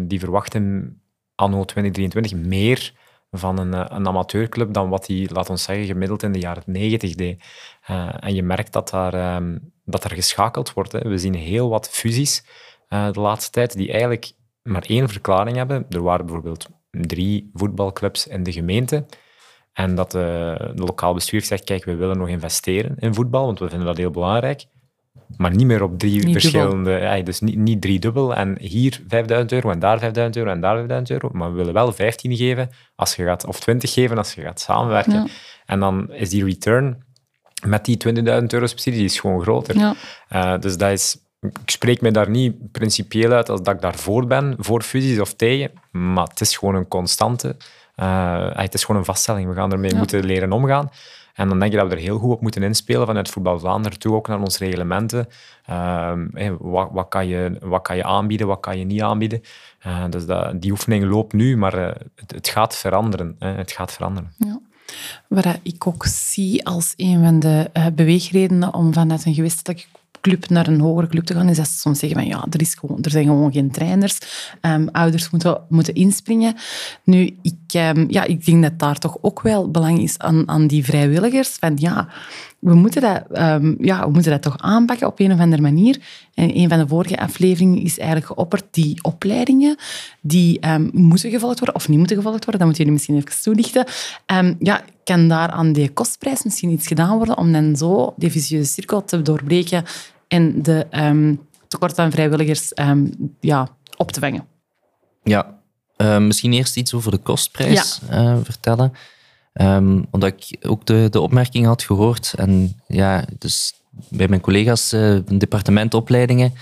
die 0.00 0.18
verwachten 0.18 0.94
anno 1.34 1.64
2023 1.64 2.34
meer 2.34 2.92
van 3.30 3.58
een, 3.58 3.74
eh, 3.74 3.84
een 3.88 4.06
amateurclub 4.06 4.72
dan 4.72 4.88
wat 4.88 5.06
hij, 5.06 5.28
laat 5.32 5.50
ons 5.50 5.62
zeggen, 5.62 5.86
gemiddeld 5.86 6.22
in 6.22 6.32
de 6.32 6.38
jaren 6.38 6.62
90 6.66 7.14
deed. 7.14 7.42
Uh, 7.90 8.14
en 8.20 8.34
je 8.34 8.42
merkt 8.42 8.72
dat, 8.72 8.88
daar, 8.90 9.36
um, 9.36 9.72
dat 9.84 10.04
er 10.04 10.10
geschakeld 10.10 10.72
wordt. 10.72 10.92
Hè. 10.92 11.08
We 11.08 11.18
zien 11.18 11.34
heel 11.34 11.68
wat 11.68 11.88
fusies 11.88 12.44
uh, 12.88 13.12
de 13.12 13.20
laatste 13.20 13.50
tijd 13.50 13.76
die 13.76 13.90
eigenlijk 13.90 14.32
maar 14.62 14.84
één 14.86 15.08
verklaring 15.08 15.56
hebben. 15.56 15.86
Er 15.88 16.02
waren 16.02 16.26
bijvoorbeeld 16.26 16.68
drie 16.90 17.50
voetbalclubs 17.54 18.26
in 18.26 18.42
de 18.42 18.52
gemeente. 18.52 19.06
En 19.72 19.94
dat 19.94 20.10
de, 20.10 20.56
de 20.74 20.82
lokaal 20.82 21.14
bestuur 21.14 21.42
zegt, 21.42 21.64
kijk, 21.64 21.84
we 21.84 21.94
willen 21.94 22.18
nog 22.18 22.28
investeren 22.28 22.96
in 22.98 23.14
voetbal, 23.14 23.44
want 23.44 23.58
we 23.58 23.68
vinden 23.68 23.86
dat 23.86 23.96
heel 23.96 24.10
belangrijk. 24.10 24.64
Maar 25.36 25.54
niet 25.54 25.66
meer 25.66 25.82
op 25.82 25.98
drie 25.98 26.32
verschillende... 26.32 26.90
Ja, 26.90 27.22
dus 27.22 27.40
niet, 27.40 27.56
niet 27.56 27.80
drie 27.80 27.98
dubbel 27.98 28.34
en 28.34 28.56
hier 28.60 29.00
5000 29.08 29.52
euro 29.52 29.70
en 29.70 29.78
daar 29.78 29.98
5000 29.98 30.36
euro 30.36 30.50
en 30.50 30.60
daar 30.60 30.76
5000 30.76 31.10
euro. 31.10 31.28
Maar 31.32 31.50
we 31.50 31.56
willen 31.56 31.72
wel 31.72 31.92
15 31.92 32.36
geven 32.36 32.70
als 32.94 33.16
je 33.16 33.24
gaat, 33.24 33.46
of 33.46 33.60
20 33.60 33.92
geven 33.92 34.18
als 34.18 34.34
je 34.34 34.42
gaat 34.42 34.60
samenwerken. 34.60 35.28
En 35.66 35.80
dan 35.80 36.12
is 36.12 36.30
die 36.30 36.44
return 36.44 37.04
met 37.66 37.84
die 37.84 37.96
20.000 38.08 38.22
euro 38.24 38.66
subsidie 38.66 39.04
is 39.04 39.20
gewoon 39.20 39.42
groter. 39.42 39.76
Ja. 39.76 39.94
Uh, 40.32 40.58
dus 40.58 40.76
dat 40.76 40.90
is... 40.90 41.16
Ik 41.40 41.70
spreek 41.70 42.00
me 42.00 42.10
daar 42.10 42.30
niet 42.30 42.72
principieel 42.72 43.32
uit 43.32 43.48
als 43.48 43.62
dat 43.62 43.74
ik 43.74 43.80
daarvoor 43.80 44.26
ben, 44.26 44.54
voor 44.58 44.82
fusies 44.82 45.20
of 45.20 45.34
tegen. 45.34 45.70
Maar 45.90 46.26
het 46.26 46.40
is 46.40 46.56
gewoon 46.56 46.74
een 46.74 46.88
constante. 46.88 47.56
Uh, 47.96 48.50
het 48.52 48.74
is 48.74 48.84
gewoon 48.84 49.00
een 49.00 49.06
vaststelling. 49.06 49.48
We 49.48 49.54
gaan 49.54 49.72
ermee 49.72 49.94
moeten 49.94 50.24
leren 50.24 50.52
omgaan. 50.52 50.90
En 51.40 51.48
dan 51.48 51.58
denk 51.58 51.72
je 51.72 51.78
dat 51.78 51.88
we 51.88 51.94
er 51.94 52.00
heel 52.00 52.18
goed 52.18 52.30
op 52.30 52.40
moeten 52.40 52.62
inspelen 52.62 53.06
vanuit 53.06 53.28
Voetbal 53.28 53.58
Vlaanderen 53.58 53.98
toe, 53.98 54.14
ook 54.14 54.28
naar 54.28 54.40
onze 54.40 54.64
reglementen. 54.64 55.28
Uh, 55.70 56.12
wat, 56.58 56.88
wat, 56.92 57.08
kan 57.08 57.26
je, 57.26 57.58
wat 57.60 57.82
kan 57.82 57.96
je 57.96 58.04
aanbieden, 58.04 58.46
wat 58.46 58.60
kan 58.60 58.78
je 58.78 58.84
niet 58.84 59.02
aanbieden. 59.02 59.40
Uh, 59.86 60.04
dus 60.10 60.26
dat, 60.26 60.62
die 60.62 60.70
oefening 60.70 61.04
loopt 61.04 61.32
nu, 61.32 61.56
maar 61.56 61.78
uh, 61.78 61.90
het, 62.26 62.48
gaat 62.48 62.76
veranderen. 62.76 63.36
Hè. 63.38 63.48
Het 63.48 63.72
gaat 63.72 63.92
veranderen. 63.92 64.32
Ja. 64.36 64.60
Wat 65.28 65.58
ik 65.62 65.86
ook 65.86 66.04
zie 66.06 66.66
als 66.66 66.94
een 66.96 67.24
van 67.24 67.38
de 67.38 67.70
uh, 67.76 67.86
beweegredenen 67.94 68.74
om 68.74 68.92
vanuit 68.92 69.24
een 69.24 69.34
gewestelijke 69.34 69.84
club 70.20 70.48
naar 70.48 70.66
een 70.66 70.80
hogere 70.80 71.06
club 71.06 71.24
te 71.24 71.34
gaan, 71.34 71.48
is 71.48 71.56
dat 71.56 71.68
ze 71.68 71.78
soms 71.78 71.98
zeggen 71.98 72.18
van 72.18 72.28
ja, 72.28 72.46
er, 72.50 72.60
is 72.60 72.74
gewoon, 72.74 73.02
er 73.02 73.10
zijn 73.10 73.24
gewoon 73.24 73.52
geen 73.52 73.70
trainers. 73.70 74.18
Um, 74.60 74.88
ouders 74.92 75.30
moeten, 75.30 75.60
moeten 75.68 75.94
inspringen. 75.94 76.54
Nu, 77.04 77.36
ik, 77.42 77.74
um, 77.96 78.06
ja, 78.08 78.24
ik 78.24 78.44
denk 78.44 78.62
dat 78.62 78.78
daar 78.78 78.98
toch 78.98 79.18
ook 79.20 79.40
wel 79.42 79.70
belang 79.70 80.00
is 80.00 80.18
aan, 80.18 80.48
aan 80.48 80.66
die 80.66 80.84
vrijwilligers. 80.84 81.48
Van 81.48 81.72
ja, 81.76 82.08
we 82.60 82.74
moeten, 82.74 83.02
dat, 83.02 83.38
um, 83.38 83.76
ja, 83.78 84.04
we 84.04 84.12
moeten 84.12 84.30
dat 84.30 84.42
toch 84.42 84.58
aanpakken 84.58 85.06
op 85.06 85.20
een 85.20 85.32
of 85.32 85.38
andere 85.38 85.62
manier. 85.62 85.98
En 86.34 86.56
een 86.56 86.68
van 86.68 86.78
de 86.78 86.88
vorige 86.88 87.18
afleveringen 87.18 87.82
is 87.82 87.98
eigenlijk 87.98 88.26
geopperd 88.26 88.64
die 88.70 89.02
opleidingen 89.02 89.76
die 90.20 90.66
moeten 90.92 91.30
gevolgd 91.30 91.58
worden 91.58 91.74
of 91.74 91.88
niet 91.88 91.98
moeten 91.98 92.16
gevolgd 92.16 92.44
worden. 92.44 92.58
Dat 92.58 92.68
moeten 92.68 92.84
jullie 92.84 92.92
misschien 92.92 93.16
even 93.16 93.42
toelichten. 93.42 93.84
ja, 94.58 94.82
kan 95.04 95.28
daar 95.28 95.48
aan 95.48 95.72
die 95.72 95.90
kostprijs 95.90 96.42
misschien 96.42 96.70
iets 96.70 96.86
gedaan 96.86 97.16
worden 97.16 97.38
om 97.38 97.52
dan 97.52 97.76
zo 97.76 98.14
die 98.16 98.30
vicieuze 98.30 98.70
cirkel 98.70 99.04
te 99.04 99.22
doorbreken 99.22 99.84
en 100.28 100.62
de 100.62 100.86
tekort 101.68 101.98
aan 101.98 102.10
vrijwilligers 102.10 102.72
ja, 103.40 103.68
op 103.96 104.12
te 104.12 104.20
vangen. 104.20 104.46
Ja, 105.22 105.58
uh, 105.96 106.18
misschien 106.18 106.52
eerst 106.52 106.76
iets 106.76 106.94
over 106.94 107.10
de 107.10 107.18
kostprijs 107.18 108.00
ja. 108.10 108.34
uh, 108.34 108.36
vertellen. 108.42 108.92
Um, 109.52 110.06
omdat 110.10 110.32
ik 110.32 110.66
ook 110.68 110.86
de, 110.86 111.06
de 111.10 111.20
opmerking 111.20 111.66
had 111.66 111.82
gehoord. 111.82 112.32
En 112.36 112.80
ja, 112.86 113.24
dus 113.38 113.72
bij 114.08 114.28
mijn 114.28 114.40
collega's 114.40 114.92
uh, 114.92 115.18
van 115.26 115.38
departement 115.38 115.94
opleidingen 115.94 116.54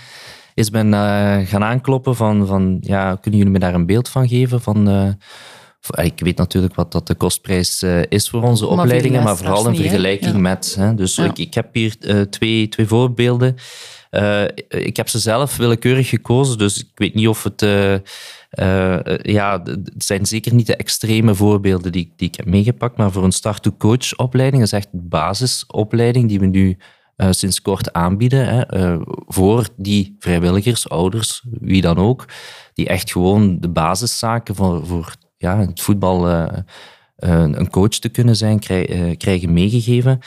is 0.53 0.69
men 0.69 0.93
gaan 1.47 1.63
aankloppen 1.63 2.15
van, 2.15 2.47
van 2.47 2.77
ja, 2.81 3.15
kunnen 3.15 3.39
jullie 3.39 3.53
me 3.53 3.59
daar 3.59 3.73
een 3.73 3.85
beeld 3.85 4.09
van 4.09 4.27
geven 4.27 4.61
van 4.61 4.87
ik 5.87 6.19
weet 6.19 6.37
natuurlijk 6.37 6.75
wat 6.75 6.91
dat 6.91 7.07
de 7.07 7.15
kostprijs 7.15 7.81
eh, 7.81 8.01
is 8.09 8.29
voor 8.29 8.41
onze 8.43 8.67
opleidingen, 8.67 9.23
maar 9.23 9.37
vooral 9.37 9.67
in 9.67 9.75
vergelijking 9.75 10.37
met. 10.37 10.75
Hè. 10.79 10.95
Dus 10.95 11.17
ik, 11.17 11.37
ik, 11.37 11.53
heb 11.53 11.73
hier 11.73 11.95
twee, 12.29 12.67
twee 12.67 12.85
voorbeelden. 12.85 13.55
Ik 14.67 14.97
heb 14.97 15.09
ze 15.09 15.19
zelf 15.19 15.57
willekeurig 15.57 16.09
gekozen, 16.09 16.57
dus 16.57 16.77
ik 16.79 16.91
weet 16.95 17.13
niet 17.13 17.27
of 17.27 17.43
het. 17.43 17.61
Ja, 19.21 19.61
het 19.63 20.03
zijn 20.03 20.25
zeker 20.25 20.53
niet 20.53 20.67
de 20.67 20.75
extreme 20.75 21.35
voorbeelden 21.35 21.91
die, 21.91 22.13
die 22.15 22.27
ik 22.27 22.35
heb 22.35 22.45
meegepakt, 22.45 22.97
maar 22.97 23.11
voor 23.11 23.23
een 23.23 23.31
start-to-coach 23.31 24.15
opleiding, 24.15 24.63
dat 24.63 24.71
is 24.73 24.79
echt 24.79 24.91
de 24.91 25.01
basisopleiding 25.01 26.29
die 26.29 26.39
we 26.39 26.45
nu 26.45 26.77
sinds 27.29 27.61
kort 27.61 27.93
aanbieden. 27.93 28.47
Hè, 28.47 28.97
voor 29.27 29.67
die 29.77 30.15
vrijwilligers, 30.19 30.89
ouders, 30.89 31.43
wie 31.59 31.81
dan 31.81 31.97
ook, 31.97 32.25
die 32.73 32.87
echt 32.87 33.11
gewoon 33.11 33.59
de 33.59 33.69
basiszaken 33.69 34.55
voor, 34.55 34.85
voor 34.85 35.13
ja, 35.37 35.59
het 35.59 35.81
voetbal 35.81 36.45
een 37.19 37.69
coach 37.69 37.89
te 37.89 38.09
kunnen 38.09 38.35
zijn, 38.35 38.59
uh, 38.69 39.17
krijgen 39.17 39.53
meegegeven. 39.53 40.19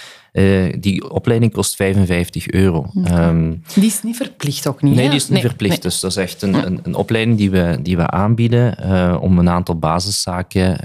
die 0.80 1.10
opleiding 1.10 1.52
kost 1.52 1.76
55 1.76 2.50
euro. 2.50 2.90
Um, 3.10 3.62
die 3.74 3.84
is 3.84 4.02
niet 4.02 4.16
verplicht 4.16 4.66
ook 4.66 4.82
niet? 4.82 4.94
Nee, 4.94 5.06
die 5.06 5.16
is 5.16 5.28
niet 5.28 5.40
verplicht. 5.40 5.82
Dus 5.82 6.00
dat 6.00 6.10
is 6.10 6.16
echt 6.16 6.42
een, 6.42 6.54
een, 6.54 6.80
een, 6.82 6.94
opleiding 6.94 7.36
die 7.36 7.50
we, 7.50 7.78
die 7.82 7.96
we 7.96 8.06
aanbieden 8.06 9.20
om 9.20 9.38
een 9.38 9.48
aantal 9.48 9.78
basiszaken, 9.78 10.78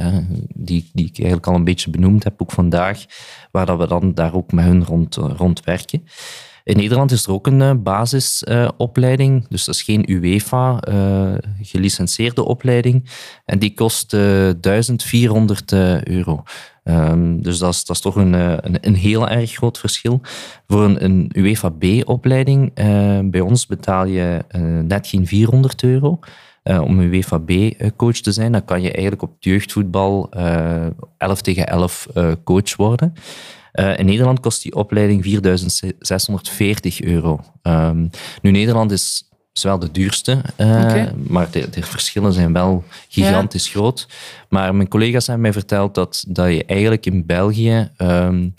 die, 0.53 0.89
die 0.93 1.05
ik 1.05 1.17
eigenlijk 1.17 1.47
al 1.47 1.55
een 1.55 1.63
beetje 1.63 1.89
benoemd 1.89 2.23
heb, 2.23 2.41
ook 2.41 2.51
vandaag, 2.51 3.05
waar 3.51 3.65
dat 3.65 3.77
we 3.77 3.87
dan 3.87 4.13
daar 4.13 4.33
ook 4.33 4.51
met 4.51 4.65
hun 4.65 4.85
rond, 4.85 5.15
rond 5.15 5.63
werken. 5.63 6.03
In 6.67 6.77
Nederland 6.77 7.11
is 7.11 7.25
er 7.25 7.31
ook 7.31 7.47
een 7.47 7.59
uh, 7.59 7.71
basisopleiding, 7.77 9.47
dus 9.49 9.65
dat 9.65 9.75
is 9.75 9.81
geen 9.81 10.11
UEFA 10.11 10.83
uh, 10.89 11.33
gelicenseerde 11.61 12.43
opleiding. 12.43 13.09
En 13.45 13.59
die 13.59 13.73
kost 13.73 14.09
1400 14.09 15.71
eh, 15.71 16.03
euro. 16.03 16.43
Um, 16.83 17.41
dus 17.41 17.57
dat 17.57 17.73
is, 17.73 17.85
dat 17.85 17.95
is 17.95 18.01
toch 18.01 18.15
een, 18.15 18.33
een, 18.87 18.95
heel 18.95 19.29
erg 19.29 19.51
groot 19.51 19.79
verschil. 19.79 20.21
Voor 20.67 20.83
een, 20.83 21.03
een 21.03 21.31
UEFA 21.35 21.69
B-opleiding 21.69 22.73
bij 23.31 23.41
ons 23.41 23.65
betaal 23.65 24.05
je 24.05 24.43
net 24.83 25.07
geen 25.07 25.27
400 25.27 25.83
euro. 25.83 26.19
Om 26.63 26.99
een 26.99 27.13
UEFA 27.13 27.37
B-coach 27.37 28.17
te 28.17 28.31
zijn, 28.31 28.51
dan 28.51 28.65
kan 28.65 28.81
je 28.81 28.91
eigenlijk 28.91 29.21
op 29.21 29.35
jeugdvoetbal 29.39 30.29
uh, 30.37 30.85
11 31.17 31.41
tegen 31.41 31.67
11 31.67 32.07
uh, 32.15 32.31
coach 32.43 32.75
worden. 32.75 33.13
Uh, 33.73 33.97
in 33.97 34.05
Nederland 34.05 34.39
kost 34.39 34.61
die 34.61 34.75
opleiding 34.75 35.25
4.640 35.25 35.31
euro. 36.97 37.39
Um, 37.63 38.09
nu, 38.41 38.51
Nederland 38.51 38.91
is, 38.91 39.29
is 39.53 39.63
wel 39.63 39.79
de 39.79 39.91
duurste, 39.91 40.41
uh, 40.57 41.05
maar 41.27 41.51
de, 41.51 41.69
de, 41.69 41.83
verschillen 41.83 42.33
zijn 42.33 42.53
wel 42.53 42.83
gigantisch 43.07 43.67
groot. 43.67 44.07
Maar 44.49 44.75
mijn 44.75 44.87
collega's 44.87 45.25
hebben 45.27 45.43
mij 45.43 45.53
verteld 45.53 45.95
dat, 45.95 46.23
dat 46.27 46.47
je 46.47 46.65
eigenlijk 46.65 47.05
in 47.05 47.25
België... 47.25 47.91
Um, 47.97 48.53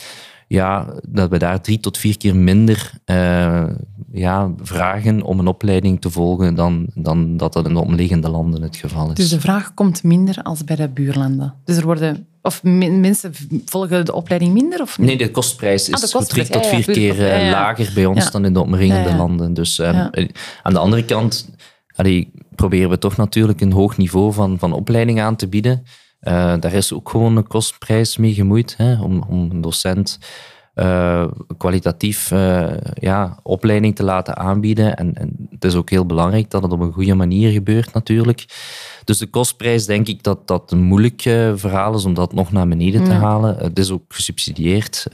ja, 0.48 0.94
dat 1.08 1.30
we 1.30 1.38
daar 1.38 1.60
drie 1.60 1.80
tot 1.80 1.98
vier 1.98 2.16
keer 2.16 2.36
minder 2.36 2.92
uh, 3.06 3.64
ja, 4.12 4.52
vragen 4.62 5.22
om 5.22 5.38
een 5.38 5.46
opleiding 5.46 6.00
te 6.00 6.10
volgen 6.10 6.54
dan, 6.54 6.86
dan 6.94 7.36
dat 7.36 7.52
dat 7.52 7.66
in 7.66 7.74
de 7.74 7.80
omliggende 7.80 8.28
landen 8.28 8.62
het 8.62 8.76
geval 8.76 9.08
is. 9.08 9.14
Dus 9.14 9.28
de 9.28 9.40
vraag 9.40 9.74
komt 9.74 10.02
minder 10.02 10.42
als 10.42 10.64
bij 10.64 10.76
de 10.76 10.88
buurlanden? 10.88 11.54
Dus 11.64 11.76
er 11.76 11.84
worden... 11.84 12.26
Of 12.42 12.62
mensen 12.62 13.32
volgen 13.64 14.04
de 14.04 14.14
opleiding 14.14 14.52
minder? 14.52 14.80
Of 14.80 14.98
Nee, 14.98 15.16
de 15.16 15.30
kostprijs 15.30 15.88
is 15.88 16.14
ah, 16.14 16.22
drie 16.22 16.48
tot 16.48 16.66
vier 16.66 16.84
keer 16.84 17.28
eh, 17.28 17.50
lager 17.50 17.90
bij 17.94 18.06
ons 18.06 18.30
dan 18.30 18.44
in 18.44 18.52
de 18.52 18.60
omringende 18.60 19.14
landen. 19.14 19.54
Dus 19.54 19.78
um, 19.78 20.10
aan 20.62 20.72
de 20.72 20.78
andere 20.78 21.04
kant 21.04 21.48
allee, 21.98 22.30
proberen 22.54 22.90
we 22.90 22.98
toch 22.98 23.16
natuurlijk 23.16 23.60
een 23.60 23.72
hoog 23.72 23.96
niveau 23.96 24.32
van, 24.32 24.58
van 24.58 24.72
opleiding 24.72 25.20
aan 25.20 25.36
te 25.36 25.48
bieden. 25.48 25.84
Uh, 26.22 26.54
daar 26.60 26.72
is 26.72 26.92
ook 26.92 27.08
gewoon 27.08 27.36
een 27.36 27.46
kostprijs 27.46 28.16
mee 28.16 28.34
gemoeid 28.34 28.76
hè, 28.76 29.02
om, 29.02 29.24
om 29.28 29.50
een 29.50 29.60
docent 29.60 30.18
uh, 30.74 31.24
kwalitatief 31.56 32.30
uh, 32.30 32.66
ja, 32.94 33.38
opleiding 33.42 33.96
te 33.96 34.02
laten 34.02 34.36
aanbieden. 34.36 34.96
En, 34.96 35.14
en, 35.14 35.48
het 35.50 35.64
is 35.64 35.74
ook 35.74 35.90
heel 35.90 36.06
belangrijk 36.06 36.50
dat 36.50 36.62
het 36.62 36.72
op 36.72 36.80
een 36.80 36.92
goede 36.92 37.14
manier 37.14 37.52
gebeurt 37.52 37.92
natuurlijk. 37.92 38.44
Dus 39.04 39.18
de 39.18 39.26
kostprijs 39.26 39.86
denk 39.86 40.08
ik 40.08 40.22
dat 40.22 40.46
dat 40.46 40.72
een 40.72 40.82
moeilijk 40.82 41.22
verhaal 41.54 41.94
is 41.94 42.04
om 42.04 42.14
dat 42.14 42.32
nog 42.32 42.52
naar 42.52 42.68
beneden 42.68 43.04
te 43.04 43.12
halen. 43.12 43.56
Het 43.56 43.78
is 43.78 43.90
ook 43.90 44.02
gesubsidieerd. 44.08 45.06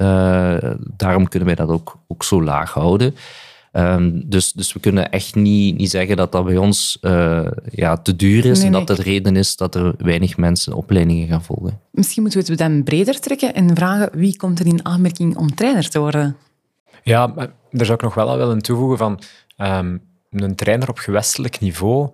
daarom 0.96 1.28
kunnen 1.28 1.48
wij 1.48 1.56
dat 1.56 1.68
ook, 1.68 1.98
ook 2.06 2.24
zo 2.24 2.42
laag 2.42 2.72
houden. 2.72 3.14
Ehm, 3.74 4.20
dus, 4.24 4.52
dus 4.52 4.72
we 4.72 4.80
kunnen 4.80 5.10
echt 5.10 5.34
niet, 5.34 5.76
niet 5.76 5.90
zeggen 5.90 6.16
dat 6.16 6.32
dat 6.32 6.44
bij 6.44 6.56
ons 6.56 6.98
uh, 7.00 7.46
ja, 7.70 7.96
te 7.96 8.16
duur 8.16 8.44
is 8.44 8.62
en 8.62 8.72
dat 8.72 8.86
dat 8.86 8.96
de 8.96 9.02
reden 9.02 9.36
is 9.36 9.56
dat 9.56 9.74
er 9.74 9.94
weinig 9.98 10.36
mensen 10.36 10.72
opleidingen 10.72 11.28
gaan 11.28 11.42
volgen. 11.42 11.80
Misschien 11.90 12.22
moeten 12.22 12.40
we 12.40 12.46
het 12.48 12.58
dan 12.58 12.82
breder 12.82 13.20
trekken 13.20 13.54
en 13.54 13.76
vragen 13.76 14.10
wie 14.12 14.36
komt 14.36 14.60
er 14.60 14.66
in 14.66 14.84
aanmerking 14.84 15.36
om 15.36 15.54
trainer 15.54 15.88
te 15.88 15.98
worden? 15.98 16.36
Ja, 17.02 17.26
daar 17.70 17.86
zou 17.86 17.92
ik 17.92 18.02
nog 18.02 18.14
wel 18.14 18.30
aan 18.30 18.38
willen 18.38 18.62
toevoegen 18.62 18.98
van 18.98 19.20
um, 19.56 20.02
een 20.30 20.54
trainer 20.54 20.88
op 20.88 20.98
gewestelijk 20.98 21.60
niveau 21.60 22.10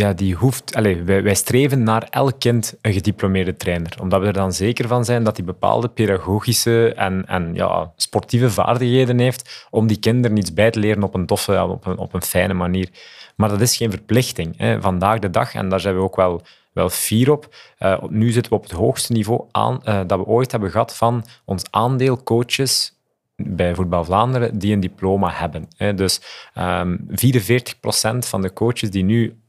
ja, 0.00 0.12
die 0.12 0.34
hoeft, 0.34 0.74
allez, 0.74 1.02
wij, 1.02 1.34
streven 1.34 1.82
naar 1.82 2.06
elk 2.10 2.38
kind 2.38 2.74
een 2.80 2.92
gediplomeerde 2.92 3.56
trainer. 3.56 3.96
Omdat 4.00 4.20
we 4.20 4.26
er 4.26 4.32
dan 4.32 4.52
zeker 4.52 4.88
van 4.88 5.04
zijn 5.04 5.24
dat 5.24 5.36
hij 5.36 5.46
bepaalde 5.46 5.88
pedagogische 5.88 6.94
en, 6.94 7.26
en 7.26 7.54
ja, 7.54 7.92
sportieve 7.96 8.50
vaardigheden 8.50 9.18
heeft 9.18 9.66
om 9.70 9.86
die 9.86 9.98
kinderen 9.98 10.36
iets 10.36 10.52
bij 10.52 10.70
te 10.70 10.78
leren 10.78 11.02
op 11.02 11.14
een 11.14 11.26
toffe, 11.26 11.62
op 11.62 11.86
een, 11.86 11.98
op 11.98 12.14
een 12.14 12.22
fijne 12.22 12.54
manier. 12.54 12.88
Maar 13.36 13.48
dat 13.48 13.60
is 13.60 13.76
geen 13.76 13.90
verplichting. 13.90 14.54
Hè. 14.56 14.80
Vandaag 14.80 15.18
de 15.18 15.30
dag, 15.30 15.54
en 15.54 15.68
daar 15.68 15.80
zijn 15.80 15.94
we 15.94 16.02
ook 16.02 16.16
wel, 16.16 16.42
wel 16.72 16.88
fier 16.88 17.32
op, 17.32 17.54
uh, 17.78 18.02
nu 18.08 18.30
zitten 18.30 18.52
we 18.52 18.58
op 18.58 18.64
het 18.64 18.72
hoogste 18.72 19.12
niveau 19.12 19.44
aan, 19.50 19.80
uh, 19.84 20.00
dat 20.06 20.18
we 20.18 20.26
ooit 20.26 20.50
hebben 20.50 20.70
gehad 20.70 20.96
van 20.96 21.24
ons 21.44 21.62
aandeel 21.70 22.22
coaches 22.22 22.94
bij 23.36 23.74
Voetbal 23.74 24.04
Vlaanderen 24.04 24.58
die 24.58 24.72
een 24.72 24.80
diploma 24.80 25.30
hebben. 25.32 25.68
Dus 25.96 26.20
um, 26.54 26.62
ehm, 26.62 26.96
44% 27.08 28.28
van 28.28 28.42
de 28.42 28.52
coaches 28.52 28.90
die 28.90 29.04
nu 29.04 29.39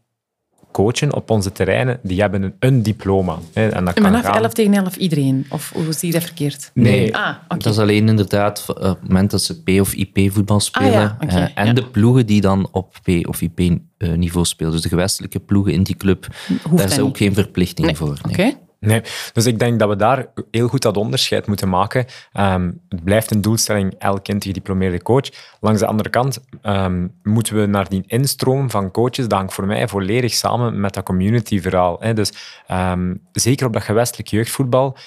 coachen 0.72 1.14
op 1.15 1.30
onze 1.30 1.52
terreinen, 1.52 1.99
die 2.03 2.22
hebben 2.22 2.43
een, 2.43 2.53
een 2.60 2.84
diploma. 2.84 3.38
Hè, 3.53 3.68
en 3.68 3.85
dat 3.85 3.93
kan 3.93 4.23
gaan... 4.23 4.35
11 4.43 4.53
tegen 4.53 4.73
11 4.73 4.95
iedereen? 4.95 5.45
Of 5.49 5.72
hoe 5.76 5.93
zie 5.93 6.07
je 6.07 6.14
dat 6.14 6.23
verkeerd? 6.23 6.72
Nee, 6.73 7.15
ah, 7.15 7.35
dat 7.48 7.65
is 7.65 7.77
alleen 7.80 8.07
inderdaad 8.07 8.65
op 8.68 8.76
het 8.81 9.07
moment 9.07 9.31
dat 9.31 9.41
ze 9.41 9.64
P- 9.64 9.80
of 9.80 9.93
IP-voetbal 9.93 10.56
ah, 10.56 10.61
spelen. 10.61 11.18
Ah, 11.19 11.31
ja. 11.31 11.53
en 11.53 11.76
de 11.76 11.85
ploegen 11.85 12.26
die 12.26 12.41
dan 12.41 12.68
op 12.72 12.95
P- 13.03 13.27
of 13.27 13.41
IP-niveau 13.41 14.45
spelen. 14.45 14.72
Dus 14.72 14.81
de 14.81 14.89
gewestelijke 14.89 15.39
ploegen 15.39 15.73
in 15.73 15.84
die 15.84 15.95
club, 15.95 16.27
daar 16.76 16.85
is 16.85 16.99
ook 16.99 17.18
geen 17.18 17.34
verplichting 17.34 17.98
voor. 17.98 18.18
Oké. 18.30 18.53
Nee, 18.86 19.02
dus 19.34 19.45
ik 19.45 19.60
denk 19.60 19.80
dat 19.80 19.90
we 19.90 19.95
daar 19.95 20.26
heel 20.52 20.68
goed 20.68 20.82
dat 20.82 20.98
onderscheid 20.98 21.48
moeten 21.48 21.70
maken. 21.70 22.06
Um, 22.34 22.82
het 22.90 23.03
blijft 23.03 23.32
een 23.32 23.41
doelstelling, 23.41 23.95
elk 23.98 24.24
kind 24.24 24.44
gediplomeerde 24.44 25.02
coach. 25.02 25.30
Langs 25.60 25.80
de 25.80 25.86
andere 25.86 26.10
kant 26.10 26.40
um, 26.64 27.14
moeten 27.24 27.56
we 27.56 27.66
naar 27.66 27.90
die 27.90 28.03
instroom 28.08 28.70
van 28.70 28.91
coaches, 28.91 29.28
dat 29.28 29.38
hangt 29.38 29.53
voor 29.53 29.66
mij 29.66 29.88
volledig 29.88 30.34
samen 30.34 30.80
met 30.80 30.94
dat 30.94 31.03
community-verhaal. 31.03 31.99
Dus 32.14 32.34
um, 32.72 33.22
zeker 33.32 33.66
op 33.66 33.74
dat 33.74 33.84
gewestelijk 33.84 34.30
jeugdvoetbal, 34.30 34.98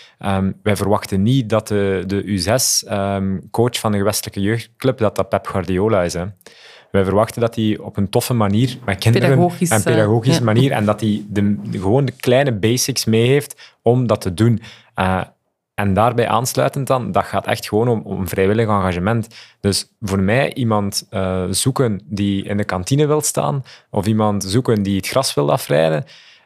wij 0.63 0.77
verwachten 0.77 1.23
niet 1.23 1.49
dat 1.49 1.69
de, 1.69 2.05
de 2.07 2.23
U6-coach 2.25 3.79
van 3.79 3.93
de 3.93 3.99
gewestelijke 3.99 4.41
jeugdclub, 4.41 4.99
dat 4.99 5.17
dat 5.17 5.29
Pep 5.29 5.47
Guardiola 5.47 6.03
is. 6.03 6.13
Hè. 6.13 6.25
Wij 6.95 7.05
verwachten 7.05 7.41
dat 7.41 7.55
hij 7.55 7.79
op 7.79 7.97
een 7.97 8.09
toffe 8.09 8.35
manier, 8.35 8.79
met 8.85 8.99
kinderen, 8.99 9.29
pedagogisch, 9.29 9.71
en 9.71 9.83
pedagogische 9.83 10.39
ja. 10.39 10.45
manier, 10.45 10.71
en 10.71 10.85
dat 10.85 11.01
hij 11.01 11.25
de, 11.29 11.71
de, 11.71 11.79
gewoon 11.79 12.05
de 12.05 12.13
kleine 12.13 12.53
basics 12.53 13.05
mee 13.05 13.27
heeft 13.27 13.75
om 13.83 14.07
dat 14.07 14.21
te 14.21 14.35
doen. 14.35 14.63
Uh, 14.97 15.21
en 15.75 15.95
daarbij 15.95 16.29
aansluitend 16.29 16.87
dan, 16.87 17.13
dat 17.13 17.25
gaat 17.25 17.47
echt 17.47 17.69
gewoon 17.69 17.89
om, 17.89 18.01
om 18.05 18.29
vrijwillig 18.29 18.69
engagement. 18.69 19.29
Dus 19.61 19.95
voor 20.01 20.21
mij 20.21 20.55
iemand 20.55 21.07
uh, 21.11 21.45
zoeken 21.51 22.01
die 22.05 22.45
in 22.45 22.57
de 22.57 22.65
kantine 22.65 23.07
wil 23.07 23.21
staan, 23.21 23.65
of 23.91 24.07
iemand 24.07 24.45
zoeken 24.45 24.83
die 24.83 24.97
het 24.97 25.09
gras 25.09 25.35
wil 25.35 25.53
afrijden, 25.53 26.05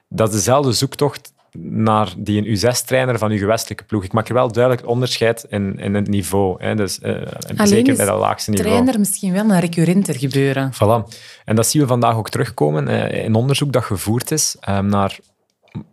dat 0.09 0.29
is 0.29 0.35
dezelfde 0.35 0.73
zoektocht 0.73 1.33
naar 1.59 2.15
die 2.16 2.39
een 2.39 2.57
U6-trainer 2.57 3.19
van 3.19 3.31
uw 3.31 3.39
gewestelijke 3.39 3.85
ploeg. 3.85 4.05
Ik 4.05 4.12
maak 4.12 4.29
er 4.29 4.35
wel 4.35 4.53
duidelijk 4.53 4.87
onderscheid 4.87 5.47
in, 5.49 5.79
in 5.79 5.95
het 5.95 6.09
niveau. 6.09 6.62
Hè. 6.62 6.75
Dus, 6.75 6.99
uh, 7.03 7.27
zeker 7.65 7.97
bij 7.97 8.07
dat 8.07 8.19
laagste 8.19 8.51
niveau. 8.51 8.70
trainer 8.70 8.99
misschien 8.99 9.33
wel 9.33 9.51
een 9.51 9.61
recurrenter 9.61 10.19
gebeuren. 10.19 10.73
Voilà. 10.75 11.16
En 11.45 11.57
dat 11.57 11.66
zien 11.66 11.83
we 11.83 11.89
vandaag 11.89 12.16
ook 12.16 12.31
terugkomen 12.31 12.89
uh, 12.89 13.25
in 13.25 13.35
onderzoek 13.35 13.73
dat 13.73 13.85
gevoerd 13.85 14.31
is 14.31 14.57
uh, 14.69 14.79
naar 14.79 15.19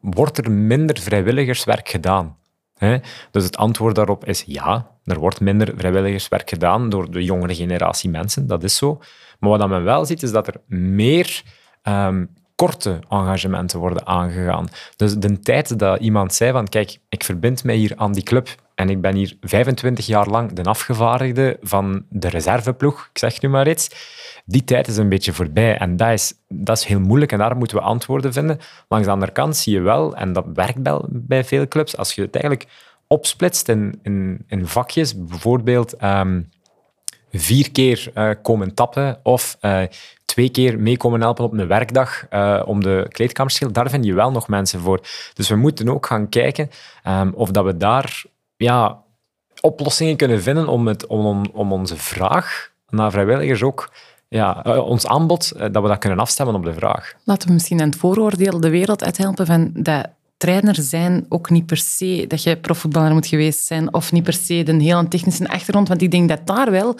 wordt 0.02 0.38
er 0.38 0.52
minder 0.52 0.99
vrijwilligerswerk 0.99 1.90
gedaan? 1.90 2.38
Hè? 2.77 2.98
Dus 3.32 3.44
het 3.44 3.57
antwoord 3.57 3.95
daarop 3.95 4.26
is 4.26 4.44
ja, 4.45 4.88
er 5.03 5.19
wordt 5.19 5.40
minder 5.40 5.73
vrijwilligerswerk 5.77 6.49
gedaan 6.49 6.90
door 6.90 7.11
de 7.11 7.23
jongere 7.23 7.56
generatie 7.56 8.10
mensen, 8.10 8.48
dat 8.48 8.64
is 8.64 8.76
zo. 8.76 9.02
Maar 9.40 9.49
wat 9.49 9.69
men 9.69 9.84
wel 9.84 10.06
ziet, 10.06 10.23
is 10.23 10.32
dat 10.32 10.48
er 10.48 10.61
meer 10.68 11.44
um, 11.84 12.30
korte 12.56 12.99
engagementen 13.10 13.80
worden 13.80 14.07
aangegaan. 14.07 14.68
Dus 14.95 15.14
de 15.14 15.40
tijd 15.40 15.80
dat 15.80 15.99
iemand 15.99 16.34
zei 16.34 16.52
van 16.52 16.68
kijk, 16.68 16.98
ik 17.10 17.23
verbind 17.23 17.64
mij 17.64 17.76
hier 17.76 17.94
aan 17.95 18.14
die 18.14 18.23
club 18.23 18.56
en 18.76 18.90
ik 18.90 19.02
ben 19.02 19.15
hier 19.15 19.38
25 19.41 20.06
jaar 20.06 20.27
lang 20.27 20.53
de 20.53 20.64
afgevaardigde 20.64 21.57
van 21.61 22.06
de 22.10 22.30
reserveploeg, 22.30 23.10
ik 23.11 23.18
zeg 23.18 23.41
nu 23.41 23.49
maar 23.49 23.69
iets, 23.69 23.90
die 24.45 24.64
tijd 24.64 24.88
is 24.88 24.98
een 24.98 25.10
beetje 25.10 25.34
voorbij. 25.34 25.77
En 25.77 25.98
dat 25.98 26.11
is, 26.11 26.34
dat 26.48 26.77
is 26.77 26.84
heel 26.84 26.99
moeilijk 26.99 27.32
en 27.32 27.38
daar 27.38 27.57
moeten 27.57 27.77
we 27.77 27.84
antwoorden 27.84 28.34
vinden. 28.34 28.60
Langs 28.88 29.06
de 29.06 29.14
andere 29.14 29.32
kant 29.32 29.57
zie 29.57 29.73
je 29.73 29.82
wel, 29.82 30.15
en 30.15 30.34
dat 30.34 30.45
werkt 30.53 30.80
wel 30.84 31.06
bij 31.10 31.44
veel 31.44 31.68
clubs, 31.68 31.98
als 31.98 32.15
je 32.15 32.22
het 32.22 32.36
eigenlijk 32.36 32.72
opsplitst 33.07 33.69
in, 33.69 33.99
in, 34.03 34.44
in 34.48 34.68
vakjes, 34.68 35.26
bijvoorbeeld 35.26 35.94
ehm, 35.94 36.41
vier 37.40 37.72
keer 37.72 38.12
uh, 38.16 38.30
komen 38.41 38.74
tappen 38.74 39.20
of 39.24 39.57
uh, 39.62 39.82
twee 40.26 40.49
keer 40.49 40.80
mee 40.80 40.98
komen 40.98 41.22
helpen 41.22 41.44
op 41.44 41.53
een 41.53 41.68
werkdag 41.68 42.26
uh, 42.30 42.62
om 42.66 42.84
de 42.84 43.06
kleedkamerschil, 43.10 43.72
daar 43.72 43.90
vind 43.90 44.06
je 44.06 44.14
wel 44.14 44.32
nog 44.32 44.48
mensen 44.48 44.80
voor. 44.80 44.99
Dus 45.34 45.49
we 45.49 45.56
moeten 45.56 45.90
ook 45.90 46.06
gaan 46.06 46.30
kijken 46.30 46.70
um, 47.07 47.34
of 47.36 47.52
dat 47.52 47.66
we 47.66 47.78
daar 47.78 48.24
ja, 48.56 49.03
oplossingen 49.62 50.16
kunnen 50.16 50.41
vinden 50.41 50.68
om, 50.68 50.88
het, 50.88 51.07
om, 51.07 51.45
om 51.53 51.74
onze 51.74 51.98
vraag 51.98 52.72
naar 52.90 53.12
vrijwilligers 53.12 53.64
ook 53.64 53.91
ja, 54.28 54.62
ons 54.64 55.07
aanbod, 55.07 55.52
dat 55.57 55.82
we 55.82 55.88
dat 55.88 55.98
kunnen 55.98 56.20
afstemmen 56.20 56.56
op 56.56 56.64
de 56.64 56.74
vraag. 56.74 57.14
Laten 57.24 57.48
we 57.48 57.53
misschien 57.53 57.82
aan 57.82 57.90
het 57.90 57.98
vooroordeel 57.98 58.60
de 58.60 58.70
wereld 58.70 59.03
uithelpen 59.03 59.45
van 59.45 59.70
dat 59.74 60.10
trainer 60.45 60.76
zijn 60.76 61.26
ook 61.30 61.49
niet 61.49 61.65
per 61.65 61.77
se 61.77 62.26
dat 62.27 62.43
je 62.43 62.57
profvoetballer 62.57 63.13
moet 63.13 63.27
geweest 63.27 63.65
zijn 63.65 63.93
of 63.93 64.11
niet 64.11 64.23
per 64.23 64.34
se 64.34 64.69
een 64.69 64.81
hele 64.81 65.07
technische 65.07 65.47
achtergrond. 65.47 65.88
Want 65.88 66.01
ik 66.01 66.11
denk 66.11 66.30
dat 66.30 66.47
daar 66.47 66.72
wel 66.72 66.97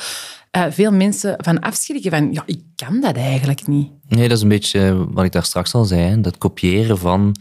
uh, 0.52 0.66
veel 0.70 0.92
mensen 0.92 1.36
van 1.38 1.60
afschrikken 1.60 2.12
van 2.12 2.34
ja, 2.34 2.44
ik 2.46 2.62
kan 2.76 3.02
dat 3.02 3.16
eigenlijk 3.16 3.68
niet. 3.68 3.92
Nee, 4.08 4.28
dat 4.28 4.38
is 4.38 4.44
een 4.44 4.50
beetje 4.50 5.06
wat 5.10 5.26
ik 5.26 5.32
daar 5.32 5.44
straks 5.44 5.74
al 5.74 5.86
zei. 5.86 6.22
Dat 6.22 6.38
kopiëren 6.38 6.98
van 6.98 7.36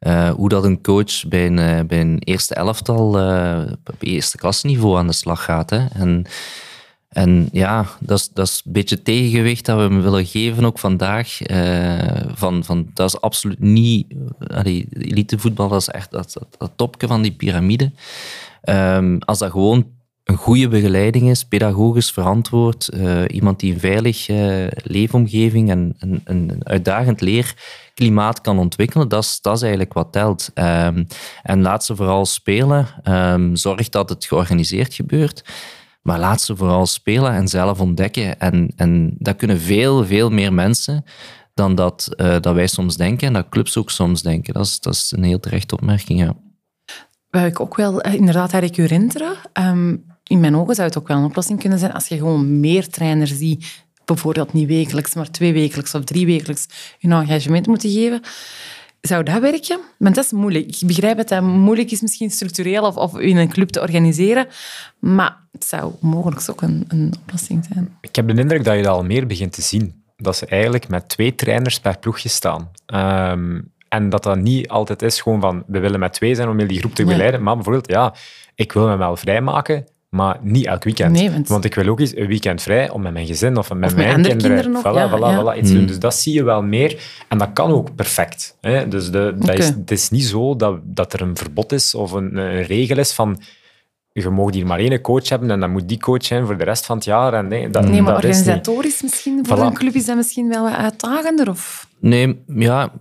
uh, 0.00 0.30
hoe 0.30 0.48
dat 0.48 0.64
een 0.64 0.82
coach 0.82 1.28
bij 1.28 1.46
een, 1.46 1.58
uh, 1.58 1.80
bij 1.86 2.00
een 2.00 2.18
eerste 2.18 2.54
elftal 2.54 3.08
op 3.84 3.96
eerste 4.00 4.36
klasniveau 4.36 4.98
aan 4.98 5.06
de 5.06 5.12
slag 5.12 5.44
gaat. 5.44 5.70
Hè. 5.70 5.86
En 5.86 6.26
en 7.16 7.48
ja, 7.52 7.86
dat 8.00 8.18
is, 8.18 8.28
dat 8.28 8.46
is 8.46 8.62
een 8.64 8.72
beetje 8.72 8.94
het 8.94 9.04
tegengewicht 9.04 9.64
dat 9.64 9.88
we 9.88 10.00
willen 10.00 10.26
geven 10.26 10.64
ook 10.64 10.78
vandaag. 10.78 11.50
Uh, 11.50 11.98
van, 12.34 12.64
van, 12.64 12.90
dat 12.94 13.08
is 13.08 13.20
absoluut 13.20 13.60
niet... 13.60 14.14
Elitevoetbal 14.92 15.68
dat 15.68 15.80
is 15.80 15.88
echt 15.88 16.10
dat, 16.10 16.36
dat, 16.58 16.70
topje 16.76 17.06
van 17.06 17.22
die 17.22 17.32
piramide. 17.32 17.92
Um, 18.64 19.18
als 19.18 19.38
dat 19.38 19.50
gewoon 19.50 19.86
een 20.24 20.36
goede 20.36 20.68
begeleiding 20.68 21.30
is, 21.30 21.44
pedagogisch 21.44 22.10
verantwoord, 22.10 22.88
uh, 22.94 23.22
iemand 23.28 23.60
die 23.60 23.72
een 23.72 23.80
veilig 23.80 24.28
uh, 24.28 24.66
leefomgeving 24.70 25.70
en 25.70 25.96
een, 25.98 26.20
een 26.24 26.60
uitdagend 26.62 27.20
leerklimaat 27.20 28.40
kan 28.40 28.58
ontwikkelen, 28.58 29.08
dat 29.08 29.22
is, 29.22 29.40
dat 29.40 29.56
is 29.56 29.60
eigenlijk 29.60 29.92
wat 29.92 30.12
telt. 30.12 30.50
Um, 30.54 31.06
en 31.42 31.62
laat 31.62 31.84
ze 31.84 31.96
vooral 31.96 32.26
spelen. 32.26 32.86
Um, 33.04 33.56
zorg 33.56 33.88
dat 33.88 34.08
het 34.08 34.24
georganiseerd 34.24 34.94
gebeurt. 34.94 35.44
Maar 36.06 36.18
laat 36.18 36.40
ze 36.40 36.56
vooral 36.56 36.86
spelen 36.86 37.32
en 37.32 37.48
zelf 37.48 37.80
ontdekken. 37.80 38.40
En, 38.40 38.72
en 38.76 39.14
dat 39.18 39.36
kunnen 39.36 39.60
veel, 39.60 40.04
veel 40.04 40.30
meer 40.30 40.52
mensen 40.52 41.04
dan 41.54 41.74
dat, 41.74 42.08
uh, 42.16 42.36
dat 42.40 42.54
wij 42.54 42.66
soms 42.66 42.96
denken 42.96 43.26
en 43.26 43.32
dat 43.32 43.48
clubs 43.48 43.76
ook 43.76 43.90
soms 43.90 44.22
denken. 44.22 44.54
Dat 44.54 44.66
is, 44.66 44.80
dat 44.80 44.94
is 44.94 45.12
een 45.16 45.22
heel 45.22 45.40
terechte 45.40 45.74
opmerking, 45.74 46.20
ja. 46.20 46.34
Ik 47.44 47.60
ook 47.60 47.76
wel 47.76 48.06
uh, 48.06 48.14
inderdaad 48.14 48.52
recurrenteren. 48.52 49.36
Um, 49.52 50.04
in 50.22 50.40
mijn 50.40 50.56
ogen 50.56 50.74
zou 50.74 50.88
het 50.88 50.98
ook 50.98 51.08
wel 51.08 51.16
een 51.16 51.24
oplossing 51.24 51.60
kunnen 51.60 51.78
zijn 51.78 51.92
als 51.92 52.08
je 52.08 52.16
gewoon 52.16 52.60
meer 52.60 52.88
trainers 52.88 53.36
ziet, 53.36 53.84
bijvoorbeeld 54.04 54.52
niet 54.52 54.68
wekelijks, 54.68 55.14
maar 55.14 55.30
twee 55.30 55.52
wekelijks 55.52 55.94
of 55.94 56.04
drie 56.04 56.26
wekelijks 56.26 56.66
hun 56.98 57.12
engagement 57.12 57.66
moeten 57.66 57.90
geven. 57.90 58.20
Zou 59.06 59.22
dat 59.22 59.40
werken? 59.40 59.80
Want 59.98 60.14
dat 60.14 60.24
is 60.24 60.32
moeilijk. 60.32 60.66
Ik 60.66 60.86
begrijp 60.86 61.16
dat 61.16 61.28
dat 61.28 61.42
moeilijk 61.42 61.90
is, 61.90 62.00
misschien 62.00 62.30
structureel 62.30 62.82
of, 62.82 62.96
of 62.96 63.18
in 63.18 63.36
een 63.36 63.48
club 63.48 63.68
te 63.68 63.80
organiseren. 63.80 64.46
Maar 64.98 65.36
het 65.52 65.64
zou 65.64 65.92
mogelijk 66.00 66.40
ook 66.50 66.62
een, 66.62 66.84
een 66.88 67.14
oplossing 67.22 67.66
zijn. 67.72 67.96
Ik 68.00 68.16
heb 68.16 68.28
de 68.28 68.34
indruk 68.34 68.64
dat 68.64 68.76
je 68.76 68.82
dat 68.82 68.92
al 68.92 69.04
meer 69.04 69.26
begint 69.26 69.52
te 69.52 69.62
zien. 69.62 70.02
Dat 70.16 70.36
ze 70.36 70.46
eigenlijk 70.46 70.88
met 70.88 71.08
twee 71.08 71.34
trainers 71.34 71.80
per 71.80 71.98
ploegje 71.98 72.28
staan. 72.28 72.70
Ehm, 72.86 73.60
en 73.88 74.08
dat 74.08 74.22
dat 74.22 74.38
niet 74.38 74.68
altijd 74.68 75.02
is 75.02 75.20
gewoon 75.20 75.40
van, 75.40 75.64
we 75.66 75.78
willen 75.78 76.00
met 76.00 76.12
twee 76.12 76.34
zijn 76.34 76.48
om 76.48 76.58
heel 76.58 76.68
die 76.68 76.78
groep 76.78 76.94
te 76.94 77.04
begeleiden. 77.04 77.42
Maar 77.42 77.54
bijvoorbeeld, 77.54 77.88
ja, 77.88 78.14
ik 78.54 78.72
wil 78.72 78.88
me 78.88 78.96
wel 78.96 79.16
vrijmaken, 79.16 79.86
maar 80.16 80.38
niet 80.40 80.66
elk 80.66 80.84
weekend. 80.84 81.12
Nee, 81.12 81.30
want... 81.30 81.48
want... 81.48 81.64
ik 81.64 81.74
wil 81.74 81.88
ook 81.88 82.00
eens 82.00 82.16
een 82.16 82.26
weekend 82.26 82.62
vrij 82.62 82.90
om 82.90 83.02
met 83.02 83.12
mijn 83.12 83.26
gezin 83.26 83.56
of 83.56 83.68
met 83.72 83.78
Of 83.78 83.96
met 83.96 83.96
mijn 83.96 84.14
andere 84.14 84.36
kinderen, 84.36 84.72
kinderen 84.72 84.92
voilà, 84.92 85.10
ja, 85.10 85.18
voilà, 85.18 85.46
ja. 85.46 85.54
voilà, 85.54 85.58
iets 85.58 85.72
doen. 85.72 85.86
Dus 85.86 85.98
dat 85.98 86.14
zie 86.14 86.34
je 86.34 86.44
wel 86.44 86.62
meer. 86.62 87.02
En 87.28 87.38
dat 87.38 87.48
kan 87.52 87.70
ook 87.70 87.94
perfect. 87.94 88.56
Hè? 88.60 88.88
Dus 88.88 89.10
de, 89.10 89.34
dat 89.36 89.58
is, 89.58 89.66
het 89.66 89.90
is 89.90 90.10
niet 90.10 90.24
zo 90.24 90.56
dat, 90.56 90.78
dat 90.82 91.12
er 91.12 91.20
een 91.20 91.36
verbod 91.36 91.72
is 91.72 91.94
of 91.94 92.12
een, 92.12 92.36
een 92.36 92.62
regel 92.62 92.98
is 92.98 93.12
van 93.12 93.38
je 94.22 94.30
mag 94.30 94.52
hier 94.52 94.66
maar 94.66 94.78
één 94.78 95.00
coach 95.00 95.28
hebben 95.28 95.50
en 95.50 95.60
dat 95.60 95.68
moet 95.68 95.88
die 95.88 95.98
coach 95.98 96.24
zijn 96.24 96.46
voor 96.46 96.56
de 96.56 96.64
rest 96.64 96.86
van 96.86 96.96
het 96.96 97.04
jaar. 97.04 97.34
En 97.34 97.48
nee, 97.48 97.70
dat, 97.70 97.88
Nee, 97.88 98.02
maar 98.02 98.14
dat 98.14 98.24
is 98.24 98.28
niet. 98.30 98.46
organisatorisch 98.46 99.02
misschien 99.02 99.46
voor 99.46 99.56
Voilà. 99.56 99.60
een 99.60 99.74
club 99.74 99.94
is 99.94 100.04
dat 100.04 100.16
misschien 100.16 100.48
wel 100.48 100.62
wat 100.62 100.72
uitdagender? 100.72 101.48
Of... 101.48 101.88
Nee, 101.98 102.42
ja. 102.46 102.92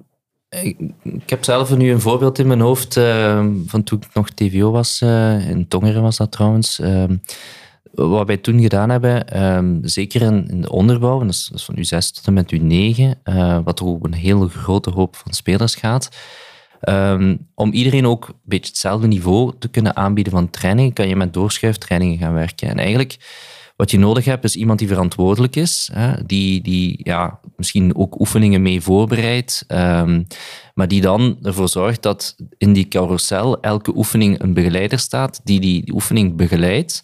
Ik, 0.50 1.30
heb 1.30 1.44
zelf 1.44 1.76
nu 1.78 1.92
een 1.92 2.02
voorbeeld 2.02 2.40
in 2.40 2.48
mijn 2.48 2.60
hoofd 2.60 2.98
eh, 2.98 3.46
van 3.66 3.84
toen 3.84 4.00
ik 4.02 4.14
nog 4.14 4.30
TVO 4.30 4.72
was. 4.72 5.02
eh, 5.02 5.50
in 5.50 5.68
Tongeren 5.68 6.02
was 6.02 6.18
dat 6.18 6.32
trouwens. 6.32 6.80
eh, 6.80 7.04
wat 7.92 8.28
wij 8.28 8.38
toen 8.38 8.62
gedaan 8.62 8.90
hebben, 8.90 9.28
eh, 9.28 9.64
zeker 9.82 10.22
in, 10.22 10.62
de 10.62 10.70
onderbouw, 10.72 11.20
van 11.54 11.76
U6 11.78 12.12
tot 12.12 12.22
en 12.28 12.34
met 12.34 12.52
U9, 12.54 13.22
eh, 13.24 13.60
wat 13.64 13.80
er 13.80 13.86
ook 13.86 14.06
een 14.06 14.14
hele 14.14 14.50
grote 14.50 14.90
hoop 14.90 15.16
van 15.16 15.34
spelers 15.34 15.76
gaat. 15.76 16.10
Ehm, 16.80 17.36
om 17.56 17.72
iedereen 17.72 18.06
ook 18.08 18.28
een 18.28 18.36
beetje 18.44 18.70
hetzelfde 18.70 19.08
niveau 19.08 19.54
te 19.60 19.68
kunnen 19.68 19.96
aanbieden 19.96 20.34
van 20.34 20.50
training, 20.50 20.94
kan 20.94 21.08
je 21.08 21.16
met 21.16 21.34
doorschuiftrainingen 21.34 22.18
gaan 22.18 22.34
werken. 22.34 22.70
En 22.70 22.78
eigenlijk, 22.78 23.18
wat 23.76 23.92
je 23.92 24.00
nodig 24.00 24.26
hebt, 24.26 24.44
is 24.44 24.56
iemand 24.56 24.80
die 24.80 24.88
verantwoordelijk 24.88 25.56
is, 25.56 25.90
hè, 25.94 26.26
die, 26.26 26.62
die 26.62 27.00
ja, 27.04 27.40
misschien 27.56 27.96
ook 27.96 28.20
oefeningen 28.20 28.62
mee 28.62 28.82
voorbereidt, 28.82 29.64
ehm, 29.68 30.24
maar 30.74 30.88
die 30.88 31.02
dan 31.02 31.38
ervoor 31.42 31.70
zorgt 31.70 32.02
dat 32.02 32.36
in 32.58 32.74
die 32.74 32.88
carousel 32.88 33.60
elke 33.62 33.96
oefening 33.96 34.42
een 34.42 34.54
begeleider 34.54 35.00
staat 35.00 35.42
die 35.44 35.60
die, 35.60 35.84
die 35.86 35.94
oefening 35.94 36.36
begeleidt. 36.36 37.04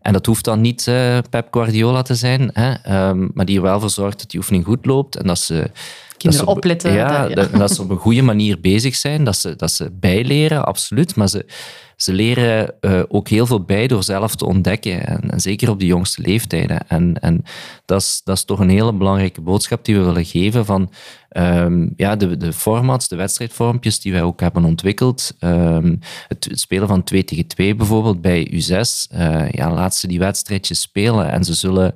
En 0.00 0.12
dat 0.12 0.26
hoeft 0.26 0.44
dan 0.44 0.60
niet 0.60 0.86
eh, 0.88 1.18
Pep 1.30 1.48
Guardiola 1.50 2.02
te 2.02 2.14
zijn, 2.14 2.50
hè, 2.52 2.72
ehm, 2.72 3.28
maar 3.34 3.44
die 3.46 3.56
er 3.56 3.62
wel 3.62 3.80
voor 3.80 3.90
zorgt 3.90 4.18
dat 4.18 4.30
die 4.30 4.40
oefening 4.40 4.64
goed 4.64 4.86
loopt 4.86 5.16
en 5.16 5.26
dat 5.26 5.38
ze 5.38 5.54
Kinderen 5.54 5.70
dat 6.18 6.34
ze 6.34 6.46
op- 6.46 6.56
opletten, 6.56 6.92
Ja, 6.92 7.20
dat- 7.20 7.28
ja. 7.28 7.34
dat, 7.34 7.52
dat 7.52 7.70
ze 7.74 7.82
op 7.82 7.90
een 7.90 7.96
goede 7.96 8.22
manier 8.22 8.60
bezig 8.60 8.96
zijn, 8.96 9.24
dat 9.24 9.36
ze, 9.36 9.56
dat 9.56 9.70
ze 9.72 9.90
bijleren, 9.92 10.64
absoluut. 10.66 11.16
Maar 11.16 11.28
ze, 11.28 11.46
ze 11.96 12.12
leren 12.12 12.80
eh, 12.80 13.02
ook 13.08 13.28
heel 13.28 13.46
veel 13.46 13.60
bij 13.60 13.86
door 13.86 14.02
zelf 14.02 14.34
te 14.34 14.46
ontdekken. 14.46 15.06
En, 15.06 15.30
en 15.30 15.40
zeker 15.40 15.70
op 15.70 15.78
de 15.78 15.86
jongste 15.86 16.22
leeftijden. 16.22 16.88
En, 16.88 17.20
en 17.20 17.42
dat, 17.84 18.00
is, 18.00 18.20
dat 18.24 18.36
is 18.36 18.44
toch 18.44 18.58
een 18.58 18.68
hele 18.68 18.92
belangrijke 18.92 19.40
boodschap 19.40 19.84
die 19.84 19.96
we 19.96 20.04
willen 20.04 20.24
geven 20.24 20.64
van 20.64 20.90
ehm, 21.28 21.88
ja, 21.96 22.16
de, 22.16 22.36
de 22.36 22.52
formats, 22.52 23.08
de 23.08 23.16
wedstrijdvormpjes 23.16 24.00
die 24.00 24.12
wij 24.12 24.22
ook 24.22 24.40
hebben 24.40 24.64
ontwikkeld. 24.64 25.32
Ehm, 25.38 25.96
het, 26.28 26.48
spelen 26.52 26.88
van 26.88 27.04
2 27.04 27.24
tegen 27.24 27.46
2 27.46 27.74
bijvoorbeeld 27.74 28.20
bij 28.20 28.50
U6. 28.52 29.10
eh, 29.10 29.50
ja, 29.50 29.72
laat 29.72 29.94
ze 29.94 30.06
die 30.06 30.18
wedstrijdjes 30.18 30.80
spelen. 30.80 31.30
En 31.30 31.44
ze 31.44 31.54
zullen, 31.54 31.94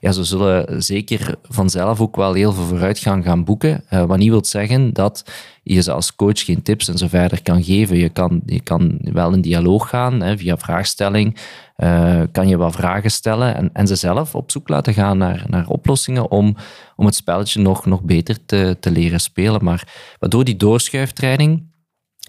ja, 0.00 0.12
ze 0.12 0.24
zullen 0.24 0.82
zeker 0.82 1.34
vanzelf 1.42 2.00
ook 2.00 2.16
wel 2.16 2.32
heel 2.32 2.52
veel 2.52 2.64
vooruitgang 2.64 3.24
gaan 3.24 3.44
boeken. 3.44 3.84
Eh, 3.88 4.04
wat 4.04 4.18
niet 4.18 4.30
wil 4.30 4.44
zeggen 4.44 4.92
dat 4.92 5.24
je 5.62 5.80
ze 5.82 5.92
als 5.92 6.16
coach 6.16 6.44
geen 6.44 6.62
tips 6.62 6.88
en 6.88 6.98
zo 6.98 7.08
verder 7.08 7.42
kan 7.42 7.62
geven. 7.64 7.96
Je 7.96 8.08
kan, 8.08 8.40
je 8.46 8.60
kan 8.60 8.98
wel 9.00 9.32
in 9.32 9.40
dialoog 9.40 9.88
gaan 9.88 10.20
hè, 10.20 10.38
via 10.38 10.56
vraagstelling. 10.56 11.36
eh, 11.76 12.20
kan 12.32 12.48
je 12.48 12.58
wel 12.58 12.72
vragen 12.72 13.10
stellen 13.10 13.54
en, 13.56 13.70
en 13.72 13.86
ze 13.86 13.94
zelf 13.94 14.34
op 14.34 14.50
zoek 14.50 14.68
laten 14.68 14.94
gaan 14.94 15.18
naar, 15.18 15.44
naar 15.48 15.66
oplossingen 15.68 16.30
om, 16.30 16.56
om 16.96 17.06
het 17.06 17.14
spelletje 17.14 17.60
nog, 17.60 17.86
nog 17.86 18.02
beter 18.02 18.36
te, 18.46 18.76
te 18.80 18.90
leren 18.90 19.20
spelen. 19.20 19.64
Maar 19.64 19.88
waardoor 20.18 20.44
die 20.44 20.56
doorschuiftraining 20.56 21.68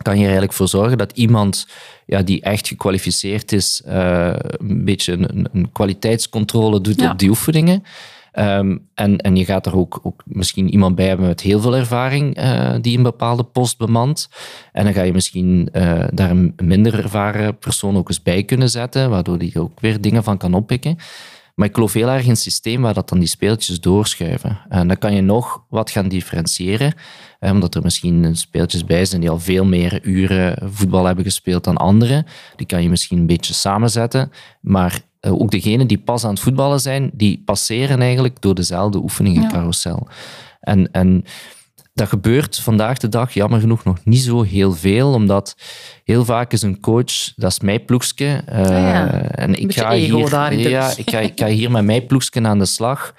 kan 0.02 0.14
je 0.14 0.20
er 0.20 0.24
eigenlijk 0.30 0.54
voor 0.54 0.68
zorgen 0.68 0.98
dat 0.98 1.12
iemand 1.12 1.68
ja, 2.06 2.22
die 2.22 2.42
echt 2.42 2.68
gekwalificeerd 2.68 3.52
is, 3.52 3.82
eh, 3.86 4.34
een 4.36 4.86
beetje 4.86 5.14
een, 5.14 5.48
een 5.54 5.72
kwaliteitscontrole 5.72 6.82
doet 6.82 7.00
Ja. 7.02 7.12
op 7.12 7.20
die 7.20 7.30
oefeningen. 7.30 7.84
Ehm, 8.32 8.78
en, 8.94 9.18
en 9.18 9.36
je 9.36 9.46
gaat 9.46 9.66
er 9.66 9.78
ook, 9.78 10.00
ook 10.04 10.24
misschien 10.26 10.70
iemand 10.70 10.96
bij 10.96 11.08
hebben 11.08 11.28
met 11.28 11.42
heel 11.42 11.60
veel 11.60 11.76
ervaring 11.76 12.36
eh, 12.36 12.76
die 12.82 12.98
een 12.98 13.04
bepaalde 13.04 13.44
post 13.44 13.78
bemant. 13.78 14.30
En 14.72 14.84
dan 14.84 14.94
ga 14.94 15.02
je 15.02 15.14
misschien 15.14 15.70
eh, 15.72 16.04
daar 16.14 16.30
een 16.30 16.54
minder 16.64 17.04
ervaren 17.04 17.58
persoon 17.58 17.98
ook 17.98 18.08
eens 18.08 18.22
bij 18.22 18.44
kunnen 18.44 18.70
zetten, 18.70 19.10
waardoor 19.10 19.38
die 19.38 19.60
ook 19.60 19.80
weer 19.80 20.02
dingen 20.02 20.24
van 20.24 20.38
kan 20.38 20.54
oppikken. 20.54 20.98
Maar 21.56 21.68
ik 21.68 21.76
geloof 21.76 21.94
heel 21.94 22.10
erg 22.10 22.24
in 22.24 22.30
een 22.30 22.36
systeem 22.36 22.82
waar 22.82 22.94
dat 22.94 23.10
dan 23.10 23.20
die 23.20 23.28
speeltjes 23.28 23.80
doorschuiven. 23.80 24.60
En 24.70 24.88
dan 24.88 24.98
kan 24.98 25.14
je 25.14 25.22
nog 25.22 25.66
wat 25.70 25.92
gaan 25.92 26.08
differentiëren, 26.08 26.94
eh, 27.40 27.52
omdat 27.52 27.76
er 27.76 27.82
misschien 27.82 28.36
speeltjes 28.36 28.86
bij 28.86 29.06
zijn 29.06 29.22
die 29.22 29.30
al 29.30 29.40
veel 29.40 29.66
meer 29.66 30.04
uren 30.04 30.72
voetbal 30.72 31.06
hebben 31.06 31.24
gespeeld 31.24 31.64
dan 31.64 31.78
anderen. 31.78 32.26
Die 32.56 32.68
kan 32.68 32.84
je 32.84 32.90
misschien 32.90 33.18
een 33.18 33.26
beetje 33.26 33.54
samenzetten. 33.54 34.32
Maar 34.62 35.02
ook 35.22 35.52
degenen 35.52 35.88
die 35.88 35.98
pas 35.98 36.24
aan 36.24 36.30
het 36.32 36.40
voetballen 36.40 36.80
zijn, 36.80 37.10
die 37.14 37.42
passeren 37.46 38.02
eigenlijk 38.02 38.42
door 38.42 38.56
dezelfde 38.56 38.98
oefeningen 38.98 39.42
Ja. 39.42 39.48
carousel. 39.48 40.08
En, 40.60 40.92
en 40.92 41.24
dat 41.94 42.08
gebeurt 42.10 42.60
vandaag 42.60 42.98
de 42.98 43.10
dag 43.10 43.34
jammer 43.34 43.60
genoeg 43.60 43.84
nog 43.84 43.98
niet 44.04 44.22
zo 44.22 44.42
heel 44.42 44.74
veel, 44.74 45.14
omdat 45.14 45.56
heel 46.04 46.26
vaak 46.26 46.52
is 46.54 46.62
een 46.62 46.80
coach, 46.80 47.34
dat 47.36 47.52
is 47.52 47.60
mijn 47.60 47.86
ploegske. 47.86 48.44
eh, 48.46 48.66
ja. 48.70 49.12
En 49.12 49.56
ik 49.56 49.74
ga, 49.74 49.94
hier, 49.94 50.70
ja, 50.70 50.90
terug. 50.90 50.98
ik, 50.98 51.10
ga, 51.10 51.20
ik 51.20 51.40
ga 51.40 51.48
hier 51.48 51.72
met 51.72 51.84
mijn 51.86 52.06
ploegske 52.06 52.42
aan 52.44 52.60
de 52.60 52.66
slag. 52.66 53.14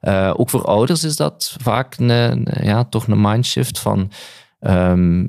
Eh, 0.00 0.32
ook 0.36 0.50
voor 0.50 0.64
ouders 0.64 1.04
is 1.04 1.16
dat 1.16 1.56
vaak 1.62 1.94
een, 1.98 2.46
ja, 2.62 2.84
toch 2.84 3.06
een 3.06 3.20
mindshift 3.20 3.78
van... 3.78 4.10
ehm, 4.60 5.24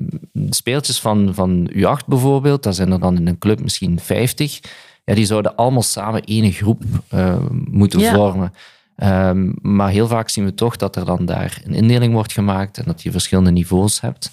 speeltjes 0.50 1.00
van, 1.00 1.34
van 1.34 1.70
U8 1.76 2.06
bijvoorbeeld, 2.06 2.62
dat 2.62 2.74
zijn 2.74 2.92
er 2.92 3.00
dan 3.00 3.16
in 3.16 3.26
een 3.26 3.38
club 3.38 3.60
misschien 3.62 4.00
50. 4.00 4.60
Ja, 5.08 5.14
die 5.14 5.24
zouden 5.24 5.56
allemaal 5.56 5.82
samen 5.82 6.22
één 6.24 6.52
groep 6.52 6.82
eh, 7.08 7.36
moeten 7.70 8.00
Ja. 8.00 8.14
vormen. 8.14 8.52
Ehm, 8.96 9.52
maar 9.62 9.90
heel 9.90 10.06
vaak 10.06 10.28
zien 10.28 10.44
we 10.44 10.54
toch 10.54 10.76
dat 10.76 10.96
er 10.96 11.04
dan 11.04 11.24
daar 11.24 11.60
een 11.64 11.74
indeling 11.74 12.12
wordt 12.12 12.32
gemaakt 12.32 12.78
en 12.78 12.84
dat 12.86 13.02
je 13.02 13.10
verschillende 13.10 13.50
niveaus 13.50 14.00
hebt. 14.00 14.30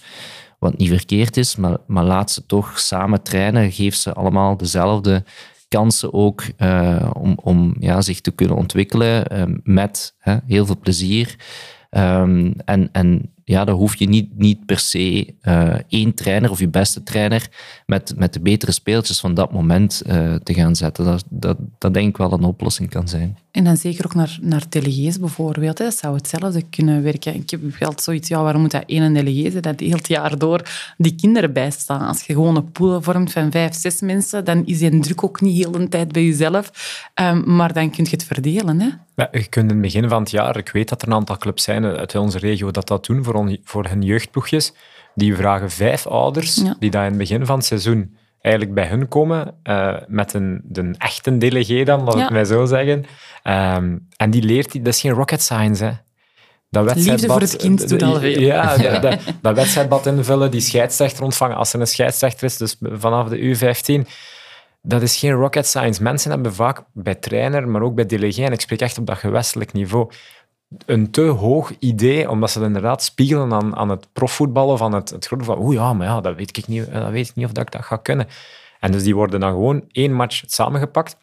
Wat 0.59 0.77
niet 0.77 0.89
verkeerd 0.89 1.37
is, 1.37 1.55
maar, 1.55 1.77
maar 1.87 2.03
laat 2.03 2.31
ze 2.31 2.45
toch 2.45 2.79
samen 2.79 3.21
trainen. 3.23 3.71
Geef 3.71 3.95
ze 3.95 4.13
allemaal 4.13 4.57
dezelfde 4.57 5.23
kansen 5.67 6.13
ook 6.13 6.43
eh, 6.57 7.09
om, 7.13 7.37
om 7.43 7.75
ja, 7.79 8.01
zich 8.01 8.21
te 8.21 8.31
kunnen 8.31 8.57
ontwikkelen 8.57 9.27
eh, 9.27 9.43
met 9.63 10.15
hè, 10.19 10.37
heel 10.47 10.65
veel 10.65 10.79
plezier. 10.79 11.35
Ehm, 11.89 12.51
en, 12.65 12.89
en 12.91 13.33
ja, 13.47 13.65
dan 13.65 13.75
hoef 13.75 13.95
je 13.95 14.07
niet, 14.07 14.37
niet 14.37 14.65
per 14.65 14.79
se 14.79 15.33
eh, 15.41 15.75
één 15.87 16.13
trainer 16.13 16.51
of 16.51 16.59
je 16.59 16.67
beste 16.67 17.03
trainer 17.03 17.49
met, 17.85 18.13
met 18.17 18.33
de 18.33 18.39
betere 18.39 18.71
speeltjes 18.71 19.19
van 19.19 19.33
dat 19.33 19.51
moment 19.51 20.01
eh, 20.01 20.35
te 20.35 20.53
gaan 20.53 20.75
zetten. 20.75 21.05
Dat, 21.05 21.23
dat, 21.29 21.57
dat 21.77 21.93
denk 21.93 22.09
ik 22.09 22.17
wel 22.17 22.31
een 22.31 22.43
oplossing 22.43 22.89
kan 22.89 23.07
zijn. 23.07 23.37
En 23.51 23.63
dan 23.63 23.77
zeker 23.77 24.05
ook 24.05 24.15
naar, 24.15 24.37
naar 24.41 24.63
delegees 24.69 25.19
bijvoorbeeld. 25.19 25.77
Hè. 25.77 25.85
Dat 25.85 25.95
zou 25.95 26.15
hetzelfde 26.15 26.61
kunnen 26.69 27.03
werken. 27.03 27.35
Ik 27.35 27.49
heb 27.49 27.61
wel 27.79 27.93
zoiets, 27.95 28.27
ja, 28.27 28.41
waarom 28.41 28.61
moet 28.61 28.71
dat 28.71 28.83
één 28.85 29.13
delegé 29.13 29.49
zijn 29.49 29.61
dat 29.61 29.79
heel 29.79 29.97
het 29.97 30.07
jaar 30.07 30.37
door 30.37 30.61
die 30.97 31.15
kinderen 31.15 31.53
bijstaan? 31.53 32.07
Als 32.07 32.23
je 32.23 32.33
gewoon 32.33 32.55
een 32.55 32.71
pool 32.71 33.01
vormt 33.01 33.31
van 33.31 33.51
vijf, 33.51 33.75
zes 33.75 34.01
mensen, 34.01 34.45
dan 34.45 34.65
is 34.65 34.79
die 34.79 34.99
druk 34.99 35.23
ook 35.23 35.41
niet 35.41 35.57
heel 35.57 35.71
de 35.71 35.87
tijd 35.87 36.11
bij 36.11 36.25
jezelf. 36.25 36.71
Ehm, 37.13 37.55
maar 37.55 37.73
dan 37.73 37.89
kun 37.89 38.03
je 38.03 38.09
het 38.09 38.23
verdelen. 38.23 38.79
Hè. 38.79 38.89
Ja, 39.15 39.27
je 39.31 39.47
kunt 39.47 39.71
in 39.71 39.77
het 39.77 39.81
begin 39.81 40.09
van 40.09 40.21
het 40.21 40.31
jaar, 40.31 40.57
ik 40.57 40.69
weet 40.69 40.89
dat 40.89 41.01
er 41.01 41.07
een 41.07 41.13
aantal 41.13 41.37
clubs 41.37 41.63
zijn 41.63 41.85
uit 41.85 42.15
onze 42.15 42.37
regio 42.37 42.71
dat 42.71 42.87
dat 42.87 43.05
doen 43.05 43.23
voor, 43.23 43.33
on- 43.35 43.59
voor 43.63 43.85
hun 43.85 44.01
jeugdploegjes. 44.01 44.73
Die 45.15 45.35
vragen 45.35 45.71
vijf 45.71 46.07
ouders 46.07 46.55
Ja. 46.55 46.75
die 46.79 46.89
daar 46.89 47.03
in 47.03 47.09
het 47.09 47.17
begin 47.17 47.45
van 47.45 47.55
het 47.57 47.65
seizoen 47.65 48.17
eigenlijk 48.41 48.75
bij 48.75 48.87
hun 48.87 49.07
komen, 49.07 49.55
eh, 49.63 49.95
met 50.07 50.33
een, 50.33 50.61
de 50.63 50.93
echte 50.97 51.37
delegé 51.37 51.83
dan, 51.83 52.03
laat 52.03 52.13
Ja. 52.17 52.23
ik 52.25 52.29
mij 52.31 52.45
zo 52.45 52.65
zeggen. 52.65 53.05
Ehm, 53.43 53.97
en 54.17 54.29
die 54.29 54.43
leert, 54.43 54.73
dat 54.85 54.93
is 54.93 55.01
geen 55.01 55.11
rocket 55.11 55.41
science, 55.41 55.83
hè. 55.85 55.91
Dat 56.69 56.95
Liefde 56.95 57.27
voor 57.27 57.39
het 57.39 57.55
kind 57.55 57.89
doet 57.89 58.01
al 58.03 58.19
veel. 58.19 58.39
Ja, 58.41 58.77
dat, 58.77 59.01
dat, 59.01 59.19
dat 59.41 59.55
wedstrijdbad 59.55 60.05
invullen, 60.05 60.51
die 60.51 60.61
scheidsrechter 60.61 61.23
ontvangen, 61.23 61.55
als 61.57 61.73
er 61.73 61.79
een 61.79 61.87
scheidsrechter 61.87 62.43
is, 62.43 62.57
dus 62.57 62.75
vanaf 62.81 63.29
de 63.29 63.37
U15, 63.37 64.07
dat 64.81 65.01
is 65.01 65.17
geen 65.17 65.31
rocket 65.31 65.65
science. 65.67 66.03
Mensen 66.03 66.31
hebben 66.31 66.53
vaak 66.53 66.83
bij 66.93 67.15
trainer, 67.15 67.67
maar 67.67 67.81
ook 67.81 67.95
bij 67.95 68.05
delegé, 68.05 68.43
en 68.43 68.51
ik 68.51 68.61
spreek 68.61 68.81
echt 68.81 68.97
op 68.97 69.05
dat 69.05 69.17
gewestelijk 69.17 69.73
niveau, 69.73 70.09
een 70.85 71.11
te 71.11 71.21
hoog 71.21 71.71
idee, 71.79 72.29
omdat 72.29 72.51
ze 72.51 72.57
het 72.57 72.67
inderdaad 72.67 73.03
spiegelen 73.03 73.53
aan, 73.53 73.75
aan 73.75 73.89
het 73.89 74.07
profvoetbal 74.13 74.67
of 74.67 74.81
aan 74.81 74.93
het, 74.93 75.09
het 75.09 75.27
van, 75.27 75.59
oeh 75.59 75.75
ja, 75.75 75.93
maar 75.93 76.07
ja, 76.07 76.21
dat 76.21 76.35
weet, 76.35 76.57
ik 76.57 76.67
niet, 76.67 76.91
dat 76.91 77.09
weet 77.09 77.29
ik 77.29 77.35
niet 77.35 77.45
of 77.45 77.51
dat 77.51 77.65
ik 77.65 77.71
dat 77.71 77.83
ga 77.83 77.97
kunnen. 77.97 78.27
En 78.79 78.91
dus 78.91 79.03
die 79.03 79.15
worden 79.15 79.39
dan 79.39 79.51
gewoon 79.51 79.83
één 79.91 80.13
match 80.13 80.43
samengepakt. 80.45 81.17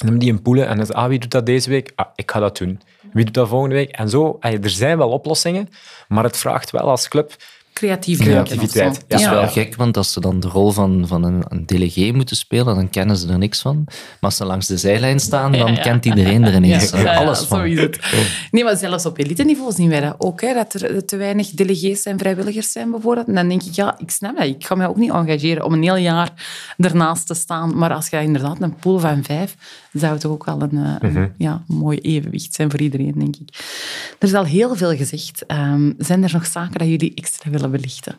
En 0.00 0.06
dan 0.06 0.18
die 0.18 0.32
een 0.32 0.42
poelen 0.42 0.66
en 0.66 0.78
dan 0.78 0.92
ah, 0.92 1.08
wie 1.08 1.18
doet 1.18 1.30
dat 1.30 1.46
deze 1.46 1.70
week? 1.70 1.92
Ah, 1.94 2.06
ik 2.14 2.30
ga 2.30 2.40
dat 2.40 2.56
doen. 2.56 2.80
Wie 3.12 3.24
doet 3.24 3.34
dat 3.34 3.48
volgende 3.48 3.74
week? 3.74 3.90
En 3.90 4.08
zo, 4.08 4.36
er 4.40 4.70
zijn 4.70 4.98
wel 4.98 5.10
oplossingen, 5.10 5.68
maar 6.08 6.24
het 6.24 6.36
vraagt 6.36 6.70
wel 6.70 6.90
als 6.90 7.08
club 7.08 7.36
creatief 7.78 8.18
creativiteit. 8.18 8.94
Ja. 8.94 9.00
Het 9.08 9.20
is 9.20 9.28
wel 9.28 9.48
gek, 9.48 9.76
want 9.76 9.96
als 9.96 10.12
ze 10.12 10.20
dan 10.20 10.40
de 10.40 10.48
rol 10.48 10.70
van, 10.70 11.04
van 11.06 11.22
een, 11.22 11.44
een 11.48 11.66
delegé 11.66 12.12
moeten 12.12 12.36
spelen, 12.36 12.74
dan 12.74 12.90
kennen 12.90 13.16
ze 13.16 13.28
er 13.28 13.38
niks 13.38 13.60
van. 13.60 13.82
Maar 13.86 13.96
als 14.20 14.36
ze 14.36 14.44
langs 14.44 14.66
de 14.66 14.76
zijlijn 14.76 15.20
staan, 15.20 15.52
dan 15.52 15.80
kent 15.80 16.04
iedereen 16.04 16.44
er 16.44 16.54
ineens 16.54 16.92
alles 16.92 17.38
van. 17.38 17.58
Zo 17.58 17.64
is 17.64 17.80
het. 17.80 17.98
Nee, 18.50 18.64
maar 18.64 18.76
zelfs 18.76 19.06
op 19.06 19.18
elite-niveau 19.18 19.72
zien 19.72 19.88
wij 19.88 20.00
dat 20.00 20.14
ook, 20.18 20.40
hè, 20.40 20.54
dat 20.54 20.74
er 20.74 21.04
te 21.04 21.16
weinig 21.16 21.50
delegees 21.50 22.02
en 22.02 22.18
vrijwilligers 22.18 22.72
zijn 22.72 22.90
bijvoorbeeld. 22.90 23.26
En 23.26 23.34
dan 23.34 23.48
denk 23.48 23.62
ik, 23.62 23.74
ja, 23.74 23.98
ik 23.98 24.10
snap 24.10 24.36
dat. 24.36 24.46
Ik 24.46 24.66
ga 24.66 24.74
mij 24.74 24.86
ook 24.86 24.96
niet 24.96 25.10
engageren 25.10 25.64
om 25.64 25.72
een 25.72 25.82
heel 25.82 25.96
jaar 25.96 26.30
ernaast 26.76 27.26
te 27.26 27.34
staan. 27.34 27.78
Maar 27.78 27.92
als 27.92 28.08
je 28.08 28.20
inderdaad 28.20 28.60
een 28.60 28.76
pool 28.76 28.98
van 28.98 29.24
vijf, 29.24 29.54
zou 29.92 30.14
het 30.14 30.24
ook 30.24 30.44
wel 30.44 30.62
een, 30.62 30.74
uh, 30.74 31.00
mm 31.00 31.32
ja, 31.38 31.62
mooi 31.66 31.98
evenwicht 31.98 32.54
zijn 32.54 32.70
voor 32.70 32.80
iedereen, 32.80 33.14
denk 33.18 33.36
ik. 33.36 33.48
Er 34.18 34.28
is 34.28 34.34
al 34.34 34.44
heel 34.44 34.76
veel 34.76 34.96
gezegd. 34.96 35.44
Um, 35.48 35.94
zijn 35.98 36.22
er 36.22 36.32
nog 36.32 36.46
zaken 36.46 36.78
dat 36.78 36.88
jullie 36.88 37.14
extra 37.14 37.50
willen 37.50 37.70
belichten? 37.70 38.18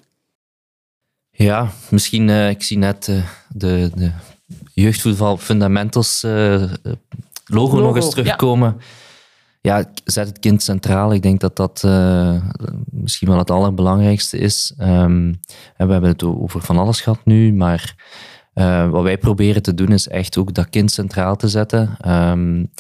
Ja, 1.31 1.71
misschien, 1.89 2.27
uh, 2.27 2.49
ik 2.49 2.63
zie 2.63 2.77
net 2.77 3.07
uh, 3.07 3.23
de, 3.49 3.91
de 3.95 4.11
jeugdvoetbal 4.73 5.37
fundamentals 5.37 6.23
uh, 6.23 6.31
logo, 6.61 6.75
logo, 7.45 7.79
nog 7.79 7.95
eens 7.95 8.09
terugkomen. 8.09 8.77
Ja. 9.61 9.77
ja. 9.77 9.91
zet 10.03 10.27
het 10.27 10.39
kind 10.39 10.63
centraal. 10.63 11.13
Ik 11.13 11.21
denk 11.21 11.39
dat 11.39 11.55
dat 11.55 11.83
misschien 12.91 13.27
wel 13.27 13.37
het 13.37 13.51
allerbelangrijkste 13.51 14.37
is. 14.37 14.73
Um, 14.79 15.39
we 15.77 15.91
hebben 15.91 16.09
het 16.09 16.23
over 16.23 16.61
van 16.61 16.77
alles 16.77 17.01
gehad 17.01 17.25
nu, 17.25 17.53
maar 17.53 17.95
wat 18.89 19.03
wij 19.03 19.17
proberen 19.17 19.61
te 19.61 19.73
doen 19.73 19.91
is 19.91 20.07
echt 20.07 20.37
ook 20.37 20.53
dat 20.53 20.69
kind 20.69 20.91
centraal 20.91 21.35
te 21.35 21.47
zetten. 21.47 21.97
Um, 22.07 22.71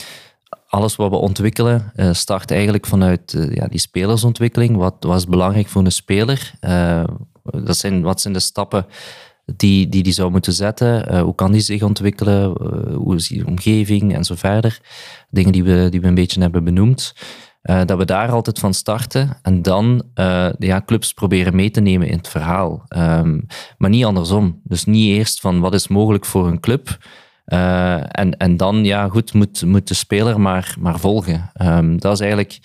alles 0.67 0.95
wat 0.95 1.09
we 1.09 1.15
ontwikkelen 1.15 1.91
uh, 1.95 2.13
start 2.13 2.51
eigenlijk 2.51 2.85
vanuit 2.85 3.33
uh, 3.33 3.55
ja, 3.55 3.67
die 3.67 3.79
spelersontwikkeling. 3.79 4.75
Wat 4.75 4.95
was 4.99 5.25
belangrijk 5.25 5.67
voor 5.67 5.85
een 5.85 5.91
speler? 5.91 6.51
Dat 7.43 7.77
zijn, 7.77 8.01
wat 8.01 8.21
zijn 8.21 8.33
de 8.33 8.39
stappen 8.39 8.85
die 9.45 9.89
die, 9.89 10.03
die 10.03 10.13
zou 10.13 10.31
moeten 10.31 10.53
zetten? 10.53 11.19
hoe 11.19 11.35
kan 11.35 11.51
die 11.51 11.61
zich 11.61 11.83
ontwikkelen? 11.83 12.53
hoe 12.93 13.15
is 13.15 13.27
die 13.27 13.45
omgeving 13.45 14.13
en 14.13 14.23
zo 14.23 14.35
verder? 14.35 14.79
Dingen 15.29 15.51
die 15.51 15.63
we, 15.63 15.87
die 15.89 16.01
we 16.01 16.07
een 16.07 16.13
beetje 16.13 16.41
hebben 16.41 16.63
benoemd. 16.63 17.13
Dat 17.85 17.97
we 17.97 18.05
daar 18.05 18.31
altijd 18.31 18.59
van 18.59 18.73
starten 18.73 19.37
en 19.41 19.61
dan 19.61 20.03
ja, 20.59 20.81
clubs 20.85 21.13
proberen 21.13 21.55
mee 21.55 21.71
te 21.71 21.81
nemen 21.81 22.07
in 22.07 22.17
het 22.17 22.27
verhaal. 22.27 22.85
Um, 22.97 23.45
maar 23.77 23.89
niet 23.89 24.05
andersom. 24.05 24.61
Dus 24.63 24.85
niet 24.85 25.17
eerst 25.17 25.39
van 25.39 25.59
wat 25.59 25.73
is 25.73 25.87
mogelijk 25.87 26.25
voor 26.25 26.47
een 26.47 26.59
club, 26.59 26.97
uh, 27.53 28.19
en, 28.19 28.37
en 28.37 28.57
dan, 28.57 28.85
ja, 28.85 29.07
goed, 29.07 29.33
moet, 29.33 29.65
moet 29.65 29.87
de 29.87 29.93
speler 29.93 30.39
maar, 30.39 30.75
maar 30.79 30.99
volgen. 30.99 31.51
Um, 31.61 31.99
dat 31.99 32.13
is 32.13 32.19
eigenlijk 32.19 32.59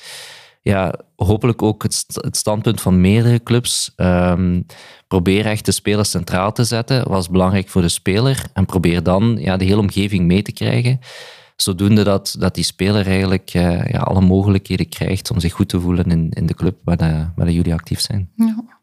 ja, 0.62 0.94
hopelijk 1.16 1.62
ook 1.62 1.82
het, 1.82 2.04
standpunt 2.30 2.80
van 2.80 3.00
meerdere 3.00 3.42
clubs. 3.42 3.92
Um, 3.96 4.66
probeer 5.08 5.46
echt 5.46 5.64
de 5.64 5.72
speler 5.72 6.04
centraal 6.04 6.52
te 6.52 6.64
zetten, 6.64 7.08
wat 7.08 7.20
is 7.20 7.28
belangrijk 7.28 7.68
voor 7.68 7.82
de 7.82 7.88
speler. 7.88 8.44
En 8.52 8.66
probeer 8.66 9.02
dan 9.02 9.36
ja, 9.40 9.56
de 9.56 9.64
hele 9.64 9.80
omgeving 9.80 10.26
mee 10.26 10.42
te 10.42 10.52
krijgen. 10.52 10.98
Zodoende 11.56 12.04
dat, 12.04 12.36
dat 12.38 12.54
die 12.54 12.64
speler 12.64 13.06
eigenlijk 13.06 13.54
uh, 13.54 13.86
ja, 13.86 13.98
alle 13.98 14.20
mogelijkheden 14.20 14.88
krijgt 14.88 15.30
om 15.30 15.40
zich 15.40 15.52
goed 15.52 15.68
te 15.68 15.80
voelen 15.80 16.04
in, 16.04 16.30
in 16.30 16.46
de 16.46 16.54
club 16.54 16.76
waar, 16.84 16.96
de, 16.96 17.28
waar 17.36 17.46
de 17.46 17.54
jullie 17.54 17.74
actief 17.74 18.00
zijn. 18.00 18.30
Ja. 18.36 18.74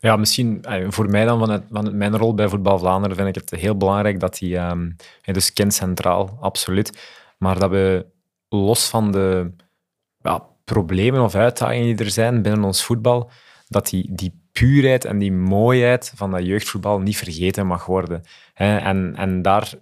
Ja, 0.00 0.16
misschien 0.16 0.62
eh, 0.62 0.86
voor 0.88 1.10
mij 1.10 1.24
dan, 1.24 1.38
van, 1.38 1.50
het, 1.50 1.62
van 1.70 1.96
mijn 1.96 2.16
rol 2.16 2.34
bij 2.34 2.48
Voetbal 2.48 2.78
Vlaanderen, 2.78 3.16
vind 3.16 3.28
ik 3.28 3.34
het 3.34 3.60
heel 3.60 3.76
belangrijk 3.76 4.20
dat 4.20 4.38
die, 4.38 4.58
um, 4.58 4.96
dus 5.22 5.52
kind 5.52 5.74
centraal, 5.74 6.38
absoluut, 6.40 6.98
maar 7.38 7.58
dat 7.58 7.70
we 7.70 8.06
los 8.48 8.88
van 8.88 9.12
de 9.12 9.52
ja, 10.18 10.46
problemen 10.64 11.22
of 11.22 11.34
uitdagingen 11.34 11.96
die 11.96 12.04
er 12.04 12.10
zijn 12.10 12.42
binnen 12.42 12.64
ons 12.64 12.84
voetbal, 12.84 13.30
dat 13.68 13.88
die, 13.88 14.14
die 14.14 14.40
puurheid 14.52 15.04
en 15.04 15.18
die 15.18 15.32
mooiheid 15.32 16.12
van 16.14 16.30
dat 16.30 16.44
jeugdvoetbal 16.44 17.00
niet 17.00 17.16
vergeten 17.16 17.66
mag 17.66 17.86
worden. 17.86 18.22
En, 18.54 19.16
en 19.16 19.42
daar 19.42 19.72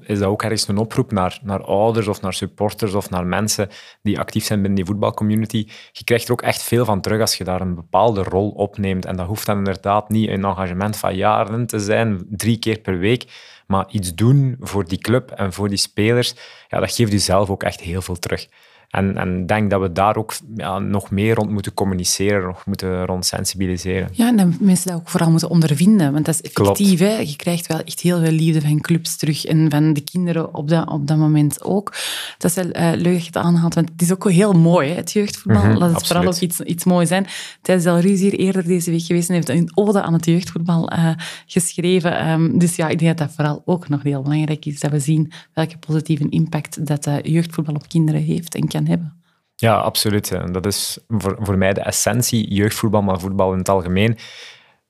is 0.00 0.18
dat 0.18 0.28
ook 0.28 0.42
ergens 0.42 0.68
een 0.68 0.78
oproep 0.78 1.12
naar, 1.12 1.38
naar 1.42 1.64
ouders 1.64 2.08
of 2.08 2.20
naar 2.20 2.34
supporters 2.34 2.94
of 2.94 3.10
naar 3.10 3.26
mensen 3.26 3.68
die 4.02 4.18
actief 4.18 4.44
zijn 4.44 4.58
binnen 4.58 4.76
die 4.76 4.86
voetbalcommunity. 4.86 5.68
Je 5.92 6.04
krijgt 6.04 6.26
er 6.26 6.32
ook 6.32 6.42
echt 6.42 6.62
veel 6.62 6.84
van 6.84 7.00
terug 7.00 7.20
als 7.20 7.34
je 7.34 7.44
daar 7.44 7.60
een 7.60 7.74
bepaalde 7.74 8.22
rol 8.22 8.50
opneemt. 8.50 9.04
En 9.04 9.16
dat 9.16 9.26
hoeft 9.26 9.46
dan 9.46 9.58
inderdaad 9.58 10.08
niet 10.08 10.28
een 10.28 10.44
engagement 10.44 10.96
van 10.96 11.16
jaren 11.16 11.66
te 11.66 11.78
zijn, 11.78 12.26
drie 12.28 12.58
keer 12.58 12.78
per 12.78 12.98
week, 12.98 13.24
maar 13.66 13.86
iets 13.90 14.14
doen 14.14 14.56
voor 14.60 14.84
die 14.88 14.98
club 14.98 15.30
en 15.30 15.52
voor 15.52 15.68
die 15.68 15.78
spelers. 15.78 16.34
Ja, 16.68 16.80
dat 16.80 16.92
geeft 16.92 17.12
je 17.12 17.18
zelf 17.18 17.50
ook 17.50 17.62
echt 17.62 17.80
heel 17.80 18.02
veel 18.02 18.18
terug. 18.18 18.48
En, 18.88 19.16
en 19.16 19.40
ik 19.40 19.48
denk 19.48 19.70
dat 19.70 19.80
we 19.80 19.92
daar 19.92 20.16
ook 20.16 20.34
ja, 20.56 20.78
nog 20.78 21.10
meer 21.10 21.34
rond 21.34 21.50
moeten 21.50 21.74
communiceren, 21.74 22.46
nog 22.46 22.66
moeten 22.66 23.06
rond 23.06 23.26
sensibiliseren. 23.26 24.08
Ja, 24.12 24.28
en 24.28 24.36
dat 24.36 24.60
mensen 24.60 24.90
dat 24.90 25.00
ook 25.00 25.08
vooral 25.08 25.30
moeten 25.30 25.50
ondervinden. 25.50 26.12
Want 26.12 26.24
dat 26.24 26.34
is 26.34 26.40
effectief. 26.40 26.98
Hè? 26.98 27.16
Je 27.16 27.36
krijgt 27.36 27.66
wel 27.66 27.80
echt 27.80 28.00
heel 28.00 28.20
veel 28.20 28.30
liefde 28.30 28.60
van 28.60 28.80
clubs 28.80 29.16
terug 29.16 29.44
en 29.44 29.70
van 29.70 29.92
de 29.92 30.00
kinderen 30.00 30.54
op 30.54 30.68
dat, 30.68 30.88
op 30.88 31.06
dat 31.06 31.16
moment 31.16 31.64
ook. 31.64 31.94
Dat 32.38 32.50
is 32.50 32.56
wel 32.56 32.76
uh, 32.76 33.00
leuk 33.00 33.12
dat 33.12 33.20
je 33.20 33.26
het 33.26 33.36
aanhaalt, 33.36 33.74
want 33.74 33.88
het 33.88 34.02
is 34.02 34.12
ook 34.12 34.30
heel 34.30 34.52
mooi, 34.52 34.88
hè, 34.88 34.94
het 34.94 35.12
jeugdvoetbal. 35.12 35.64
Mm 35.64 35.76
Laat 35.76 35.94
het 35.94 36.06
vooral 36.06 36.26
ook 36.26 36.36
iets, 36.36 36.60
iets 36.60 36.84
moois 36.84 37.08
zijn. 37.08 37.26
Tijdens 37.62 37.86
Del 37.86 38.00
Ruiz 38.00 38.20
hier 38.20 38.34
eerder 38.34 38.64
deze 38.64 38.90
week 38.90 39.02
geweest 39.02 39.28
en 39.28 39.34
heeft 39.34 39.48
een 39.48 39.70
ode 39.74 40.02
aan 40.02 40.12
het 40.12 40.24
jeugdvoetbal 40.24 40.92
uh, 40.92 41.10
geschreven. 41.46 42.30
Um, 42.30 42.58
dus 42.58 42.76
ja, 42.76 42.88
ik 42.88 42.98
denk 42.98 43.18
dat 43.18 43.26
dat 43.26 43.36
vooral 43.36 43.62
ook 43.64 43.88
nog 43.88 44.02
heel 44.02 44.22
belangrijk 44.22 44.66
is, 44.66 44.80
dat 44.80 44.90
we 44.90 45.00
zien 45.00 45.32
welke 45.54 45.78
positieve 45.78 46.26
impact 46.28 46.86
dat 46.86 47.06
uh, 47.06 47.14
jeugdvoetbal 47.22 47.74
op 47.74 47.88
kinderen 47.88 48.22
heeft 48.22 48.54
en 48.54 48.68
hebben. 48.86 49.22
Ja, 49.54 49.76
absoluut. 49.76 50.52
Dat 50.52 50.66
is 50.66 50.98
voor, 51.08 51.36
voor 51.40 51.58
mij 51.58 51.72
de 51.72 51.80
essentie, 51.80 52.54
jeugdvoetbal, 52.54 53.02
maar 53.02 53.20
voetbal 53.20 53.52
in 53.52 53.58
het 53.58 53.68
algemeen. 53.68 54.18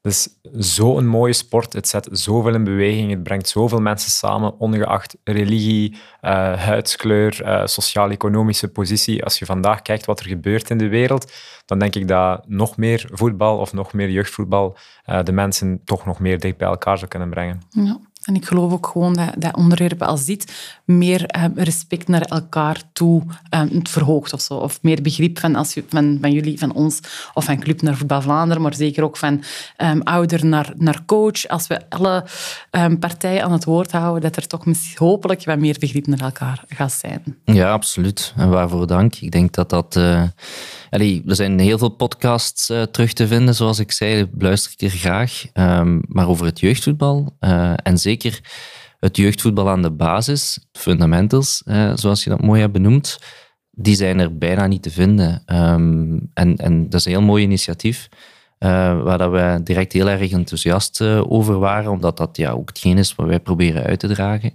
Het 0.02 0.12
is 0.12 0.28
zo'n 0.76 1.06
mooie 1.06 1.32
sport. 1.32 1.72
Het 1.72 1.88
zet 1.88 2.08
zoveel 2.12 2.54
in 2.54 2.64
beweging. 2.64 3.10
Het 3.10 3.22
brengt 3.22 3.48
zoveel 3.48 3.80
mensen 3.80 4.10
samen, 4.10 4.58
ongeacht 4.58 5.16
religie, 5.24 5.92
uh, 5.92 6.00
huidskleur, 6.54 7.40
uh, 7.42 7.66
sociaal-economische 7.66 8.68
positie. 8.68 9.24
Als 9.24 9.38
je 9.38 9.46
vandaag 9.46 9.82
kijkt 9.82 10.06
wat 10.06 10.20
er 10.20 10.26
gebeurt 10.26 10.70
in 10.70 10.78
de 10.78 10.88
wereld, 10.88 11.32
dan 11.64 11.78
denk 11.78 11.94
ik 11.94 12.08
dat 12.08 12.48
nog 12.48 12.76
meer 12.76 13.08
voetbal 13.12 13.58
of 13.58 13.72
nog 13.72 13.92
meer 13.92 14.10
jeugdvoetbal 14.10 14.76
uh, 15.06 15.22
de 15.22 15.32
mensen 15.32 15.80
toch 15.84 16.06
nog 16.06 16.18
meer 16.18 16.40
dicht 16.40 16.56
bij 16.56 16.68
elkaar 16.68 16.98
zou 16.98 17.10
kunnen 17.10 17.30
brengen. 17.30 17.60
Ja. 17.70 18.00
En 18.28 18.34
ik 18.34 18.46
geloof 18.46 18.72
ook 18.72 18.86
gewoon 18.86 19.14
dat, 19.14 19.30
dat 19.38 19.56
onderwerpen 19.56 20.06
als 20.06 20.24
dit 20.24 20.52
meer 20.84 21.26
eh, 21.26 21.44
respect 21.54 22.08
naar 22.08 22.20
elkaar 22.20 22.82
toe 22.92 23.22
eh, 23.50 23.62
verhoogt 23.82 24.32
of 24.32 24.40
zo. 24.40 24.54
Of 24.54 24.78
meer 24.82 25.02
begrip 25.02 25.38
van, 25.38 25.54
als, 25.54 25.76
van, 25.88 26.18
van 26.20 26.32
jullie, 26.32 26.58
van 26.58 26.72
ons, 26.72 27.00
of 27.34 27.44
van 27.44 27.58
Club 27.58 27.82
naar 27.82 27.96
Voetbal 27.96 28.22
Vlaanderen, 28.22 28.62
maar 28.62 28.74
zeker 28.74 29.04
ook 29.04 29.16
van 29.16 29.42
um, 29.76 30.02
ouder 30.02 30.46
naar, 30.46 30.72
naar 30.76 31.04
coach. 31.06 31.46
Als 31.46 31.66
we 31.66 31.80
alle 31.88 32.24
um, 32.70 32.98
partijen 32.98 33.42
aan 33.44 33.52
het 33.52 33.64
woord 33.64 33.92
houden, 33.92 34.22
dat 34.22 34.36
er 34.36 34.46
toch 34.46 34.64
hopelijk 34.94 35.44
wat 35.44 35.58
meer 35.58 35.76
begrip 35.78 36.06
naar 36.06 36.20
elkaar 36.20 36.64
gaat 36.68 36.92
zijn. 36.92 37.36
Ja, 37.44 37.72
absoluut. 37.72 38.32
En 38.36 38.48
waarvoor 38.48 38.86
dank. 38.86 39.14
Ik 39.14 39.30
denk 39.30 39.52
dat 39.54 39.70
dat... 39.70 39.96
Uh 39.96 40.22
Er 40.90 41.22
zijn 41.36 41.58
heel 41.58 41.78
veel 41.78 41.88
podcasts 41.88 42.70
uh, 42.70 42.82
terug 42.82 43.12
te 43.12 43.26
vinden, 43.26 43.54
zoals 43.54 43.78
ik 43.78 43.92
zei, 43.92 44.30
luister 44.38 44.72
ik 44.76 44.80
er 44.80 44.98
graag. 44.98 45.44
Um, 45.54 46.02
maar 46.08 46.28
over 46.28 46.46
het 46.46 46.60
jeugdvoetbal 46.60 47.36
uh, 47.40 47.72
en 47.82 47.98
zeker 47.98 48.40
het 49.00 49.16
jeugdvoetbal 49.16 49.68
aan 49.68 49.82
de 49.82 49.90
basis, 49.90 50.68
fundamentals, 50.72 51.62
uh, 51.66 51.92
zoals 51.94 52.24
je 52.24 52.30
dat 52.30 52.42
mooi 52.42 52.60
hebt 52.60 52.72
benoemd, 52.72 53.18
die 53.70 53.94
zijn 53.94 54.18
er 54.18 54.38
bijna 54.38 54.66
niet 54.66 54.82
te 54.82 54.90
vinden. 54.90 55.42
Um, 55.46 56.30
en, 56.34 56.56
en 56.56 56.88
dat 56.88 57.00
is 57.00 57.04
een 57.06 57.12
heel 57.12 57.22
mooi 57.22 57.44
initiatief. 57.44 58.08
waar 58.58 59.18
dat 59.18 59.30
we 59.30 59.60
direct 59.62 59.92
heel 59.92 60.08
erg 60.08 60.30
enthousiast 60.30 61.02
over 61.02 61.58
waren, 61.58 61.90
omdat 61.90 62.16
dat 62.16 62.36
ja, 62.36 62.50
ook 62.50 62.68
hetgeen 62.68 62.98
is 62.98 63.14
wat 63.14 63.26
wij 63.26 63.40
proberen 63.40 63.84
uit 63.84 63.98
te 63.98 64.08
dragen. 64.08 64.54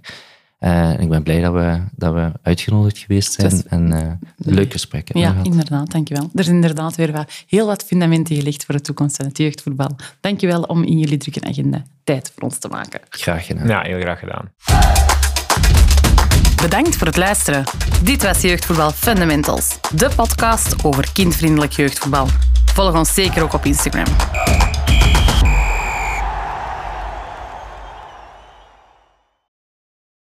Uh, 0.64 1.00
ik 1.00 1.08
ben 1.08 1.22
blij 1.22 1.40
dat 1.40 1.52
we, 1.52 1.80
dat 1.96 2.12
we 2.14 2.32
uitgenodigd 2.42 2.98
geweest 2.98 3.32
zijn 3.32 3.62
en 3.68 3.90
uh, 3.92 3.98
leuk 4.36 4.72
gesprek 4.72 5.14
Ja, 5.14 5.30
gehad. 5.30 5.46
inderdaad, 5.46 5.90
dankjewel. 5.90 6.30
Er 6.34 6.40
is 6.40 6.48
inderdaad 6.48 6.94
weer 6.96 7.12
wat, 7.12 7.32
heel 7.48 7.66
wat 7.66 7.82
fundamenten 7.82 8.36
gelegd 8.36 8.64
voor 8.64 8.74
de 8.74 8.80
toekomst 8.80 9.16
van 9.16 9.26
het 9.26 9.38
jeugdvoetbal. 9.38 9.96
Dankjewel 10.20 10.62
om 10.62 10.82
in 10.82 10.98
jullie 10.98 11.18
drukke 11.18 11.40
agenda 11.48 11.82
tijd 12.04 12.32
voor 12.34 12.42
ons 12.42 12.58
te 12.58 12.68
maken. 12.68 13.00
Graag 13.08 13.46
gedaan. 13.46 13.66
Ja, 13.68 13.82
heel 13.82 14.00
graag 14.00 14.18
gedaan. 14.18 14.50
Bedankt 16.62 16.96
voor 16.96 17.06
het 17.06 17.16
luisteren. 17.16 17.64
Dit 18.02 18.22
was 18.22 18.40
Jeugdvoetbal 18.40 18.90
Fundamentals, 18.90 19.78
de 19.94 20.10
podcast 20.16 20.84
over 20.84 21.12
kindvriendelijk 21.12 21.72
jeugdvoetbal. 21.72 22.26
Volg 22.64 22.94
ons 22.94 23.14
zeker 23.14 23.42
ook 23.42 23.52
op 23.52 23.64
Instagram. 23.64 24.06